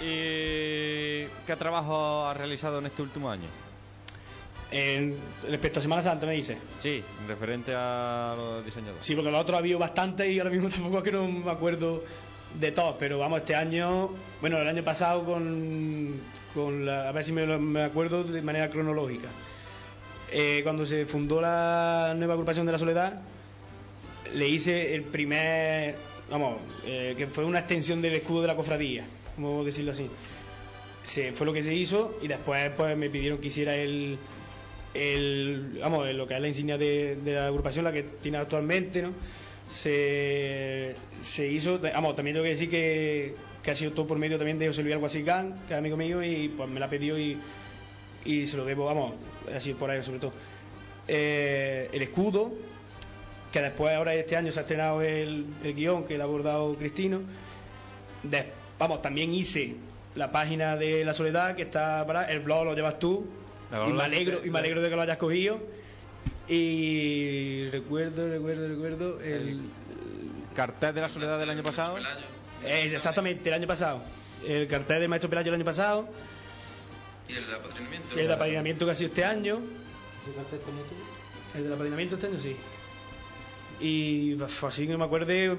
¿Y 0.01 1.27
qué 1.47 1.57
trabajo 1.57 2.27
has 2.27 2.37
realizado 2.37 2.79
en 2.79 2.87
este 2.87 3.03
último 3.03 3.31
año? 3.31 3.49
En, 4.71 5.15
respecto 5.49 5.81
a 5.81 5.83
Semana 5.83 6.03
Santa 6.03 6.27
me 6.27 6.33
dice. 6.33 6.57
Sí, 6.81 7.05
referente 7.29 7.75
a 7.75 8.35
los 8.37 8.65
diseñadores. 8.65 9.05
Sí, 9.05 9.15
porque 9.15 9.31
los 9.31 9.41
otros 9.41 9.57
ha 9.57 9.59
habido 9.59 9.79
bastante 9.79 10.31
y 10.31 10.39
ahora 10.39 10.51
mismo 10.51 10.69
tampoco 10.71 10.99
es 10.99 11.05
que 11.05 11.13
no 11.13 11.29
me 11.29 11.51
acuerdo 11.51 12.03
de 12.59 12.73
todos, 12.73 12.97
pero 12.99 13.19
vamos, 13.19 13.41
este 13.41 13.55
año, 13.55 14.11
bueno, 14.41 14.59
el 14.59 14.69
año 14.69 14.83
pasado 14.83 15.25
con, 15.25 16.21
con 16.55 16.85
la, 16.85 17.09
a 17.09 17.13
ver 17.13 17.25
si 17.25 17.33
me, 17.33 17.47
me 17.59 17.83
acuerdo 17.83 18.25
de 18.25 18.43
manera 18.43 18.71
cronológica. 18.71 19.29
Eh, 20.35 20.61
cuando 20.63 20.87
se 20.87 21.05
fundó 21.05 21.43
la 21.43 22.15
nueva 22.17 22.33
agrupación 22.33 22.65
de 22.65 22.73
la 22.73 22.79
Soledad, 22.79 23.21
le 24.35 24.49
hice 24.49 24.95
el 24.95 25.03
primer, 25.03 25.95
vamos, 26.31 26.57
eh, 26.87 27.15
que 27.19 27.27
fue 27.27 27.45
una 27.45 27.59
extensión 27.59 28.01
del 28.01 28.15
escudo 28.15 28.41
de 28.41 28.47
la 28.47 28.57
cofradía, 28.57 29.05
a 29.37 29.65
decirlo 29.65 29.93
así. 29.93 30.09
Se, 31.05 31.33
fue 31.33 31.47
lo 31.47 31.53
que 31.53 31.63
se 31.63 31.75
hizo 31.75 32.19
y 32.23 32.29
después 32.29 32.71
pues 32.77 32.97
me 32.97 33.11
pidieron 33.11 33.39
que 33.39 33.49
hiciera 33.49 33.77
el, 33.77 34.17
el 34.95 35.79
vamos, 35.83 36.11
lo 36.15 36.27
que 36.27 36.35
es 36.35 36.41
la 36.41 36.49
insignia 36.49 36.79
de, 36.79 37.19
la 37.27 37.49
agrupación, 37.49 37.85
la 37.85 37.93
que 37.93 38.03
tiene 38.03 38.39
actualmente, 38.39 39.03
¿no? 39.03 39.13
Se, 39.71 40.95
se 41.23 41.47
hizo, 41.47 41.79
vamos, 41.79 42.17
también 42.17 42.35
tengo 42.35 42.45
que 42.45 42.51
decir 42.51 42.71
que, 42.71 43.35
que 43.63 43.71
ha 43.71 43.75
sido 43.75 43.93
todo 43.93 44.07
por 44.07 44.19
medio 44.19 44.39
también 44.39 44.59
de 44.59 44.67
José 44.67 44.83
Luis 44.83 44.95
Alguacilán, 44.95 45.55
que 45.67 45.75
es 45.75 45.79
amigo 45.79 45.99
mío, 45.99 46.23
y 46.23 46.49
pues 46.49 46.71
me 46.71 46.81
la 46.81 46.89
pidió 46.89 47.19
y, 47.19 47.37
y 48.25 48.47
se 48.47 48.57
lo 48.57 48.65
debo, 48.65 48.87
vamos, 48.87 49.15
ha 49.55 49.61
sido 49.61 49.79
por 49.79 49.91
ahí 49.91 50.03
sobre 50.03 50.19
todo. 50.21 50.33
Eh, 51.09 51.89
el 51.93 52.03
escudo, 52.03 52.53
que 53.53 53.61
después 53.61 53.95
ahora 53.95 54.15
este 54.15 54.37
año 54.37 54.51
se 54.53 54.61
ha 54.61 54.63
estrenado 54.63 55.03
el, 55.03 55.47
el 55.63 55.75
guion 55.75 56.05
que 56.05 56.17
le 56.17 56.23
ha 56.23 56.25
abordado 56.25 56.75
Cristino. 56.77 57.21
De- 58.23 58.47
vamos, 58.79 59.03
también 59.03 59.33
hice 59.35 59.75
la 60.15 60.31
página 60.31 60.77
de 60.77 61.05
La 61.05 61.15
Soledad, 61.15 61.57
que 61.57 61.63
está 61.63 62.07
para 62.07 62.31
el 62.31 62.41
blog 62.41 62.65
lo 62.65 62.75
llevas 62.75 62.99
tú, 62.99 63.27
y 63.71 63.93
me 63.93 63.99
es 63.99 64.05
alegro, 64.05 64.45
y 64.45 64.51
me 64.51 64.59
alegro 64.59 64.83
de 64.83 64.91
que 64.91 64.97
lo 64.97 65.03
hayas 65.03 65.17
cogido. 65.19 65.59
Y 66.49 67.69
recuerdo, 67.69 68.29
recuerdo, 68.29 68.69
recuerdo 68.69 69.21
el, 69.21 69.61
Cartel 70.55 70.95
de 70.95 71.01
la 71.01 71.09
soledad 71.09 71.39
del 71.39 71.49
año 71.49 71.63
pasado. 71.63 71.97
eh, 72.65 72.91
exactamente 72.93 73.49
el 73.49 73.55
año 73.55 73.67
pasado. 73.67 74.03
El 74.47 74.67
cartel 74.67 75.01
de 75.01 75.09
Maestro 75.09 75.31
Pelayo 75.31 75.49
el 75.51 75.55
año 75.55 75.65
pasado, 75.65 76.09
Y 77.33 77.37
el 77.37 77.47
de 77.47 77.55
apadrinamiento. 77.55 78.19
el 78.19 78.27
de 78.29 78.33
apadrinamiento 78.35 78.85
que 78.87 78.93
ha 78.93 78.95
sido 78.95 79.09
este 79.09 79.25
año. 79.25 79.59
El 81.55 81.63
del 81.65 81.73
apadrinamiento 81.73 82.15
este 82.17 82.27
año 82.29 82.39
sí. 82.39 82.57
Y 83.81 84.35
uf, 84.35 84.65
así 84.65 84.87
que 84.87 84.93
no 84.93 84.99
me 84.99 85.05
acuerde. 85.05 85.57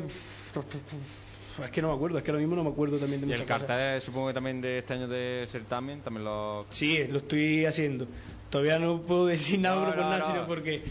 Es 1.63 1.69
que 1.71 1.81
no 1.83 1.89
me 1.89 1.93
acuerdo, 1.95 2.17
es 2.17 2.23
que 2.23 2.31
ahora 2.31 2.39
mismo 2.41 2.55
no 2.55 2.63
me 2.63 2.71
acuerdo 2.71 2.97
también 2.97 3.21
de 3.21 3.27
Y 3.27 3.29
muchas 3.29 3.41
el 3.41 3.47
cosas. 3.47 3.67
cartel, 3.67 4.01
supongo 4.01 4.27
que 4.29 4.33
también 4.33 4.59
de 4.61 4.79
este 4.79 4.93
año 4.93 5.07
de 5.07 5.45
certamen, 5.51 6.01
también 6.01 6.25
lo. 6.25 6.65
Sí, 6.69 7.03
lo 7.09 7.19
estoy 7.19 7.65
haciendo. 7.65 8.07
Todavía 8.49 8.79
no 8.79 9.01
puedo 9.01 9.25
decir 9.27 9.59
nada 9.59 9.75
No, 9.75 9.85
por 9.87 9.95
no, 9.97 10.01
nada, 10.03 10.17
no. 10.19 10.25
sino 10.25 10.45
porque 10.47 10.81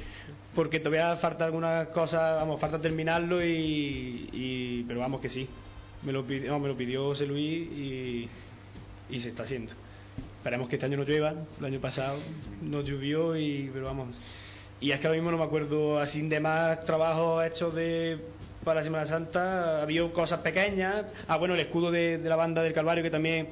porque 0.54 0.78
todavía 0.80 1.16
falta 1.16 1.46
algunas 1.46 1.88
cosas, 1.88 2.36
vamos, 2.36 2.60
falta 2.60 2.78
terminarlo 2.78 3.42
y, 3.44 4.28
y- 4.32 4.84
pero 4.86 5.00
vamos 5.00 5.20
que 5.20 5.28
sí. 5.30 5.48
Me 6.02 6.12
lo 6.12 6.24
pidió, 6.26 6.58
me 6.58 6.68
lo 6.68 6.76
pidió 6.76 7.04
José 7.06 7.26
Luis 7.26 7.68
y, 7.72 8.28
y 9.10 9.20
se 9.20 9.28
está 9.30 9.44
haciendo. 9.44 9.72
Esperemos 10.42 10.68
que 10.68 10.74
este 10.76 10.86
año 10.86 10.96
no 10.96 11.04
llueva, 11.04 11.34
el 11.60 11.64
año 11.64 11.78
pasado 11.78 12.18
no 12.62 12.80
llovió 12.82 13.36
y 13.36 13.70
pero 13.72 13.86
vamos. 13.86 14.16
Y 14.80 14.90
es 14.90 14.98
que 14.98 15.06
ahora 15.06 15.16
mismo 15.18 15.30
no 15.30 15.38
me 15.38 15.44
acuerdo 15.44 16.00
así 16.00 16.22
de 16.22 16.40
más 16.40 16.84
trabajos 16.84 17.44
hechos 17.46 17.72
de 17.74 18.18
para 18.64 18.80
la 18.80 18.84
Semana 18.84 19.06
Santa, 19.06 19.78
ha 19.78 19.82
habido 19.82 20.12
cosas 20.12 20.40
pequeñas. 20.40 21.06
Ah, 21.28 21.36
bueno, 21.36 21.54
el 21.54 21.60
escudo 21.60 21.90
de, 21.92 22.18
de 22.18 22.28
la 22.28 22.34
banda 22.36 22.62
del 22.62 22.72
Calvario 22.72 23.04
que 23.04 23.10
también 23.10 23.48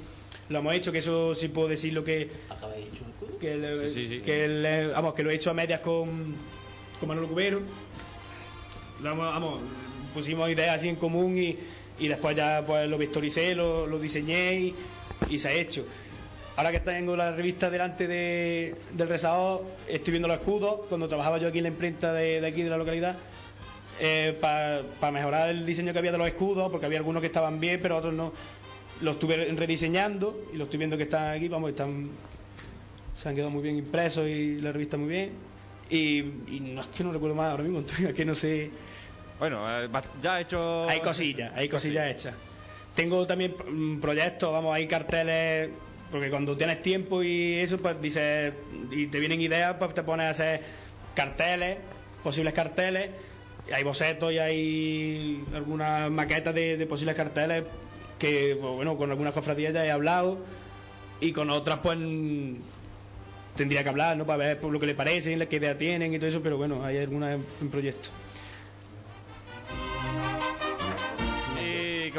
lo 0.49 0.59
hemos 0.59 0.75
hecho, 0.75 0.91
que 0.91 0.99
eso 0.99 1.33
sí 1.37 1.47
puedo 1.49 1.69
decir 1.69 1.93
lo 1.93 2.03
que 2.03 2.29
¿Acabáis 2.49 2.87
hecho 2.89 3.05
un 3.05 3.11
escudo? 3.11 3.39
que, 3.39 3.57
le- 3.57 3.91
Sí, 3.91 4.09
sí, 4.09 4.17
sí. 4.19 4.21
que 4.23 4.49
le- 4.49 4.87
vamos 4.89 5.15
que 5.15 5.23
lo 5.23 5.31
he 5.31 5.35
hecho 5.37 5.51
a 5.51 5.55
medias 5.55 5.81
con, 5.81 6.35
con 6.99 7.09
Manolo 7.09 7.29
Cubero 7.29 7.61
vamos 9.03 9.61
pusimos 10.13 10.51
ideas 10.51 10.77
así 10.77 10.89
en 10.89 10.97
común 10.97 11.37
y, 11.39 11.57
y 12.01 12.09
después 12.09 12.37
ya 12.37 12.63
pues 12.67 12.89
lo 12.91 12.99
vectoricé 12.99 13.55
lo, 13.55 13.87
lo 13.87 13.99
diseñé 13.99 14.55
y, 14.61 14.75
y 15.31 15.39
se 15.39 15.49
ha 15.49 15.53
hecho 15.53 15.87
ahora 16.57 16.73
que 16.73 16.81
tengo 16.81 17.17
la 17.17 17.33
revista 17.33 17.71
delante 17.71 18.07
de, 18.07 18.75
del 18.93 19.09
rezador 19.09 19.65
estoy 19.89 20.13
viendo 20.13 20.29
los 20.29 20.39
escudos 20.39 20.87
cuando 20.89 21.09
trabajaba 21.09 21.39
yo 21.39 21.49
aquí 21.49 21.59
en 21.59 21.65
la 21.65 21.71
imprenta 21.71 22.13
de, 22.13 22.41
de 22.41 22.47
aquí 22.47 22.63
de 22.63 22.71
la 22.71 22.77
localidad 22.77 23.17
para 24.41 25.13
mejorar 25.13 25.51
el 25.51 25.67
diseño 25.67 25.93
que 25.93 25.99
había 25.99 26.13
de 26.13 26.19
los 26.19 26.27
escudos 26.27 26.71
porque 26.71 26.87
había 26.87 26.99
algunos 26.99 27.21
que 27.21 27.27
estaban 27.27 27.61
bien 27.61 27.79
pero 27.83 27.97
otros 27.97 28.15
no 28.15 28.33
los 29.03 29.15
estuve 29.15 29.37
rediseñando 29.57 30.49
y 30.53 30.57
los 30.57 30.67
estoy 30.67 30.79
viendo 30.79 30.97
que 30.97 31.03
están 31.05 31.35
aquí 31.35 31.49
vamos 31.49 31.71
están 31.71 32.11
se 33.21 33.29
han 33.29 33.35
quedado 33.35 33.51
muy 33.51 33.63
bien 33.63 33.77
impresos 33.77 34.27
y 34.29 34.61
la 34.61 34.73
revista 34.73 34.97
muy 34.97 35.09
bien. 35.09 35.33
Y, 35.91 36.19
y 36.49 36.61
no 36.75 36.81
es 36.81 36.87
que 36.89 37.05
no 37.05 37.13
recuerdo 37.13 37.35
más 37.35 37.51
ahora 37.51 37.65
mismo, 37.65 37.81
es 38.09 38.15
que 38.15 38.25
no 38.25 38.35
sé. 38.35 38.71
Bueno, 39.39 39.61
eh, 39.69 39.89
ya 40.23 40.39
he 40.39 40.43
hecho. 40.43 40.89
Hay 40.89 41.01
cosillas, 41.01 41.53
hay 41.55 41.69
cosillas 41.69 42.11
hechas. 42.11 42.35
Tengo 42.95 43.27
también 43.27 43.55
mm, 43.69 44.01
proyectos, 44.01 44.53
vamos, 44.53 44.75
hay 44.75 44.87
carteles, 44.89 45.71
porque 46.11 46.31
cuando 46.31 46.57
tienes 46.57 46.83
tiempo 46.83 47.23
y 47.23 47.55
eso, 47.55 47.79
pues 47.79 48.01
dices, 48.01 48.53
y 48.91 49.07
te 49.07 49.21
vienen 49.21 49.41
ideas, 49.41 49.77
pues 49.79 49.95
te 49.95 50.03
pones 50.03 50.27
a 50.27 50.31
hacer 50.31 50.63
carteles, 51.15 51.79
posibles 52.23 52.53
carteles. 52.53 53.11
Hay 53.73 53.85
bocetos 53.85 54.33
y 54.33 54.39
hay 54.39 55.45
algunas 55.55 56.11
maquetas 56.11 56.55
de, 56.55 56.87
posibles 56.89 57.15
carteles 57.15 57.65
que, 58.19 58.57
pues, 58.61 58.75
bueno, 58.75 58.97
con 58.97 59.11
algunas 59.11 59.33
cofradías 59.33 59.73
ya 59.73 59.85
he 59.85 59.91
hablado 59.91 60.39
y 61.21 61.33
con 61.33 61.51
otras, 61.51 61.79
pues 61.81 61.99
tendría 63.57 63.83
que 63.83 63.89
hablar, 63.89 64.17
¿no? 64.17 64.27
Para 64.27 64.39
ver 64.39 64.61
por 64.61 64.73
lo 64.73 64.81
que 64.81 64.87
le 64.87 64.95
parecen, 64.95 65.47
qué 65.47 65.57
idea 65.57 65.77
tienen 65.77 66.13
y 66.15 66.19
todo 66.19 66.29
eso, 66.29 66.43
pero 66.43 66.57
bueno, 66.57 66.85
hay 66.85 66.99
algunas 66.99 67.35
en, 67.35 67.45
en 67.61 67.71
proyecto. 67.71 68.09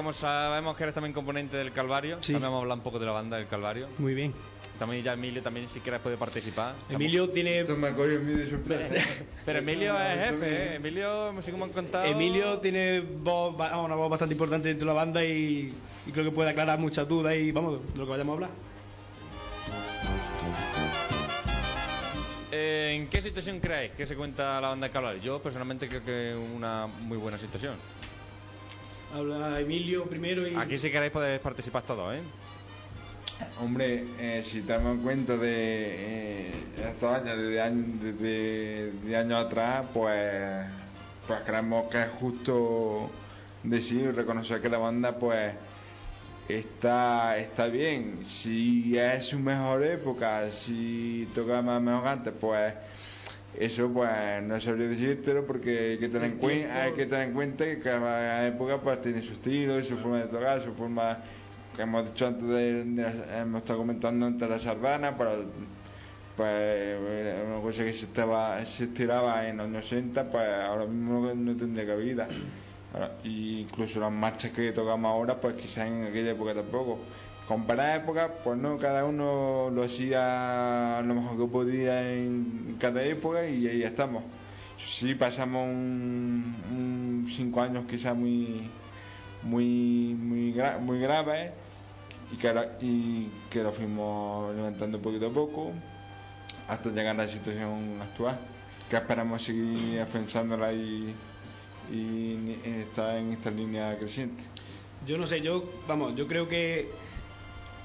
Como 0.01 0.13
sabemos 0.13 0.75
que 0.75 0.81
eres 0.81 0.95
también 0.95 1.13
componente 1.13 1.57
del 1.57 1.71
Calvario, 1.71 2.17
Sí. 2.21 2.33
también 2.33 2.49
vamos 2.49 2.57
a 2.57 2.61
hablar 2.63 2.77
un 2.79 2.83
poco 2.83 2.97
de 2.97 3.05
la 3.05 3.11
banda 3.11 3.37
del 3.37 3.45
Calvario. 3.45 3.87
Muy 3.99 4.15
bien. 4.15 4.33
También 4.79 5.03
ya 5.03 5.13
Emilio 5.13 5.43
también 5.43 5.69
si 5.69 5.79
quieres 5.79 6.01
puede 6.01 6.17
participar. 6.17 6.73
Emilio 6.89 7.29
tiene 7.29 7.59
Esto 7.59 7.75
me 7.75 7.91
de 7.91 8.49
sorpresa. 8.49 8.95
Pero 9.45 9.59
Emilio 9.59 9.95
es 9.99 10.29
jefe, 10.31 10.49
¿eh? 10.49 10.75
Emilio, 10.77 11.29
así 11.37 11.51
como 11.51 11.65
han 11.65 11.71
contado. 11.71 12.05
Emilio 12.05 12.57
tiene 12.57 12.99
voz, 13.01 13.53
una 13.53 13.93
voz 13.93 14.09
bastante 14.09 14.33
importante 14.33 14.69
dentro 14.69 14.87
de 14.87 14.93
la 14.95 14.99
banda 14.99 15.23
y, 15.23 15.71
y 16.07 16.11
creo 16.11 16.25
que 16.25 16.31
puede 16.31 16.49
aclarar 16.49 16.79
muchas 16.79 17.07
dudas 17.07 17.35
y 17.35 17.51
vamos, 17.51 17.79
de 17.93 17.99
lo 17.99 18.05
que 18.05 18.09
vayamos 18.11 18.31
a 18.31 18.35
hablar. 18.37 18.49
Eh, 22.51 22.93
¿En 22.95 23.07
qué 23.07 23.21
situación 23.21 23.59
creéis 23.59 23.91
que 23.91 24.07
se 24.07 24.15
cuenta 24.15 24.59
la 24.59 24.69
banda 24.69 24.87
del 24.87 24.93
Calvario? 24.93 25.21
Yo 25.21 25.39
personalmente 25.43 25.87
creo 25.87 26.03
que 26.03 26.31
es 26.31 26.37
una 26.55 26.87
muy 26.87 27.19
buena 27.19 27.37
situación. 27.37 27.75
Habla 29.13 29.59
Emilio 29.59 30.05
primero 30.05 30.47
y... 30.47 30.55
Aquí 30.55 30.77
si 30.77 30.89
queréis 30.89 31.11
podéis 31.11 31.39
participar 31.39 31.83
todos, 31.83 32.15
¿eh? 32.15 32.21
Hombre, 33.59 34.05
eh, 34.19 34.41
si 34.45 34.61
tenemos 34.61 34.97
en 34.97 35.03
cuenta 35.03 35.37
de 35.37 35.49
eh, 35.49 36.51
estos 36.87 37.11
años, 37.11 37.37
desde 37.37 37.61
años, 37.61 37.85
desde, 38.01 38.91
de 38.91 39.17
años 39.17 39.45
atrás, 39.45 39.85
pues, 39.93 40.65
pues 41.27 41.39
creemos 41.45 41.89
que 41.89 42.01
es 42.01 42.09
justo 42.09 43.09
decir, 43.63 44.15
reconocer 44.15 44.61
que 44.61 44.69
la 44.69 44.77
banda, 44.77 45.17
pues, 45.17 45.53
está, 46.47 47.37
está 47.37 47.67
bien. 47.67 48.23
Si 48.25 48.97
es 48.97 49.25
su 49.25 49.39
mejor 49.39 49.83
época, 49.83 50.51
si 50.51 51.27
toca 51.33 51.61
más 51.61 51.81
mejor 51.81 52.03
que 52.03 52.09
antes, 52.09 52.33
pues, 52.39 52.73
eso, 53.59 53.89
pues, 53.89 54.09
no 54.43 54.59
sabría 54.61 54.87
decírtelo 54.87 55.45
porque 55.45 55.91
hay 55.91 55.97
que 55.97 56.07
tener 56.09 56.31
en, 56.31 56.39
cuen- 56.39 56.69
hay 56.71 56.91
que 56.93 57.05
tener 57.05 57.27
en 57.29 57.33
cuenta 57.33 57.65
que 57.65 57.79
cada 57.79 58.47
época, 58.47 58.77
pues, 58.81 59.01
tiene 59.01 59.21
su 59.21 59.33
estilo, 59.33 59.83
su 59.83 59.97
forma 59.97 60.19
de 60.19 60.25
tocar, 60.27 60.61
su 60.61 60.73
forma 60.73 61.19
que 61.75 61.81
hemos 61.83 62.05
dicho 62.05 62.27
antes 62.27 62.47
de, 62.47 62.83
de- 62.85 63.39
hemos 63.41 63.61
estado 63.61 63.79
comentando 63.79 64.25
antes 64.25 64.41
de 64.47 64.55
la 64.55 64.59
sardana 64.59 65.15
pues 66.37 66.49
era 66.49 67.43
una 67.45 67.61
cosa 67.61 67.83
que 67.83 67.93
se 67.93 68.05
estaba 68.05 68.65
se 68.65 68.85
estiraba 68.85 69.47
en 69.47 69.57
los 69.57 69.67
años 69.67 69.85
80 69.85 70.31
pues 70.31 70.47
ahora 70.47 70.85
mismo 70.85 71.21
no, 71.27 71.35
no 71.35 71.55
tendría 71.55 71.85
cabida. 71.85 72.27
Ahora, 72.93 73.11
y 73.23 73.59
incluso 73.61 73.99
las 73.99 74.11
marchas 74.11 74.51
que 74.51 74.71
tocamos 74.71 75.09
ahora 75.11 75.39
pues 75.39 75.55
quizás 75.55 75.87
en 75.87 76.05
aquella 76.05 76.31
época 76.31 76.53
tampoco 76.55 76.99
comparar 77.51 78.01
épocas 78.01 78.31
pues 78.45 78.57
no 78.57 78.77
cada 78.77 79.03
uno 79.03 79.69
lo 79.73 79.83
hacía 79.83 81.01
lo 81.05 81.13
mejor 81.15 81.37
que 81.37 81.51
podía 81.51 82.13
en 82.13 82.77
cada 82.79 83.03
época 83.03 83.45
y 83.47 83.67
ahí 83.67 83.83
estamos 83.83 84.23
sí 84.79 85.15
pasamos 85.15 85.67
un, 85.67 87.27
cinco 87.35 87.61
años 87.61 87.83
quizás 87.89 88.15
muy 88.15 88.69
muy 89.43 90.15
muy 90.17 90.53
gra- 90.53 90.79
muy 90.79 90.99
grave 91.01 91.51
y 92.31 92.37
que, 92.37 92.49
y 92.79 93.29
lo 93.59 93.71
fuimos 93.73 94.55
levantando 94.55 94.99
poquito 95.01 95.27
a 95.27 95.33
poco 95.33 95.73
hasta 96.69 96.89
llegar 96.89 97.19
a 97.19 97.25
la 97.25 97.27
situación 97.27 97.99
actual. 98.01 98.37
Que 98.89 98.95
esperamos 98.95 99.43
seguir 99.43 99.99
afianzándola 99.99 100.71
y, 100.71 101.13
y 101.91 101.95
ni- 101.95 102.59
estar 102.81 103.17
en 103.17 103.33
esta 103.33 103.51
línea 103.51 103.97
creciente. 103.97 104.41
Yo 105.05 105.17
no 105.17 105.27
sé, 105.27 105.41
yo, 105.41 105.63
vamos, 105.87 106.15
yo 106.15 106.25
creo 106.27 106.47
que, 106.47 106.89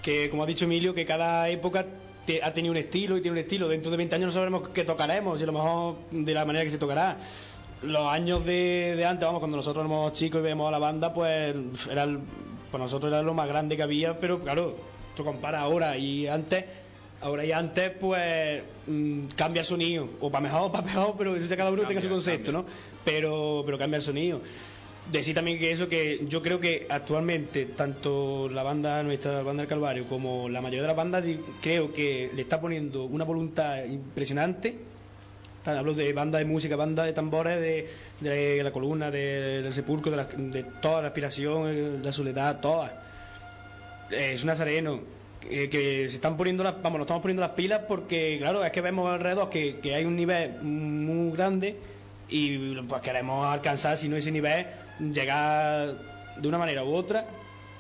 que 0.07 0.31
como 0.31 0.45
ha 0.45 0.47
dicho 0.47 0.67
Emilio, 0.67 0.95
que 0.95 1.05
cada 1.05 1.49
época 1.49 1.85
te- 2.25 2.41
ha 2.41 2.53
tenido 2.55 2.71
un 2.71 2.77
estilo 2.79 3.17
y 3.17 3.21
tiene 3.23 3.33
un 3.33 3.39
estilo. 3.45 3.67
Dentro 3.67 3.91
de 3.91 3.97
20 3.97 4.15
años 4.15 4.27
no 4.27 4.33
sabremos 4.33 4.69
qué 4.69 4.85
tocaremos, 4.85 5.41
y 5.41 5.43
a 5.43 5.47
lo 5.47 5.53
mejor 5.53 5.97
de 6.13 6.33
la 6.33 6.45
manera 6.45 6.65
que 6.65 6.71
se 6.71 6.79
tocará. 6.79 7.17
Los 7.83 8.07
años 8.09 8.45
de, 8.47 8.95
de 8.97 9.05
antes, 9.05 9.27
vamos, 9.27 9.41
cuando 9.41 9.57
nosotros 9.57 9.83
éramos 9.85 10.13
chicos 10.13 10.39
y 10.39 10.43
veíamos 10.43 10.69
a 10.69 10.71
la 10.71 10.79
banda, 10.79 11.13
pues 11.13 11.57
era 11.91 12.05
el- 12.05 12.21
pues 12.71 12.81
nosotros 12.81 13.13
era 13.13 13.21
lo 13.23 13.35
más 13.35 13.49
grande 13.49 13.77
que 13.77 13.83
había, 13.83 14.19
pero 14.21 14.39
claro, 14.41 14.77
tú 15.17 15.25
comparas 15.25 15.63
ahora 15.63 15.97
y 15.99 16.29
antes, 16.29 16.65
ahora 17.21 17.45
y 17.45 17.51
antes, 17.51 17.91
pues 18.01 18.63
mm, 18.87 19.27
cambia 19.37 19.61
el 19.63 19.67
sonido, 19.67 20.09
o 20.21 20.31
para 20.31 20.43
mejor 20.43 20.63
o 20.69 20.73
para 20.73 20.87
peor, 20.87 21.15
pero 21.19 21.35
eso 21.35 21.49
ya 21.49 21.57
cada 21.57 21.71
uno 21.71 21.83
tenga 21.83 22.01
su 22.01 22.07
Cambia, 22.09 22.11
concepto, 22.15 22.53
cambia. 22.53 22.71
¿no? 22.73 23.01
Pero, 23.05 23.63
pero 23.67 23.77
cambia 23.77 23.97
el 23.97 24.03
sonido. 24.03 24.41
Decir 25.13 25.35
también 25.37 25.59
que 25.61 25.71
eso, 25.71 25.89
que 25.89 26.25
yo 26.29 26.43
creo 26.43 26.59
que 26.59 26.87
actualmente, 26.89 27.65
tanto 27.67 28.49
la 28.49 28.65
banda 28.65 29.03
nuestra, 29.05 29.33
la 29.35 29.43
banda 29.43 29.63
del 29.63 29.69
Calvario, 29.69 30.05
como 30.09 30.49
la 30.49 30.61
mayoría 30.61 30.83
de 30.83 30.89
las 30.89 30.97
bandas, 30.97 31.25
creo 31.63 31.93
que 31.93 32.31
le 32.35 32.43
está 32.43 32.61
poniendo 32.61 33.05
una 33.05 33.25
voluntad 33.25 33.85
impresionante. 33.85 34.75
Hablo 35.65 35.95
de 35.95 36.13
banda 36.13 36.39
de 36.39 36.45
música, 36.45 36.75
banda 36.77 37.05
de 37.05 37.13
tambores, 37.13 37.61
de, 37.61 37.89
de 38.21 38.63
la 38.65 38.71
columna, 38.73 39.11
de- 39.13 39.63
del 39.63 39.73
sepulcro, 39.73 40.11
de, 40.11 40.17
la- 40.17 40.25
de 40.27 40.63
toda 40.81 41.03
la 41.03 41.09
aspiración, 41.09 41.69
eh, 41.69 41.99
la 42.03 42.13
soledad, 42.13 42.61
todas. 42.61 42.91
Eh, 44.11 44.33
Es 44.35 44.43
un 44.43 44.49
nazareno. 44.49 45.01
Que, 45.41 45.69
que 45.71 46.09
se 46.09 46.17
están 46.17 46.37
poniendo 46.37 46.65
las, 46.65 46.75
vamos, 46.83 46.99
nos 46.99 47.05
estamos 47.07 47.23
poniendo 47.23 47.43
las 47.43 47.51
pilas 47.53 47.83
porque, 47.87 48.37
claro, 48.41 48.65
es 48.65 48.73
que 48.73 48.81
vemos 48.81 49.09
alrededor 49.09 49.49
que, 49.51 49.79
que 49.79 49.95
hay 49.95 50.05
un 50.05 50.17
nivel 50.17 50.61
muy 50.63 51.31
grande 51.37 51.77
y 52.29 52.75
pues 52.83 53.01
queremos 53.03 53.47
alcanzar, 53.47 53.97
si 53.97 54.09
no 54.09 54.17
ese 54.17 54.33
nivel, 54.33 54.67
llegar 55.01 55.95
de 56.37 56.49
una 56.49 56.59
manera 56.59 56.85
u 56.85 56.95
otra, 56.95 57.27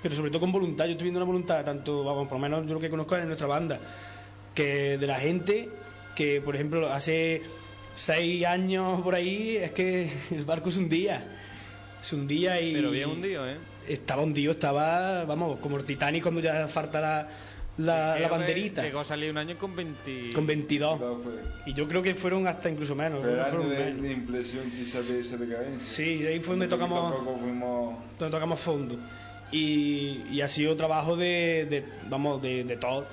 pero 0.03 0.15
sobre 0.15 0.31
todo 0.31 0.41
con 0.41 0.53
voluntad. 0.53 0.87
Yo 0.87 0.93
estoy 0.93 1.05
viendo 1.05 1.19
una 1.19 1.27
voluntad, 1.27 1.65
tanto, 1.65 2.05
vamos, 2.05 2.29
por 2.29 2.39
lo 2.39 2.43
menos 2.43 2.67
yo 2.67 2.75
lo 2.75 2.81
que 2.81 2.91
conozco 2.91 3.17
en 3.17 3.27
nuestra 3.27 3.47
banda, 3.47 3.79
que 4.55 4.99
de 4.99 5.07
la 5.07 5.19
gente 5.19 5.69
que, 6.15 6.41
por 6.41 6.55
ejemplo, 6.55 6.93
hace 6.93 7.43
seis 7.95 8.45
años 8.47 9.03
por 9.03 9.15
ahí, 9.15 9.57
es 9.57 9.73
que 9.73 10.11
el 10.31 10.45
barco 10.45 10.71
se 10.71 10.81
hundía. 10.81 11.25
Se 12.01 12.15
hundía 12.15 12.61
y. 12.61 12.73
Pero 12.73 12.91
bien 12.91 13.11
hundido, 13.11 13.49
¿eh? 13.49 13.57
Estaba 13.89 14.23
hundido, 14.23 14.53
estaba, 14.53 15.25
vamos, 15.25 15.59
como 15.61 15.77
el 15.77 15.85
Titanic 15.85 16.23
cuando 16.23 16.41
ya 16.41 16.67
falta 16.67 17.01
la, 17.01 17.29
la, 17.79 18.19
la 18.19 18.29
banderita. 18.29 18.83
Llegó 18.83 19.01
a 19.01 19.05
salir 19.05 19.31
un 19.31 19.39
año 19.39 19.57
con 19.59 19.75
20. 19.77 20.31
Con 20.35 20.47
22. 20.47 20.99
Todo 20.99 21.19
fue- 21.19 21.33
Y 21.67 21.75
yo 21.75 21.87
creo 21.89 22.03
que 22.03 22.15
fueron 22.15 22.47
hasta 22.47 22.69
incluso 22.71 22.95
menos. 22.95 23.21
Fue 23.21 23.31
el 23.33 23.39
creo 23.39 23.45
que 23.45 23.51
año 23.51 23.63
fueron 23.75 24.03
de, 24.03 24.13
impresión 24.13 24.65
quizás 24.71 25.09
de 25.09 25.21
esa 25.21 25.37
decadencia. 25.37 25.87
Sí, 25.89 26.27
ahí 26.27 26.41
fue 26.41 26.55
donde 26.55 26.69
tocamos, 26.69 27.15
fuimos... 27.41 27.97
donde 28.19 28.33
tocamos 28.37 28.61
fondo. 28.61 28.97
Y, 29.53 30.23
y 30.33 30.41
ha 30.41 30.49
sido 30.49 30.75
trabajo 30.77 31.17
de, 31.17 31.67
de- 31.71 31.85
vamos, 32.09 32.43
de, 32.43 32.65
de 32.65 32.77
todo. 32.77 33.07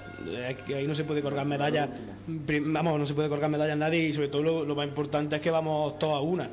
Ahí 0.76 0.88
no 0.88 0.96
se 0.96 1.04
puede 1.04 1.22
colgar 1.22 1.46
medallas, 1.46 1.90
vamos, 2.28 2.98
no 2.98 3.06
se 3.06 3.14
puede 3.14 3.28
colgar 3.30 3.50
medallas 3.50 3.74
a 3.74 3.78
nadie 3.78 4.08
y 4.08 4.14
sobre 4.14 4.30
todo 4.30 4.42
lo, 4.44 4.66
lo 4.66 4.76
más 4.76 4.88
importante 4.88 5.36
es 5.36 5.42
que 5.42 5.52
vamos 5.52 6.00
todos 6.00 6.16
a 6.18 6.22
una. 6.22 6.50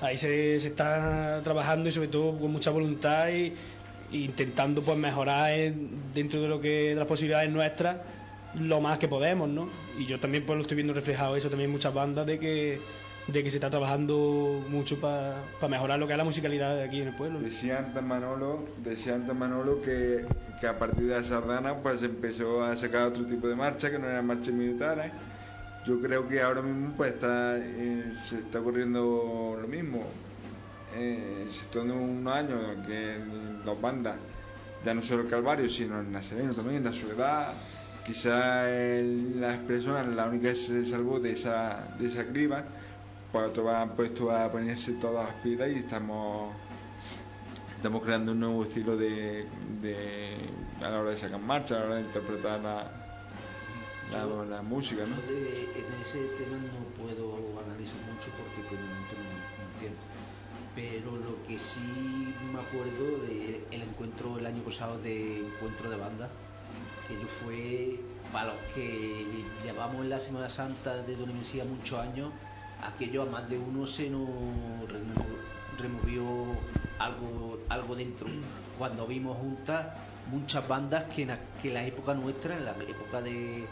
Ahí 0.00 0.16
se, 0.16 0.58
se 0.58 0.68
está 0.68 1.40
trabajando 1.44 1.88
y 1.88 1.92
sobre 1.92 2.08
todo 2.08 2.36
con 2.38 2.50
mucha 2.50 2.70
voluntad 2.70 3.28
y 3.28 3.52
intentando 4.12 4.82
pues 4.82 4.98
mejorar 4.98 5.52
en- 5.52 5.90
dentro 6.14 6.40
de 6.40 6.48
lo 6.48 6.60
que 6.60 6.90
de 6.90 6.94
las 6.94 7.06
posibilidades 7.06 7.50
nuestras 7.50 7.96
lo 8.60 8.80
más 8.82 8.98
que 8.98 9.08
podemos, 9.08 9.48
¿no? 9.48 9.68
Y 9.98 10.04
yo 10.04 10.18
también 10.20 10.44
pues 10.44 10.56
lo 10.56 10.62
estoy 10.62 10.74
viendo 10.76 10.92
reflejado 10.92 11.36
eso 11.36 11.48
también 11.48 11.68
en 11.70 11.72
muchas 11.72 11.94
bandas 11.94 12.26
de 12.26 12.38
que 12.38 12.80
de 13.28 13.44
que 13.44 13.50
se 13.52 13.58
está 13.58 13.70
trabajando 13.70 14.64
mucho 14.68 14.98
para 15.00 15.36
mejorar 15.70 15.96
lo 16.00 16.06
que 16.08 16.12
es 16.12 16.18
la 16.18 16.24
musicalidad 16.24 16.74
de 16.74 16.82
aquí 16.82 17.00
en 17.00 17.08
el 17.08 17.14
pueblo. 17.14 17.38
Decía 17.40 17.78
antes 17.78 18.02
Manolo, 18.02 18.66
decía 18.82 19.14
antes 19.14 19.34
Manolo 19.34 19.80
que, 19.80 20.24
que 20.60 20.66
a 20.66 20.76
partir 20.76 21.06
de 21.06 21.14
la 21.14 21.22
sardana 21.22 21.76
pues 21.76 22.02
empezó 22.02 22.64
a 22.64 22.76
sacar 22.76 23.06
otro 23.06 23.24
tipo 23.24 23.46
de 23.48 23.54
marcha 23.54 23.90
que 23.92 23.98
no 24.00 24.08
eran 24.08 24.26
marchas 24.26 24.52
militares. 24.52 25.12
Yo 25.86 26.00
creo 26.00 26.28
que 26.28 26.42
ahora 26.42 26.62
mismo 26.62 26.94
pues 26.96 27.12
está 27.14 27.56
eh, 27.58 28.12
se 28.28 28.38
está 28.40 28.58
ocurriendo 28.60 29.56
lo 29.60 29.68
mismo. 29.68 30.04
Eh, 30.94 31.46
se 31.50 31.78
dando 31.78 31.94
unos 31.94 32.34
años 32.34 32.60
que 32.86 33.18
las 33.64 33.80
bandas, 33.80 34.16
ya 34.84 34.94
no 34.94 35.02
solo 35.02 35.22
el 35.22 35.28
Calvario, 35.28 35.70
sino 35.70 36.00
el 36.00 36.10
Nazareno 36.12 36.54
también, 36.54 36.84
la 36.84 36.92
Soledad, 36.92 37.54
quizás 38.04 38.68
las 39.36 39.58
personas 39.58 40.06
la 40.08 40.26
única 40.26 40.50
que 40.50 40.54
se 40.54 40.84
salvó 40.84 41.18
de 41.20 41.32
esa, 41.32 41.94
de 41.98 42.08
esa 42.08 42.26
criba, 42.26 42.64
pues 43.30 43.48
otros 43.48 43.68
han 43.68 43.96
puesto 43.96 44.30
a 44.30 44.50
ponerse 44.50 44.92
todas 44.92 45.26
las 45.28 45.34
pilas 45.42 45.70
y 45.70 45.76
estamos 45.76 46.52
estamos 47.76 48.02
creando 48.04 48.30
un 48.30 48.38
nuevo 48.40 48.62
estilo 48.62 48.96
de, 48.96 49.44
de 49.80 50.36
a 50.80 50.88
la 50.88 51.00
hora 51.00 51.10
de 51.10 51.16
sacar 51.16 51.40
marcha, 51.40 51.76
a 51.76 51.80
la 51.80 51.84
hora 51.86 51.94
de 51.96 52.02
interpretar 52.02 52.60
la, 52.60 52.90
la, 54.12 54.44
la 54.44 54.62
música, 54.62 55.02
¿no? 55.04 55.16
En 55.16 56.00
ese 56.00 56.18
tema 56.38 56.58
no 56.58 57.02
puedo 57.02 57.58
analizar 57.66 57.98
Pero 60.74 61.16
lo 61.16 61.42
que 61.46 61.58
sí 61.58 62.34
me 62.52 62.60
acuerdo 62.60 63.18
de 63.18 63.66
el 63.70 63.82
encuentro 63.82 64.38
el 64.38 64.46
año 64.46 64.62
pasado 64.62 64.98
de 64.98 65.40
encuentro 65.40 65.90
de 65.90 65.96
banda, 65.96 66.30
que 67.06 67.14
yo 67.20 67.26
fue 67.28 68.00
para 68.32 68.54
los 68.54 68.62
que 68.74 69.44
llevamos 69.62 70.02
en 70.02 70.08
la 70.10 70.18
Semana 70.18 70.48
Santa 70.48 71.02
de 71.02 71.14
Don 71.16 71.36
Mesía 71.36 71.64
muchos 71.64 71.98
años, 71.98 72.30
aquello 72.82 73.22
a 73.22 73.26
más 73.26 73.50
de 73.50 73.58
uno 73.58 73.86
se 73.86 74.08
nos 74.08 74.26
remo- 74.88 75.36
removió 75.78 76.24
algo, 76.98 77.58
algo 77.68 77.94
dentro. 77.94 78.28
Cuando 78.78 79.06
vimos 79.06 79.36
juntas 79.36 79.88
muchas 80.30 80.66
bandas 80.66 81.04
que 81.14 81.22
en, 81.22 81.28
la- 81.28 81.38
que 81.60 81.70
la 81.70 81.84
época 81.86 82.14
nuestra, 82.14 82.56
en 82.56 82.64
la 82.64 82.72
época 82.72 83.20
de 83.20 83.66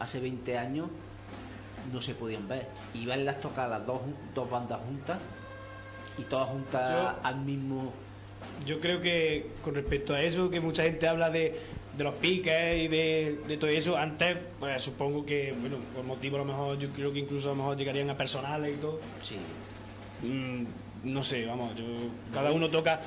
hace 0.00 0.18
20 0.20 0.56
años, 0.56 0.88
no 1.92 2.00
se 2.00 2.14
podían 2.14 2.48
ver. 2.48 2.66
Y 2.94 3.04
verlas 3.04 3.38
tocar 3.42 3.68
las 3.68 3.86
dos, 3.86 4.00
dos 4.34 4.50
bandas 4.50 4.80
juntas 4.86 5.18
y 6.18 6.22
todas 6.24 6.48
juntas 6.48 6.90
Yo- 6.92 7.20
al 7.22 7.36
mismo. 7.40 7.92
Yo 8.66 8.80
creo 8.80 9.00
que 9.00 9.52
con 9.62 9.74
respecto 9.74 10.14
a 10.14 10.20
eso, 10.22 10.50
que 10.50 10.60
mucha 10.60 10.82
gente 10.82 11.06
habla 11.06 11.30
de, 11.30 11.60
de 11.96 12.04
los 12.04 12.14
piques 12.16 12.76
y 12.76 12.88
de, 12.88 13.38
de 13.46 13.56
todo 13.56 13.70
eso, 13.70 13.96
antes, 13.96 14.36
pues 14.58 14.82
supongo 14.82 15.24
que, 15.24 15.52
bueno, 15.60 15.76
por 15.94 16.04
motivo 16.04 16.36
a 16.36 16.38
lo 16.40 16.44
mejor, 16.44 16.78
yo 16.78 16.88
creo 16.90 17.12
que 17.12 17.20
incluso 17.20 17.48
a 17.48 17.52
lo 17.52 17.56
mejor 17.56 17.76
llegarían 17.76 18.10
a 18.10 18.16
personales 18.16 18.76
y 18.76 18.80
todo. 18.80 19.00
Sí, 19.22 19.38
Mm, 20.20 20.64
no 21.04 21.22
sé, 21.22 21.46
vamos, 21.46 21.76
yo, 21.76 21.84
cada 22.34 22.50
uno 22.50 22.68
toca, 22.68 23.00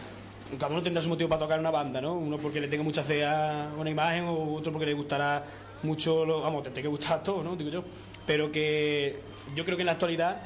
cada 0.58 0.72
uno 0.72 0.82
tendrá 0.82 1.02
su 1.02 1.10
motivo 1.10 1.28
para 1.28 1.40
tocar 1.42 1.60
una 1.60 1.70
banda, 1.72 2.00
¿no? 2.00 2.14
Uno 2.14 2.38
porque 2.38 2.62
le 2.62 2.70
tenga 2.70 2.84
mucha 2.84 3.04
fe 3.04 3.26
a 3.26 3.70
una 3.78 3.90
imagen, 3.90 4.24
o 4.30 4.54
otro 4.54 4.72
porque 4.72 4.86
le 4.86 4.94
gustará 4.94 5.44
mucho, 5.84 6.26
lo, 6.26 6.40
vamos, 6.40 6.64
te 6.64 6.70
tiene 6.70 6.84
que 6.84 6.88
gustar 6.88 7.22
todo, 7.22 7.44
¿no? 7.44 7.58
Digo 7.58 7.70
yo. 7.70 7.84
Pero 8.26 8.50
que 8.50 9.20
yo 9.54 9.66
creo 9.66 9.76
que 9.76 9.82
en 9.82 9.88
la 9.88 9.92
actualidad 9.94 10.38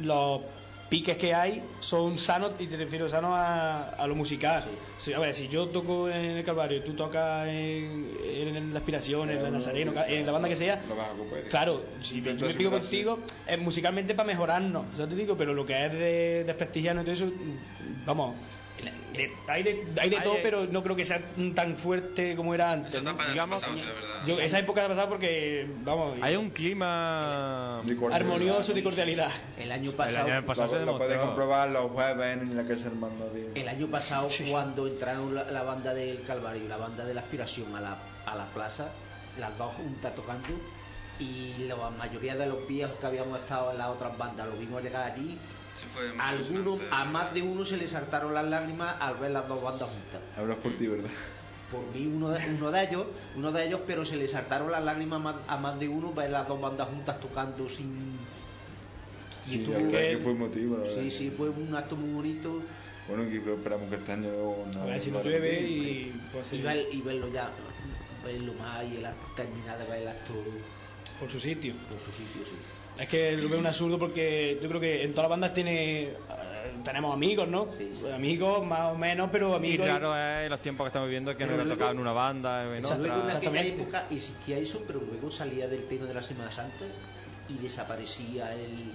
los 0.00 0.42
piques 0.88 1.16
que 1.16 1.34
hay 1.34 1.62
son 1.80 2.18
sanos, 2.18 2.52
y 2.58 2.66
te 2.66 2.76
refiero 2.76 3.08
sanos 3.08 3.32
a, 3.34 3.90
a 3.90 4.06
lo 4.06 4.14
musical. 4.14 4.64
Sí, 4.98 5.12
a 5.12 5.18
ver, 5.18 5.34
si 5.34 5.48
yo 5.48 5.66
toco 5.68 6.08
en 6.08 6.36
el 6.36 6.44
Calvario 6.44 6.78
y 6.78 6.80
tú 6.82 6.94
tocas 6.94 7.48
en, 7.48 8.10
en 8.24 8.72
la 8.72 8.78
Aspiración, 8.78 9.30
en 9.30 9.42
la 9.42 9.50
Nazareno, 9.50 9.92
en 10.08 10.26
la 10.26 10.32
banda 10.32 10.48
que 10.48 10.56
sea. 10.56 10.80
Claro, 11.50 11.82
si 12.02 12.22
yo 12.22 12.34
me 12.34 12.54
pico 12.54 12.70
contigo, 12.70 13.18
es 13.46 13.58
musicalmente 13.58 14.14
para 14.14 14.26
mejorarnos, 14.26 14.84
ya 14.96 15.06
te 15.06 15.14
digo, 15.16 15.36
pero 15.36 15.54
lo 15.54 15.66
que 15.66 15.86
es 15.86 15.92
de 15.92 16.44
desprestigiarnos 16.44 17.02
y 17.02 17.04
todo 17.06 17.14
eso, 17.14 17.26
mm, 17.26 18.06
vamos, 18.06 18.34
hay 19.48 19.62
de, 19.62 19.86
hay 19.98 20.10
de 20.10 20.16
Hay- 20.18 20.22
todo, 20.24 20.36
pero 20.42 20.66
no 20.66 20.82
creo 20.82 20.94
que 20.96 21.04
sea 21.04 21.20
tan 21.54 21.76
fuerte 21.76 22.36
como 22.36 22.54
era 22.54 22.72
antes. 22.72 22.94
Esa 22.94 23.02
¿no? 23.02 23.10
etapa 23.10 23.24
se 23.24 23.28
ha 23.30 23.32
Digamos, 23.32 23.60
pasado, 23.60 23.76
sí, 23.78 23.84
la 23.86 23.92
verdad. 23.94 24.26
Yo, 24.26 24.38
esa 24.40 24.58
época 24.58 24.84
ha 24.84 24.88
pasado 24.88 25.08
porque, 25.08 25.66
vamos, 25.84 26.18
Hay 26.20 26.36
un 26.36 26.50
clima. 26.50 27.80
De 27.84 27.96
armonioso 28.14 28.72
de 28.74 28.82
cordialidad. 28.82 29.30
el 29.58 29.72
año 29.72 29.90
El 29.90 29.96
pasado. 29.96 30.30
año 30.30 30.44
pasado 30.46 30.68
se 30.70 30.78
Lo, 30.80 30.84
lo 30.92 30.98
puedes 30.98 31.18
comprobar 31.18 31.70
los 31.70 31.90
jueves 31.92 32.42
en 32.42 32.56
la 32.56 32.64
casa 32.66 32.86
hermano 32.88 33.24
de... 33.32 33.60
El 33.60 33.68
año 33.68 33.86
pasado, 33.88 34.28
cuando 34.50 34.86
entraron 34.86 35.34
la, 35.34 35.44
la 35.50 35.62
banda 35.62 35.94
del 35.94 36.22
Calvario 36.24 36.64
y 36.64 36.68
la 36.68 36.76
banda 36.76 37.04
de 37.04 37.14
la 37.14 37.22
Aspiración 37.22 37.74
a 37.76 37.80
la, 37.80 37.98
a 38.26 38.34
la 38.36 38.46
plaza, 38.52 38.88
las 39.38 39.56
dos 39.56 39.74
juntas 39.74 40.14
tocando, 40.14 40.48
y 41.18 41.54
la 41.66 41.76
mayoría 41.90 42.36
de 42.36 42.46
los 42.46 42.68
viejos 42.68 42.98
que 43.00 43.06
habíamos 43.06 43.38
estado 43.38 43.72
en 43.72 43.78
las 43.78 43.88
otras 43.88 44.16
bandas 44.18 44.46
lo 44.46 44.56
vimos 44.56 44.82
llegar 44.82 45.10
allí, 45.12 45.38
Sí, 45.76 45.86
fue 45.86 46.10
algunos, 46.18 46.80
a 46.90 47.04
más 47.04 47.34
de 47.34 47.42
uno 47.42 47.64
se 47.64 47.76
le 47.76 47.86
saltaron 47.88 48.32
las 48.34 48.46
lágrimas 48.46 48.96
al 49.00 49.16
ver 49.16 49.30
las 49.32 49.46
dos 49.48 49.62
bandas 49.62 49.88
juntas. 49.90 50.20
Hablas 50.36 50.56
por 50.58 50.72
ti, 50.72 50.86
¿verdad? 50.86 51.10
Por 51.70 51.84
mí 51.92 52.06
uno 52.06 52.30
de, 52.30 52.40
uno 52.48 52.70
de 52.70 52.84
ellos, 52.84 53.06
uno 53.36 53.52
de 53.52 53.66
ellos, 53.66 53.80
pero 53.86 54.04
se 54.04 54.16
le 54.16 54.28
saltaron 54.28 54.70
las 54.70 54.82
lágrimas 54.84 55.16
a 55.20 55.22
más, 55.22 55.36
a 55.48 55.56
más 55.56 55.78
de 55.80 55.88
uno 55.88 56.12
ver 56.14 56.30
las 56.30 56.46
dos 56.48 56.60
bandas 56.60 56.88
juntas 56.88 57.20
tocando 57.20 57.68
sin 57.68 58.18
y 59.46 59.48
Sí, 59.48 59.56
estuvo- 59.62 59.90
que- 59.90 60.18
fue 60.22 60.32
emotivo, 60.32 60.76
la 60.76 60.82
verdad. 60.84 60.94
Sí, 61.02 61.10
sí, 61.10 61.30
fue 61.30 61.50
un 61.50 61.74
acto 61.74 61.94
muy 61.96 62.12
bonito 62.14 62.62
Bueno, 63.08 63.28
que 63.30 63.36
esperamos 63.52 63.88
que 63.90 63.96
este 63.96 64.12
año 64.12 64.30
no... 64.74 64.82
A 64.82 64.86
ver 64.86 65.00
si 65.00 65.10
no 65.10 65.22
llueve 65.22 65.60
y 65.68 66.20
pues 66.32 66.52
y, 66.52 66.62
ver- 66.62 66.88
y 66.92 67.00
verlo 67.02 67.28
ya, 67.28 67.50
verlo 68.24 68.54
más 68.54 68.84
y 68.84 68.96
el 68.96 69.04
acto- 69.06 69.26
terminar 69.36 69.78
de 69.78 69.84
ver 69.84 70.02
el 70.02 70.08
acto 70.08 70.34
por 71.20 71.30
su 71.30 71.38
sitio. 71.38 71.74
por 71.90 72.00
su 72.00 72.10
sitio, 72.12 72.44
sí. 72.44 72.56
Es 72.98 73.08
que 73.08 73.32
lo 73.36 73.48
veo 73.48 73.58
un 73.58 73.66
absurdo 73.66 73.98
porque 73.98 74.58
yo 74.62 74.68
creo 74.68 74.80
que 74.80 75.02
en 75.04 75.10
todas 75.12 75.24
las 75.24 75.30
bandas 75.30 75.52
tiene 75.54 76.02
eh, 76.04 76.14
tenemos 76.82 77.12
amigos, 77.12 77.46
¿no? 77.48 77.68
Sí, 77.76 77.90
sí. 77.94 78.08
Amigos 78.10 78.64
más 78.64 78.92
o 78.92 78.96
menos, 78.96 79.28
pero 79.30 79.50
Y 79.52 79.54
amigos. 79.56 79.86
raro 79.86 80.16
es 80.16 80.48
los 80.48 80.60
tiempos 80.60 80.84
que 80.84 80.88
estamos 80.88 81.08
viviendo 81.08 81.36
que 81.36 81.44
no 81.44 81.50
Pero 81.50 81.54
hubiera 81.56 81.64
luego- 81.64 81.78
tocado 81.78 81.92
en 81.92 81.98
una 81.98 82.12
banda, 82.12 82.62
en 82.76 82.82
Luego 82.82 83.04
en 83.04 83.10
otra. 83.12 83.36
aquella 83.38 83.62
época 83.62 84.06
existía 84.10 84.56
eso, 84.58 84.82
pero 84.86 85.00
luego 85.00 85.30
salía 85.30 85.68
del 85.68 85.84
tema 85.86 86.06
de 86.06 86.14
la 86.14 86.22
Semana 86.22 86.50
Santa 86.52 86.84
y 87.48 87.58
desaparecía 87.58 88.52
el... 88.54 88.92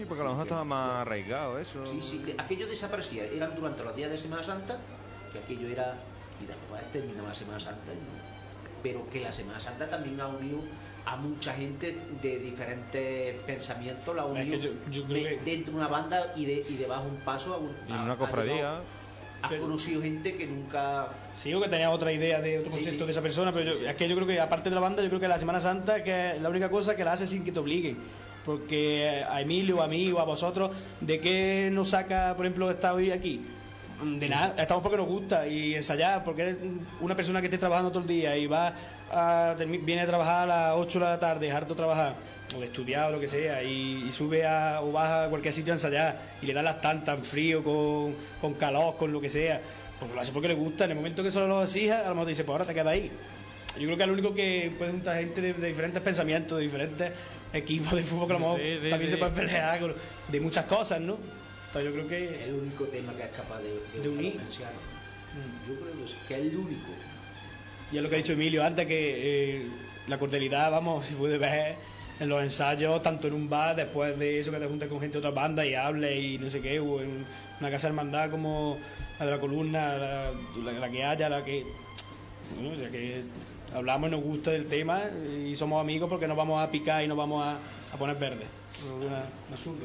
Y 0.00 0.04
porque 0.04 0.20
a 0.22 0.24
lo 0.24 0.30
mejor 0.30 0.46
estaba 0.46 0.64
más 0.64 0.90
arraigado 1.02 1.58
eso. 1.58 1.84
Sí, 1.86 1.98
sí, 2.02 2.34
aquello 2.38 2.66
desaparecía. 2.66 3.24
Eran 3.24 3.54
durante 3.54 3.82
los 3.82 3.94
días 3.96 4.10
de 4.10 4.18
Semana 4.18 4.42
Santa, 4.42 4.78
que 5.32 5.38
aquello 5.38 5.68
era... 5.68 5.96
Y 6.42 6.46
después 6.46 6.82
terminaba 6.92 7.28
la 7.28 7.34
Semana 7.34 7.60
Santa. 7.60 7.92
y- 7.92 8.82
Pero 8.82 9.08
que 9.10 9.20
la 9.20 9.32
Semana 9.32 9.58
Santa 9.60 9.88
también 9.88 10.20
ha 10.20 10.28
unido 10.28 10.58
a 11.06 11.16
mucha 11.16 11.52
gente 11.54 11.96
de 12.20 12.38
diferentes 12.40 13.36
pensamientos, 13.46 14.14
la 14.14 14.22
ha 14.22 14.26
Es 14.26 14.30
unido 14.32 14.58
que 14.58 14.64
yo- 14.66 14.72
yo 14.90 15.04
creo 15.04 15.24
de- 15.24 15.38
que- 15.38 15.44
dentro 15.50 15.72
de 15.72 15.78
una 15.78 15.88
banda 15.88 16.32
y, 16.34 16.44
de, 16.46 16.64
y 16.68 16.76
debajo 16.76 17.04
un 17.08 17.16
paso 17.18 17.54
a 17.54 17.58
un... 17.58 17.70
Y 17.88 17.92
en 17.92 17.96
a- 17.98 18.02
una 18.04 18.16
cofradía. 18.16 18.80
Has 19.42 19.50
Pero- 19.50 19.62
conocido 19.62 20.02
gente 20.02 20.36
que 20.36 20.46
nunca... 20.46 21.08
Sí, 21.36 21.52
o 21.54 21.60
que 21.60 21.68
tenía 21.68 21.90
otra 21.90 22.10
idea 22.12 22.40
de 22.40 22.58
otro 22.58 22.72
Sí, 22.72 22.78
concepto 22.78 23.00
sí. 23.00 23.06
de 23.06 23.12
esa 23.12 23.22
persona, 23.22 23.52
pero 23.52 23.70
yo- 23.72 23.78
Sí. 23.78 23.84
es 23.86 23.94
que 23.94 24.08
yo 24.08 24.16
creo 24.16 24.26
que 24.26 24.40
aparte 24.40 24.68
de 24.68 24.74
la 24.74 24.80
banda, 24.80 25.02
yo 25.02 25.08
creo 25.08 25.20
que 25.20 25.28
la 25.28 25.38
Semana 25.38 25.60
Santa 25.60 26.02
que 26.02 26.30
es 26.36 26.42
la 26.42 26.48
única 26.48 26.70
cosa 26.70 26.96
que 26.96 27.04
la 27.04 27.12
hace 27.12 27.26
sin 27.26 27.44
que 27.44 27.52
te 27.52 27.58
obliguen. 27.60 27.98
Porque 28.44 29.24
a 29.28 29.40
Emilio, 29.40 29.82
a 29.82 29.88
mí 29.88 30.10
o 30.12 30.18
a 30.20 30.24
vosotros, 30.24 30.70
¿de 31.00 31.20
qué 31.20 31.68
nos 31.72 31.90
saca, 31.90 32.34
por 32.36 32.46
ejemplo, 32.46 32.70
estar 32.70 32.94
hoy 32.94 33.10
aquí? 33.10 33.44
De 34.02 34.28
nada, 34.28 34.54
estamos 34.58 34.82
porque 34.82 34.98
nos 34.98 35.06
gusta 35.06 35.48
y 35.48 35.74
ensayar, 35.74 36.22
porque 36.22 36.42
eres 36.42 36.58
una 37.00 37.16
persona 37.16 37.40
que 37.40 37.46
esté 37.46 37.56
trabajando 37.56 37.90
todo 37.90 38.02
el 38.02 38.08
día 38.08 38.36
y 38.36 38.46
va 38.46 38.74
a, 39.10 39.54
viene 39.58 40.02
a 40.02 40.06
trabajar 40.06 40.42
a 40.42 40.46
las 40.46 40.74
8 40.76 40.98
de 40.98 41.04
la 41.06 41.18
tarde, 41.18 41.48
es 41.48 41.54
harto 41.54 41.74
trabajar, 41.74 42.14
o 42.54 42.60
de 42.60 42.66
estudiar 42.66 43.08
o 43.08 43.12
lo 43.12 43.20
que 43.20 43.26
sea, 43.28 43.62
y, 43.62 44.04
y 44.06 44.12
sube 44.12 44.46
a, 44.46 44.82
o 44.82 44.92
baja 44.92 45.24
a 45.24 45.28
cualquier 45.30 45.54
sitio 45.54 45.72
a 45.72 45.76
ensayar 45.76 46.20
y 46.42 46.46
le 46.46 46.52
da 46.52 46.62
las 46.62 46.82
tantas 46.82 47.16
en 47.16 47.24
frío, 47.24 47.64
con, 47.64 48.14
con 48.38 48.52
calor, 48.54 48.96
con 48.98 49.12
lo 49.12 49.20
que 49.20 49.30
sea, 49.30 49.62
porque 49.98 50.14
lo 50.14 50.20
hace 50.20 50.32
porque 50.32 50.48
le 50.48 50.54
gusta. 50.54 50.84
En 50.84 50.90
el 50.90 50.96
momento 50.96 51.22
que 51.22 51.30
solo 51.32 51.46
lo 51.48 51.62
exija, 51.62 52.00
a 52.00 52.08
lo 52.08 52.16
mejor 52.16 52.24
te 52.26 52.30
dice, 52.30 52.44
pues 52.44 52.52
ahora 52.52 52.64
te 52.66 52.74
quedas 52.74 52.88
ahí. 52.88 53.10
Yo 53.78 53.84
creo 53.86 53.96
que 53.96 54.02
es 54.02 54.08
lo 54.08 54.12
único 54.12 54.34
que 54.34 54.72
puede 54.76 54.90
juntar 54.90 55.16
gente 55.16 55.40
de, 55.40 55.54
de 55.54 55.68
diferentes 55.68 56.02
pensamientos, 56.02 56.58
de 56.58 56.64
diferentes 56.64 57.12
equipos 57.54 57.92
de 57.92 58.02
fútbol 58.02 58.26
que 58.26 58.32
a 58.34 58.38
lo 58.38 58.40
mejor 58.40 58.60
Sí, 58.60 58.78
sí, 58.82 58.90
también 58.90 59.10
sí. 59.10 59.14
se 59.14 59.16
pueden 59.16 59.34
pelear 59.34 59.94
de 60.28 60.40
muchas 60.40 60.66
cosas, 60.66 61.00
¿no? 61.00 61.16
Yo 61.82 61.92
creo 61.92 62.08
que... 62.08 62.24
Es 62.24 62.48
el 62.48 62.54
único 62.54 62.84
tema 62.84 63.12
que 63.14 63.22
es 63.24 63.30
capaz 63.30 63.60
de, 63.60 63.68
de, 63.94 64.00
De 64.02 64.08
unir. 64.08 64.34
Mm. 64.36 65.68
Yo 65.68 65.80
creo 65.80 65.96
que 65.98 66.04
es, 66.04 66.16
que 66.28 66.34
es 66.34 66.40
el 66.40 66.56
único. 66.56 66.92
Y 67.92 67.96
es 67.98 68.02
lo 68.02 68.08
que 68.08 68.14
ha 68.16 68.18
dicho 68.18 68.32
Emilio 68.32 68.64
antes, 68.64 68.86
que 68.86 69.56
eh, 69.58 69.68
la 70.08 70.18
cordialidad, 70.18 70.70
vamos, 70.70 71.06
se 71.08 71.14
puede 71.14 71.38
ver 71.38 71.76
en 72.18 72.28
los 72.28 72.42
ensayos, 72.42 73.02
tanto 73.02 73.28
en 73.28 73.34
un 73.34 73.48
bar, 73.50 73.76
después 73.76 74.18
de 74.18 74.40
eso 74.40 74.50
que 74.50 74.58
te 74.58 74.66
juntas 74.66 74.88
con 74.88 74.98
gente 75.00 75.14
de 75.14 75.18
otras 75.18 75.34
bandas 75.34 75.66
y 75.66 75.74
hables 75.74 76.18
y 76.18 76.38
no 76.38 76.48
sé 76.50 76.60
qué, 76.62 76.80
o 76.80 77.00
en 77.02 77.24
una 77.60 77.70
casa 77.70 77.88
de 77.88 77.90
hermandad 77.90 78.30
como 78.30 78.78
la 79.18 79.24
de 79.26 79.30
la 79.32 79.38
columna, 79.40 79.96
la, 79.98 80.30
la- 80.64 80.72
la 80.72 80.90
que 80.90 81.04
haya, 81.04 81.28
la 81.28 81.44
que... 81.44 81.64
Bueno, 82.54 82.74
o 82.74 82.78
sea 82.78 82.90
que 82.90 83.22
hablamos 83.74 84.08
y 84.08 84.12
nos 84.12 84.22
gusta 84.22 84.50
del 84.52 84.66
tema 84.66 85.02
y 85.44 85.54
somos 85.54 85.80
amigos 85.80 86.08
porque 86.08 86.26
nos 86.28 86.36
vamos 86.36 86.62
a 86.66 86.70
picar 86.70 87.04
y 87.04 87.08
nos 87.08 87.16
vamos 87.18 87.44
a, 87.44 87.58
a 87.92 87.96
poner 87.98 88.16
verdes. 88.16 88.46
Una- 88.98 89.06
un 89.48 89.52
absurdo. 89.52 89.84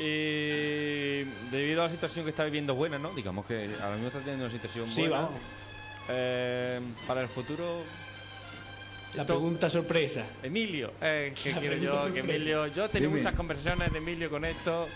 Y 0.00 1.24
debido 1.50 1.82
a 1.82 1.86
la 1.86 1.90
situación 1.90 2.24
que 2.24 2.30
está 2.30 2.44
viviendo 2.44 2.74
buena, 2.74 2.98
¿no? 2.98 3.10
Digamos 3.10 3.46
que 3.46 3.68
ahora 3.82 3.94
mismo 3.94 4.08
está 4.08 4.20
teniendo 4.20 4.44
una 4.44 4.52
situación 4.52 4.86
Sí, 4.86 5.02
buena. 5.02 5.16
vamos. 5.22 5.40
Eh, 6.08 6.80
para 7.06 7.22
el 7.22 7.28
futuro, 7.28 7.82
La 9.14 9.22
Esto- 9.22 9.34
pregunta 9.34 9.70
sorpresa. 9.70 10.22
Emilio, 10.42 10.92
eh, 11.00 11.32
que 11.42 11.52
La 11.52 11.58
quiero 11.60 11.76
yo, 11.78 12.12
que. 12.12 12.20
Emilio, 12.20 12.66
yo 12.66 12.84
he 12.84 12.88
tenido 12.90 13.08
Dime. 13.10 13.22
muchas 13.22 13.34
conversaciones 13.34 13.90
de 13.90 13.98
Emilio 13.98 14.28
con 14.28 14.44
esto 14.44 14.86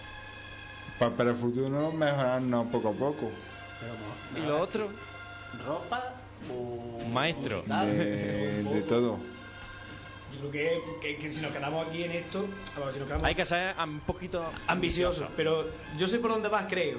Pa- 0.98 1.08
para 1.16 1.30
el 1.30 1.36
futuro 1.36 1.90
mejorarnos 1.92 2.66
poco 2.66 2.90
a 2.90 2.92
poco. 2.92 3.30
Pero 4.34 4.44
y 4.44 4.46
lo 4.46 4.60
otro, 4.60 4.90
¿Ropa 5.66 6.12
Maestro. 7.12 7.62
De, 7.62 8.82
todo. 8.88 9.18
Yo 10.32 10.48
creo 10.50 10.50
que, 10.50 10.82
que- 11.00 11.16
que 11.18 11.30
si 11.32 11.40
nos 11.42 11.50
quedamos 11.52 11.86
aquí 11.86 12.04
en 12.04 12.12
esto, 12.12 12.48
a 12.76 12.80
ver, 12.80 12.92
si 12.92 12.98
nos 12.98 13.06
quedamos 13.08 13.26
hay 13.26 13.34
que 13.34 13.44
ser 13.44 13.74
un 13.84 14.00
poquito 14.00 14.50
ambicioso, 14.66 15.28
pero 15.36 15.66
yo 15.98 16.08
sé 16.08 16.18
por 16.18 16.30
dónde 16.30 16.48
vas, 16.48 16.66
creo. 16.68 16.98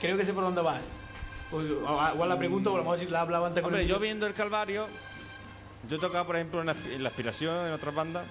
Creo 0.00 0.16
que 0.16 0.24
sé 0.24 0.32
por 0.32 0.42
dónde 0.44 0.62
vas. 0.62 0.80
O- 1.52 1.56
o- 1.58 2.12
Igual 2.14 2.28
la 2.28 2.38
pregunto, 2.38 2.72
o 2.72 2.74
a 2.74 2.78
lo 2.78 2.84
mejor 2.84 2.98
si 2.98 3.06
la 3.06 3.20
hablaba 3.20 3.48
antes 3.48 3.62
con 3.62 3.70
Hombre, 3.72 3.82
el- 3.82 3.88
yo 3.88 3.98
viendo 3.98 4.26
el 4.26 4.32
Calvario, 4.34 4.86
yo 5.88 5.96
he 5.96 6.00
tocado, 6.00 6.24
por 6.26 6.36
ejemplo, 6.36 6.60
en 6.60 6.66
la, 6.68 6.76
en 6.90 7.02
la 7.02 7.10
aspiración 7.10 7.66
en 7.66 7.72
otras 7.72 7.94
bandas, 7.94 8.24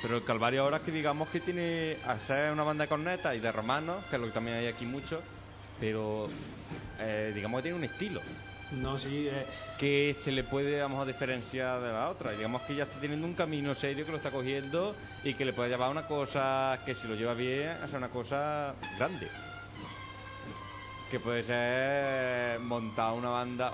pero 0.00 0.16
el 0.16 0.24
Calvario 0.24 0.62
ahora 0.62 0.78
es 0.78 0.82
que 0.84 0.90
digamos 0.92 1.28
que 1.28 1.40
tiene, 1.40 1.98
a 2.06 2.18
ser 2.18 2.50
una 2.52 2.62
banda 2.62 2.84
de 2.84 2.88
cornetas 2.88 3.36
y 3.36 3.40
de 3.40 3.52
romanos, 3.52 4.04
que 4.08 4.16
es 4.16 4.20
lo 4.22 4.28
que 4.28 4.32
también 4.32 4.56
hay 4.56 4.66
aquí 4.68 4.86
mucho, 4.86 5.20
pero 5.78 6.28
eh, 6.98 7.32
digamos 7.34 7.58
que 7.58 7.62
tiene 7.64 7.76
un 7.78 7.84
estilo 7.84 8.22
No, 8.72 8.98
sí. 8.98 9.28
eh, 9.28 9.46
que 9.78 10.14
se 10.18 10.32
le 10.32 10.42
puede, 10.42 10.80
vamos 10.80 11.00
a 11.00 11.06
diferenciar 11.06 11.80
de 11.80 11.92
la 11.92 12.08
otra. 12.10 12.32
Digamos 12.32 12.62
que 12.62 12.74
ya 12.74 12.84
está 12.84 12.98
teniendo 13.00 13.26
un 13.26 13.34
camino 13.34 13.74
serio 13.74 14.04
que 14.04 14.10
lo 14.10 14.16
está 14.16 14.30
cogiendo 14.30 14.94
y 15.22 15.34
que 15.34 15.44
le 15.44 15.52
puede 15.52 15.70
llevar 15.70 15.88
a 15.88 15.92
una 15.92 16.06
cosa 16.06 16.80
que 16.84 16.94
si 16.94 17.06
lo 17.06 17.14
lleva 17.14 17.34
bien, 17.34 17.76
ser 17.88 17.96
una 17.96 18.08
cosa 18.08 18.74
grande. 18.98 19.28
Que 21.10 21.20
puede 21.20 21.42
ser 21.44 22.58
montar 22.60 23.12
una 23.12 23.30
banda 23.30 23.72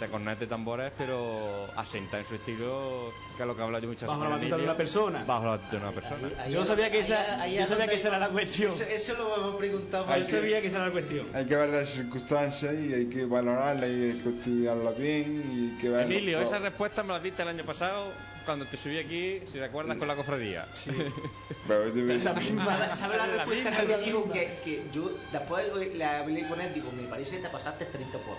de 0.00 0.08
cornetas 0.08 0.42
y 0.42 0.46
tambores, 0.48 0.92
pero 0.98 1.68
asenta 1.76 2.18
en 2.18 2.24
su 2.24 2.34
estilo, 2.34 3.12
que 3.36 3.42
es 3.42 3.46
lo 3.46 3.54
que 3.56 3.62
habla 3.62 3.78
yo 3.78 3.88
muchas 3.88 4.08
Bajo 4.08 4.24
la 4.24 4.30
veces. 4.30 4.40
batuta 4.42 4.56
de 4.58 4.64
una 4.64 4.76
persona. 4.76 5.24
Bajo 5.24 5.44
la 5.44 5.50
batuta 5.52 5.70
de 5.70 5.76
una 5.78 5.92
persona. 5.92 6.26
Ahí- 6.28 6.36
ahí 6.46 6.52
Yo 6.52 6.62
es 6.62 6.68
sabía 6.68 6.90
que 6.90 6.98
esa- 7.00 7.40
ahí- 7.40 7.56
yo 7.56 7.66
sabía 7.66 7.86
que 7.86 7.94
esa 7.94 8.08
era 8.08 8.18
la 8.18 8.28
cuestión. 8.28 8.70
Eso, 8.70 8.82
eso 8.84 9.14
lo 9.16 9.36
hemos 9.36 9.56
preguntado 9.56 10.04
Yo 10.04 10.10
varias 10.10 10.28
sabía 10.28 10.42
veces. 10.42 10.60
que 10.62 10.66
esa 10.68 10.76
era 10.78 10.86
la 10.86 10.92
cuestión. 10.92 11.26
Hay 11.34 11.46
que 11.46 11.56
ver 11.56 11.68
las 11.70 11.88
circunstancias 11.90 12.74
y 12.74 12.92
hay 12.92 13.06
que 13.06 13.24
valorarlas 13.24 13.88
y 13.88 13.92
hay 13.92 14.20
que 14.22 14.28
estudiarlas 14.30 14.98
bien 14.98 15.74
y 15.76 15.80
que 15.80 15.88
ver 15.88 16.02
Emilio, 16.06 16.40
esa 16.40 16.58
respuesta 16.58 17.02
me 17.02 17.12
la 17.12 17.20
diste 17.20 17.42
el 17.42 17.48
año 17.48 17.64
pasado 17.64 18.12
cuando 18.44 18.66
te 18.66 18.76
subí 18.76 18.98
aquí, 18.98 19.40
si 19.50 19.58
recuerdas, 19.58 19.96
con 19.96 20.06
la 20.08 20.16
cofradía. 20.16 20.66
Pero 21.68 21.94
yo- 21.94 22.02
La 22.24 22.32
misma. 22.34 22.64
¿Sabe, 22.64 22.94
sabe 22.94 23.16
la 23.16 23.26
La 23.26 23.36
respuesta 23.44 23.70
que 23.80 23.86
me 23.96 23.98
dijo? 23.98 24.30
Que, 24.30 24.58
que 24.64 24.82
yo 24.92 25.10
después 25.32 25.64
la 25.96 26.18
hablé 26.18 26.46
con 26.46 26.60
él, 26.60 26.74
digo, 26.74 26.90
me 26.92 27.04
parece 27.04 27.36
que 27.36 27.42
te 27.44 27.48
pasaste 27.48 27.84
30 27.86 28.18
por. 28.18 28.36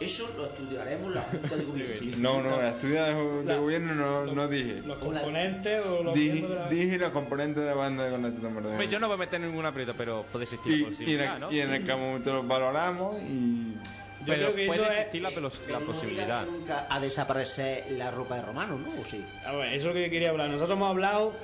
Eso 0.00 0.32
lo 0.36 0.46
estudiaremos 0.46 1.08
en 1.08 1.14
la 1.14 1.22
Junta 1.22 1.56
de 1.56 1.64
Gobierno. 1.64 2.12
No, 2.18 2.40
no, 2.40 2.62
la 2.62 2.68
estudia 2.70 3.04
de, 3.06 3.14
de 3.14 3.44
La- 3.44 3.56
gobierno 3.56 3.94
no, 3.96 4.26
no 4.26 4.46
dije. 4.48 4.80
Los 4.86 4.98
componentes 4.98 5.84
o 5.86 6.02
los 6.04 6.14
Dije, 6.14 6.46
de 6.46 6.54
la- 6.54 6.68
dije 6.68 6.98
los 6.98 7.10
componentes 7.10 7.62
de 7.64 7.68
la 7.68 7.74
banda 7.74 8.04
de. 8.04 8.14
Hombre, 8.14 8.88
yo 8.88 9.00
no 9.00 9.08
voy 9.08 9.14
a 9.16 9.18
meter 9.18 9.40
ningún 9.40 9.66
aprieto, 9.66 9.94
pero 9.98 10.24
puede 10.30 10.44
existir 10.44 10.72
y, 10.72 10.76
la 10.76 10.80
y, 10.80 10.84
en 10.84 10.90
posibilidad, 10.90 11.34
el, 11.34 11.40
¿no? 11.40 11.52
y 11.52 11.60
en 11.60 11.70
el 11.74 11.84
que 11.84 11.94
momento 11.96 12.32
los 12.32 12.46
valoramos 12.46 13.20
y 13.22 13.72
Yo 13.74 13.80
pero 14.26 14.36
creo 14.52 14.54
que 14.54 14.66
puede 14.68 14.82
eso 14.82 14.90
es. 14.92 14.98
existir 14.98 15.22
la, 15.22 15.30
pelo- 15.30 15.50
Pero 15.50 15.72
la 15.72 15.80
no 15.80 15.86
posibilidad. 15.86 16.46
nunca 16.46 16.86
a 16.88 17.00
desaparecer 17.00 17.90
la 17.90 18.12
ropa 18.12 18.36
de 18.36 18.42
romano, 18.42 18.78
¿no? 18.78 19.00
¿O 19.00 19.04
sí? 19.04 19.24
A 19.44 19.52
ver, 19.56 19.72
eso 19.72 19.88
es 19.88 19.94
lo 19.96 20.00
que 20.00 20.10
quería 20.10 20.30
hablar. 20.30 20.48
Nosotros 20.48 20.76
hemos 20.76 20.90
hablado, 20.90 21.34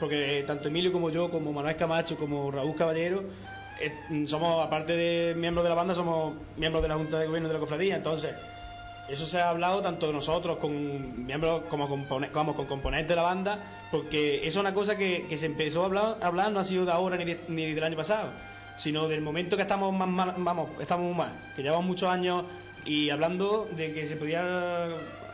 porque 0.00 0.44
tanto 0.46 0.68
Emilio 0.68 0.92
como 0.92 1.10
yo, 1.10 1.30
como 1.30 1.52
Manuel 1.52 1.76
Camacho, 1.76 2.16
como 2.16 2.50
Raúl 2.50 2.74
Caballero, 2.74 3.24
eh, 3.80 4.26
somos, 4.26 4.64
aparte 4.64 4.94
de 4.96 5.34
miembros 5.34 5.64
de 5.64 5.68
la 5.70 5.74
banda, 5.74 5.94
somos 5.94 6.34
miembros 6.56 6.82
de 6.82 6.88
la 6.88 6.94
Junta 6.96 7.18
de 7.18 7.26
Gobierno 7.26 7.48
de 7.48 7.54
la 7.54 7.60
Cofradía. 7.60 7.96
Entonces, 7.96 8.34
eso 9.08 9.24
se 9.24 9.40
ha 9.40 9.48
hablado 9.50 9.80
tanto 9.80 10.06
de 10.06 10.12
nosotros 10.12 10.58
con 10.58 11.24
miembros 11.26 11.62
como, 11.70 11.88
compone- 11.88 12.30
como 12.30 12.54
con 12.54 12.66
componentes 12.66 13.08
de 13.08 13.16
la 13.16 13.22
banda, 13.22 13.58
porque 13.90 14.38
eso 14.38 14.46
es 14.48 14.56
una 14.56 14.74
cosa 14.74 14.96
que, 14.98 15.26
se 15.36 15.46
empezó 15.46 15.82
a 15.82 15.86
hablar, 15.86 16.16
hablar, 16.20 16.52
no 16.52 16.60
ha 16.60 16.64
sido 16.64 16.84
de 16.84 16.92
ahora 16.92 17.16
ni, 17.16 17.24
de- 17.24 17.40
ni 17.48 17.72
del 17.72 17.84
año 17.84 17.96
pasado, 17.96 18.28
sino 18.76 19.08
del 19.08 19.22
momento 19.22 19.56
que 19.56 19.62
estamos 19.62 19.92
más, 19.94 20.08
mal- 20.08 20.34
vamos, 20.36 20.68
estamos 20.80 21.16
más, 21.16 21.30
que 21.56 21.62
llevamos 21.62 21.86
muchos 21.86 22.08
años 22.08 22.44
y 22.84 23.08
hablando 23.10 23.68
de 23.76 23.92
que 23.94 24.06
se 24.06 24.16
podía, 24.16 24.88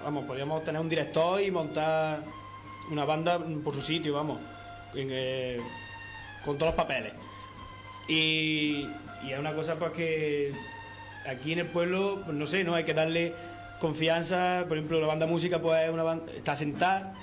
vamos, 0.05 0.25
podíamos 0.25 0.63
tener 0.65 0.81
un 0.81 0.89
director 0.89 1.41
y 1.43 1.51
montar 1.51 2.21
una 2.91 3.05
banda 3.05 3.41
por 3.65 3.75
su 3.75 3.81
sitio, 3.83 4.15
vamos, 4.15 4.39
en, 4.95 5.09
eh, 5.11 5.61
con 6.45 6.57
todos 6.59 6.75
los 6.75 6.77
papeles. 6.77 7.13
Y, 8.09 8.89
y 9.25 9.33
es 9.33 9.39
una 9.39 9.53
cosa 9.55 9.77
pues 9.79 9.93
que 9.93 10.53
aquí 11.27 11.53
en 11.53 11.61
el 11.61 11.67
pueblo, 11.67 12.23
pues 12.25 12.37
no 12.37 12.47
sé, 12.47 12.65
no 12.65 12.75
hay 12.75 12.85
que 12.85 12.95
darle 12.95 13.33
confianza, 13.81 14.65
por 14.69 14.77
ejemplo, 14.77 15.01
la 15.01 15.07
banda 15.07 15.27
música 15.27 15.59
pues 15.61 15.85
es 15.85 15.91
una 15.91 16.03
banda, 16.03 16.33
está 16.37 16.57
sentada, 16.57 17.15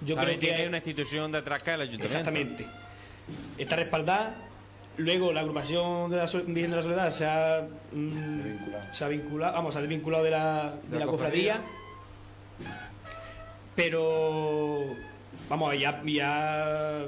yo 0.00 0.14
Claro, 0.14 0.28
creo 0.28 0.40
que 0.40 0.46
tiene 0.46 0.68
una 0.68 0.78
institución 0.78 1.32
detrás 1.32 1.62
que 1.62 1.70
es 1.70 1.74
el 1.74 1.80
ayuntamiento. 1.82 2.18
Exactamente. 2.18 2.66
Está 3.58 3.76
respaldada. 3.76 4.34
Luego 4.98 5.32
la 5.32 5.40
agrupación 5.40 6.10
de 6.10 6.18
la 6.18 6.24
Virgen 6.26 6.70
de 6.70 6.76
la 6.76 6.82
Soledad 6.82 7.10
se 7.12 7.24
ha, 7.26 7.66
mm, 7.92 8.42
Desvinculado. 8.42 8.94
se 8.94 9.04
ha 9.04 9.08
vinculado, 9.08 9.52
vamos, 9.54 9.72
se 9.74 9.78
ha 9.78 9.82
desvinculado 9.82 10.24
de 10.24 10.30
la, 10.30 10.74
de 10.88 10.98
la 10.98 11.06
cofradía. 11.06 11.60
Pero, 13.74 14.94
vamos, 15.48 15.78
ya, 15.78 16.02
ya 16.04 17.06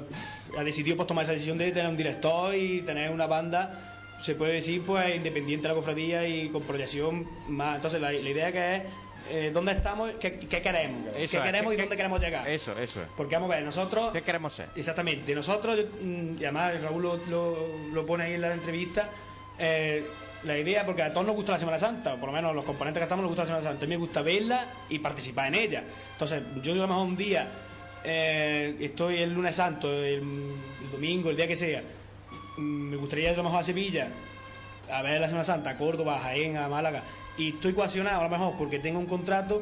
ha 0.57 0.63
decidido 0.63 0.95
pues, 0.95 1.07
tomar 1.07 1.23
esa 1.23 1.33
decisión 1.33 1.57
de 1.57 1.71
tener 1.71 1.89
un 1.89 1.97
director 1.97 2.53
y 2.55 2.81
tener 2.81 3.11
una 3.11 3.25
banda 3.27 3.91
se 4.21 4.33
puede 4.33 4.53
decir, 4.53 4.81
pues 4.85 5.13
independiente 5.15 5.67
de 5.67 5.73
la 5.73 5.75
cofradía 5.79 6.25
y 6.27 6.47
con 6.49 6.63
proyección 6.63 7.27
más. 7.49 7.75
Entonces, 7.75 7.99
la, 7.99 8.11
la 8.11 8.29
idea 8.29 8.51
que 8.51 8.75
es 8.77 8.81
eh, 9.29 9.51
dónde 9.53 9.73
estamos, 9.73 10.11
qué, 10.19 10.39
qué 10.39 10.61
queremos, 10.61 11.07
Eso 11.09 11.15
qué 11.17 11.23
es, 11.37 11.43
queremos 11.43 11.71
¿qué- 11.73 11.77
y 11.77 11.81
dónde 11.81 11.97
queremos 11.97 12.21
llegar. 12.21 12.47
Eso, 12.49 12.71
eso 12.79 13.01
es. 13.01 13.07
Porque 13.17 13.35
vamos 13.35 13.51
a 13.51 13.55
ver, 13.55 13.65
nosotros. 13.65 14.13
¿Qué 14.13 14.21
queremos 14.21 14.53
ser? 14.53 14.69
Exactamente, 14.75 15.35
nosotros, 15.35 15.77
mm, 16.01 16.37
y 16.39 16.43
además 16.45 16.81
Raúl 16.81 17.03
lo, 17.03 17.17
lo- 17.29 17.67
lo 17.93 18.05
pone 18.05 18.23
ahí 18.23 18.33
en 18.35 18.41
la 18.41 18.53
entrevista, 18.53 19.09
eh, 19.59 20.05
la 20.43 20.57
idea, 20.57 20.85
porque 20.85 21.01
a 21.03 21.11
todos 21.11 21.25
nos 21.27 21.35
gusta 21.35 21.51
la 21.53 21.57
Semana 21.59 21.77
Santa, 21.79 22.13
o 22.13 22.17
por 22.17 22.29
lo 22.29 22.33
menos 22.33 22.55
los 22.55 22.63
componentes 22.63 22.99
que 23.01 23.03
estamos 23.05 23.23
nos 23.23 23.29
gusta 23.31 23.43
la 23.43 23.47
Semana 23.47 23.63
Santa, 23.63 23.83
a 23.85 23.87
mí 23.87 23.95
me 23.95 23.99
gusta 23.99 24.21
verla 24.21 24.65
y 24.89 24.99
participar 24.99 25.47
en 25.47 25.55
ella. 25.55 25.83
Entonces, 26.13 26.41
yo 26.61 26.71
a 26.73 26.75
lo 26.75 26.87
mejor 26.87 27.05
un 27.05 27.17
día, 27.17 27.47
eh, 28.05 28.75
estoy 28.79 29.17
el 29.17 29.33
lunes 29.33 29.55
santo, 29.55 29.91
el, 29.91 30.21
domingo, 30.91 31.29
el 31.29 31.35
día 31.35 31.47
que 31.47 31.55
sea, 31.55 31.81
me 32.57 32.95
gustaría 32.95 33.31
ir 33.31 33.33
a 33.33 33.37
lo 33.37 33.43
mejor 33.43 33.59
a 33.59 33.63
Sevilla, 33.63 34.07
a 34.91 35.01
ver 35.01 35.19
la 35.19 35.27
Semana 35.27 35.43
Santa, 35.43 35.71
a 35.71 35.77
Córdoba, 35.77 36.17
a 36.17 36.19
Jaén, 36.21 36.57
a 36.57 36.67
Málaga, 36.69 37.03
y 37.37 37.49
estoy 37.49 37.73
coaccionado 37.73 38.21
a 38.21 38.23
lo 38.23 38.29
mejor 38.29 38.55
porque 38.57 38.79
tengo 38.79 38.99
un 38.99 39.07
contrato 39.07 39.61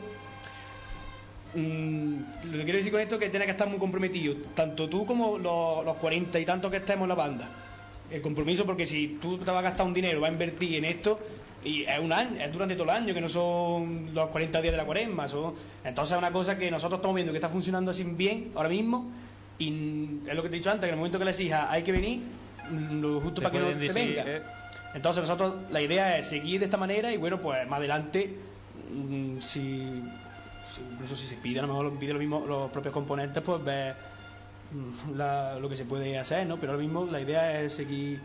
Mm, 1.56 2.16
lo 2.46 2.52
que 2.58 2.64
quiero 2.64 2.78
decir 2.78 2.92
con 2.92 3.02
esto 3.02 3.16
es 3.16 3.22
que 3.22 3.30
tiene 3.30 3.46
que 3.46 3.52
estar 3.52 3.70
muy 3.70 3.78
comprometido, 3.78 4.36
tanto 4.56 4.90
tú 4.90 5.06
como 5.06 5.38
los, 5.38 5.86
los 5.86 5.98
40 5.98 6.40
y 6.40 6.46
tantos 6.46 6.72
que 6.72 6.78
estemos 6.78 7.04
en 7.04 7.10
la 7.10 7.16
banda. 7.16 7.50
El 8.10 8.22
compromiso, 8.22 8.66
porque 8.66 8.86
si 8.86 9.20
tú 9.22 9.38
te 9.38 9.52
vas 9.52 9.60
a 9.60 9.70
gastar 9.70 9.86
un 9.86 9.94
dinero, 9.94 10.20
vas 10.20 10.30
a 10.30 10.34
invertir 10.34 10.76
en 10.76 10.86
esto, 10.86 11.20
y 11.66 11.84
es 11.84 12.00
un 12.00 12.12
año, 12.12 12.40
es 12.42 12.52
durante 12.52 12.76
todo 12.76 12.84
el 12.86 12.90
año, 12.92 13.14
que 13.14 13.22
no 13.22 13.30
son 13.30 14.10
los 14.14 14.30
40 14.30 14.62
días 14.62 14.74
de 14.74 14.78
la 14.78 14.86
cuaresma. 14.86 15.28
Son... 15.28 15.54
Entonces 15.84 16.14
es 16.14 16.18
una 16.20 16.32
cosa 16.32 16.58
que 16.58 16.70
nosotros 16.72 16.98
estamos 17.00 17.16
viendo 17.16 17.32
que 17.32 17.38
está 17.38 17.50
funcionando 17.50 17.92
así 17.92 18.04
bien 18.04 18.52
ahora 18.56 18.70
mismo, 18.70 19.12
y 19.60 20.20
es 20.28 20.36
lo 20.36 20.44
que 20.44 20.50
te 20.50 20.56
he 20.56 20.60
dicho 20.60 20.72
antes, 20.72 20.82
que 20.82 20.88
en 20.90 20.94
el 20.94 20.98
momento 20.98 21.20
que 21.20 21.26
les 21.26 21.40
hija 21.40 21.72
hay 21.72 21.84
que 21.84 21.92
venir, 21.92 22.22
mm, 22.70 23.02
lo 23.02 23.22
justo 23.22 23.42
para 23.42 23.52
que 23.52 23.60
no 23.60 23.66
pueden 23.66 23.80
te 23.80 23.88
decir, 23.94 24.16
venga. 24.18 24.24
eh. 24.38 24.42
Entonces 24.94 25.22
nosotros, 25.24 25.56
la 25.72 25.82
idea 25.82 26.18
es 26.18 26.28
seguir 26.28 26.60
de 26.60 26.66
esta 26.66 26.78
manera 26.78 27.12
y 27.12 27.18
bueno, 27.18 27.40
pues 27.40 27.68
más 27.68 27.80
adelante, 27.80 28.36
mm, 28.94 29.40
si, 29.40 30.04
incluso 30.92 31.16
si 31.16 31.26
se 31.28 31.36
pide, 31.36 31.60
a 31.60 31.62
lo 31.64 31.68
mejor 31.70 31.98
pide 31.98 32.14
lo 32.14 32.20
mismo 32.20 32.46
los 32.46 32.70
propios 32.72 32.94
componentes, 32.94 33.42
pues 33.42 33.64
ver 33.64 33.96
mm, 34.72 35.18
la- 35.18 35.58
lo 35.60 35.70
que 35.70 35.78
se 35.78 35.86
puede 35.86 36.18
hacer, 36.18 36.46
¿no? 36.48 36.58
Pero 36.58 36.74
ahora 36.74 36.84
mismo 36.84 37.06
la 37.06 37.22
idea 37.22 37.62
es 37.62 37.74
seguir 37.74 38.20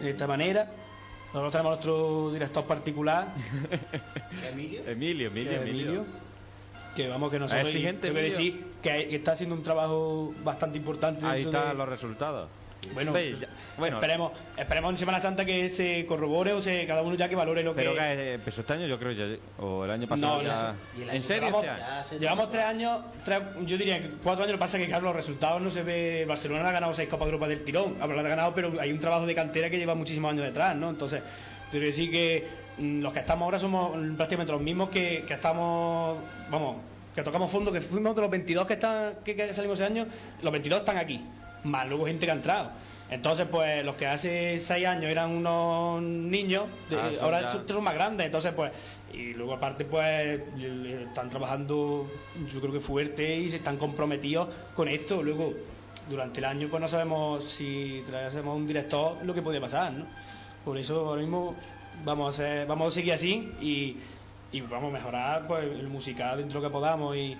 de 0.00 0.10
esta 0.10 0.26
manera. 0.26 0.70
Nosotros 1.28 1.52
tenemos 1.52 1.70
nuestro 1.72 2.30
director 2.32 2.64
particular, 2.64 3.28
Emilio. 4.52 4.80
Emilio, 4.86 5.28
Emilio, 5.28 5.50
que 5.50 5.56
es 5.56 5.62
Emilio. 5.62 6.04
que 6.96 7.08
vamos 7.08 7.30
que 7.30 7.38
nosotros 7.38 7.66
exigente, 7.68 8.00
te 8.08 8.10
voy 8.10 8.20
a 8.20 8.20
Emilio. 8.26 8.38
decir 8.38 8.66
que, 8.82 9.08
que 9.08 9.16
está 9.16 9.32
haciendo 9.32 9.54
un 9.54 9.62
trabajo 9.62 10.32
bastante 10.42 10.78
importante. 10.78 11.26
Ahí 11.26 11.42
están 11.44 11.68
de- 11.70 11.74
los 11.74 11.88
resultados. 11.88 12.48
Bueno, 12.94 13.12
pues, 13.12 13.40
ya- 13.40 13.48
bueno 13.76 13.96
esperemos, 13.96 14.32
esperemos 14.56 14.90
en 14.92 14.96
Semana 14.96 15.20
Santa 15.20 15.44
que 15.44 15.68
se 15.68 16.06
corrobore 16.06 16.52
o 16.52 16.60
se, 16.62 16.86
cada 16.86 17.02
uno 17.02 17.14
ya 17.16 17.28
que 17.28 17.34
valore 17.36 17.62
lo 17.62 17.74
pero 17.74 17.92
que 17.92 17.98
que 17.98 18.32
empezó 18.34 18.60
este 18.62 18.72
año, 18.72 18.86
yo 18.86 18.98
creo, 18.98 19.12
ya, 19.12 19.36
o 19.58 19.84
el 19.84 19.90
año 19.90 20.06
pasado. 20.06 20.36
No, 20.36 20.42
ya- 20.42 20.74
y 20.96 21.02
el 21.02 21.08
¿En 21.08 21.14
año 21.16 21.22
serio? 21.22 21.48
Llevamos, 21.48 21.64
año? 21.66 21.78
Ya 21.78 22.04
se 22.04 22.18
llevamos 22.18 22.50
tres 22.50 22.64
años, 22.64 23.00
tres- 23.24 23.42
yo 23.66 23.76
diría 23.78 24.00
que 24.00 24.08
cuatro 24.22 24.44
años, 24.44 24.52
lo 24.52 24.58
que 24.58 24.62
pasa 24.62 24.76
es 24.78 24.84
que 24.84 24.88
claro, 24.88 25.04
los 25.06 25.16
resultados 25.16 25.60
no 25.60 25.70
se 25.70 25.82
ve. 25.82 26.24
Barcelona 26.26 26.68
ha 26.68 26.72
ganado 26.72 26.94
seis 26.94 27.08
Copas 27.08 27.26
de 27.26 27.32
Europa 27.32 27.48
del 27.48 27.62
tirón, 27.64 27.96
ah, 28.00 28.04
pero 28.06 28.14
la 28.14 28.20
ha 28.22 28.28
ganado, 28.30 28.54
pero 28.54 28.72
hay 28.80 28.90
un 28.92 29.00
trabajo 29.00 29.26
de 29.26 29.34
cantera 29.34 29.68
que 29.70 29.78
lleva 29.78 29.94
muchísimos 29.94 30.30
años 30.32 30.44
detrás, 30.44 30.74
¿no? 30.76 30.90
Entonces, 30.90 31.20
quiero 31.70 31.84
decir 31.86 32.10
que 32.10 32.46
mm, 32.78 33.00
los 33.02 33.12
que 33.12 33.18
estamos 33.20 33.44
ahora 33.44 33.58
somos 33.58 33.96
prácticamente 34.16 34.52
los 34.52 34.62
mismos 34.62 34.88
que, 34.88 35.24
que 35.26 35.34
estamos, 35.34 36.18
vamos, 36.50 36.76
que 37.14 37.22
tocamos 37.22 37.50
fondo, 37.50 37.72
que 37.72 37.80
fuimos 37.80 38.14
de 38.14 38.22
los 38.22 38.30
22 38.30 38.66
que, 38.66 38.74
están, 38.74 39.14
que, 39.24 39.34
que 39.34 39.52
salimos 39.52 39.78
ese 39.80 39.86
año, 39.86 40.06
los 40.42 40.52
22 40.52 40.78
están 40.80 40.96
aquí, 40.98 41.20
más 41.64 41.88
luego 41.88 42.06
gente 42.06 42.26
que 42.26 42.32
ha 42.32 42.34
entrado. 42.34 42.70
Entonces, 43.10 43.46
pues 43.50 43.84
los 43.84 43.96
que 43.96 44.06
hace 44.06 44.58
seis 44.58 44.86
años 44.86 45.04
eran 45.10 45.30
unos 45.30 46.02
niños, 46.02 46.64
Ah, 46.92 47.10
ahora 47.22 47.50
son, 47.50 47.66
son 47.66 47.82
más 47.84 47.94
grandes, 47.94 48.26
entonces 48.26 48.52
pues 48.52 48.70
y 49.14 49.32
luego 49.32 49.54
aparte 49.54 49.86
pues 49.86 50.40
están 51.08 51.30
trabajando 51.30 52.06
yo 52.52 52.60
creo 52.60 52.72
que 52.72 52.80
fuerte 52.80 53.36
y 53.36 53.48
se 53.48 53.56
están 53.56 53.78
comprometidos 53.78 54.48
con 54.76 54.88
esto. 54.88 55.22
Luego 55.22 55.54
durante 56.10 56.40
el 56.40 56.44
año 56.44 56.68
pues 56.68 56.80
no 56.82 56.88
sabemos 56.88 57.44
si 57.44 58.02
traemos 58.04 58.54
un 58.54 58.66
director 58.66 59.16
lo 59.24 59.32
que 59.32 59.40
puede 59.40 59.60
pasar, 59.60 59.92
¿no? 59.92 60.04
Por 60.64 60.76
eso 60.76 61.08
ahora 61.08 61.22
mismo 61.22 61.54
vamos 62.04 62.38
a 62.40 62.66
vamos 62.66 62.88
a 62.88 62.90
seguir 62.94 63.14
así 63.14 63.50
y, 63.62 63.96
y 64.52 64.60
vamos 64.60 64.90
a 64.90 64.98
mejorar 64.98 65.46
pues 65.46 65.64
el 65.64 65.88
musical 65.88 66.36
dentro 66.36 66.60
de 66.60 66.66
lo 66.66 66.70
que 66.70 66.72
podamos 66.74 67.16
y 67.16 67.34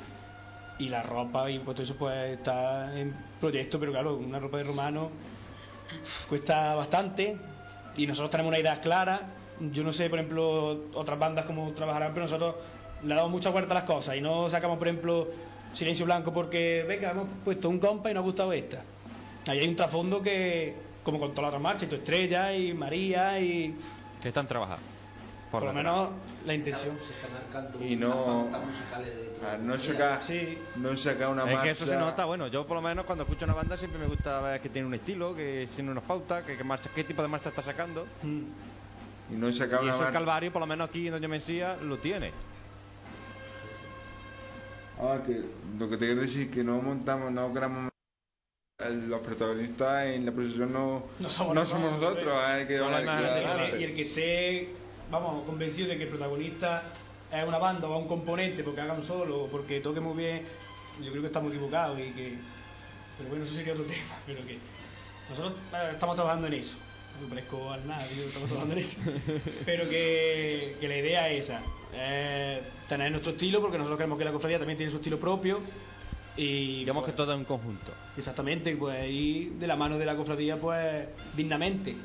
y 0.78 0.88
la 0.88 1.02
ropa 1.02 1.50
y 1.50 1.58
pues 1.58 1.74
todo 1.74 1.84
eso 1.84 1.96
pues 1.96 2.38
está 2.38 2.98
en 2.98 3.14
proyecto, 3.40 3.78
pero 3.80 3.92
claro, 3.92 4.16
una 4.16 4.38
ropa 4.38 4.58
de 4.58 4.64
romano 4.64 5.10
cuesta 6.28 6.74
bastante 6.74 7.36
y 7.96 8.06
nosotros 8.06 8.30
tenemos 8.30 8.50
una 8.50 8.58
idea 8.58 8.80
clara. 8.80 9.22
Yo 9.72 9.82
no 9.82 9.92
sé, 9.92 10.08
por 10.08 10.20
ejemplo, 10.20 10.84
otras 10.94 11.18
bandas 11.18 11.44
cómo 11.44 11.72
trabajarán, 11.72 12.12
pero 12.12 12.26
nosotros 12.26 12.54
le 13.02 13.14
damos 13.14 13.30
mucha 13.30 13.50
vuelta 13.50 13.72
a 13.72 13.78
las 13.78 13.84
cosas 13.84 14.16
y 14.16 14.20
no 14.20 14.48
sacamos, 14.48 14.78
por 14.78 14.86
ejemplo, 14.86 15.28
Silencio 15.74 16.06
Blanco 16.06 16.32
porque, 16.32 16.84
venga, 16.86 17.10
hemos 17.10 17.26
puesto 17.44 17.68
un 17.68 17.78
compa 17.78 18.10
y 18.10 18.14
nos 18.14 18.22
ha 18.22 18.24
gustado 18.24 18.52
esta. 18.52 18.82
Ahí 19.48 19.58
hay 19.60 19.68
un 19.68 19.76
trasfondo 19.76 20.22
que, 20.22 20.74
como 21.02 21.18
con 21.18 21.30
todas 21.30 21.42
las 21.42 21.48
otras 21.48 21.62
marchas, 21.62 21.82
y 21.84 21.86
tu 21.86 21.96
Estrella 21.96 22.54
y 22.54 22.72
María 22.72 23.40
y 23.40 23.74
Que 24.22 24.28
están 24.28 24.46
trabajando. 24.46 24.97
Por, 25.50 25.62
lo 25.64 25.72
menos 25.72 26.10
la 26.44 26.54
intención. 26.54 26.96
Se 27.00 27.12
están 27.14 27.32
marcando 27.32 27.82
Y 27.84 27.96
no- 27.96 28.08
unas 28.08 28.26
pautas 28.52 28.66
musicales 28.66 29.16
dentro 29.16 29.46
A 29.48 29.52
de 29.52 29.58
la 29.58 29.64
no 29.64 29.78
sacar, 29.78 30.22
Sí. 30.22 30.58
no 30.76 30.96
sacar 30.96 31.28
una 31.30 31.42
Es 31.42 31.46
marcha. 31.48 31.62
que 31.62 31.70
eso 31.70 31.86
se 31.86 31.96
nota, 31.96 32.24
bueno, 32.26 32.46
yo 32.48 32.66
por 32.66 32.76
lo 32.76 32.82
menos 32.82 33.04
cuando 33.06 33.24
escucho 33.24 33.44
una 33.44 33.54
banda 33.54 33.76
siempre 33.76 33.98
me 34.00 34.06
gusta 34.06 34.40
ver 34.40 34.60
que 34.60 34.68
tiene 34.68 34.86
un 34.86 34.94
estilo, 34.94 35.34
que 35.34 35.68
tiene 35.74 35.90
unas 35.90 36.04
pautas, 36.04 36.44
que, 36.44 36.56
que 36.56 36.64
marcha, 36.64 36.90
qué 36.94 37.04
tipo 37.04 37.22
de 37.22 37.28
marcha 37.28 37.48
está 37.48 37.62
sacando. 37.62 38.06
Mm. 38.22 38.42
Y 39.30 39.36
no 39.36 39.52
sacar 39.52 39.80
Y 39.80 39.84
una 39.84 39.94
eso 39.94 40.06
el. 40.06 40.12
Calvario, 40.12 40.52
por 40.52 40.60
lo 40.60 40.66
menos 40.66 40.88
aquí 40.88 41.06
en 41.06 41.12
Doña 41.12 41.28
Mencía, 41.28 41.76
lo 41.82 41.98
tiene. 41.98 42.32
Ah, 45.00 45.18
que 45.24 45.42
lo 45.78 45.88
que 45.88 45.96
te 45.96 46.06
quiero 46.06 46.22
decir 46.22 46.42
es 46.42 46.48
que 46.48 46.64
no 46.64 46.80
montamos, 46.82 47.30
no 47.30 47.52
queramos 47.54 47.90
el- 48.80 49.08
los 49.08 49.20
protagonistas 49.20 50.06
en 50.06 50.26
la 50.26 50.32
procesión 50.32 50.72
no, 50.72 51.04
No 51.20 51.28
somos 51.30 51.54
no 51.54 51.60
nosotros, 51.60 51.68
somos 51.90 52.00
nosotros, 52.00 52.34
que 52.66 52.78
Son 52.78 52.90
las 52.92 53.00
que 53.02 53.06
Y 53.06 53.70
que- 53.70 53.80
y 53.80 53.84
el 53.84 53.94
que 53.94 54.02
esté, 54.02 54.68
vamos, 55.10 55.44
convencido 55.44 55.88
de 55.88 55.96
que 55.96 56.04
el 56.04 56.08
protagonista 56.08 56.82
es 57.32 57.46
una 57.46 57.58
banda 57.58 57.88
o 57.88 57.96
es 57.96 58.02
un 58.02 58.08
componente 58.08 58.62
porque 58.62 58.80
haga 58.80 58.94
un 58.94 59.02
solo 59.02 59.44
o 59.44 59.46
porque 59.48 59.80
toque 59.80 60.00
muy 60.00 60.16
bien, 60.16 60.42
yo 61.02 61.10
creo 61.10 61.22
que 61.22 61.28
estamos 61.28 61.52
equivocados 61.52 61.98
y 61.98 62.10
que. 62.12 62.34
Pero 63.16 63.30
bueno, 63.30 63.44
eso 63.44 63.54
sería 63.54 63.72
otro 63.72 63.84
tema. 63.86 64.16
Pero 64.26 64.44
que 64.46 64.58
nosotros 65.28 65.54
eh, 65.74 65.90
estamos 65.92 66.16
trabajando 66.16 66.46
en 66.46 66.54
eso. 66.54 66.76
No 67.16 67.24
me 67.24 67.28
parezco 67.30 67.70
al 67.70 67.86
nada, 67.86 68.06
digo, 68.08 68.28
estamos 68.28 68.48
trabajando 68.48 68.74
en 68.74 68.80
eso. 68.80 69.00
Pero 69.66 69.88
que, 69.88 70.76
que 70.80 70.88
la 70.88 70.96
idea 70.96 71.28
es 71.30 71.46
esa: 71.46 71.60
eh, 71.92 72.62
tener 72.88 73.10
nuestro 73.10 73.32
estilo 73.32 73.60
porque 73.60 73.76
nosotros 73.76 73.98
creemos 73.98 74.18
que 74.18 74.24
la 74.24 74.32
cofradía 74.32 74.58
también 74.58 74.76
tiene 74.76 74.90
su 74.90 74.98
estilo 74.98 75.18
propio. 75.18 75.60
Y 76.36 76.80
Digamos 76.80 77.02
pues, 77.02 77.12
que 77.12 77.16
todo 77.16 77.34
en 77.34 77.44
conjunto. 77.44 77.92
Exactamente, 78.16 78.76
pues 78.76 79.10
ir 79.10 79.54
de 79.54 79.66
la 79.66 79.74
mano 79.74 79.98
de 79.98 80.06
la 80.06 80.14
cofradía, 80.14 80.56
pues 80.56 81.08
dignamente, 81.36 81.96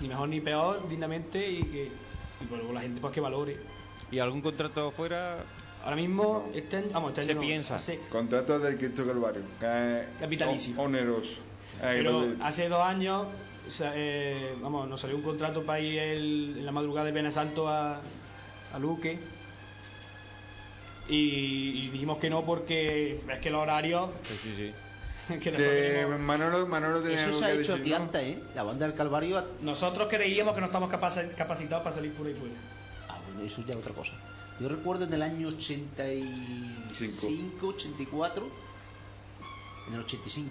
ni 0.00 0.08
mejor 0.08 0.30
ni 0.30 0.40
peor, 0.40 0.88
dignamente 0.88 1.50
y 1.50 1.62
que 1.64 1.92
y 2.40 2.44
pues, 2.44 2.58
luego 2.60 2.72
la 2.74 2.80
gente 2.80 3.00
pues 3.00 3.12
que 3.12 3.20
valore. 3.20 3.56
¿Y 4.10 4.18
algún 4.18 4.40
contrato 4.40 4.90
fuera? 4.90 5.44
Ahora 5.84 5.96
mismo, 5.96 6.50
este 6.54 6.76
año, 6.78 6.88
vamos, 6.92 7.10
este 7.10 7.22
Se 7.24 7.34
no, 7.34 7.40
piensa. 7.40 7.76
hace- 7.76 8.00
Contrato 8.10 8.58
del 8.58 8.76
Cristo 8.76 9.06
Calvario, 9.06 9.42
que 9.60 10.00
es 10.00 10.06
Capitalicio. 10.20 10.74
o- 10.78 10.82
oneroso. 10.84 11.40
Pero 11.80 12.22
de- 12.22 12.42
hace 12.42 12.68
dos 12.68 12.82
años, 12.82 13.26
o 13.66 13.70
sea, 13.70 13.92
eh, 13.94 14.54
vamos, 14.60 14.88
nos 14.88 15.00
salió 15.00 15.16
un 15.16 15.22
contrato 15.22 15.62
para 15.64 15.80
ir 15.80 15.98
el- 15.98 16.54
en 16.58 16.66
la 16.66 16.72
madrugada 16.72 17.04
del 17.04 17.12
Viernes 17.14 17.34
Santo 17.34 17.68
a, 17.68 18.00
a 18.72 18.78
Luque. 18.78 19.18
Y, 21.08 21.16
y 21.86 21.88
dijimos 21.90 22.18
que 22.18 22.28
no 22.28 22.44
porque 22.44 23.18
es 23.30 23.38
que 23.38 23.50
los 23.50 23.62
horarios 23.62 24.10
Sí, 24.24 24.34
sí, 24.34 24.54
sí. 24.56 24.72
que 25.40 26.06
Manolo, 26.18 26.66
Manolo 26.66 27.00
tenía 27.02 27.18
Eso 27.18 27.26
algo 27.26 27.38
se 27.38 27.44
ha 27.44 27.48
que 27.52 27.60
hecho 27.62 27.76
decir, 27.76 27.90
¿no? 27.92 27.96
antes, 28.04 28.22
¿eh? 28.22 28.42
La 28.54 28.62
banda 28.62 28.86
del 28.86 28.94
Calvario. 28.96 29.38
ha- 29.38 29.44
nosotros 29.60 30.08
creíamos 30.10 30.54
que 30.54 30.60
no 30.60 30.66
estamos 30.66 30.90
capaci- 30.90 31.34
capacitados 31.34 31.84
para 31.84 31.94
salir 31.96 32.12
por 32.14 32.26
ahí 32.26 32.34
fuera. 32.34 32.54
Ah, 33.08 33.18
bueno, 33.26 33.42
eso 33.46 33.62
ya 33.62 33.70
es 33.70 33.76
otra 33.76 33.92
cosa. 33.94 34.12
Yo 34.60 34.68
recuerdo 34.68 35.04
en 35.04 35.12
el 35.14 35.22
año 35.22 35.48
85, 35.48 37.66
84, 37.68 38.48
en 39.88 39.94
el 39.94 40.00
85, 40.00 40.50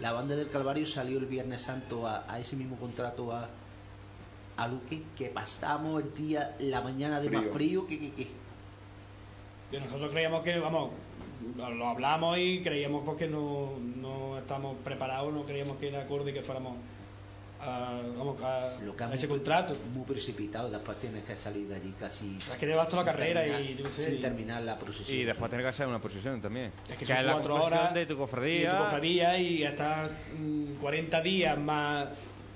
la 0.00 0.12
banda 0.12 0.36
del 0.36 0.48
Calvario 0.48 0.86
salió 0.86 1.18
el 1.18 1.26
Viernes 1.26 1.62
Santo 1.62 2.06
a, 2.06 2.24
a 2.32 2.38
ese 2.38 2.54
mismo 2.56 2.76
contrato 2.76 3.32
a, 3.32 3.48
a 4.56 4.68
Luque, 4.68 5.02
que 5.16 5.26
pasamos 5.26 6.02
el 6.02 6.14
día, 6.14 6.54
la 6.60 6.80
mañana 6.82 7.20
de 7.20 7.30
más 7.30 7.40
Frío. 7.42 7.52
frío 7.52 7.86
que, 7.86 7.98
que, 7.98 8.12
que. 8.14 8.30
Que 9.70 9.80
nosotros 9.80 10.10
creíamos 10.10 10.42
que, 10.44 10.58
vamos, 10.58 10.90
lo 11.56 11.70
lo 11.70 11.88
hablamos 11.88 12.38
y 12.38 12.60
creíamos 12.62 13.02
pues, 13.04 13.16
que 13.18 13.28
no, 13.28 13.72
no 13.96 14.38
estamos 14.38 14.76
preparados, 14.84 15.32
no 15.32 15.44
creíamos 15.44 15.76
que 15.76 15.88
era 15.88 16.02
acorde 16.02 16.32
que 16.32 16.42
fuéramos 16.42 16.76
a, 17.60 18.00
vamos, 18.18 18.42
a, 18.42 18.76
Lo 18.84 18.96
que 18.96 19.04
a 19.04 19.06
han 19.06 19.12
ese 19.12 19.28
muy- 19.28 19.36
contrato. 19.38 19.76
Muy 19.94 20.04
precipitado, 20.04 20.68
después 20.68 20.98
tienes 20.98 21.22
que 21.24 21.36
salir 21.36 21.68
de 21.68 21.76
allí 21.76 21.94
casi. 21.98 22.36
Es 22.36 22.56
que 22.56 22.66
llevas 22.66 22.88
toda 22.88 23.04
la 23.04 23.12
sin 23.12 23.18
carrera 23.20 23.40
terminar- 23.42 23.62
y 23.70 23.74
yo 23.76 23.84
qué 23.84 23.90
sé, 23.90 24.02
Sin 24.10 24.14
y- 24.16 24.20
terminar 24.20 24.62
la 24.62 24.78
procesión. 24.78 25.18
Y 25.18 25.24
después 25.24 25.48
tener 25.50 25.64
que 25.64 25.68
hacer 25.70 25.86
una 25.86 26.00
procesión 26.00 26.40
también. 26.40 26.72
Es 26.90 26.96
que, 26.96 27.04
es 27.04 27.10
son 27.10 27.24
la 27.26 27.32
cuatro 27.34 27.54
conversión 27.54 27.78
horas 27.80 27.94
de 27.94 28.06
tu 28.06 28.12
y 28.14 28.16
cofradía. 28.16 28.72
de 28.72 28.76
tu 28.78 28.82
cofradía 28.84 29.38
y 29.38 29.64
hasta 29.64 30.10
mm, 30.38 30.74
40 30.80 31.20
días 31.22 31.58
más 31.58 32.08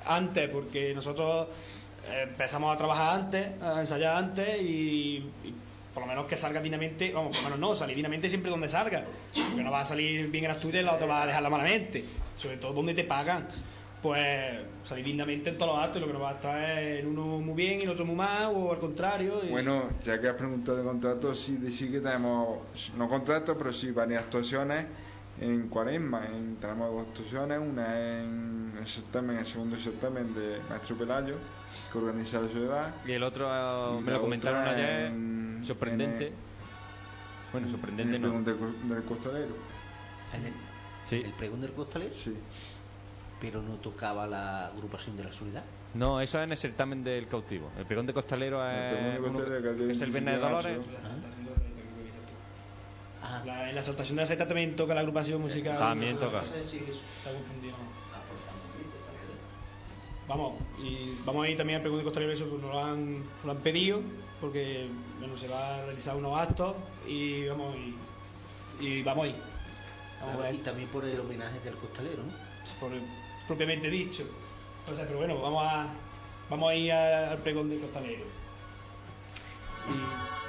antes, 0.07 0.49
porque 0.51 0.93
nosotros 0.95 1.49
eh, 2.11 2.23
empezamos 2.25 2.75
a 2.75 2.77
trabajar 2.77 3.21
antes, 3.21 3.63
a 3.63 3.81
ensayar 3.81 4.17
antes 4.17 4.61
y, 4.61 5.19
y 5.45 5.55
por 5.97 6.03
lo 6.03 6.09
menos 6.09 6.27
que 6.27 6.37
salga 6.37 6.61
dignamente, 6.61 7.11
vamos, 7.11 7.35
por 7.35 7.45
lo 7.45 7.57
menos 7.57 7.71
no, 7.71 7.75
salir 7.75 7.97
dignamente 7.97 8.29
siempre 8.29 8.51
donde 8.51 8.69
salga. 8.69 9.03
Porque 9.49 9.65
no 9.65 9.71
va 9.71 9.81
a 9.81 9.85
salir 9.87 10.29
bien 10.31 10.45
en 10.45 10.51
Asturias 10.51 10.83
y 10.83 10.85
la 10.85 10.93
otra 10.93 11.07
va 11.07 11.23
a 11.23 11.27
dejarla 11.27 11.49
malamente. 11.49 12.05
Sobre 12.37 12.59
todo 12.59 12.75
donde 12.75 12.93
te 12.93 13.05
pagan. 13.05 13.49
Pues 14.03 14.59
salir 14.85 15.07
dignamente 15.07 15.49
en 15.49 15.57
todos 15.57 15.75
los 15.75 15.83
actos, 15.83 16.03
lo 16.03 16.07
que 16.07 16.13
no 16.13 16.21
va 16.21 16.33
a 16.33 16.35
estar 16.35 16.71
es 16.79 17.01
en 17.01 17.07
uno 17.07 17.39
muy 17.41 17.55
bien 17.55 17.81
y 17.81 17.85
en 17.85 17.89
otro 17.89 18.05
muy 18.05 18.15
mal, 18.15 18.53
o 18.55 18.73
al 18.73 18.79
contrario. 18.79 19.41
Bueno, 19.49 19.89
ya 20.05 20.21
que 20.21 20.29
has 20.29 20.35
preguntado 20.37 20.77
de 20.77 20.85
contratos, 20.85 21.41
sí, 21.41 21.57
de- 21.57 21.73
sí 21.73 21.91
que 21.91 22.01
tenemos, 22.01 22.59
no 22.95 23.09
contratos, 23.09 23.57
pero 23.59 23.73
sí 23.73 23.91
varias 23.93 24.25
actuaciones 24.25 24.85
en 25.41 25.69
Cuaresma. 25.69 26.27
En- 26.27 26.57
tenemos 26.57 26.93
dos 26.93 27.07
actuaciones, 27.09 27.59
una 27.59 27.99
en 28.21 28.73
el 28.79 28.87
certamen, 28.87 29.39
el 29.39 29.47
segundo 29.47 29.77
certamen 29.79 30.35
de 30.35 30.61
Maestro 30.69 30.95
Pelayo, 30.97 31.37
que 32.01 32.07
organiza 32.07 32.41
la 32.41 32.49
ciudad. 32.49 32.95
Y 33.07 33.13
el 33.13 33.23
otro, 33.23 33.99
Y 33.99 34.03
me 34.03 34.13
lo 34.13 34.21
comentaron 34.21 34.67
ayer, 34.67 35.07
en- 35.07 35.63
sorprendente. 35.65 36.27
en 36.29 36.35
Bueno, 37.53 37.69
sorprendente 37.69 38.17
en 38.17 38.23
no. 38.23 38.37
el 38.39 38.45
pregón 38.45 38.79
del, 38.89 38.89
del 38.95 39.05
costalero. 39.05 39.55
En 40.35 40.45
el, 40.47 40.53
Sí. 41.07 41.23
el 41.25 41.33
pregón 41.33 41.61
del 41.61 41.73
costalero, 41.73 42.15
Sí. 42.15 42.35
pero 43.41 43.63
no 43.63 43.75
tocaba 43.77 44.27
la 44.27 44.67
agrupación 44.67 45.17
de 45.17 45.25
la 45.25 45.33
soledad. 45.33 45.65
No, 45.95 46.21
eso 46.21 46.39
es 46.39 46.45
en 46.45 46.51
el 46.51 46.59
certamen 46.59 47.03
del 47.05 47.27
cautivo. 47.29 47.71
El 47.79 47.87
pregón 47.87 48.07
de 48.07 48.13
costalero 48.13 48.61
es, 48.69 49.15
de 49.15 49.19
costalero, 49.21 49.57
el 49.71 49.91
es 49.91 50.01
el 50.03 50.11
viernes 50.11 50.25
de 50.25 50.31
17 50.31 50.31
de 50.31 50.37
Dolores. 50.39 50.79
Ah, 53.23 53.43
La- 53.45 53.69
en 53.69 53.75
la 53.75 53.81
exaltación 53.81 54.17
de 54.17 54.23
la 54.23 54.27
sexta 54.27 54.47
también 54.47 54.77
toca 54.77 54.95
la 54.95 55.01
agrupación 55.01 55.41
musical. 55.41 55.79
También 55.79 56.17
toca. 56.19 56.39
no 56.39 56.45
sé 56.45 56.65
si 56.65 56.77
eso- 56.79 57.03
Está 57.19 57.33
confundido. 57.33 57.75
Vamos, 60.29 60.55
y 60.83 61.17
vamos 61.25 61.47
a 61.47 61.49
ir 61.49 61.57
también 61.57 61.77
al 61.77 61.83
pregón 61.83 61.99
de 62.01 62.05
costalero, 62.05 62.33
eso 62.33 62.49
pues 62.49 62.61
nos 62.61 62.73
lo 62.73 62.85
han, 62.85 63.19
nos 63.21 63.45
lo 63.45 63.51
han 63.53 63.59
pedido, 63.59 64.01
porque 64.41 64.89
bueno, 65.21 65.37
se 65.37 65.47
va 65.47 65.77
a 65.77 65.85
realizar 65.87 66.17
unos 66.17 66.37
actos 66.37 66.75
y 67.07 67.47
vamos, 67.47 67.77
y, 67.77 68.85
y 68.85 69.03
vamos 69.03 69.25
a 69.27 69.29
ir. 69.29 69.37
Vamos 70.21 70.45
a 70.45 70.51
Y 70.51 70.59
también 70.59 70.89
por 70.89 71.05
el 71.05 71.21
homenaje 71.21 71.61
del 71.61 71.75
costalero, 71.75 72.23
¿no? 72.25 72.33
por 72.81 72.93
el- 72.93 73.03
propiamente 73.47 73.89
dicho. 73.89 74.25
O 74.91 74.97
sea, 74.97 75.05
pero 75.07 75.19
bueno, 75.19 75.41
vamos 75.41 75.63
a, 75.65 75.87
vamos 76.51 76.71
a 76.71 76.75
ir 76.75 76.91
al 76.93 77.39
pregón 77.39 77.69
del 77.71 77.81
costalero. 77.81 78.25
Y- 79.89 80.46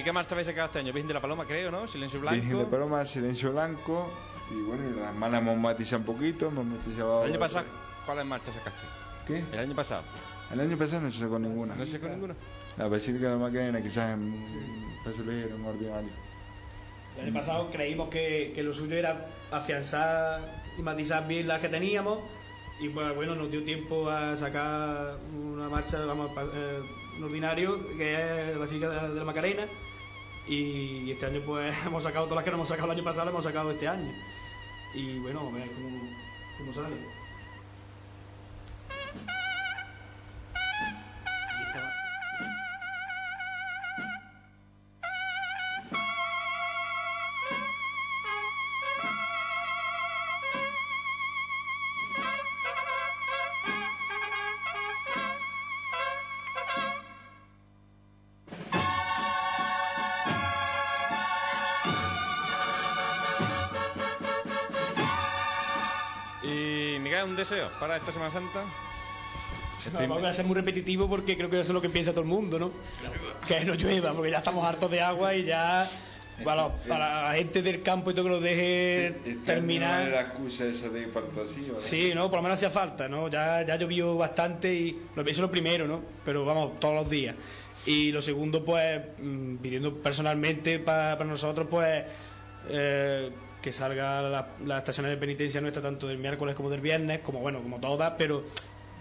¿Y 0.00 0.02
qué 0.02 0.12
marcha 0.12 0.34
habéis 0.34 0.46
sacado 0.46 0.64
este 0.68 0.78
año? 0.78 0.94
Virgen 0.94 1.08
de 1.08 1.14
la 1.14 1.20
Paloma, 1.20 1.44
creo, 1.44 1.70
¿no? 1.70 1.86
Silencio 1.86 2.20
Blanco. 2.20 2.40
Virgen 2.40 2.58
de 2.58 2.64
Paloma, 2.64 3.04
Silencio 3.04 3.52
Blanco. 3.52 4.10
Y 4.50 4.62
bueno, 4.62 4.82
y 4.88 4.98
las 4.98 5.14
malas 5.14 5.42
hemos 5.42 5.58
matizado 5.58 5.98
un 5.98 6.06
poquito, 6.06 6.46
hemos 6.46 6.64
matizado. 6.64 7.24
El 7.24 7.32
año 7.32 7.38
pasado, 7.38 7.66
¿cuáles 8.06 8.24
marchas 8.24 8.54
sacaste? 8.54 8.86
¿Qué? 9.26 9.44
El 9.52 9.58
año 9.58 9.74
pasado. 9.74 10.02
El 10.50 10.60
año 10.60 10.78
pasado 10.78 11.02
no 11.02 11.12
se 11.12 11.20
sacó 11.20 11.38
ninguna. 11.38 11.74
¿No 11.74 11.84
se 11.84 11.92
sacó 11.92 12.08
ninguna? 12.08 12.34
La 12.78 12.88
Basílica 12.88 13.26
de 13.26 13.32
la 13.32 13.36
Macarena 13.36 13.82
quizás 13.82 14.14
en 14.14 14.42
peso 15.04 15.22
ligero, 15.22 15.56
en 15.56 15.66
ordinario. 15.66 16.10
El 17.18 17.24
año 17.26 17.34
pasado 17.34 17.70
creímos 17.70 18.08
que, 18.08 18.52
que 18.54 18.62
lo 18.62 18.72
suyo 18.72 18.96
era 18.96 19.26
afianzar 19.50 20.62
y 20.78 20.80
matizar 20.80 21.28
bien 21.28 21.46
las 21.46 21.60
que 21.60 21.68
teníamos 21.68 22.20
y 22.80 22.88
pues 22.88 23.14
bueno, 23.14 23.34
nos 23.34 23.50
dio 23.50 23.62
tiempo 23.62 24.08
a 24.08 24.34
sacar 24.36 25.18
una 25.34 25.68
marcha, 25.68 26.02
vamos, 26.06 26.30
eh, 26.54 26.80
un 27.18 27.24
ordinario 27.24 27.78
que 27.96 28.14
es 28.14 28.52
la 28.54 28.58
Basílica 28.58 28.88
de 28.88 29.14
la, 29.14 29.24
Macarena 29.24 29.66
y 30.48 31.10
este 31.10 31.26
año 31.26 31.42
pues 31.44 31.74
hemos 31.86 32.02
sacado 32.02 32.24
todas 32.24 32.36
las 32.36 32.44
que 32.44 32.50
no 32.50 32.56
hemos 32.56 32.68
sacado 32.68 32.90
el 32.90 32.96
año 32.96 33.04
pasado, 33.04 33.28
hemos 33.28 33.44
sacado 33.44 33.70
este 33.70 33.86
año 33.86 34.10
y 34.94 35.18
bueno, 35.18 35.40
a 35.40 35.52
ver 35.52 35.70
cómo, 35.72 36.00
cómo 36.58 36.72
sale. 36.72 37.19
Para 67.80 67.96
esta 67.96 68.12
Semana 68.12 68.30
Santa. 68.30 68.64
No, 69.94 69.98
vamos 70.00 70.24
a 70.24 70.32
ser 70.34 70.44
muy 70.44 70.54
repetitivo 70.54 71.08
porque 71.08 71.36
creo 71.36 71.48
que 71.48 71.56
eso 71.58 71.70
es 71.72 71.74
lo 71.74 71.80
que 71.80 71.88
piensa 71.88 72.10
todo 72.10 72.20
el 72.20 72.26
mundo, 72.28 72.58
¿no? 72.58 72.70
Que 73.48 73.64
no 73.64 73.74
llueva, 73.74 74.12
porque 74.12 74.30
ya 74.30 74.38
estamos 74.38 74.62
hartos 74.64 74.90
de 74.90 75.00
agua 75.00 75.34
y 75.34 75.44
ya, 75.46 75.88
bueno, 76.44 76.74
para 76.86 77.28
la 77.28 77.32
gente 77.34 77.62
del 77.62 77.80
campo 77.82 78.10
y 78.10 78.14
todo 78.14 78.24
que 78.26 78.30
lo 78.30 78.40
deje 78.40 79.06
Este 79.06 79.34
terminar. 79.46 79.92
año 80.02 80.02
no 80.02 80.08
era 80.10 80.22
la 80.22 80.28
excusa 80.28 80.66
esa 80.66 80.90
de 80.90 81.08
para 81.08 81.24
¿no? 81.26 81.80
Sí, 81.80 82.12
no, 82.14 82.28
por 82.28 82.38
lo 82.40 82.42
menos 82.42 82.58
hacía 82.58 82.68
falta, 82.70 83.08
¿no? 83.08 83.28
Ya, 83.28 83.62
ya 83.66 83.76
llovió 83.76 84.16
bastante 84.18 84.72
y 84.74 85.00
lo, 85.16 85.22
eso 85.22 85.30
es 85.30 85.38
lo 85.38 85.50
primero, 85.50 85.86
¿no? 85.88 86.02
Pero 86.26 86.44
vamos, 86.44 86.78
todos 86.78 86.94
los 86.96 87.08
días. 87.08 87.34
Y 87.86 88.12
lo 88.12 88.20
segundo, 88.20 88.62
pues, 88.62 89.00
mm, 89.18 89.56
pidiendo 89.56 89.94
personalmente 89.94 90.78
pa- 90.78 91.16
para 91.16 91.24
nosotros, 91.24 91.66
pues, 91.70 92.04
eh, 92.68 93.30
que 93.60 93.72
salga 93.72 94.22
la- 94.22 94.48
las 94.64 94.78
estaciones 94.78 95.10
de 95.12 95.16
penitencia 95.18 95.60
nuestra 95.60 95.82
tanto 95.82 96.06
del 96.08 96.18
miércoles 96.18 96.54
como 96.54 96.70
del 96.70 96.80
viernes, 96.80 97.20
como 97.20 97.40
bueno, 97.40 97.62
como 97.62 97.78
todas, 97.80 98.14
pero 98.16 98.44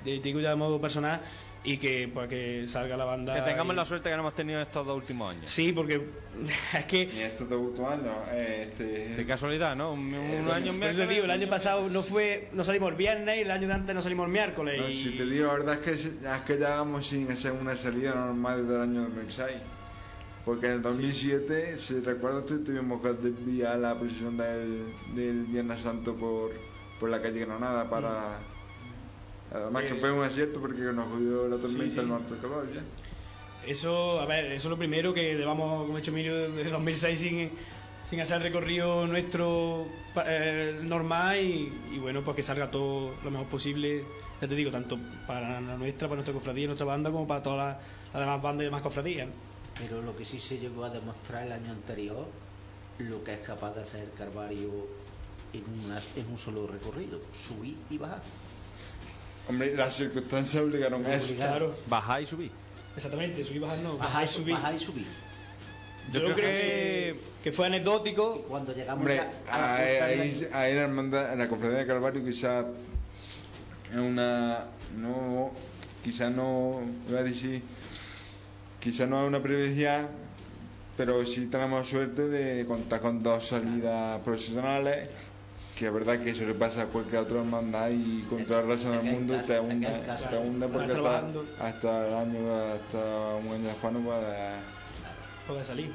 eh, 0.06 0.20
digo 0.22 0.40
ya 0.40 0.50
de 0.50 0.56
modo 0.56 0.80
personal 0.82 1.22
y 1.62 1.78
que 1.78 2.10
pues 2.14 2.30
que 2.30 2.66
salga 2.68 2.96
la 2.96 3.04
banda. 3.04 3.36
Que 3.36 3.42
tengamos 3.42 3.74
y- 3.74 3.78
la 3.78 3.86
suerte 3.86 4.10
que 4.10 4.16
no 4.16 4.22
hemos 4.22 4.36
tenido 4.36 4.62
estos 4.62 4.86
dos 4.86 4.96
últimos 4.98 5.32
años. 5.36 5.52
Sí, 5.52 5.72
porque 5.74 6.02
es 6.78 6.86
que 6.86 7.04
Y 7.04 7.20
estos 7.20 7.50
dos 7.50 7.60
últimos 7.60 7.92
años, 7.94 8.16
eh, 8.32 8.70
este, 8.72 8.84
De 9.16 9.26
casualidad, 9.26 9.76
¿no? 9.76 9.92
Un, 9.94 10.14
un 10.14 10.48
Eh, 10.48 10.52
año 10.54 10.72
miércoles, 10.74 11.10
digo, 11.10 11.26
el 11.26 11.32
año 11.32 11.50
pasado 11.50 11.90
no 11.90 12.02
fue, 12.02 12.50
no 12.54 12.64
salimos 12.64 12.90
el 12.92 12.96
viernes 12.96 13.38
y 13.38 13.42
el 13.42 13.52
año 13.52 13.68
de 13.68 13.74
antes 13.74 13.94
no 13.96 14.02
salimos 14.02 14.26
el 14.28 14.32
miércoles. 14.32 14.80
No, 14.80 14.88
y... 14.90 14.94
si 14.94 15.12
te 15.18 15.26
digo 15.26 15.48
la 15.48 15.54
verdad 15.54 15.74
es 15.76 15.80
que, 15.82 15.92
es 15.92 16.42
que 16.46 16.54
llegamos 16.54 17.08
sin 17.08 17.30
hacer 17.32 17.52
una 17.54 17.76
salida 17.76 18.14
normal 18.16 18.64
desde 18.64 18.76
el 18.76 18.82
año 18.82 19.02
2006. 19.04 19.58
Porque 20.50 20.66
en 20.66 20.74
el 20.74 20.82
2007, 20.82 21.78
si 21.78 22.00
recuerdo, 22.00 22.44
tu- 22.44 22.64
tuvimos 22.64 23.02
que 23.04 23.10
desviar 23.14 23.78
la 23.78 23.94
procesión 24.00 24.36
del, 24.36 24.84
del 25.14 25.44
Viernes 25.46 25.80
Santo 25.82 26.16
por, 26.16 26.50
por 27.00 27.08
la 27.12 27.22
calle 27.22 27.42
Granada 27.42 27.88
para... 27.88 28.40
Además 29.54 29.84
que 29.84 29.90
Eh, 29.94 30.00
fue 30.00 30.12
un 30.12 30.24
acierto 30.24 30.60
porque 30.60 30.82
nos 30.82 31.08
jodió 31.08 31.48
la 31.48 31.58
tormenta 31.58 31.90
sí. 31.92 31.98
del 31.98 32.08
norte 32.10 32.34
de 32.34 32.40
calor 32.42 32.66
ya. 32.74 32.82
Eso, 33.68 34.20
a 34.20 34.26
ver, 34.26 34.46
eso 34.46 34.56
es 34.70 34.72
lo 34.72 34.78
primero 34.78 35.14
que 35.14 35.36
llevamos, 35.36 35.84
como 35.84 35.98
ha 35.98 36.00
hecho 36.00 36.10
Emilio, 36.10 36.50
desde 36.50 36.72
2006 36.72 37.20
sin, 37.20 37.52
sin 38.10 38.20
hacer 38.20 38.38
el 38.38 38.44
recorrido 38.44 39.06
nuestro 39.06 39.86
eh, 40.26 40.80
normal 40.82 41.38
y, 41.38 41.72
y 41.94 42.00
bueno, 42.00 42.24
pues 42.24 42.36
que 42.38 42.42
salga 42.42 42.72
todo 42.72 43.14
lo 43.24 43.30
mejor 43.30 43.46
posible, 43.50 44.04
ya 44.42 44.48
te 44.48 44.56
digo, 44.56 44.72
tanto 44.72 44.98
para 45.28 45.62
la 45.62 45.78
nuestra, 45.78 46.08
para 46.08 46.16
nuestra 46.16 46.34
cofradía, 46.34 46.66
nuestra 46.66 46.88
banda, 46.88 47.12
como 47.12 47.28
para 47.28 47.44
todas 47.44 47.78
las, 48.14 48.20
demás 48.20 48.42
bandas 48.42 48.64
y 48.64 48.66
demás 48.66 48.82
cofradías. 48.82 49.28
¿no? 49.28 49.49
Pero 49.80 50.02
lo 50.02 50.16
que 50.16 50.26
sí 50.26 50.40
se 50.40 50.58
llegó 50.60 50.84
a 50.84 50.90
demostrar 50.90 51.46
el 51.46 51.52
año 51.54 51.72
anterior, 51.72 52.28
lo 53.00 53.24
que 53.24 53.34
es 53.34 53.40
capaz 53.40 53.74
de 53.76 53.82
hacer 53.82 54.04
el 54.04 54.12
Calvario 54.14 54.88
en, 55.54 55.64
una- 55.86 56.02
en 56.16 56.30
un 56.30 56.38
solo 56.38 56.68
recorrido, 56.68 57.20
subir 57.38 57.78
y 57.90 57.98
bajar. 57.98 58.22
Hombre, 59.48 59.76
las 59.76 59.96
circunstancias 59.96 60.62
obligaron 60.64 61.06
a 61.06 61.16
eso. 61.16 61.34
Claro, 61.36 61.76
Bajar 61.88 62.22
y 62.22 62.26
subir. 62.28 62.52
exactamente, 62.96 63.44
subir 63.44 63.58
y 63.58 63.60
bajar 63.60 63.78
no, 63.80 63.98
bajar 63.98 64.08
Bajar 64.14 64.24
y 64.26 64.28
subir. 64.28 64.54
Bajar 64.54 64.74
y 64.76 64.80
subir. 64.80 65.08
Yo, 66.12 66.24
creo 66.24 66.36
que, 66.36 67.20
que 67.44 67.52
fue 67.52 67.66
Y 67.66 67.68
anecdótico, 67.68 68.42
cuando 68.50 68.74
llegamos 68.74 69.00
Hombre, 69.02 69.16
ya 69.16 69.54
a 69.54 69.58
la 69.60 69.76
ahí, 69.76 69.86
puerta 69.88 70.08
de 70.08 70.16
la- 70.18 70.24
ahí, 70.24 70.48
ahí 70.54 70.72
en, 70.72 70.78
la 70.78 70.84
hermandad- 70.84 71.34
en 71.34 71.40
la 71.40 71.48
cofradía 71.48 71.78
de 71.80 71.88
Calvario 71.88 72.26
quizá 72.26 72.62
es 73.92 73.96
una 73.98 74.66
no 74.98 75.52
quizá 76.04 76.30
no 76.30 76.82
iba 77.10 77.20
a 77.20 77.24
decir 77.24 77.62
quizá 78.80 79.06
no 79.06 79.22
es 79.24 79.28
una 79.28 79.42
privilegiada 79.42 80.10
pero 80.98 81.26
sí 81.26 81.46
tenemos 81.48 81.88
suerte 81.88 82.28
de 82.28 82.66
contar 82.66 83.00
con 83.02 83.24
dos 83.24 83.48
salidas 83.48 84.20
profesionales 84.22 85.10
que 85.78 85.86
es 85.88 85.94
verdad 85.94 86.20
que 86.20 86.32
eso 86.32 86.44
le 86.46 86.54
pasa 86.56 86.82
a 86.84 86.86
cualquier 86.88 87.22
otra 87.22 87.40
hermandad 87.40 87.90
y 87.92 88.24
con 88.30 88.44
toda 88.46 88.64
la 88.64 88.76
razón 88.76 88.92
del 88.92 89.04
mundo 89.14 89.34
casa, 89.36 89.48
te 89.48 89.60
hunde, 89.62 89.88
te 90.30 90.38
hunde 90.38 90.68
porque 90.68 90.92
hasta, 90.92 91.20
hasta 91.62 92.08
el 92.08 92.14
año 92.16 92.54
hasta 92.74 92.98
un 93.36 93.54
año 93.54 93.64
después 93.68 93.94
no 93.94 94.00
puede 94.02 94.56
puede 95.48 95.64
salir. 95.64 95.92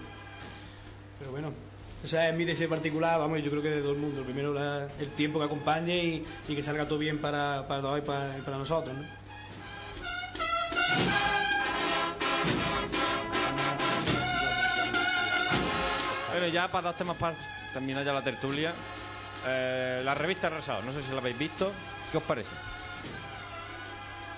Pero 1.18 1.30
bueno, 1.32 1.52
ese 2.02 2.28
es 2.30 2.34
mi 2.34 2.44
deseo 2.46 2.68
particular, 2.70 3.18
vamos, 3.20 3.42
yo 3.42 3.50
creo 3.50 3.62
que 3.62 3.68
de 3.70 3.80
todo 3.82 3.92
el 3.92 3.98
mundo. 3.98 4.22
Primero 4.22 4.54
la- 4.54 4.88
el 4.98 5.08
tiempo 5.10 5.38
que 5.38 5.44
acompañe 5.44 6.02
y, 6.02 6.24
y 6.48 6.56
que 6.56 6.62
salga 6.62 6.88
todo 6.88 6.98
bien 6.98 7.18
para, 7.18 7.66
para 7.68 7.82
todos 7.82 7.98
y 7.98 8.02
para, 8.02 8.38
y 8.38 8.40
para 8.40 8.56
nosotros, 8.56 8.96
¿no? 8.96 9.04
Bueno, 16.44 16.52
ya 16.56 16.68
para 16.70 16.88
dos 16.88 16.98
temas 16.98 17.16
para 17.16 17.34
terminar 17.72 18.04
ya 18.04 18.12
la 18.12 18.20
tertulia. 18.22 18.74
Eh, 19.46 20.02
la 20.04 20.14
revista 20.14 20.50
Rosado, 20.50 20.82
no 20.82 20.92
sé 20.92 21.02
si 21.02 21.10
la 21.12 21.18
habéis 21.20 21.38
visto. 21.38 21.72
¿Qué 22.12 22.18
os 22.18 22.22
parece? 22.24 22.50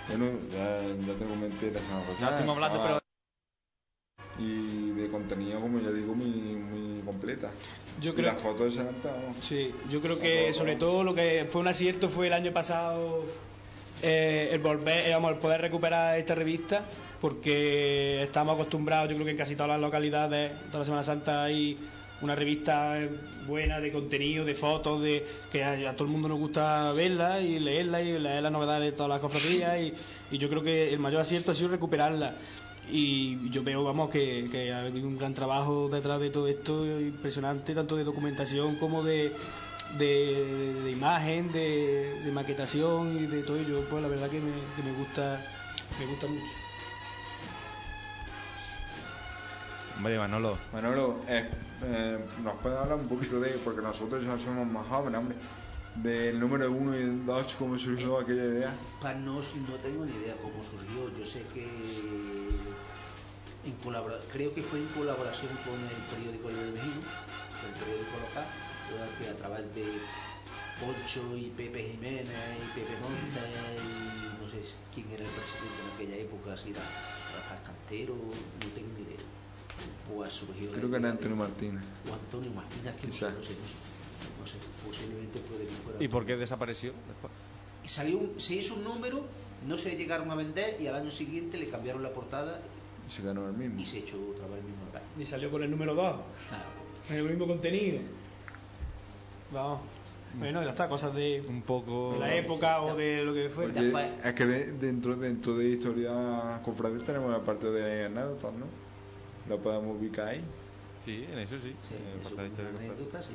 Bueno, 0.06 0.26
ya, 0.52 0.78
ya 1.04 1.18
te 1.18 1.24
comenté 1.24 1.72
la 1.72 1.80
semana 1.80 2.00
Ya 2.02 2.12
pasada. 2.12 2.30
estuvimos 2.30 2.54
hablando, 2.54 2.76
estaba- 2.78 3.00
pero 3.00 3.06
Y 4.38 4.90
de 4.92 5.08
contenido, 5.08 5.60
como 5.60 5.80
ya 5.80 5.90
digo, 5.90 6.14
muy, 6.14 6.28
muy 6.28 7.02
completa. 7.02 7.50
Yo 8.00 8.12
Y 8.12 8.14
creo- 8.14 8.26
las 8.32 8.40
fotos 8.40 8.76
de 8.76 8.84
vamos. 8.84 9.36
Sí, 9.40 9.74
yo 9.90 10.00
creo 10.00 10.20
que 10.20 10.52
sobre 10.52 10.76
todo 10.76 11.02
lo 11.02 11.12
que 11.12 11.48
fue 11.50 11.60
un 11.62 11.66
acierto 11.68 12.08
fue 12.08 12.28
el 12.28 12.34
año 12.34 12.52
pasado 12.52 13.24
eh, 14.02 14.50
el 14.52 14.60
volver, 14.60 15.08
eh, 15.08 15.12
vamos, 15.14 15.32
el 15.32 15.38
poder 15.38 15.60
recuperar 15.60 16.16
esta 16.18 16.34
revista 16.36 16.84
porque 17.20 18.22
estamos 18.22 18.54
acostumbrados, 18.54 19.08
yo 19.08 19.14
creo 19.16 19.24
que 19.24 19.30
en 19.32 19.36
casi 19.38 19.56
todas 19.56 19.70
las 19.70 19.80
localidades, 19.80 20.52
toda 20.66 20.80
la 20.80 20.84
Semana 20.84 21.02
Santa 21.02 21.42
hay 21.44 21.78
una 22.22 22.34
revista 22.34 22.98
buena 23.46 23.80
de 23.80 23.92
contenido, 23.92 24.44
de 24.44 24.54
fotos, 24.54 25.00
de 25.00 25.26
que 25.52 25.62
a, 25.62 25.92
todo 25.94 26.04
el 26.04 26.10
mundo 26.10 26.28
nos 26.28 26.38
gusta 26.38 26.92
verla 26.92 27.40
y 27.40 27.58
leerla 27.58 28.02
y 28.02 28.18
leer 28.18 28.42
las 28.42 28.52
novedades 28.52 28.90
de 28.90 28.92
todas 28.92 29.10
las 29.10 29.20
cofradías 29.20 29.80
y, 29.80 29.92
yo 30.36 30.48
creo 30.48 30.62
que 30.62 30.92
el 30.92 30.98
mayor 30.98 31.20
acierto 31.20 31.52
ha 31.52 31.54
sido 31.54 31.68
recuperarla. 31.68 32.34
Y 32.90 33.48
yo 33.50 33.64
veo, 33.64 33.82
vamos, 33.82 34.10
que, 34.10 34.48
que 34.50 34.72
ha 34.72 34.80
habido 34.82 35.08
un 35.08 35.18
gran 35.18 35.34
trabajo 35.34 35.88
detrás 35.88 36.20
de 36.20 36.30
todo 36.30 36.46
esto, 36.46 36.84
impresionante, 37.00 37.74
tanto 37.74 37.96
de 37.96 38.04
documentación 38.04 38.76
como 38.76 39.02
de, 39.02 39.32
de, 39.98 40.74
de 40.84 40.90
imagen, 40.90 41.50
de, 41.52 42.20
de 42.24 42.32
maquetación 42.32 43.16
y 43.16 43.26
de 43.26 43.42
todo 43.42 43.56
ello. 43.56 43.84
Pues 43.90 44.02
la 44.02 44.08
verdad 44.08 44.30
que 44.30 44.40
me, 44.40 44.52
que 44.76 44.82
me 44.82 44.96
gusta, 44.98 45.44
me 45.98 46.06
gusta 46.06 46.26
mucho. 46.28 46.65
Hombre, 49.96 50.18
Manolo, 50.18 50.58
Manolo, 50.72 51.16
eh, 51.26 51.48
eh, 51.82 52.18
nos 52.44 52.56
puede 52.60 52.76
hablar 52.76 52.98
un 52.98 53.08
poquito 53.08 53.40
de, 53.40 53.50
porque 53.64 53.80
nosotros 53.80 54.22
ya 54.24 54.36
somos 54.38 54.66
más 54.66 54.86
jóvenes, 54.86 55.18
hombre, 55.18 55.36
del 55.94 56.38
número 56.38 56.70
uno 56.70 56.94
y 56.94 57.00
el 57.00 57.24
dos, 57.24 57.54
cómo 57.58 57.78
surgió 57.78 58.18
aquella 58.18 58.44
idea. 58.44 58.74
Pa- 59.00 59.14
no, 59.14 59.40
no 59.40 59.74
tengo 59.82 60.04
ni 60.04 60.12
idea 60.12 60.36
cómo 60.42 60.62
surgió. 60.62 61.08
Yo 61.18 61.24
sé 61.24 61.42
que 61.54 61.64
en 63.64 63.74
creo 64.32 64.54
que 64.54 64.62
fue 64.62 64.78
en 64.80 64.86
colaboración 64.88 65.50
con 65.64 65.74
el 65.80 65.96
periódico 66.14 66.50
El 66.50 66.56
Bermejino, 66.56 67.00
el 67.64 67.72
periódico 67.80 68.20
local, 68.20 68.46
que 69.18 69.28
a 69.28 69.36
través 69.36 69.74
de 69.74 69.84
Poncho 70.78 71.34
y 71.36 71.48
Pepe 71.56 71.90
Jiménez 71.92 72.26
y 72.28 72.78
Pepe 72.78 72.94
Montes 73.00 73.82
y 73.82 74.42
no 74.42 74.48
sé 74.48 74.60
quién 74.94 75.06
era 75.10 75.24
el 75.24 75.30
presidente 75.30 75.80
en 75.82 75.88
aquella 75.94 76.16
época, 76.22 76.56
si 76.56 76.70
era 76.70 76.82
Rafael 77.34 77.62
Cantero, 77.64 78.14
no 78.14 78.68
tengo 78.74 78.88
ni 78.94 79.02
idea. 79.02 79.24
Creo 80.72 80.90
que 80.90 80.96
era 80.96 81.10
Antonio 81.10 81.36
Martínez. 81.36 81.82
O 82.08 82.14
Antonio 82.14 82.50
Martínez, 82.52 82.94
que 83.00 83.06
no 83.08 83.12
sé, 83.12 83.18
Quizá. 83.18 83.30
no 83.30 83.42
sé, 83.42 83.54
no 83.54 83.68
sé, 83.68 83.74
no 84.40 84.46
sé, 84.46 84.56
posiblemente 84.86 85.38
puede 85.40 85.66
que 85.66 85.74
fuera. 85.74 86.02
¿y 86.02 86.08
por 86.08 86.24
qué 86.24 86.36
desapareció 86.36 86.92
después? 87.08 87.32
Salió 87.84 88.18
un- 88.18 88.40
se 88.40 88.54
hizo 88.54 88.74
un 88.74 88.84
número, 88.84 89.24
no 89.66 89.78
se 89.78 89.96
llegaron 89.96 90.30
a 90.30 90.34
vender 90.34 90.80
y 90.80 90.86
al 90.86 90.94
año 90.96 91.10
siguiente 91.10 91.58
le 91.58 91.68
cambiaron 91.68 92.02
la 92.02 92.10
portada 92.12 92.60
Y 93.08 93.12
se 93.12 93.22
ganó 93.22 93.46
el 93.48 93.54
mismo. 93.54 93.80
y 93.80 93.84
se 93.84 93.98
echó 93.98 94.16
otra 94.30 94.46
vez 94.46 94.58
el 94.58 94.64
mismo 94.64 94.86
lugar. 94.86 95.02
Y 95.18 95.26
salió 95.26 95.50
con 95.50 95.62
el 95.62 95.70
número 95.70 95.94
2, 95.94 96.16
Claro. 96.48 97.20
el 97.20 97.28
mismo 97.28 97.46
contenido. 97.46 97.98
Vamos. 99.52 99.80
Bueno, 100.38 100.62
ya 100.62 100.70
está, 100.70 100.88
cosas 100.88 101.14
de, 101.14 101.42
Un 101.48 101.62
poco... 101.62 102.12
de 102.14 102.18
la 102.18 102.34
época 102.34 102.82
o 102.82 102.94
de 102.94 103.24
lo 103.24 103.32
que 103.32 103.48
fue. 103.48 103.66
Es 104.24 104.34
que 104.34 104.44
de- 104.46 104.72
dentro, 104.72 105.16
dentro 105.16 105.56
de 105.56 105.68
historia 105.70 106.60
cofradía 106.64 107.04
tenemos 107.06 107.30
la 107.30 107.40
parte 107.42 107.70
de 107.70 108.06
anécdotas, 108.06 108.52
¿no? 108.54 108.66
Lo 109.48 109.58
podemos 109.58 109.96
ubicar 109.96 110.28
ahí. 110.28 110.44
Sí, 111.04 111.24
en 111.30 111.38
eso 111.38 111.56
sí. 111.58 111.74
Sí, 111.82 111.94
en 111.94 112.20
eso 112.20 112.34
de 112.34 112.68
una 112.68 112.78
anécdota, 112.78 113.22
sí. 113.22 113.30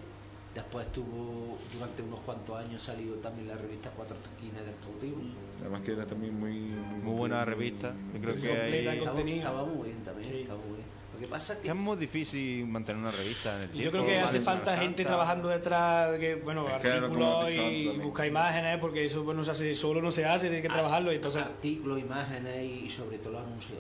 Después 0.54 0.92
tuvo, 0.92 1.58
durante 1.74 2.02
unos 2.02 2.20
cuantos 2.22 2.58
años 2.58 2.84
salió 2.84 3.14
también 3.16 3.48
la 3.48 3.56
revista 3.56 3.90
Cuatro 3.96 4.18
Esquinas 4.18 4.66
del 4.66 4.76
Cautivo. 4.84 5.22
Además 5.62 5.82
que 5.82 5.94
era 5.94 6.06
también 6.06 6.38
muy... 6.38 6.54
Muy 7.02 7.14
buena 7.16 7.46
revista. 7.46 7.94
Yo 8.14 8.20
creo 8.20 8.34
Muy 8.34 8.42
que 8.42 9.00
con- 9.00 9.30
Estaba, 9.30 9.64
muy 9.64 9.88
bien 9.88 10.04
también, 10.04 10.30
Sí. 10.30 10.42
estaba 10.42 10.60
muy 10.60 10.76
bien. 10.76 10.88
Lo 11.14 11.20
que 11.20 11.28
pasa 11.28 11.54
es 11.54 11.60
Que 11.60 11.70
es 11.70 11.76
muy 11.76 11.96
difícil 11.98 12.68
mantener 12.68 13.02
una 13.02 13.12
revista 13.12 13.56
en 13.56 13.62
el 13.64 13.70
tiempo. 13.70 13.84
Yo 13.86 13.92
creo 13.92 14.06
que 14.06 14.20
hace 14.20 14.42
falta 14.42 14.76
gente 14.76 15.06
trabajando 15.06 15.48
detrás, 15.48 16.20
que 16.20 16.36
bueno, 16.36 16.68
Es 16.68 16.84
artículos 16.86 17.50
y 17.52 17.88
buscar 18.00 18.28
imágenes, 18.28 18.78
porque 18.80 19.06
eso 19.06 19.24
pues, 19.24 19.38
no 19.38 19.44
se 19.46 19.52
hace 19.52 19.74
solo, 19.74 20.02
no 20.02 20.12
se 20.12 20.26
hace, 20.26 20.48
tiene 20.48 20.62
que 20.62 20.70
trabajarlo. 20.70 21.14
Y 21.14 21.16
entonces, 21.16 21.44
artículos, 21.44 21.98
imágenes 22.00 22.64
y 22.66 22.90
sobre 22.90 23.20
todo 23.20 23.34
los 23.34 23.44
anuncios. 23.44 23.80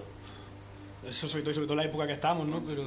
Eso 1.07 1.27
sobre 1.27 1.43
todo, 1.43 1.53
sobre 1.53 1.67
todo 1.67 1.75
la 1.77 1.85
época 1.85 2.07
que 2.07 2.13
estamos, 2.13 2.47
¿no? 2.47 2.61
Pero 2.61 2.83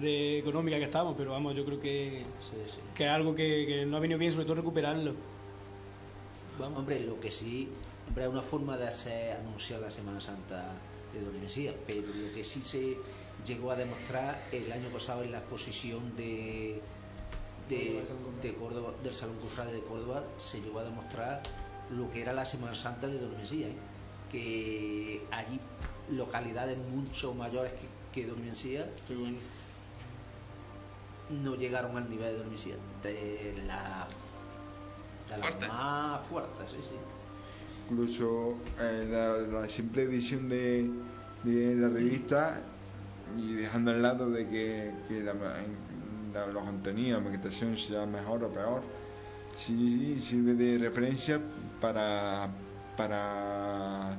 de 0.00 0.38
económica 0.38 0.76
que 0.78 0.84
estamos, 0.84 1.14
pero 1.16 1.32
vamos, 1.32 1.54
yo 1.54 1.64
creo 1.64 1.80
que, 1.80 2.24
Sí, 2.40 2.56
sí. 2.66 2.78
que 2.94 3.04
es 3.04 3.10
algo 3.10 3.34
que, 3.34 3.64
que 3.66 3.86
no 3.86 3.96
ha 3.96 4.00
venido 4.00 4.18
bien, 4.18 4.32
sobre 4.32 4.44
todo 4.44 4.56
recuperarlo. 4.56 5.14
Vamos. 6.58 6.80
Hombre, 6.80 7.00
lo 7.00 7.18
que 7.20 7.30
sí, 7.30 7.68
hombre, 8.08 8.24
es 8.24 8.30
una 8.30 8.42
forma 8.42 8.76
de 8.76 8.88
hacer 8.88 9.36
anunciar 9.36 9.80
la 9.80 9.90
Semana 9.90 10.20
Santa 10.20 10.72
de 11.12 11.20
Don 11.20 11.40
Mesías, 11.40 11.74
pero 11.86 12.02
lo 12.02 12.34
que 12.34 12.42
sí 12.42 12.60
se 12.64 12.96
llegó 13.46 13.70
a 13.70 13.76
demostrar 13.76 14.40
el 14.52 14.70
año 14.72 14.88
pasado 14.88 15.22
en 15.22 15.30
la 15.32 15.38
exposición 15.38 16.16
de, 16.16 16.80
de, 17.68 18.02
de 18.42 18.54
Córdoba, 18.54 18.94
del 19.02 19.14
Salón 19.14 19.36
Cofrade 19.38 19.72
de 19.74 19.80
Córdoba, 19.82 20.24
se 20.36 20.60
llegó 20.60 20.80
a 20.80 20.84
demostrar 20.84 21.42
lo 21.90 22.10
que 22.10 22.22
era 22.22 22.32
la 22.32 22.44
Semana 22.46 22.74
Santa 22.74 23.06
de 23.06 23.18
Don 23.18 23.36
Mesías, 23.36 23.70
¿eh? 23.70 23.74
que 24.32 25.22
allí 25.30 25.60
localidades 26.10 26.76
mucho 26.78 27.34
mayores 27.34 27.72
que, 27.72 27.88
que 28.22 28.26
Don 28.26 28.44
Mesías 28.44 28.86
no 31.42 31.54
llegaron 31.56 31.96
al 31.96 32.08
nivel 32.08 32.32
de 32.32 32.38
Don 32.38 32.50
Mesías, 32.50 32.78
de 33.02 33.54
la, 33.66 34.06
de 35.30 35.40
Fuerte. 35.42 35.66
más 35.66 36.26
fuertes, 36.26 36.70
sí, 36.70 36.76
sí. 36.82 36.96
Incluso 37.90 38.54
eh, 38.80 39.06
la, 39.10 39.60
la 39.60 39.68
simple 39.68 40.02
edición 40.02 40.48
de, 40.48 40.88
de 41.42 41.74
la 41.76 41.88
revista 41.88 42.60
y 43.38 43.54
dejando 43.54 43.90
al 43.90 44.02
lado 44.02 44.30
de 44.30 44.46
que, 44.48 44.92
que 45.08 45.22
la, 45.22 45.34
la- 45.34 46.46
los 46.46 46.62
contenidos, 46.64 47.22
la 47.22 47.30
maquetación 47.30 47.76
sea 47.76 48.06
mejor 48.06 48.44
o 48.44 48.48
peor, 48.48 48.82
sí, 49.56 50.16
sí 50.16 50.20
sirve 50.20 50.54
de 50.54 50.78
referencia 50.78 51.40
para, 51.80 52.48
para 52.96 54.16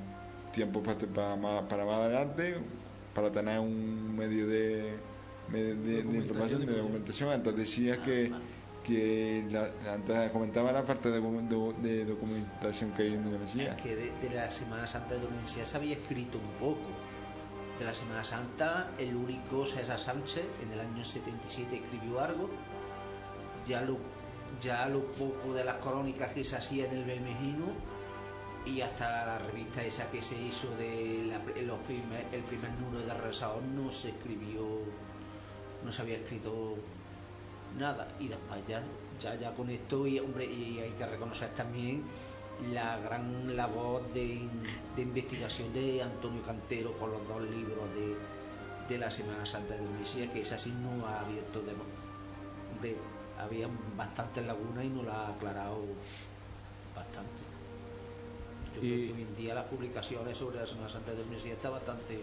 tiempo 0.55 0.81
para, 0.81 0.97
para, 0.97 1.35
más, 1.35 1.63
para 1.63 1.85
más 1.85 1.99
adelante, 1.99 2.55
para 3.13 3.31
tener 3.31 3.59
un 3.59 4.15
medio 4.15 4.47
de, 4.47 4.95
de, 5.51 5.75
de 5.75 6.17
información, 6.17 6.65
de 6.65 6.77
documentación. 6.77 7.33
Entonces 7.33 7.61
decías 7.61 7.97
que, 7.99 8.31
que 8.83 9.45
la, 9.51 9.69
antes 9.93 10.31
comentaba 10.31 10.71
la 10.71 10.83
falta 10.83 11.09
de, 11.09 11.19
de 11.19 12.05
documentación 12.05 12.91
que 12.91 13.03
hay 13.03 13.13
en 13.13 13.23
Andalucía. 13.23 13.75
Es 13.75 13.81
que 13.81 13.95
de, 13.95 14.29
la 14.33 14.49
Semana 14.49 14.87
Santa 14.87 15.15
de 15.15 15.21
Dominicía 15.21 15.65
se 15.65 15.77
había 15.77 15.93
escrito 15.93 16.39
un 16.39 16.67
poco. 16.67 16.89
De 17.77 17.83
la 17.83 17.93
Semana 17.93 18.23
Santa, 18.23 18.89
el 18.97 19.13
único 19.13 19.65
César 19.65 19.99
Sánchez 19.99 20.45
en 20.63 20.71
el 20.71 20.79
año 20.79 21.03
77 21.03 21.75
escribió 21.75 22.21
algo. 22.21 22.49
Ya 23.67 23.81
lo, 23.81 23.97
ya 24.61 24.87
lo 24.87 25.03
poco 25.11 25.53
de 25.53 25.65
las 25.65 25.75
crónicas 25.77 26.31
que 26.31 26.45
se 26.45 26.55
hacía 26.55 26.85
en 26.85 26.99
el 26.99 27.03
Bermejino 27.03 27.65
y 28.65 28.81
hasta 28.81 29.25
la 29.25 29.37
revista 29.39 29.83
esa 29.83 30.09
que 30.11 30.21
se 30.21 30.35
hizo 30.41 30.69
de 30.77 31.31
los 31.65 31.79
primer- 31.81 32.27
el 32.31 32.43
primer 32.43 32.71
número 32.81 33.05
de 33.05 33.11
Arrasador 33.11 33.61
no 33.63 33.91
se 33.91 34.09
escribió, 34.09 34.65
no 35.83 35.91
se 35.91 36.01
había 36.01 36.17
escrito 36.17 36.75
nada. 37.77 38.07
Y 38.19 38.27
después 38.27 38.61
ya 38.67 38.81
ya 39.21 39.35
ya 39.35 39.53
con 39.53 39.69
esto 39.69 40.07
y 40.07 40.19
hombre 40.19 40.45
y 40.45 40.79
hay 40.79 40.91
que 40.91 41.05
reconocer 41.05 41.49
también 41.55 42.03
la 42.73 42.97
gran 42.99 43.55
labor 43.55 44.01
de, 44.13 44.41
de 44.95 45.01
investigación 45.01 45.71
de 45.73 46.01
Antonio 46.03 46.41
Cantero 46.43 46.97
con 46.97 47.11
los 47.11 47.27
dos 47.27 47.41
libros 47.43 47.83
de, 47.95 48.15
de 48.89 48.97
la 48.99 49.11
Semana 49.11 49.45
Santa 49.45 49.73
de 49.75 49.83
Dominicía 49.85 50.31
que 50.31 50.41
esa 50.41 50.57
sí 50.57 50.73
no 50.81 51.05
ha 51.07 51.19
abierto 51.21 51.61
de 51.61 51.71
hombre 52.73 52.95
había 53.39 53.67
bastantes 53.97 54.45
lagunas 54.45 54.85
y 54.85 54.89
no 54.89 55.03
la 55.03 55.27
ha 55.27 55.29
aclarado 55.29 55.79
bastante 56.95 57.44
yo 58.81 58.87
Y- 58.87 58.89
creo 59.05 59.07
que 59.07 59.13
hoy 59.13 59.21
en 59.29 59.35
día 59.35 59.53
las 59.55 59.65
publicaciones 59.65 60.37
sobre 60.37 60.57
la 60.59 60.67
Semana 60.67 60.89
Santa 60.89 61.11
de 61.11 61.17
Dominicía 61.17 61.53
está 61.53 61.69
bastante 61.69 62.19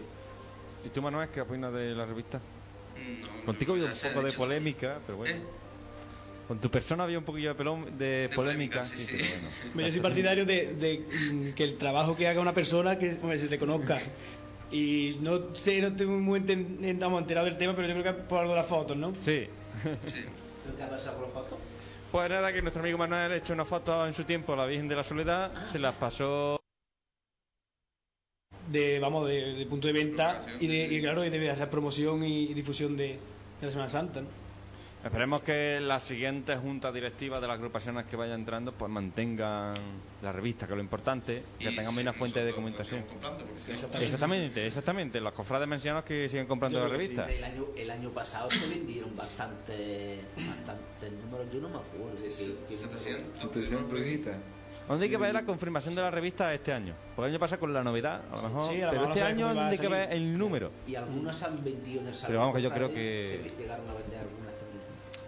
¿Y 0.85 0.89
tú, 0.89 1.01
Manuel, 1.01 1.29
qué 1.29 1.41
opinas 1.41 1.71
de 1.73 1.95
la 1.95 2.05
revista? 2.05 2.39
No, 2.39 3.45
Contigo 3.45 3.73
había 3.73 3.85
un 3.85 3.91
poco 3.91 4.19
de 4.21 4.25
dicho. 4.27 4.37
polémica, 4.37 4.99
pero 5.05 5.17
bueno. 5.17 5.35
¿Eh? 5.35 5.41
Con 6.47 6.59
tu 6.59 6.69
persona 6.69 7.05
había 7.05 7.17
un 7.17 7.23
poquillo 7.23 7.53
de, 7.53 7.63
pelón- 7.63 7.85
de 7.97 8.05
De 8.27 8.29
polémica, 8.29 8.81
polémica, 8.81 8.83
sí, 8.83 8.97
sí. 8.97 9.15
pero 9.17 9.73
bueno. 9.73 9.87
Yo 9.87 9.91
soy 9.93 10.01
partidario 10.01 10.45
de, 10.45 10.73
de, 10.75 11.05
mm, 11.31 11.49
que 11.53 11.63
el 11.63 11.77
trabajo 11.77 12.15
que 12.17 12.27
haga 12.27 12.41
una 12.41 12.53
persona 12.53 12.99
que 12.99 13.13
hombre, 13.21 13.39
se 13.39 13.47
le 13.47 13.57
conozca. 13.57 13.97
Y 14.71 15.17
no 15.21 15.55
sé, 15.55 15.79
no 15.81 15.87
estoy 15.87 16.07
muy 16.07 16.39
enten- 16.41 16.83
enterado 16.83 17.45
del 17.45 17.57
tema, 17.57 17.75
pero 17.75 17.87
yo 17.87 17.93
creo 18.01 18.03
que 18.15 18.21
por 18.23 18.39
algo 18.39 18.51
de 18.53 18.59
las 18.59 18.67
fotos, 18.67 18.97
¿no? 18.97 19.13
Sí. 19.21 19.47
Sí. 20.05 20.25
¿qué 20.75 20.83
ha 20.83 20.89
pasado 20.89 21.15
con 21.15 21.23
las 21.25 21.33
fotos? 21.33 21.59
Pues 22.13 22.29
nada, 22.29 22.53
que 22.53 22.61
nuestro 22.61 22.83
amigo 22.83 22.99
Manuel 22.99 23.31
ha 23.31 23.35
hecho 23.37 23.53
una 23.53 23.65
foto 23.65 24.05
en 24.05 24.13
su 24.13 24.23
tiempo 24.23 24.53
a 24.53 24.55
la 24.55 24.65
Virgen 24.67 24.87
de 24.87 24.95
la 24.95 25.03
Soledad, 25.03 25.51
se 25.71 25.79
las 25.79 25.95
pasó 25.95 26.61
de 28.71 28.99
vamos 28.99 29.27
de, 29.27 29.65
punto 29.67 29.87
de 29.87 29.93
venta 29.93 30.39
y, 30.59 30.67
de, 30.67 30.93
y 30.93 31.01
claro 31.01 31.25
y 31.25 31.31
de 31.31 31.49
hacer 31.49 31.71
promoción 31.71 32.23
y, 32.23 32.43
y 32.43 32.53
difusión 32.53 32.95
de, 32.95 33.17
de 33.59 33.65
la 33.65 33.71
Semana 33.71 33.89
Santa 33.89 34.21
¿no? 34.21 34.42
Esperemos 35.03 35.41
que 35.41 35.79
las 35.81 36.01
siguientes 36.03 36.57
juntas 36.59 36.93
directivas 36.93 37.41
de 37.41 37.47
las 37.47 37.55
agrupaciones 37.57 38.05
que 38.05 38.15
vayan 38.15 38.39
entrando 38.39 38.71
pues 38.71 38.89
mantengan 38.89 39.73
la 40.21 40.31
revista, 40.31 40.65
que 40.65 40.71
es 40.73 40.77
lo 40.77 40.81
importante, 40.83 41.43
que 41.59 41.71
Y 41.71 41.75
tengamos 41.75 41.95
sí, 41.95 42.01
una 42.01 42.13
fuente 42.13 42.45
de 42.45 42.51
no- 42.51 42.55
Exactamente. 42.69 44.03
Exactamente, 44.05 44.65
exactamente. 44.67 45.19
Los 45.19 45.33
cofrades 45.33 45.67
mencionados 45.67 46.05
que 46.05 46.29
siguen 46.29 46.47
comprando 46.47 46.79
la 46.79 46.85
que 46.85 46.91
sí. 46.91 46.97
revista. 46.97 47.29
El 47.29 47.43
año, 47.43 47.65
el 47.75 47.91
año 47.91 48.09
pasado 48.11 48.49
se 48.49 48.69
vendieron 48.69 49.13
bastante, 49.15 50.21
bastante 50.37 51.09
números, 51.21 51.47
yo 51.53 51.59
no 51.59 51.69
me 51.69 51.77
acuerdo. 51.77 52.15
de 52.15 52.29
qué- 52.29 52.55
qué 52.69 52.77
número 52.77 52.97
700. 52.97 53.41
700 53.41 53.99
hojitas. 53.99 54.35
¿Dónde 54.87 55.05
hay 55.05 55.09
que 55.11 55.17
ver 55.17 55.33
la 55.33 55.43
confirmación 55.45 55.95
de 55.95 56.01
la 56.01 56.11
revista 56.11 56.53
este 56.53 56.71
año? 56.73 56.93
Porque 57.15 57.27
el 57.27 57.33
año 57.33 57.39
pasado 57.39 57.59
con 57.61 57.73
la 57.73 57.83
novedad, 57.83 58.21
a 58.31 58.35
lo 58.37 58.41
mejor. 58.43 58.69
Sí, 58.73 58.81
a 58.81 58.85
lo 58.85 58.91
pero 58.91 59.01
mejor 59.03 59.17
este 59.17 59.23
año 59.23 59.47
hay 59.59 59.77
que 59.77 59.87
ver 59.87 60.11
el 60.13 60.37
número. 60.37 60.71
Y 60.87 60.95
algunas 60.95 61.37
se 61.37 61.45
han 61.45 61.63
vendido 61.63 62.01
en 62.01 62.07
el 62.07 62.13
salón. 62.15 62.27
Pero 62.27 62.39
vamos, 62.39 62.55
que 62.55 62.61
yo 62.61 62.71
creo 62.71 62.87
que- 62.89 63.41
Se 63.43 63.61
llegaron 63.61 63.89
a 63.89 63.93
vender 63.93 64.19
algunas. 64.19 64.52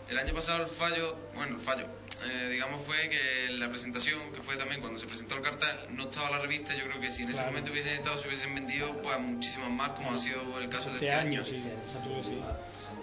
El 0.10 0.18
año 0.20 0.34
pasado 0.34 0.62
el 0.62 0.68
fallo, 0.68 1.18
bueno, 1.34 1.56
el 1.56 1.62
fallo, 1.62 1.86
eh, 2.26 2.50
digamos 2.52 2.82
fue 2.82 2.96
que 3.10 3.54
la 3.58 3.70
presentación, 3.70 4.20
que 4.34 4.42
fue 4.42 4.56
también 4.56 4.80
cuando 4.82 5.00
se 5.00 5.08
presentó 5.08 5.36
el 5.36 5.42
cartel, 5.42 5.76
no 5.90 6.04
estaba 6.04 6.30
la 6.30 6.40
revista. 6.42 6.76
Yo 6.76 6.86
creo 6.86 7.00
que 7.02 7.10
si 7.10 7.24
en 7.24 7.30
ese 7.30 7.38
Claro. 7.38 7.52
momento 7.52 7.72
hubiesen 7.72 7.94
estado, 7.94 8.18
se 8.18 8.28
hubiesen 8.28 8.54
vendido 8.54 9.02
pues 9.02 9.20
muchísimas 9.20 9.70
más, 9.72 9.90
como 9.90 10.12
ha 10.14 10.18
sido 10.18 10.60
el 10.60 10.70
caso 10.70 10.90
de 10.90 10.96
este 10.96 11.06
este, 11.06 11.16
año 11.18 11.44
sí 11.44 11.64
exacto 11.86 12.10
que 12.16 12.24
sí 12.24 12.40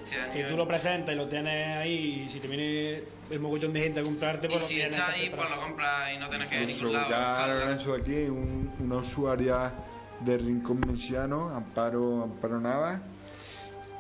Este 0.04 0.16
que 0.32 0.40
año- 0.44 0.48
tú 0.50 0.56
lo 0.56 0.68
presentas 0.68 1.12
y 1.14 1.18
lo 1.18 1.28
tienes 1.28 1.76
ahí 1.76 2.22
y 2.24 2.28
si 2.28 2.38
te 2.40 2.46
viene 2.48 3.04
el 3.30 3.40
mogollón 3.40 3.72
de 3.72 3.80
gente 3.82 4.00
a 4.00 4.02
comprarte 4.04 4.46
y 4.46 4.50
pues 4.50 4.62
lo 4.62 4.68
si 4.68 4.80
está 4.80 5.08
ahí, 5.10 5.32
pues 5.34 5.50
lo 5.50 5.60
compras 5.60 6.12
y 6.14 6.18
no 6.18 6.28
tienes 6.28 6.48
que 6.48 6.56
ir 6.56 6.62
a 6.62 6.66
ningún 6.66 6.92
lado. 6.92 7.10
ya 7.10 7.18
lo 7.18 7.24
han 7.24 7.58
buscarla. 7.58 7.74
hecho 7.74 7.94
aquí 7.94 8.12
un- 8.28 8.72
una 8.78 8.96
usuaria 8.96 9.74
de 10.20 10.38
Rincón 10.38 10.86
Menciano, 10.86 11.48
Amparo, 11.48 12.22
Amparo 12.22 12.60
Nava, 12.60 13.02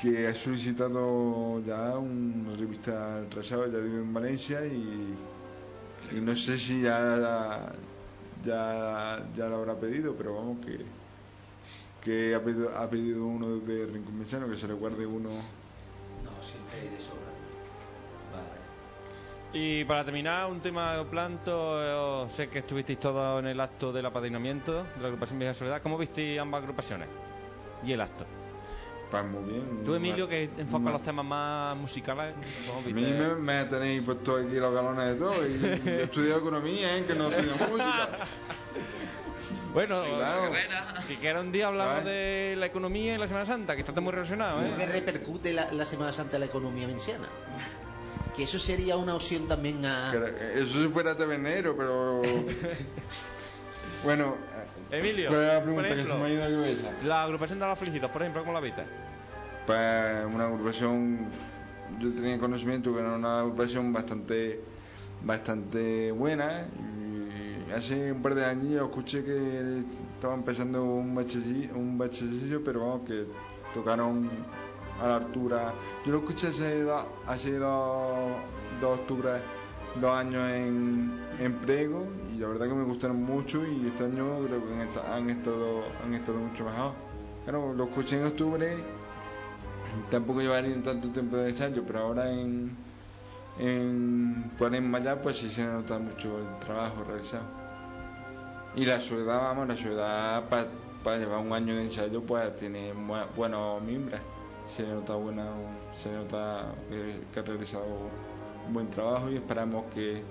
que 0.02 0.26
ha 0.26 0.34
solicitado 0.34 1.60
ya 1.64 1.96
una 1.96 2.56
revista 2.56 3.18
atrasada, 3.18 3.68
ya 3.68 3.78
vive 3.78 4.00
en 4.00 4.12
Valencia 4.12 4.66
y, 4.66 5.14
y 6.10 6.20
no 6.20 6.34
sé 6.34 6.58
si 6.58 6.82
ya, 6.82 7.72
ya, 8.42 9.24
ya 9.32 9.46
lo 9.46 9.56
habrá 9.58 9.78
pedido, 9.78 10.16
pero 10.16 10.34
vamos 10.34 10.58
que, 10.66 10.84
que 12.00 12.34
ha, 12.34 12.42
pedido, 12.42 12.76
ha 12.76 12.90
pedido 12.90 13.24
uno 13.24 13.58
de 13.60 13.86
Rincón 13.86 14.18
Menciano, 14.18 14.48
que 14.48 14.56
se 14.56 14.66
le 14.66 14.74
guarde 14.74 15.06
uno. 15.06 15.28
No, 16.24 16.42
siempre 16.42 16.80
hay 16.80 16.88
de 16.88 17.00
sobra. 17.00 17.30
Vale. 18.32 18.60
Y 19.52 19.84
para 19.84 20.04
terminar, 20.04 20.50
un 20.50 20.60
tema 20.60 20.96
de 20.96 21.04
planto. 21.04 22.26
eh, 22.26 22.28
sé 22.30 22.48
que 22.48 22.58
estuvisteis 22.58 22.98
todos 22.98 23.38
en 23.38 23.46
el 23.46 23.60
acto 23.60 23.92
del 23.92 24.06
apadrinamiento 24.06 24.90
de 24.96 25.00
la 25.00 25.06
agrupación 25.06 25.38
Vieja 25.38 25.54
Soledad. 25.54 25.80
¿Cómo 25.80 25.96
visteis 25.96 26.40
ambas 26.40 26.62
agrupaciones? 26.62 27.08
Y 27.84 27.92
el 27.92 28.00
acto. 28.00 28.41
Pues 29.12 29.24
muy 29.26 29.44
bien. 29.52 29.84
Tú, 29.84 29.94
Emilio, 29.94 30.26
que 30.26 30.48
enfoca 30.56 30.90
los 30.90 31.02
temas 31.02 31.26
más 31.26 31.76
musicales. 31.76 32.34
¿cómo 32.66 32.78
A 32.80 32.82
mí 32.82 32.92
me, 32.94 33.34
me 33.34 33.64
tenéis 33.66 34.00
puesto 34.00 34.36
aquí 34.36 34.54
los 34.54 34.74
galones 34.74 35.06
de 35.06 35.14
todo. 35.16 35.46
Y 35.46 35.60
yo 35.60 35.68
he 35.68 36.02
estudiado 36.04 36.40
economía, 36.40 36.96
¿eh? 36.96 37.04
que 37.04 37.14
no 37.14 37.30
estudio 37.30 37.52
música. 37.68 38.08
Bueno, 39.74 40.02
Claro. 40.04 40.52
Si 41.06 41.16
quieres 41.16 41.42
un 41.42 41.50
día 41.52 41.68
hablamos 41.68 42.04
de 42.04 42.54
la 42.58 42.66
economía 42.66 43.14
y 43.14 43.18
la 43.18 43.26
Semana 43.26 43.46
Santa, 43.46 43.74
que 43.74 43.80
está 43.80 43.92
todo 43.92 44.02
muy 44.02 44.12
relacionado, 44.12 44.60
¿Cómo 44.62 44.76
que 44.76 44.82
¿eh? 44.82 44.86
repercute 44.86 45.52
la, 45.54 45.72
la 45.72 45.86
Semana 45.86 46.12
Santa 46.12 46.36
en 46.36 46.40
la 46.40 46.46
economía 46.46 46.84
valenciana? 46.86 47.28
Que 48.36 48.42
eso 48.42 48.58
sería 48.58 48.96
una 48.96 49.14
opción 49.14 49.48
también 49.48 49.84
a... 49.86 50.10
Que 50.12 50.60
Eso 50.60 50.82
si 50.82 50.88
fuera 50.88 51.16
tabernero, 51.16 51.74
pero. 51.76 52.20
bueno, 54.04 54.36
Emilio, 54.90 55.28
¿cuál 55.28 55.46
la 55.46 55.54
por 55.54 55.62
pregunta 55.64 55.88
que 55.88 55.94
se 55.94 56.00
ejemplo, 56.00 56.18
me 56.18 56.26
ha 56.26 56.32
ido 56.32 56.44
a 56.44 56.48
la 56.48 56.56
cabeza? 56.56 56.90
la 57.04 57.22
agrupación 57.24 57.58
de 57.58 57.66
los 57.66 57.72
afligidos, 57.72 58.10
por 58.10 58.22
ejemplo, 58.22 58.42
¿cómo 58.42 58.52
la 58.52 58.60
viste? 58.60 58.82
Pues 59.66 60.26
una 60.34 60.46
agrupación. 60.46 61.28
Yo 62.00 62.12
tenía 62.14 62.38
conocimiento 62.38 62.92
que 62.92 63.00
era 63.00 63.12
una 63.12 63.40
agrupación 63.40 63.92
bastante 63.92 64.60
bastante 65.24 66.12
buena. 66.12 66.66
Y 67.68 67.72
hace 67.72 68.12
un 68.12 68.22
par 68.22 68.34
de 68.34 68.44
años 68.44 68.88
escuché 68.88 69.24
que 69.24 69.84
estaba 70.14 70.34
empezando 70.34 70.84
un 70.84 71.14
bachecillo, 71.14 71.74
un 71.74 71.98
bachecillo 71.98 72.62
pero 72.64 72.80
vamos, 72.80 73.08
que 73.08 73.26
tocaron 73.74 74.30
a 75.00 75.06
la 75.06 75.16
altura. 75.16 75.74
Yo 76.04 76.12
lo 76.12 76.18
escuché 76.18 76.48
hace, 76.48 76.86
hace 77.26 77.52
dos, 77.58 78.36
dos 78.80 78.98
octubres, 79.00 79.40
dos 80.00 80.10
años 80.16 80.42
en, 80.50 81.12
en 81.38 81.52
Prego 81.60 82.06
y 82.34 82.38
la 82.38 82.48
verdad 82.48 82.68
que 82.68 82.74
me 82.74 82.84
gustaron 82.84 83.22
mucho 83.22 83.66
y 83.66 83.86
este 83.86 84.04
año 84.04 84.38
creo 84.46 84.64
que 84.66 84.74
han 84.74 84.80
esta- 84.88 85.14
han 85.16 85.30
estado, 85.30 85.82
han 86.04 86.14
estado 86.14 86.38
mucho 86.38 86.64
mejor. 86.64 86.92
Claro, 87.44 87.72
lo 87.74 87.84
escuché 87.84 88.18
en 88.20 88.26
octubre, 88.26 88.76
tampoco 90.10 90.40
llevarían 90.40 90.82
tanto 90.82 91.08
tiempo 91.10 91.36
de 91.36 91.50
ensayo, 91.50 91.82
pero 91.86 92.00
ahora 92.00 92.30
en, 92.30 92.76
en 93.58 94.50
ya 95.04 95.20
pues 95.20 95.38
sí 95.38 95.50
se 95.50 95.64
nota 95.64 95.98
mucho 95.98 96.38
el 96.38 96.58
trabajo 96.60 97.04
realizado. 97.04 97.44
Y 98.74 98.86
la 98.86 99.00
soledad, 99.00 99.38
vamos, 99.40 99.68
la 99.68 99.76
soledad 99.76 100.44
para 101.04 101.18
llevar 101.18 101.40
un 101.40 101.52
año 101.52 101.76
de 101.76 101.82
ensayo 101.84 102.22
pues 102.22 102.56
tiene 102.56 102.94
bu- 102.94 103.26
buenos 103.36 103.82
mimbres. 103.82 104.20
Se 104.66 104.86
nota 104.86 105.14
buena, 105.16 105.46
se 105.96 106.10
nota 106.12 106.72
que, 106.88 107.20
que 107.34 107.40
ha 107.40 107.42
realizado 107.42 107.84
buen 108.70 108.90
trabajo 108.90 109.30
y 109.30 109.36
esperamos 109.36 109.84
que, 109.94 110.22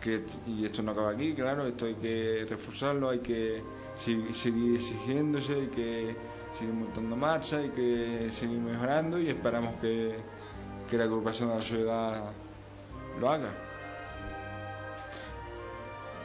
que 0.00 0.24
y 0.46 0.64
esto 0.64 0.82
no 0.82 0.92
acaba 0.92 1.10
aquí, 1.10 1.34
claro, 1.34 1.66
esto 1.66 1.86
hay 1.86 1.94
que 1.94 2.46
reforzarlo, 2.48 3.10
hay 3.10 3.20
que 3.20 3.62
seguir 3.94 4.76
exigiéndose, 4.76 5.54
hay 5.54 5.66
que 5.68 6.16
seguir 6.52 6.74
montando 6.74 7.16
marcha, 7.16 7.58
hay 7.58 7.70
que 7.70 8.28
seguir 8.30 8.58
mejorando 8.58 9.18
y 9.18 9.28
esperamos 9.28 9.74
que, 9.80 10.16
que 10.90 10.96
la 10.96 11.04
agrupación 11.04 11.48
de 11.48 11.54
la 11.54 11.60
sociedad 11.60 12.32
lo 13.20 13.30
haga. 13.30 13.50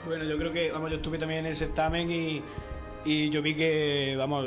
Bueno, 0.06 0.26
yo 0.26 0.38
creo 0.38 0.52
que, 0.52 0.72
vamos, 0.72 0.90
yo 0.90 0.98
estuve 0.98 1.18
también 1.18 1.42
en 1.42 1.46
el 1.48 1.56
certamen 1.56 2.12
y, 2.12 2.42
y 3.06 3.30
yo 3.30 3.42
vi 3.42 3.56
que, 3.56 4.16
vamos, 4.18 4.46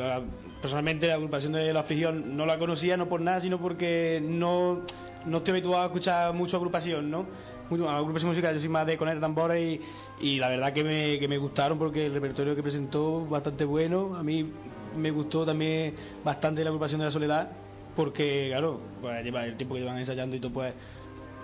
personalmente 0.61 1.07
la 1.07 1.15
agrupación 1.15 1.53
de 1.53 1.73
la 1.73 1.81
aflicción 1.81 2.37
no 2.37 2.47
la 2.47 2.59
conocía 2.59 2.97
no 2.97 3.09
por 3.09 3.21
nada, 3.21 3.41
sino 3.41 3.59
porque 3.59 4.21
no, 4.23 4.83
no 5.27 5.39
estoy 5.39 5.53
habituado 5.53 5.83
a 5.83 5.87
escuchar 5.87 6.33
mucho 6.33 6.57
agrupación, 6.57 7.11
¿no? 7.11 7.27
Mucho, 7.69 7.89
agrupación 7.91 8.31
musical, 8.31 8.55
yo 8.55 8.61
soy 8.61 8.69
más 8.69 8.87
de 8.87 8.97
conectar 8.97 9.21
tambores 9.21 9.61
y, 9.61 9.81
y 10.21 10.39
la 10.39 10.49
verdad 10.49 10.73
que 10.73 10.85
me, 10.85 11.19
que 11.19 11.29
me 11.29 11.37
gustaron 11.37 11.79
porque 11.79 12.07
el 12.07 12.15
repertorio 12.15 12.55
que 12.55 12.63
presentó 12.63 13.27
bastante 13.27 13.65
bueno. 13.65 14.17
A 14.17 14.23
mí 14.23 14.49
me 14.97 15.11
gustó 15.11 15.45
también 15.45 15.95
bastante 16.25 16.63
la 16.63 16.71
agrupación 16.71 17.01
de 17.01 17.07
la 17.07 17.11
soledad 17.11 17.51
porque, 17.97 18.49
claro, 18.51 18.81
pues 19.01 19.25
lleva 19.25 19.45
el 19.45 19.57
tiempo 19.57 19.75
que 19.75 19.81
llevan 19.81 19.99
ensayando 19.99 20.37
y 20.37 20.41
todo, 20.41 20.53
pues 20.53 20.75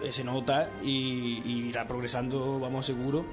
eh, 0.02 0.12
se 0.12 0.22
nota 0.22 0.68
y, 0.82 1.42
y 1.44 1.66
irá 1.68 1.88
progresando, 1.88 2.60
vamos, 2.60 2.86
seguro. 2.86 3.24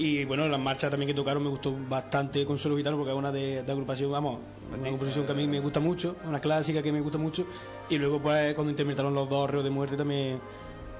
Y 0.00 0.24
bueno, 0.24 0.48
las 0.48 0.58
marchas 0.58 0.90
también 0.90 1.08
que 1.08 1.14
tocaron 1.14 1.42
me 1.42 1.50
gustó 1.50 1.76
bastante 1.86 2.46
con 2.46 2.56
Suelo 2.56 2.78
Gitano 2.78 2.96
porque 2.96 3.12
es 3.12 3.18
una 3.18 3.30
de, 3.30 3.62
de 3.62 3.70
agrupación, 3.72 4.10
vamos, 4.10 4.38
una 4.72 4.88
composición 4.88 5.26
que 5.26 5.32
a 5.32 5.34
mí 5.34 5.46
me 5.46 5.60
gusta 5.60 5.78
mucho, 5.78 6.16
una 6.24 6.40
clásica 6.40 6.82
que 6.82 6.90
me 6.90 7.02
gusta 7.02 7.18
mucho. 7.18 7.44
Y 7.90 7.98
luego 7.98 8.18
pues 8.18 8.54
cuando 8.54 8.70
interpretaron 8.70 9.12
los 9.12 9.28
dos 9.28 9.50
Reos 9.50 9.62
de 9.62 9.68
Muerte 9.68 9.98
también 9.98 10.40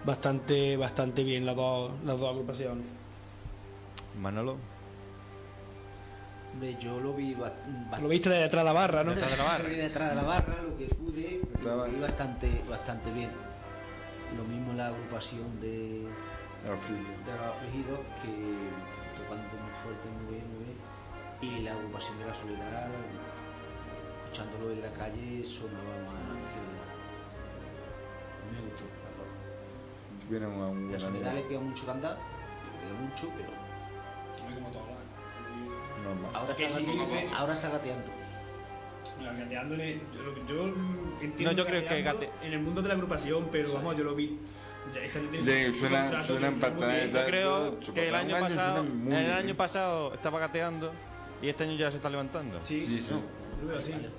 bastante 0.05 0.77
bastante 0.77 1.25
bien 1.25 1.47
las 1.47 1.57
dos, 1.57 1.93
las 2.05 2.21
dos 2.21 2.29
agrupaciones. 2.31 2.85
Manolo. 4.21 4.57
Hombre, 6.53 6.77
yo 6.79 7.01
lo 7.01 7.15
vi 7.15 7.33
ba- 7.33 7.55
bastante... 7.65 8.03
Lo 8.03 8.09
viste 8.09 8.29
de 8.29 8.39
detrás 8.41 8.65
de 8.65 8.67
la 8.67 8.73
barra, 8.75 9.03
¿no? 9.03 9.13
Detrás 9.15 9.31
de 9.31 9.37
la 9.39 9.45
barra. 9.45 9.63
Lo 9.63 9.69
vi 9.71 9.77
detrás 9.77 10.11
de 10.11 10.17
la 10.17 10.23
barra, 10.25 10.63
lo 10.63 10.77
que 10.77 10.85
pude, 10.87 11.41
la 11.65 11.75
lo 11.75 11.85
vi 11.87 12.01
bastante, 12.01 12.61
bastante 12.69 13.11
bien. 13.13 13.31
Lo 14.37 14.45
mismo 14.45 14.75
la 14.75 14.89
agrupación 14.89 15.59
de, 15.63 16.03
Al 16.69 16.77
frío. 16.79 16.99
de 16.99 17.33
los 17.33 17.47
afligidos 17.57 17.99
que 18.23 18.33
tocando 19.17 19.49
muy 19.57 19.73
fuerte, 19.83 20.07
muy 20.21 20.35
bien, 20.35 20.47
muy 20.55 20.65
bien. 20.65 20.79
Y 21.41 21.63
la 21.65 21.73
agrupación 21.73 22.19
de 22.19 22.27
la 22.27 22.35
soledad, 22.35 22.89
escuchándolo 24.25 24.71
en 24.73 24.83
la 24.83 24.93
calle, 24.93 25.45
sonaba 25.45 25.97
más 26.05 26.37
que. 26.53 26.61
Me 28.53 28.61
gustó. 28.69 28.85
la 28.85 29.11
cosa. 29.17 29.35
Tuvieron 30.27 30.53
una 30.53 30.69
muy 30.69 30.93
La 30.93 31.01
soledad 31.01 31.35
le 31.35 31.47
queda 31.49 31.61
mucho 31.61 31.85
que 31.87 31.91
andar, 31.91 32.17
le 32.19 32.89
queda 32.89 33.01
mucho, 33.01 33.29
pero 33.37 33.61
Normal. 36.05 36.31
ahora 36.35 36.57
Que 36.57 36.65
está, 36.67 36.79
sí, 36.79 36.85
gate- 36.87 37.05
sí. 37.07 37.27
ahora 37.37 37.53
está 37.55 37.69
gateando. 37.71 38.07
Gateándole, 39.39 40.01
yo, 40.15 40.47
yo 40.47 40.65
entiendo 41.21 41.51
No, 41.51 41.53
yo 41.53 41.67
creo 41.67 41.81
que 41.83 42.03
gateando 42.03 42.21
gate- 42.27 42.47
en 42.47 42.53
el 42.55 42.61
mundo 42.61 42.81
de 42.83 42.89
la 42.89 42.95
agrupación, 42.95 43.49
pero 43.53 43.73
vamos, 43.75 43.97
yo 43.97 44.05
lo 44.05 44.15
vi. 44.15 44.39
Este 44.99 45.19
año 45.19 45.29
tiene 45.31 45.47
De- 45.47 45.67
su- 45.69 45.73
su 45.75 45.81
suena- 45.81 46.01
contrato, 46.03 46.27
suena 46.27 46.49
que 46.51 46.87
bien. 46.87 47.11
Yo 47.13 47.25
creo 47.27 47.81
que 47.95 48.09
el 48.09 48.15
año 48.15 48.41
pasado, 48.41 48.85
el 49.07 49.33
año 49.33 49.55
pasado 49.57 50.15
estaba 50.15 50.39
gateando 50.41 50.93
y 51.43 51.49
este 51.49 51.65
año 51.65 51.77
ya 51.77 51.91
se 51.91 51.97
está 51.97 52.11
levantando. 52.11 52.61
Sí, 52.65 52.81
Sí, 52.85 53.01
sí. 53.01 53.15
no. 53.15 53.41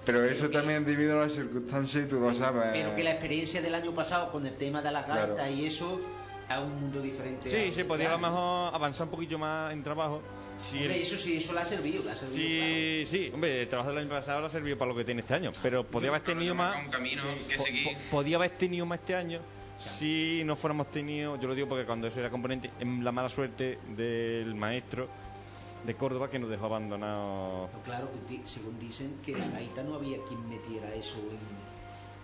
Pero 0.05 0.23
eso 0.23 0.49
también 0.49 0.85
debido 0.85 1.19
a 1.19 1.23
las 1.23 1.33
circunstancias 1.33 2.05
y 2.05 2.07
tú 2.07 2.19
lo 2.19 2.33
sabes. 2.35 2.69
Pero 2.73 2.95
que 2.95 3.03
la 3.03 3.11
experiencia 3.11 3.61
del 3.61 3.73
año 3.73 3.91
pasado 3.93 4.31
con 4.31 4.45
el 4.45 4.55
tema 4.55 4.81
de 4.83 4.91
la 4.91 5.01
gaita 5.01 5.33
Claro. 5.35 5.51
y 5.51 5.65
eso 5.65 5.99
a 6.47 6.59
un 6.59 6.79
mundo 6.81 7.01
diferente. 7.01 7.49
Sí, 7.49 7.71
se 7.71 7.81
que 7.81 7.85
podía 7.85 8.09
a 8.09 8.11
lo 8.11 8.17
¿no? 8.19 8.27
mejor 8.29 8.75
avanzar 8.75 9.05
un 9.07 9.11
poquillo 9.11 9.39
más 9.39 9.73
en 9.73 9.81
trabajo. 9.83 10.21
Si 10.59 10.77
el- 10.77 10.83
Hombre, 10.83 11.01
eso 11.01 11.17
sí, 11.17 11.37
eso 11.37 11.53
le 11.53 11.59
ha 11.61 11.65
servido, 11.65 12.03
le 12.03 12.11
ha 12.11 12.15
servido. 12.15 12.37
Sí, 12.37 13.03
sí, 13.05 13.31
hombre, 13.33 13.63
el 13.63 13.67
trabajo 13.67 13.89
del 13.89 13.99
año 13.99 14.09
pasado 14.09 14.41
le 14.41 14.45
ha 14.45 14.49
servido 14.49 14.77
para 14.77 14.91
lo 14.91 14.97
que 14.97 15.03
tiene 15.05 15.21
este 15.21 15.33
año, 15.33 15.51
pero 15.63 15.83
podía 15.83 16.09
haber 16.09 16.21
Claro, 16.21 16.37
tenido 16.37 16.53
que 16.53 16.57
más. 16.59 16.85
un 16.85 16.91
camino 16.91 17.21
que 17.49 17.57
seguir. 17.57 17.83
po- 17.85 17.99
podía 18.17 18.35
haber 18.37 18.51
tenido 18.51 18.85
más 18.85 18.99
este 18.99 19.15
año 19.15 19.39
si 19.81 20.43
no 20.45 20.55
fuéramos 20.55 20.89
tenido, 20.91 21.39
yo 21.39 21.47
lo 21.47 21.55
digo 21.55 21.67
porque 21.67 21.85
cuando 21.85 22.07
eso 22.07 22.19
era 22.19 22.29
componente, 22.29 22.69
en 22.79 23.03
la 23.03 23.11
mala 23.11 23.29
suerte 23.29 23.79
del 23.95 24.53
maestro 24.55 25.07
de 25.85 25.95
Córdoba 25.95 26.29
que 26.29 26.37
nos 26.39 26.49
dejó 26.49 26.65
abandonados. 26.67 27.69
Claro, 27.83 28.07
claro, 28.09 28.09
di- 28.29 28.41
según 28.45 28.79
dicen 28.79 29.17
que 29.25 29.35
la 29.35 29.47
gaita 29.47 29.83
no 29.83 29.95
había 29.95 30.17
quien 30.27 30.47
metiera 30.47 30.93
eso 30.93 31.17
en. 31.17 31.71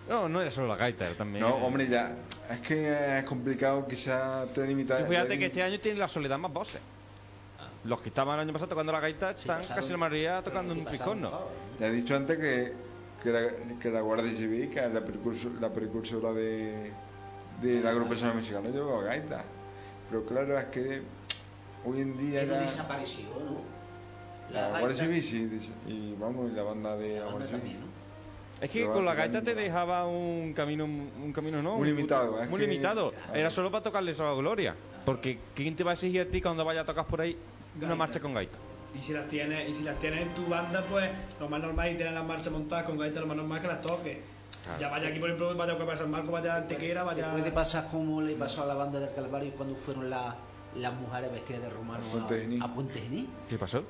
No, 0.08 0.28
no 0.28 0.40
era 0.40 0.50
solo 0.50 0.68
la 0.68 0.76
gaita, 0.76 1.06
era 1.06 1.14
también. 1.16 1.42
No, 1.44 1.56
hombre, 1.56 1.86
ya. 1.86 2.16
Es 2.50 2.60
que 2.60 3.18
es 3.18 3.24
complicado, 3.24 3.86
quizás 3.86 4.50
te 4.54 4.66
limita. 4.66 4.98
Tú 5.00 5.06
fíjate 5.10 5.28
te 5.28 5.38
que 5.38 5.46
este 5.46 5.62
año 5.62 5.78
tiene 5.80 5.98
la 5.98 6.08
soledad 6.08 6.38
más 6.38 6.52
voces. 6.52 6.80
Ah. 7.58 7.68
Los 7.84 8.00
que 8.00 8.08
estaban 8.08 8.36
el 8.36 8.40
año 8.44 8.52
pasado 8.52 8.70
tocando 8.70 8.90
la 8.92 9.00
gaita 9.00 9.34
Sí, 9.34 9.40
están 9.40 9.58
pasaron- 9.60 9.76
casi 9.82 9.92
la 9.92 9.98
mayoría 9.98 10.42
tocando 10.42 10.72
sí, 10.72 10.78
un 10.78 10.84
pasaron 10.86 11.14
fiscorno. 11.16 11.30
todo, 11.30 11.50
¿no? 11.74 11.80
Ya 11.80 11.86
he 11.88 11.92
dicho 11.92 12.16
antes 12.16 12.38
que, 12.38 12.72
que, 13.22 13.30
la, 13.30 13.78
que 13.78 13.90
la 13.90 14.00
Guardia 14.00 14.32
Civil, 14.32 14.70
que 14.70 14.78
es 14.82 14.92
la, 14.94 15.00
precursor- 15.04 15.60
la 15.60 15.70
precursora 15.70 16.32
de, 16.32 16.90
de 17.62 17.80
la 17.80 17.90
agrupación 17.90 18.36
mexicana, 18.36 18.68
lleva 18.68 19.02
gaita. 19.02 19.44
Pero 20.10 20.24
claro, 20.24 20.58
es 20.58 20.64
que 20.66 21.02
hoy 21.84 22.00
en 22.00 22.16
día 22.18 22.40
Pero 22.40 22.54
ya. 22.54 22.60
desapareció, 22.60 23.26
¿no? 23.28 23.78
La, 24.52 24.68
Guardia 24.80 24.88
gaita- 24.88 25.02
Civil 25.04 25.22
sí, 25.22 25.44
dice- 25.46 25.72
y 25.86 26.14
vamos, 26.18 26.50
y 26.50 26.54
la 26.54 26.62
banda 26.62 26.96
de 26.96 27.18
la 27.18 27.26
la 27.26 27.32
banda 27.32 27.46
Civil. 27.46 27.76
¿no? 27.80 27.98
Es 28.60 28.70
que 28.70 28.80
Pero 28.80 28.92
con 28.94 29.04
la 29.04 29.14
gaita 29.14 29.42
te 29.42 29.54
dejaba 29.54 30.06
un 30.06 30.52
camino, 30.54 30.84
un 30.84 31.32
camino 31.32 31.62
no, 31.62 31.76
Muy 31.76 31.88
limitado, 31.88 32.38
muy 32.48 32.60
que- 32.60 32.66
limitado. 32.66 33.12
Era 33.32 33.50
solo 33.50 33.70
para 33.70 33.84
tocarle 33.84 34.10
esa 34.12 34.32
gloria. 34.32 34.74
Porque 35.04 35.38
¿quién 35.54 35.76
te 35.76 35.84
va 35.84 35.92
a 35.92 35.94
exigir 35.94 36.22
a 36.22 36.24
ti 36.26 36.40
cuando 36.42 36.64
vayas 36.64 36.82
a 36.82 36.86
tocar 36.86 37.06
por 37.06 37.20
ahí 37.20 37.36
una 37.76 37.82
Gaita. 37.82 37.94
marcha 37.96 38.20
con 38.20 38.34
gaita? 38.34 38.58
Y 38.98 39.02
si 39.02 39.12
las 39.12 39.28
tienes, 39.28 39.68
y 39.68 39.74
si 39.74 39.84
las 39.84 39.98
tienes 40.00 40.22
en 40.22 40.34
tu 40.34 40.46
banda, 40.46 40.84
pues 40.90 41.08
lo 41.38 41.48
más 41.48 41.60
normal 41.60 41.88
es 41.88 41.98
tener 41.98 42.12
las 42.14 42.24
marchas 42.26 42.50
montadas 42.50 42.84
con 42.84 42.98
gaita, 42.98 43.20
lo 43.20 43.26
más 43.26 43.36
normal 43.36 43.58
es 43.58 43.62
que 43.62 43.68
las 43.68 43.82
toques. 43.82 44.16
Claro. 44.68 44.80
Ya 44.80 44.88
vaya 44.90 45.08
aquí, 45.08 45.18
por 45.18 45.28
ejemplo, 45.30 45.54
vaya 45.56 45.72
a 45.92 45.96
San 45.96 46.10
Marco, 46.10 46.30
vaya 46.32 46.54
a 46.54 46.56
Antequera, 46.58 47.00
Te 47.00 47.06
vaya. 47.06 47.32
puede 47.32 47.50
pasar 47.52 47.88
como 47.88 48.20
le 48.20 48.34
pasó 48.36 48.62
a 48.62 48.66
la 48.66 48.74
banda 48.74 49.00
del 49.00 49.12
Calvario 49.14 49.52
cuando 49.56 49.74
fueron 49.74 50.10
la- 50.10 50.36
las 50.76 50.92
mujeres 50.94 51.32
vestidas 51.32 51.62
de 51.62 51.70
romano 51.70 52.04
A 52.14 52.64
a, 52.64 52.64
a 52.70 52.74
Puente 52.74 53.00
Genil, 53.00 53.28
¿Qué 53.48 53.58
pasó? 53.58 53.82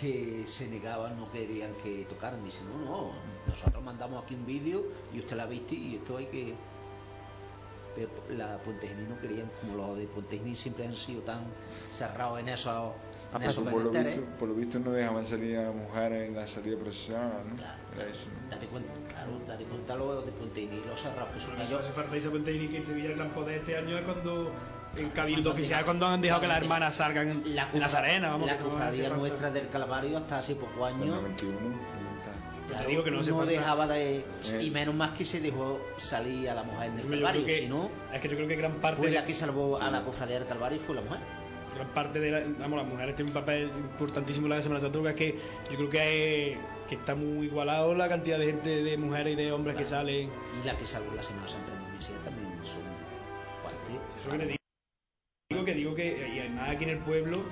que 0.00 0.44
se 0.46 0.68
negaban, 0.68 1.16
no 1.16 1.30
querían 1.30 1.72
que 1.82 2.04
tocaran. 2.06 2.42
Dicen, 2.44 2.66
no, 2.68 2.84
no, 2.84 3.10
nosotros 3.46 3.82
mandamos 3.84 4.22
aquí 4.24 4.34
un 4.34 4.44
vídeo 4.46 4.82
y 5.14 5.20
usted 5.20 5.36
la 5.36 5.46
viste 5.46 5.74
y 5.76 5.96
esto 5.96 6.16
hay 6.16 6.26
que. 6.26 6.54
Pero 7.94 8.08
la 8.30 8.56
Puente 8.58 8.86
Genil 8.88 9.08
no 9.08 9.18
querían, 9.20 9.50
como 9.60 9.76
los 9.76 9.96
de 9.98 10.06
Puente 10.06 10.38
Genil 10.38 10.56
siempre 10.56 10.86
han 10.86 10.94
sido 10.94 11.22
tan 11.22 11.40
cerrados 11.92 12.38
en 12.40 12.48
esos, 12.48 12.92
Ah, 13.32 13.38
por, 13.38 13.84
lo 13.84 13.90
visto, 13.90 14.22
por 14.40 14.48
lo 14.48 14.54
visto 14.54 14.78
no 14.80 14.90
dejaban 14.90 15.24
salir 15.24 15.56
a 15.58 15.70
mujeres 15.70 16.28
en 16.28 16.34
la 16.34 16.46
salida 16.48 16.76
profesional, 16.76 17.42
¿no? 17.48 17.56
Claro, 17.56 17.78
Era 17.94 18.10
eso, 18.10 18.26
¿no? 18.42 18.50
Date 18.50 18.66
cuenta, 18.66 18.92
claro, 19.08 19.30
date 19.46 19.64
cuenta 19.64 19.94
lo 19.94 20.22
de 20.22 20.32
Puente 20.32 20.60
Genil, 20.62 20.82
los 20.88 21.00
cerrados 21.00 21.28
que 21.34 21.40
son 21.40 21.60
ellos. 21.60 21.80
hace 21.80 21.92
falta 21.92 22.16
irse 22.16 22.28
a 22.28 22.30
Puente 22.32 22.52
Genil, 22.52 22.70
que 22.70 22.76
en 22.78 22.82
Sevilla 22.82 23.08
el 23.10 23.16
gran 23.16 23.30
poder 23.30 23.58
este 23.60 23.76
año 23.76 23.96
es 23.98 24.04
cuando 24.04 24.50
en 24.96 25.10
Cabildo 25.10 25.50
Oficial 25.52 25.84
cuando 25.84 26.06
han 26.06 26.20
dejado 26.20 26.40
que 26.40 26.48
las 26.48 26.58
hermanas 26.62 26.94
salgan 26.94 27.28
en 27.28 27.54
la 27.54 27.68
en 27.72 27.78
las 27.80 27.94
arenas, 27.94 28.32
vamos. 28.32 28.48
La 28.48 28.58
cofradía 28.58 29.08
nuestra 29.10 29.50
del 29.52 29.68
Calvario 29.68 30.18
hasta 30.18 30.38
hace 30.40 30.56
pocos 30.56 30.82
años 30.88 31.06
91, 31.22 31.58
Te 32.78 32.86
digo 32.86 33.02
que 33.04 33.10
no 33.10 33.22
dejaba 33.46 33.86
de 33.86 34.18
Eh. 34.18 34.62
y 34.62 34.70
menos 34.70 34.94
más 34.94 35.10
que 35.12 35.24
se 35.24 35.40
dejó 35.40 35.80
salir 35.98 36.48
a 36.50 36.54
la 36.54 36.62
mujer 36.64 36.92
del 36.92 37.08
Calvario, 37.08 37.44
que- 37.46 37.58
si 37.60 37.68
no 37.68 37.90
Es 38.12 38.20
que 38.20 38.28
yo 38.28 38.36
creo 38.36 38.48
que 38.48 38.56
gran 38.56 38.74
parte 38.74 38.96
fue 38.98 39.06
de 39.10 39.14
la 39.16 39.24
que 39.24 39.34
salvó 39.34 39.80
a 39.80 39.90
la 39.90 40.02
cofradía 40.02 40.38
del 40.40 40.48
Calvario 40.48 40.80
fue 40.80 40.94
la 40.96 41.02
mujer. 41.02 41.18
Parte 41.88 42.20
de 42.20 42.30
la- 42.30 42.44
vamos, 42.58 42.78
las 42.78 42.86
mujeres 42.88 43.16
tienen 43.16 43.34
un 43.34 43.40
papel 43.40 43.68
importantísimo 43.76 44.46
en 44.46 44.50
la 44.50 44.62
Semana 44.62 44.80
Santa, 44.80 44.98
porque 44.98 45.10
es 45.10 45.16
que 45.16 45.38
yo 45.70 45.76
creo 45.76 45.90
que, 45.90 46.56
que 46.88 46.94
está 46.94 47.14
muy 47.14 47.46
igualado 47.46 47.94
la 47.94 48.08
cantidad 48.08 48.38
de 48.38 48.46
gente, 48.46 48.82
de 48.82 48.96
mujeres 48.96 49.32
y 49.34 49.36
de 49.36 49.52
hombres 49.52 49.76
que 49.76 49.84
Claro. 49.84 49.96
salen. 50.06 50.30
Y 50.62 50.66
la 50.66 50.76
que 50.76 50.86
salvó 50.86 51.14
la 51.14 51.22
Semana 51.22 51.48
Santa 51.48 51.70
de 51.72 51.76
la 51.78 51.84
Universidad 51.84 52.18
también 52.24 52.48
son 52.64 52.82
parte. 53.62 53.92
Eso 54.20 54.30
que 54.30 54.38
te 54.38 54.44
digo, 54.46 54.56
digo 55.50 55.64
que 55.64 55.74
digo 55.74 55.94
que 55.94 56.32
y 56.34 56.38
además 56.40 56.70
aquí 56.70 56.84
en 56.84 56.90
el 56.90 56.98
pueblo 56.98 57.42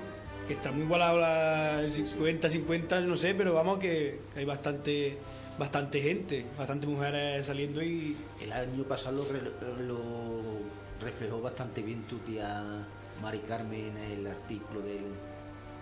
que 0.47 0.53
está 0.53 0.71
muy 0.71 0.83
igualado 0.83 1.19
la 1.19 1.81
50 1.93 2.49
50 2.49 3.01
no 3.01 3.15
sé 3.15 3.35
pero 3.35 3.53
vamos 3.53 3.77
que, 3.77 4.19
que 4.33 4.39
hay 4.39 4.45
bastante 4.45 5.17
bastante 5.59 6.01
gente 6.01 6.43
bastante 6.57 6.87
mujeres 6.87 7.45
saliendo 7.45 7.83
y 7.83 8.15
El 8.41 8.51
año 8.53 8.83
pasado 8.85 9.23
lo, 9.31 9.83
lo 9.83 10.41
reflejó 11.01 11.39
bastante 11.41 11.81
bien 11.83 12.01
tu 12.03 12.17
tía 12.19 12.63
Mari 13.21 13.39
Carmen 13.39 13.95
en 13.97 14.11
el 14.19 14.27
artículo 14.27 14.81
del 14.81 15.01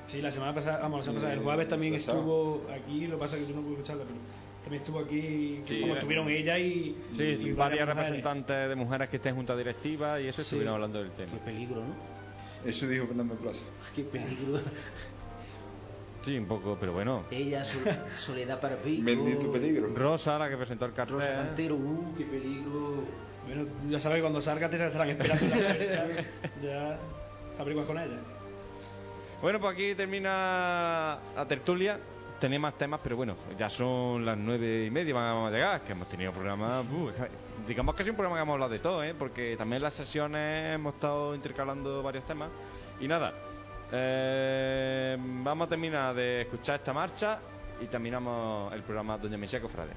sí 0.07 0.21
la 0.21 0.31
semana 0.31 0.53
pasada 0.55 0.79
vamos 0.79 0.99
la 0.99 1.03
semana 1.03 1.19
pasada 1.21 1.33
el 1.33 1.39
Eh, 1.39 1.43
jueves 1.43 1.67
también 1.67 1.93
pasado. 1.93 2.17
estuvo 2.17 2.65
aquí 2.73 3.07
lo 3.07 3.15
que 3.17 3.19
pasa 3.19 3.35
es 3.37 3.41
que 3.43 3.49
yo 3.49 3.55
no 3.55 3.61
pude 3.61 3.73
escucharla 3.73 4.03
pero 4.05 4.19
también 4.63 4.81
estuvo 4.83 4.99
aquí 4.99 5.61
Sí, 5.67 5.81
como 5.81 5.93
eh, 5.93 5.97
estuvieron 5.97 6.29
ella 6.29 6.57
y, 6.59 6.97
Sí, 7.15 7.23
y 7.23 7.51
varias 7.51 7.87
mujeres. 7.87 7.87
representantes 7.87 8.69
de 8.69 8.75
mujeres 8.75 9.09
que 9.09 9.15
estén 9.17 9.35
junta 9.35 9.55
directiva 9.55 10.19
y 10.19 10.27
eso 10.27 10.37
Sí. 10.37 10.41
estuvieron 10.43 10.73
hablando 10.75 10.99
del 10.99 11.11
tema. 11.11 11.31
Qué 11.33 11.37
peligro, 11.39 11.77
¿no? 11.77 12.17
Eso 12.69 12.87
dijo 12.87 13.05
Fernando 13.07 13.35
Plaza. 13.35 13.63
Qué 13.95 14.03
peligro. 14.03 14.59
Sí, 16.23 16.37
un 16.37 16.45
poco, 16.45 16.75
pero 16.79 16.91
bueno. 16.91 17.23
Ella, 17.31 17.63
Sol- 17.63 17.83
Soledad 18.15 18.59
para 18.59 18.75
Pico. 18.77 19.05
Bendito 19.05 19.49
peligro. 19.51 19.87
Rosa, 19.95 20.37
la 20.37 20.49
que 20.49 20.57
presentó 20.57 20.85
el 20.85 20.93
cartel. 20.93 21.15
Rosa 21.15 21.35
Cantero, 21.37 21.75
uh, 21.75 22.15
qué 22.17 22.25
peligro. 22.25 23.03
bueno 23.45 23.65
ya 23.89 23.99
sabes 23.99 24.17
que 24.17 24.21
cuando 24.23 24.41
salga 24.41 24.69
te 24.69 24.75
estarán 24.85 25.09
esperando 25.09 25.45
en 25.45 25.95
la 25.95 26.03
puerta 26.03 26.23
ya 26.61 26.99
averiguas 27.59 27.87
con 27.87 27.97
ella 27.97 28.17
Bueno, 29.41 29.59
pues 29.59 29.73
aquí 29.73 29.95
termina 29.95 31.17
la 31.35 31.45
tertulia. 31.47 31.99
Tenía 32.39 32.59
más 32.59 32.77
temas, 32.77 32.99
pero 33.01 33.15
bueno, 33.15 33.35
ya 33.57 33.67
son 33.67 34.23
las 34.23 34.37
nueve 34.37 34.85
y 34.85 34.91
media, 34.91 35.11
vamos 35.15 35.51
a 35.51 35.55
llegar, 35.55 35.81
que 35.81 35.93
hemos 35.93 36.07
tenido 36.07 36.31
programas, 36.31 36.85
uh, 36.85 37.09
digamos 37.67 37.95
que 37.95 38.03
es 38.03 38.09
un 38.09 38.15
programa 38.15 38.35
que 38.37 38.43
hemos 38.43 38.53
hablado 38.53 38.71
de 38.71 38.77
todo, 38.77 39.03
¿eh? 39.03 39.15
porque 39.17 39.55
también 39.57 39.81
las 39.81 39.95
sesiones 39.95 40.75
hemos 40.75 40.93
estado 40.93 41.33
intercalando 41.33 42.03
varios 42.03 42.27
temas. 42.27 42.49
Y 42.99 43.07
nada, 43.07 43.33
eh, 43.91 45.17
vamos 45.19 45.65
a 45.65 45.69
terminar 45.69 46.13
de 46.13 46.41
escuchar 46.41 46.75
esta 46.75 46.93
marcha 46.93 47.39
y 47.81 47.85
terminamos 47.85 48.71
el 48.73 48.83
programa 48.83 49.17
Doña 49.17 49.37
Mesía 49.37 49.59
Cofrade. 49.59 49.93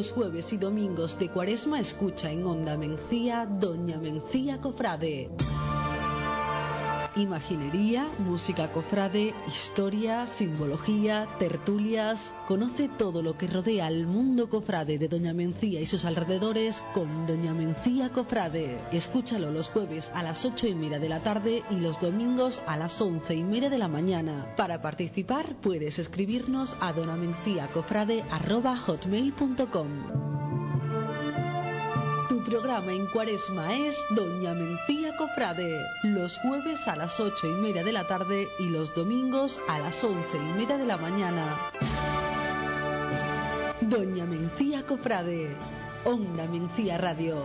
Los 0.00 0.12
jueves 0.12 0.50
y 0.54 0.56
domingos 0.56 1.18
de 1.18 1.28
cuaresma 1.28 1.78
escucha 1.78 2.30
en 2.30 2.46
Onda 2.46 2.74
Mencía 2.78 3.44
Doña 3.44 3.98
Mencía 3.98 4.58
Cofrade. 4.58 5.30
Imaginería, 7.20 8.08
música 8.18 8.72
cofrade, 8.72 9.34
historia, 9.46 10.26
simbología, 10.26 11.28
tertulias. 11.38 12.34
Conoce 12.48 12.88
todo 12.88 13.22
lo 13.22 13.36
que 13.36 13.46
rodea 13.46 13.86
al 13.86 14.06
mundo 14.06 14.48
cofrade 14.48 14.98
de 14.98 15.08
Doña 15.08 15.34
Mencía 15.34 15.80
y 15.80 15.86
sus 15.86 16.04
alrededores 16.04 16.82
con 16.94 17.26
Doña 17.26 17.54
Mencía 17.54 18.10
Cofrade. 18.10 18.78
Escúchalo 18.92 19.50
los 19.50 19.68
jueves 19.68 20.10
a 20.14 20.22
las 20.22 20.44
ocho 20.44 20.66
y 20.66 20.74
media 20.74 20.98
de 20.98 21.08
la 21.08 21.20
tarde 21.20 21.62
y 21.70 21.76
los 21.76 22.00
domingos 22.00 22.60
a 22.66 22.76
las 22.76 23.00
once 23.00 23.34
y 23.34 23.44
media 23.44 23.70
de 23.70 23.78
la 23.78 23.88
mañana. 23.88 24.54
Para 24.56 24.82
participar 24.82 25.56
puedes 25.60 25.98
escribirnos 25.98 26.76
a 26.80 26.92
donamenciacofrade.hotmail.com 26.92 29.60
Tu 29.60 30.29
programa 32.50 32.92
en 32.92 33.06
cuaresma 33.06 33.76
es 33.76 34.04
Doña 34.10 34.54
Mencía 34.54 35.16
Cofrade, 35.16 35.86
los 36.02 36.36
jueves 36.38 36.88
a 36.88 36.96
las 36.96 37.20
ocho 37.20 37.46
y 37.46 37.54
media 37.54 37.84
de 37.84 37.92
la 37.92 38.08
tarde 38.08 38.48
y 38.58 38.70
los 38.70 38.92
domingos 38.92 39.60
a 39.68 39.78
las 39.78 40.02
once 40.02 40.36
y 40.36 40.58
media 40.58 40.76
de 40.76 40.84
la 40.84 40.96
mañana. 40.96 41.70
Doña 43.80 44.26
Mencía 44.26 44.84
Cofrade, 44.84 45.56
Onda 46.04 46.48
Mencía 46.48 46.98
Radio. 46.98 47.44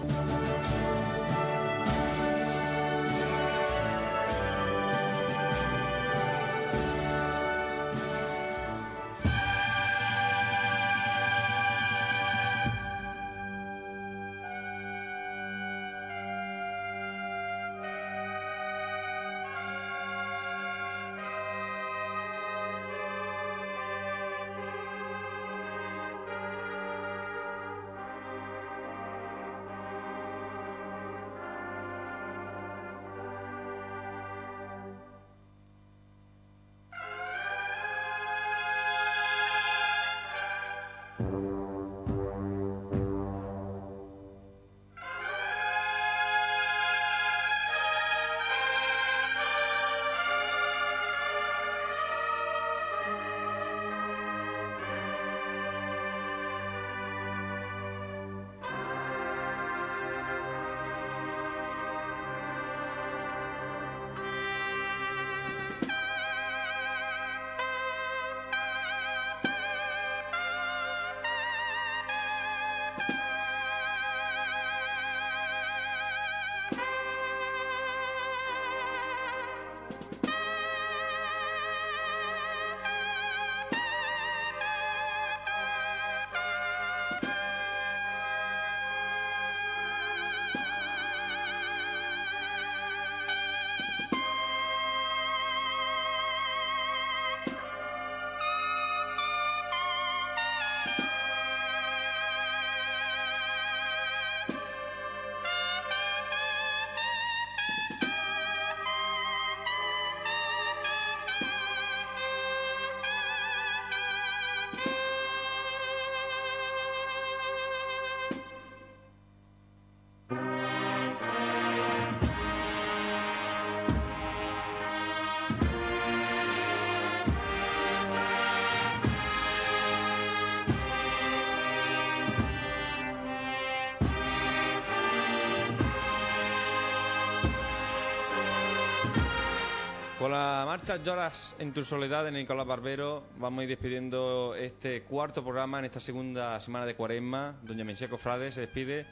La 140.88 140.94
marcha 140.94 141.04
Lloras 141.04 141.56
en 141.58 141.74
tu 141.74 141.84
soledad 141.84 142.26
de 142.26 142.32
Nicolás 142.32 142.68
Barbero, 142.68 143.24
vamos 143.38 143.62
a 143.62 143.64
ir 143.64 143.70
despidiendo 143.70 144.54
este 144.56 145.02
cuarto 145.02 145.42
programa 145.42 145.80
en 145.80 145.86
esta 145.86 146.00
segunda 146.00 146.60
semana 146.60 146.86
de 146.86 146.96
cuaresma. 146.96 147.56
Doña 147.64 147.84
Mencía 147.84 148.08
Cofrade 148.08 148.52
se 148.52 148.62
despide. 148.62 149.08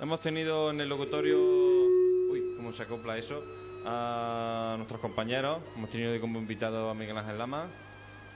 Hemos 0.00 0.20
tenido 0.20 0.70
en 0.70 0.82
el 0.82 0.88
locutorio. 0.88 1.38
Uy, 1.38 2.54
¿cómo 2.58 2.72
se 2.72 2.82
acopla 2.82 3.16
eso? 3.16 3.42
A 3.86 4.74
nuestros 4.76 5.00
compañeros. 5.00 5.60
Hemos 5.76 5.88
tenido 5.88 6.20
como 6.20 6.38
invitado 6.38 6.90
a 6.90 6.94
Miguel 6.94 7.16
Ángel 7.16 7.38
Lama. 7.38 7.68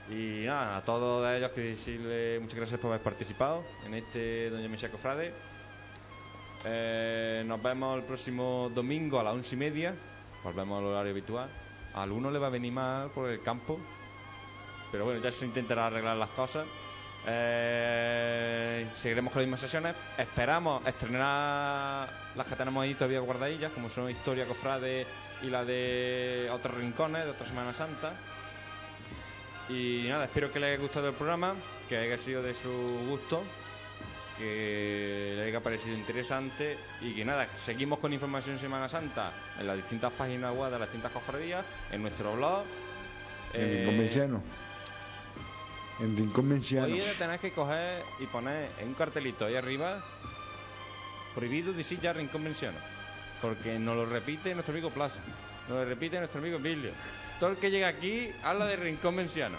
Y 0.09 0.45
nada, 0.47 0.77
a 0.77 0.83
todos 0.83 1.29
ellos 1.37 1.51
que 1.51 1.61
decirle 1.61 2.39
muchas 2.39 2.57
gracias 2.57 2.79
por 2.79 2.89
haber 2.89 3.03
participado 3.03 3.63
en 3.85 3.93
este 3.93 4.49
Doña 4.49 4.67
Mencía 4.67 4.89
Cofrade. 4.89 5.31
Eh, 6.65 7.43
nos 7.45 7.61
vemos 7.61 7.99
el 7.99 8.05
próximo 8.05 8.71
domingo 8.73 9.19
a 9.19 9.23
las 9.23 9.33
once 9.35 9.53
y 9.53 9.59
media. 9.59 9.93
Volvemos 10.43 10.79
al 10.79 10.85
horario 10.85 11.11
habitual. 11.11 11.68
A 11.93 12.03
alguno 12.03 12.31
le 12.31 12.39
va 12.39 12.47
a 12.47 12.51
venir 12.51 12.71
mal 12.71 13.09
por 13.09 13.29
el 13.29 13.41
campo. 13.41 13.79
Pero 14.91 15.05
bueno, 15.05 15.21
ya 15.21 15.31
se 15.31 15.45
intentará 15.45 15.87
arreglar 15.87 16.17
las 16.17 16.29
cosas. 16.29 16.65
Eh, 17.27 18.87
seguiremos 18.95 19.33
con 19.33 19.41
las 19.41 19.47
mismas 19.47 19.61
sesiones. 19.61 19.95
Esperamos 20.17 20.85
estrenar 20.85 22.09
las 22.35 22.47
que 22.47 22.55
tenemos 22.55 22.83
ahí 22.83 22.93
todavía 22.93 23.19
guardadillas, 23.19 23.71
como 23.71 23.89
son 23.89 24.09
Historia 24.09 24.45
Cofrade 24.45 25.05
y 25.41 25.47
la 25.47 25.65
de 25.65 26.49
otros 26.51 26.75
rincones 26.75 27.25
de 27.25 27.31
otra 27.31 27.47
Semana 27.47 27.73
Santa. 27.73 28.13
Y 29.69 30.05
nada, 30.07 30.25
espero 30.25 30.51
que 30.51 30.59
les 30.59 30.73
haya 30.73 30.81
gustado 30.81 31.09
el 31.09 31.13
programa, 31.13 31.53
que 31.87 31.97
haya 31.97 32.17
sido 32.17 32.41
de 32.41 32.55
su 32.55 32.71
gusto, 33.07 33.43
que 34.39 35.33
le 35.35 35.43
haya 35.43 35.59
parecido 35.59 35.95
interesante 35.95 36.77
y 37.01 37.13
que 37.13 37.25
nada, 37.25 37.47
seguimos 37.65 37.99
con 37.99 38.13
información 38.13 38.57
Semana 38.57 38.87
Santa 38.87 39.33
en 39.59 39.67
las 39.67 39.75
distintas 39.75 40.13
páginas 40.13 40.55
web 40.55 40.71
de 40.71 40.79
las 40.79 40.87
distintas 40.87 41.11
cofradías, 41.11 41.65
en 41.91 42.01
nuestro 42.01 42.33
blog. 42.35 42.63
En 43.53 43.61
eh, 43.61 43.77
Rincón 43.79 43.97
Menciano. 43.97 44.41
En 45.99 46.17
Rincón 46.17 46.47
Menciano. 46.47 46.93
Hoy 46.93 47.03
tenés 47.17 47.41
que 47.41 47.51
coger 47.51 48.01
y 48.19 48.25
poner 48.27 48.71
en 48.79 48.87
un 48.87 48.93
cartelito 48.93 49.45
ahí 49.45 49.55
arriba 49.55 50.01
prohibido 51.35 51.73
decir 51.73 51.99
ya 51.99 52.13
Rincón 52.13 52.43
Menciano. 52.43 52.77
Porque 53.41 53.77
nos 53.77 53.95
lo 53.95 54.05
repite 54.05 54.53
nuestro 54.53 54.73
amigo 54.73 54.89
Plaza, 54.89 55.19
nos 55.67 55.79
lo 55.79 55.85
repite 55.85 56.17
nuestro 56.17 56.39
amigo 56.39 56.57
Emilio. 56.57 56.91
Todo 57.39 57.51
el 57.51 57.57
que 57.57 57.71
llega 57.71 57.89
aquí 57.89 58.31
habla 58.43 58.65
de 58.65 58.77
Rincón 58.77 59.15
Menciano. 59.15 59.57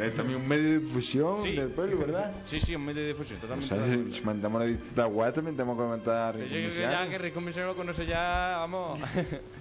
Es 0.00 0.14
también 0.14 0.40
un 0.40 0.48
medio 0.48 0.62
de 0.64 0.78
difusión 0.80 1.42
Sí. 1.42 1.52
del 1.52 1.68
pueblo, 1.70 1.98
¿verdad? 1.98 2.32
Sí, 2.46 2.60
sí, 2.60 2.74
un 2.74 2.84
medio 2.84 3.02
de 3.02 3.08
difusión, 3.08 3.38
O 3.38 3.42
totalmente. 3.42 3.74
sea, 3.74 3.84
acuerdo. 3.84 4.12
si 4.14 4.20
mandamos 4.22 4.62
a 4.62 4.64
las 4.64 4.74
distintas 4.76 5.06
web 5.10 5.32
también 5.34 5.56
tenemos 5.56 5.76
que 5.76 5.82
comentar 5.82 6.34
Yo 6.36 6.40
Rincón 6.44 6.58
creo 6.58 6.70
que 6.72 6.80
ya 6.80 7.08
que 7.08 7.18
Rincón 7.18 7.66
lo 7.66 7.76
conoce 7.76 8.06
ya, 8.06 8.56
vamos. 8.60 8.98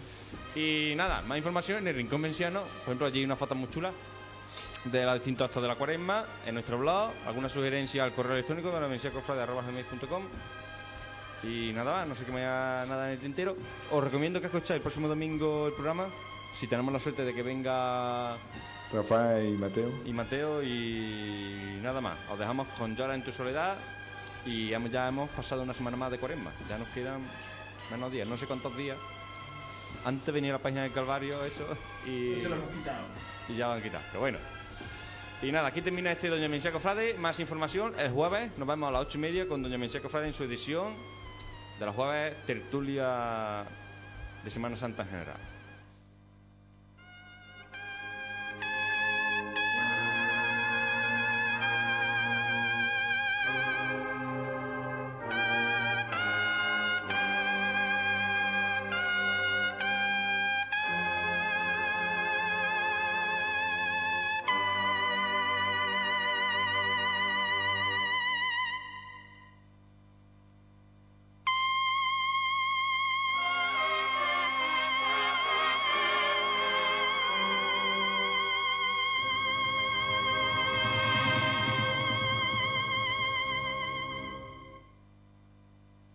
y 0.56 0.94
nada, 0.96 1.22
más 1.22 1.38
información 1.38 1.80
en 1.80 1.88
el 1.90 1.96
Rincón 1.96 2.22
Menciano. 2.22 2.62
Por 2.62 2.84
ejemplo, 2.86 3.08
allí 3.08 3.20
hay 3.20 3.26
una 3.26 3.36
foto 3.36 3.56
muy 3.56 3.70
chula 3.70 3.92
de 4.86 5.04
los 5.04 5.14
distintos 5.16 5.46
actos 5.46 5.62
de 5.62 5.68
la 5.68 5.76
cuaresma 5.76 6.26
en 6.46 6.54
nuestro 6.54 6.78
blog. 6.78 7.12
Alguna 7.26 7.50
sugerencia 7.50 8.04
al 8.04 8.14
correo 8.14 8.34
electrónico 8.34 8.72
de 8.72 8.80
la 8.82 8.88
menciacofrade.com. 8.88 10.24
Y 11.44 11.72
nada 11.74 11.92
más, 11.94 12.08
no 12.08 12.16
sé 12.16 12.26
que 12.26 12.32
me 12.32 12.40
haya 12.40 12.86
nada 12.88 13.08
en 13.08 13.14
el 13.14 13.20
tintero. 13.20 13.56
Os 13.92 14.04
recomiendo 14.04 14.40
que 14.40 14.48
escuchéis 14.48 14.78
el 14.78 14.82
próximo 14.82 15.08
domingo 15.08 15.68
el 15.68 15.74
programa. 15.74 16.08
Si 16.60 16.68
tenemos 16.68 16.92
la 16.92 17.00
suerte 17.00 17.24
de 17.24 17.34
que 17.34 17.44
venga 17.44 18.36
Rafael 18.94 19.48
y 19.50 19.58
Mateo. 19.58 19.92
y 20.06 20.14
Mateo 20.14 20.64
y 20.64 21.80
nada 21.82 22.00
más. 22.02 22.18
Os 22.32 22.40
dejamos 22.40 22.68
con 22.78 22.96
Llora 22.96 23.16
en 23.16 23.24
tu 23.24 23.32
soledad 23.32 23.76
Y 24.46 24.72
hemos- 24.72 24.90
ya 24.92 25.10
hemos 25.10 25.30
pasado 25.32 25.62
una 25.64 25.74
semana 25.74 25.98
más 25.98 26.10
de 26.10 26.20
cuaresma. 26.20 26.52
Ya 26.70 26.78
nos 26.78 26.88
quedan 26.90 27.20
menos 27.92 28.10
días, 28.12 28.26
no 28.26 28.38
sé 28.38 28.46
cuántos 28.48 28.78
días. 28.78 28.98
Antes 30.06 30.34
venía 30.34 30.54
la 30.54 30.60
página 30.60 30.84
del 30.84 30.94
Calvario, 30.94 31.44
eso, 31.44 31.68
y, 32.06 32.40
Se 32.40 32.48
lo 32.48 32.56
hemos 32.56 32.70
quitado. 32.70 33.04
y 33.50 33.56
ya 33.58 33.68
lo 33.68 33.74
han 33.74 33.82
quitado. 33.82 34.04
Pero 34.08 34.22
bueno. 34.22 34.38
Y 35.42 35.52
nada, 35.52 35.68
aquí 35.68 35.82
termina 35.82 36.14
este 36.14 36.30
Doña 36.30 36.48
Mencía 36.48 36.72
Cofrade. 36.72 37.16
Más 37.16 37.40
información 37.42 37.94
el 38.00 38.10
jueves. 38.10 38.58
Nos 38.58 38.66
vemos 38.68 38.88
a 38.88 38.92
las 38.94 39.02
ocho 39.02 39.18
y 39.18 39.22
media 39.22 39.48
con 39.50 39.62
Doña 39.62 39.78
Mencía 39.78 40.02
Cofrade 40.02 40.28
en 40.28 40.34
su 40.34 40.46
edición 40.46 40.94
de 41.78 41.86
los 41.86 41.94
jueves 41.94 42.34
tertulia 42.46 43.66
de 44.46 44.50
Semana 44.50 44.78
Santa 44.78 45.04
en 45.04 45.10
general. 45.10 45.38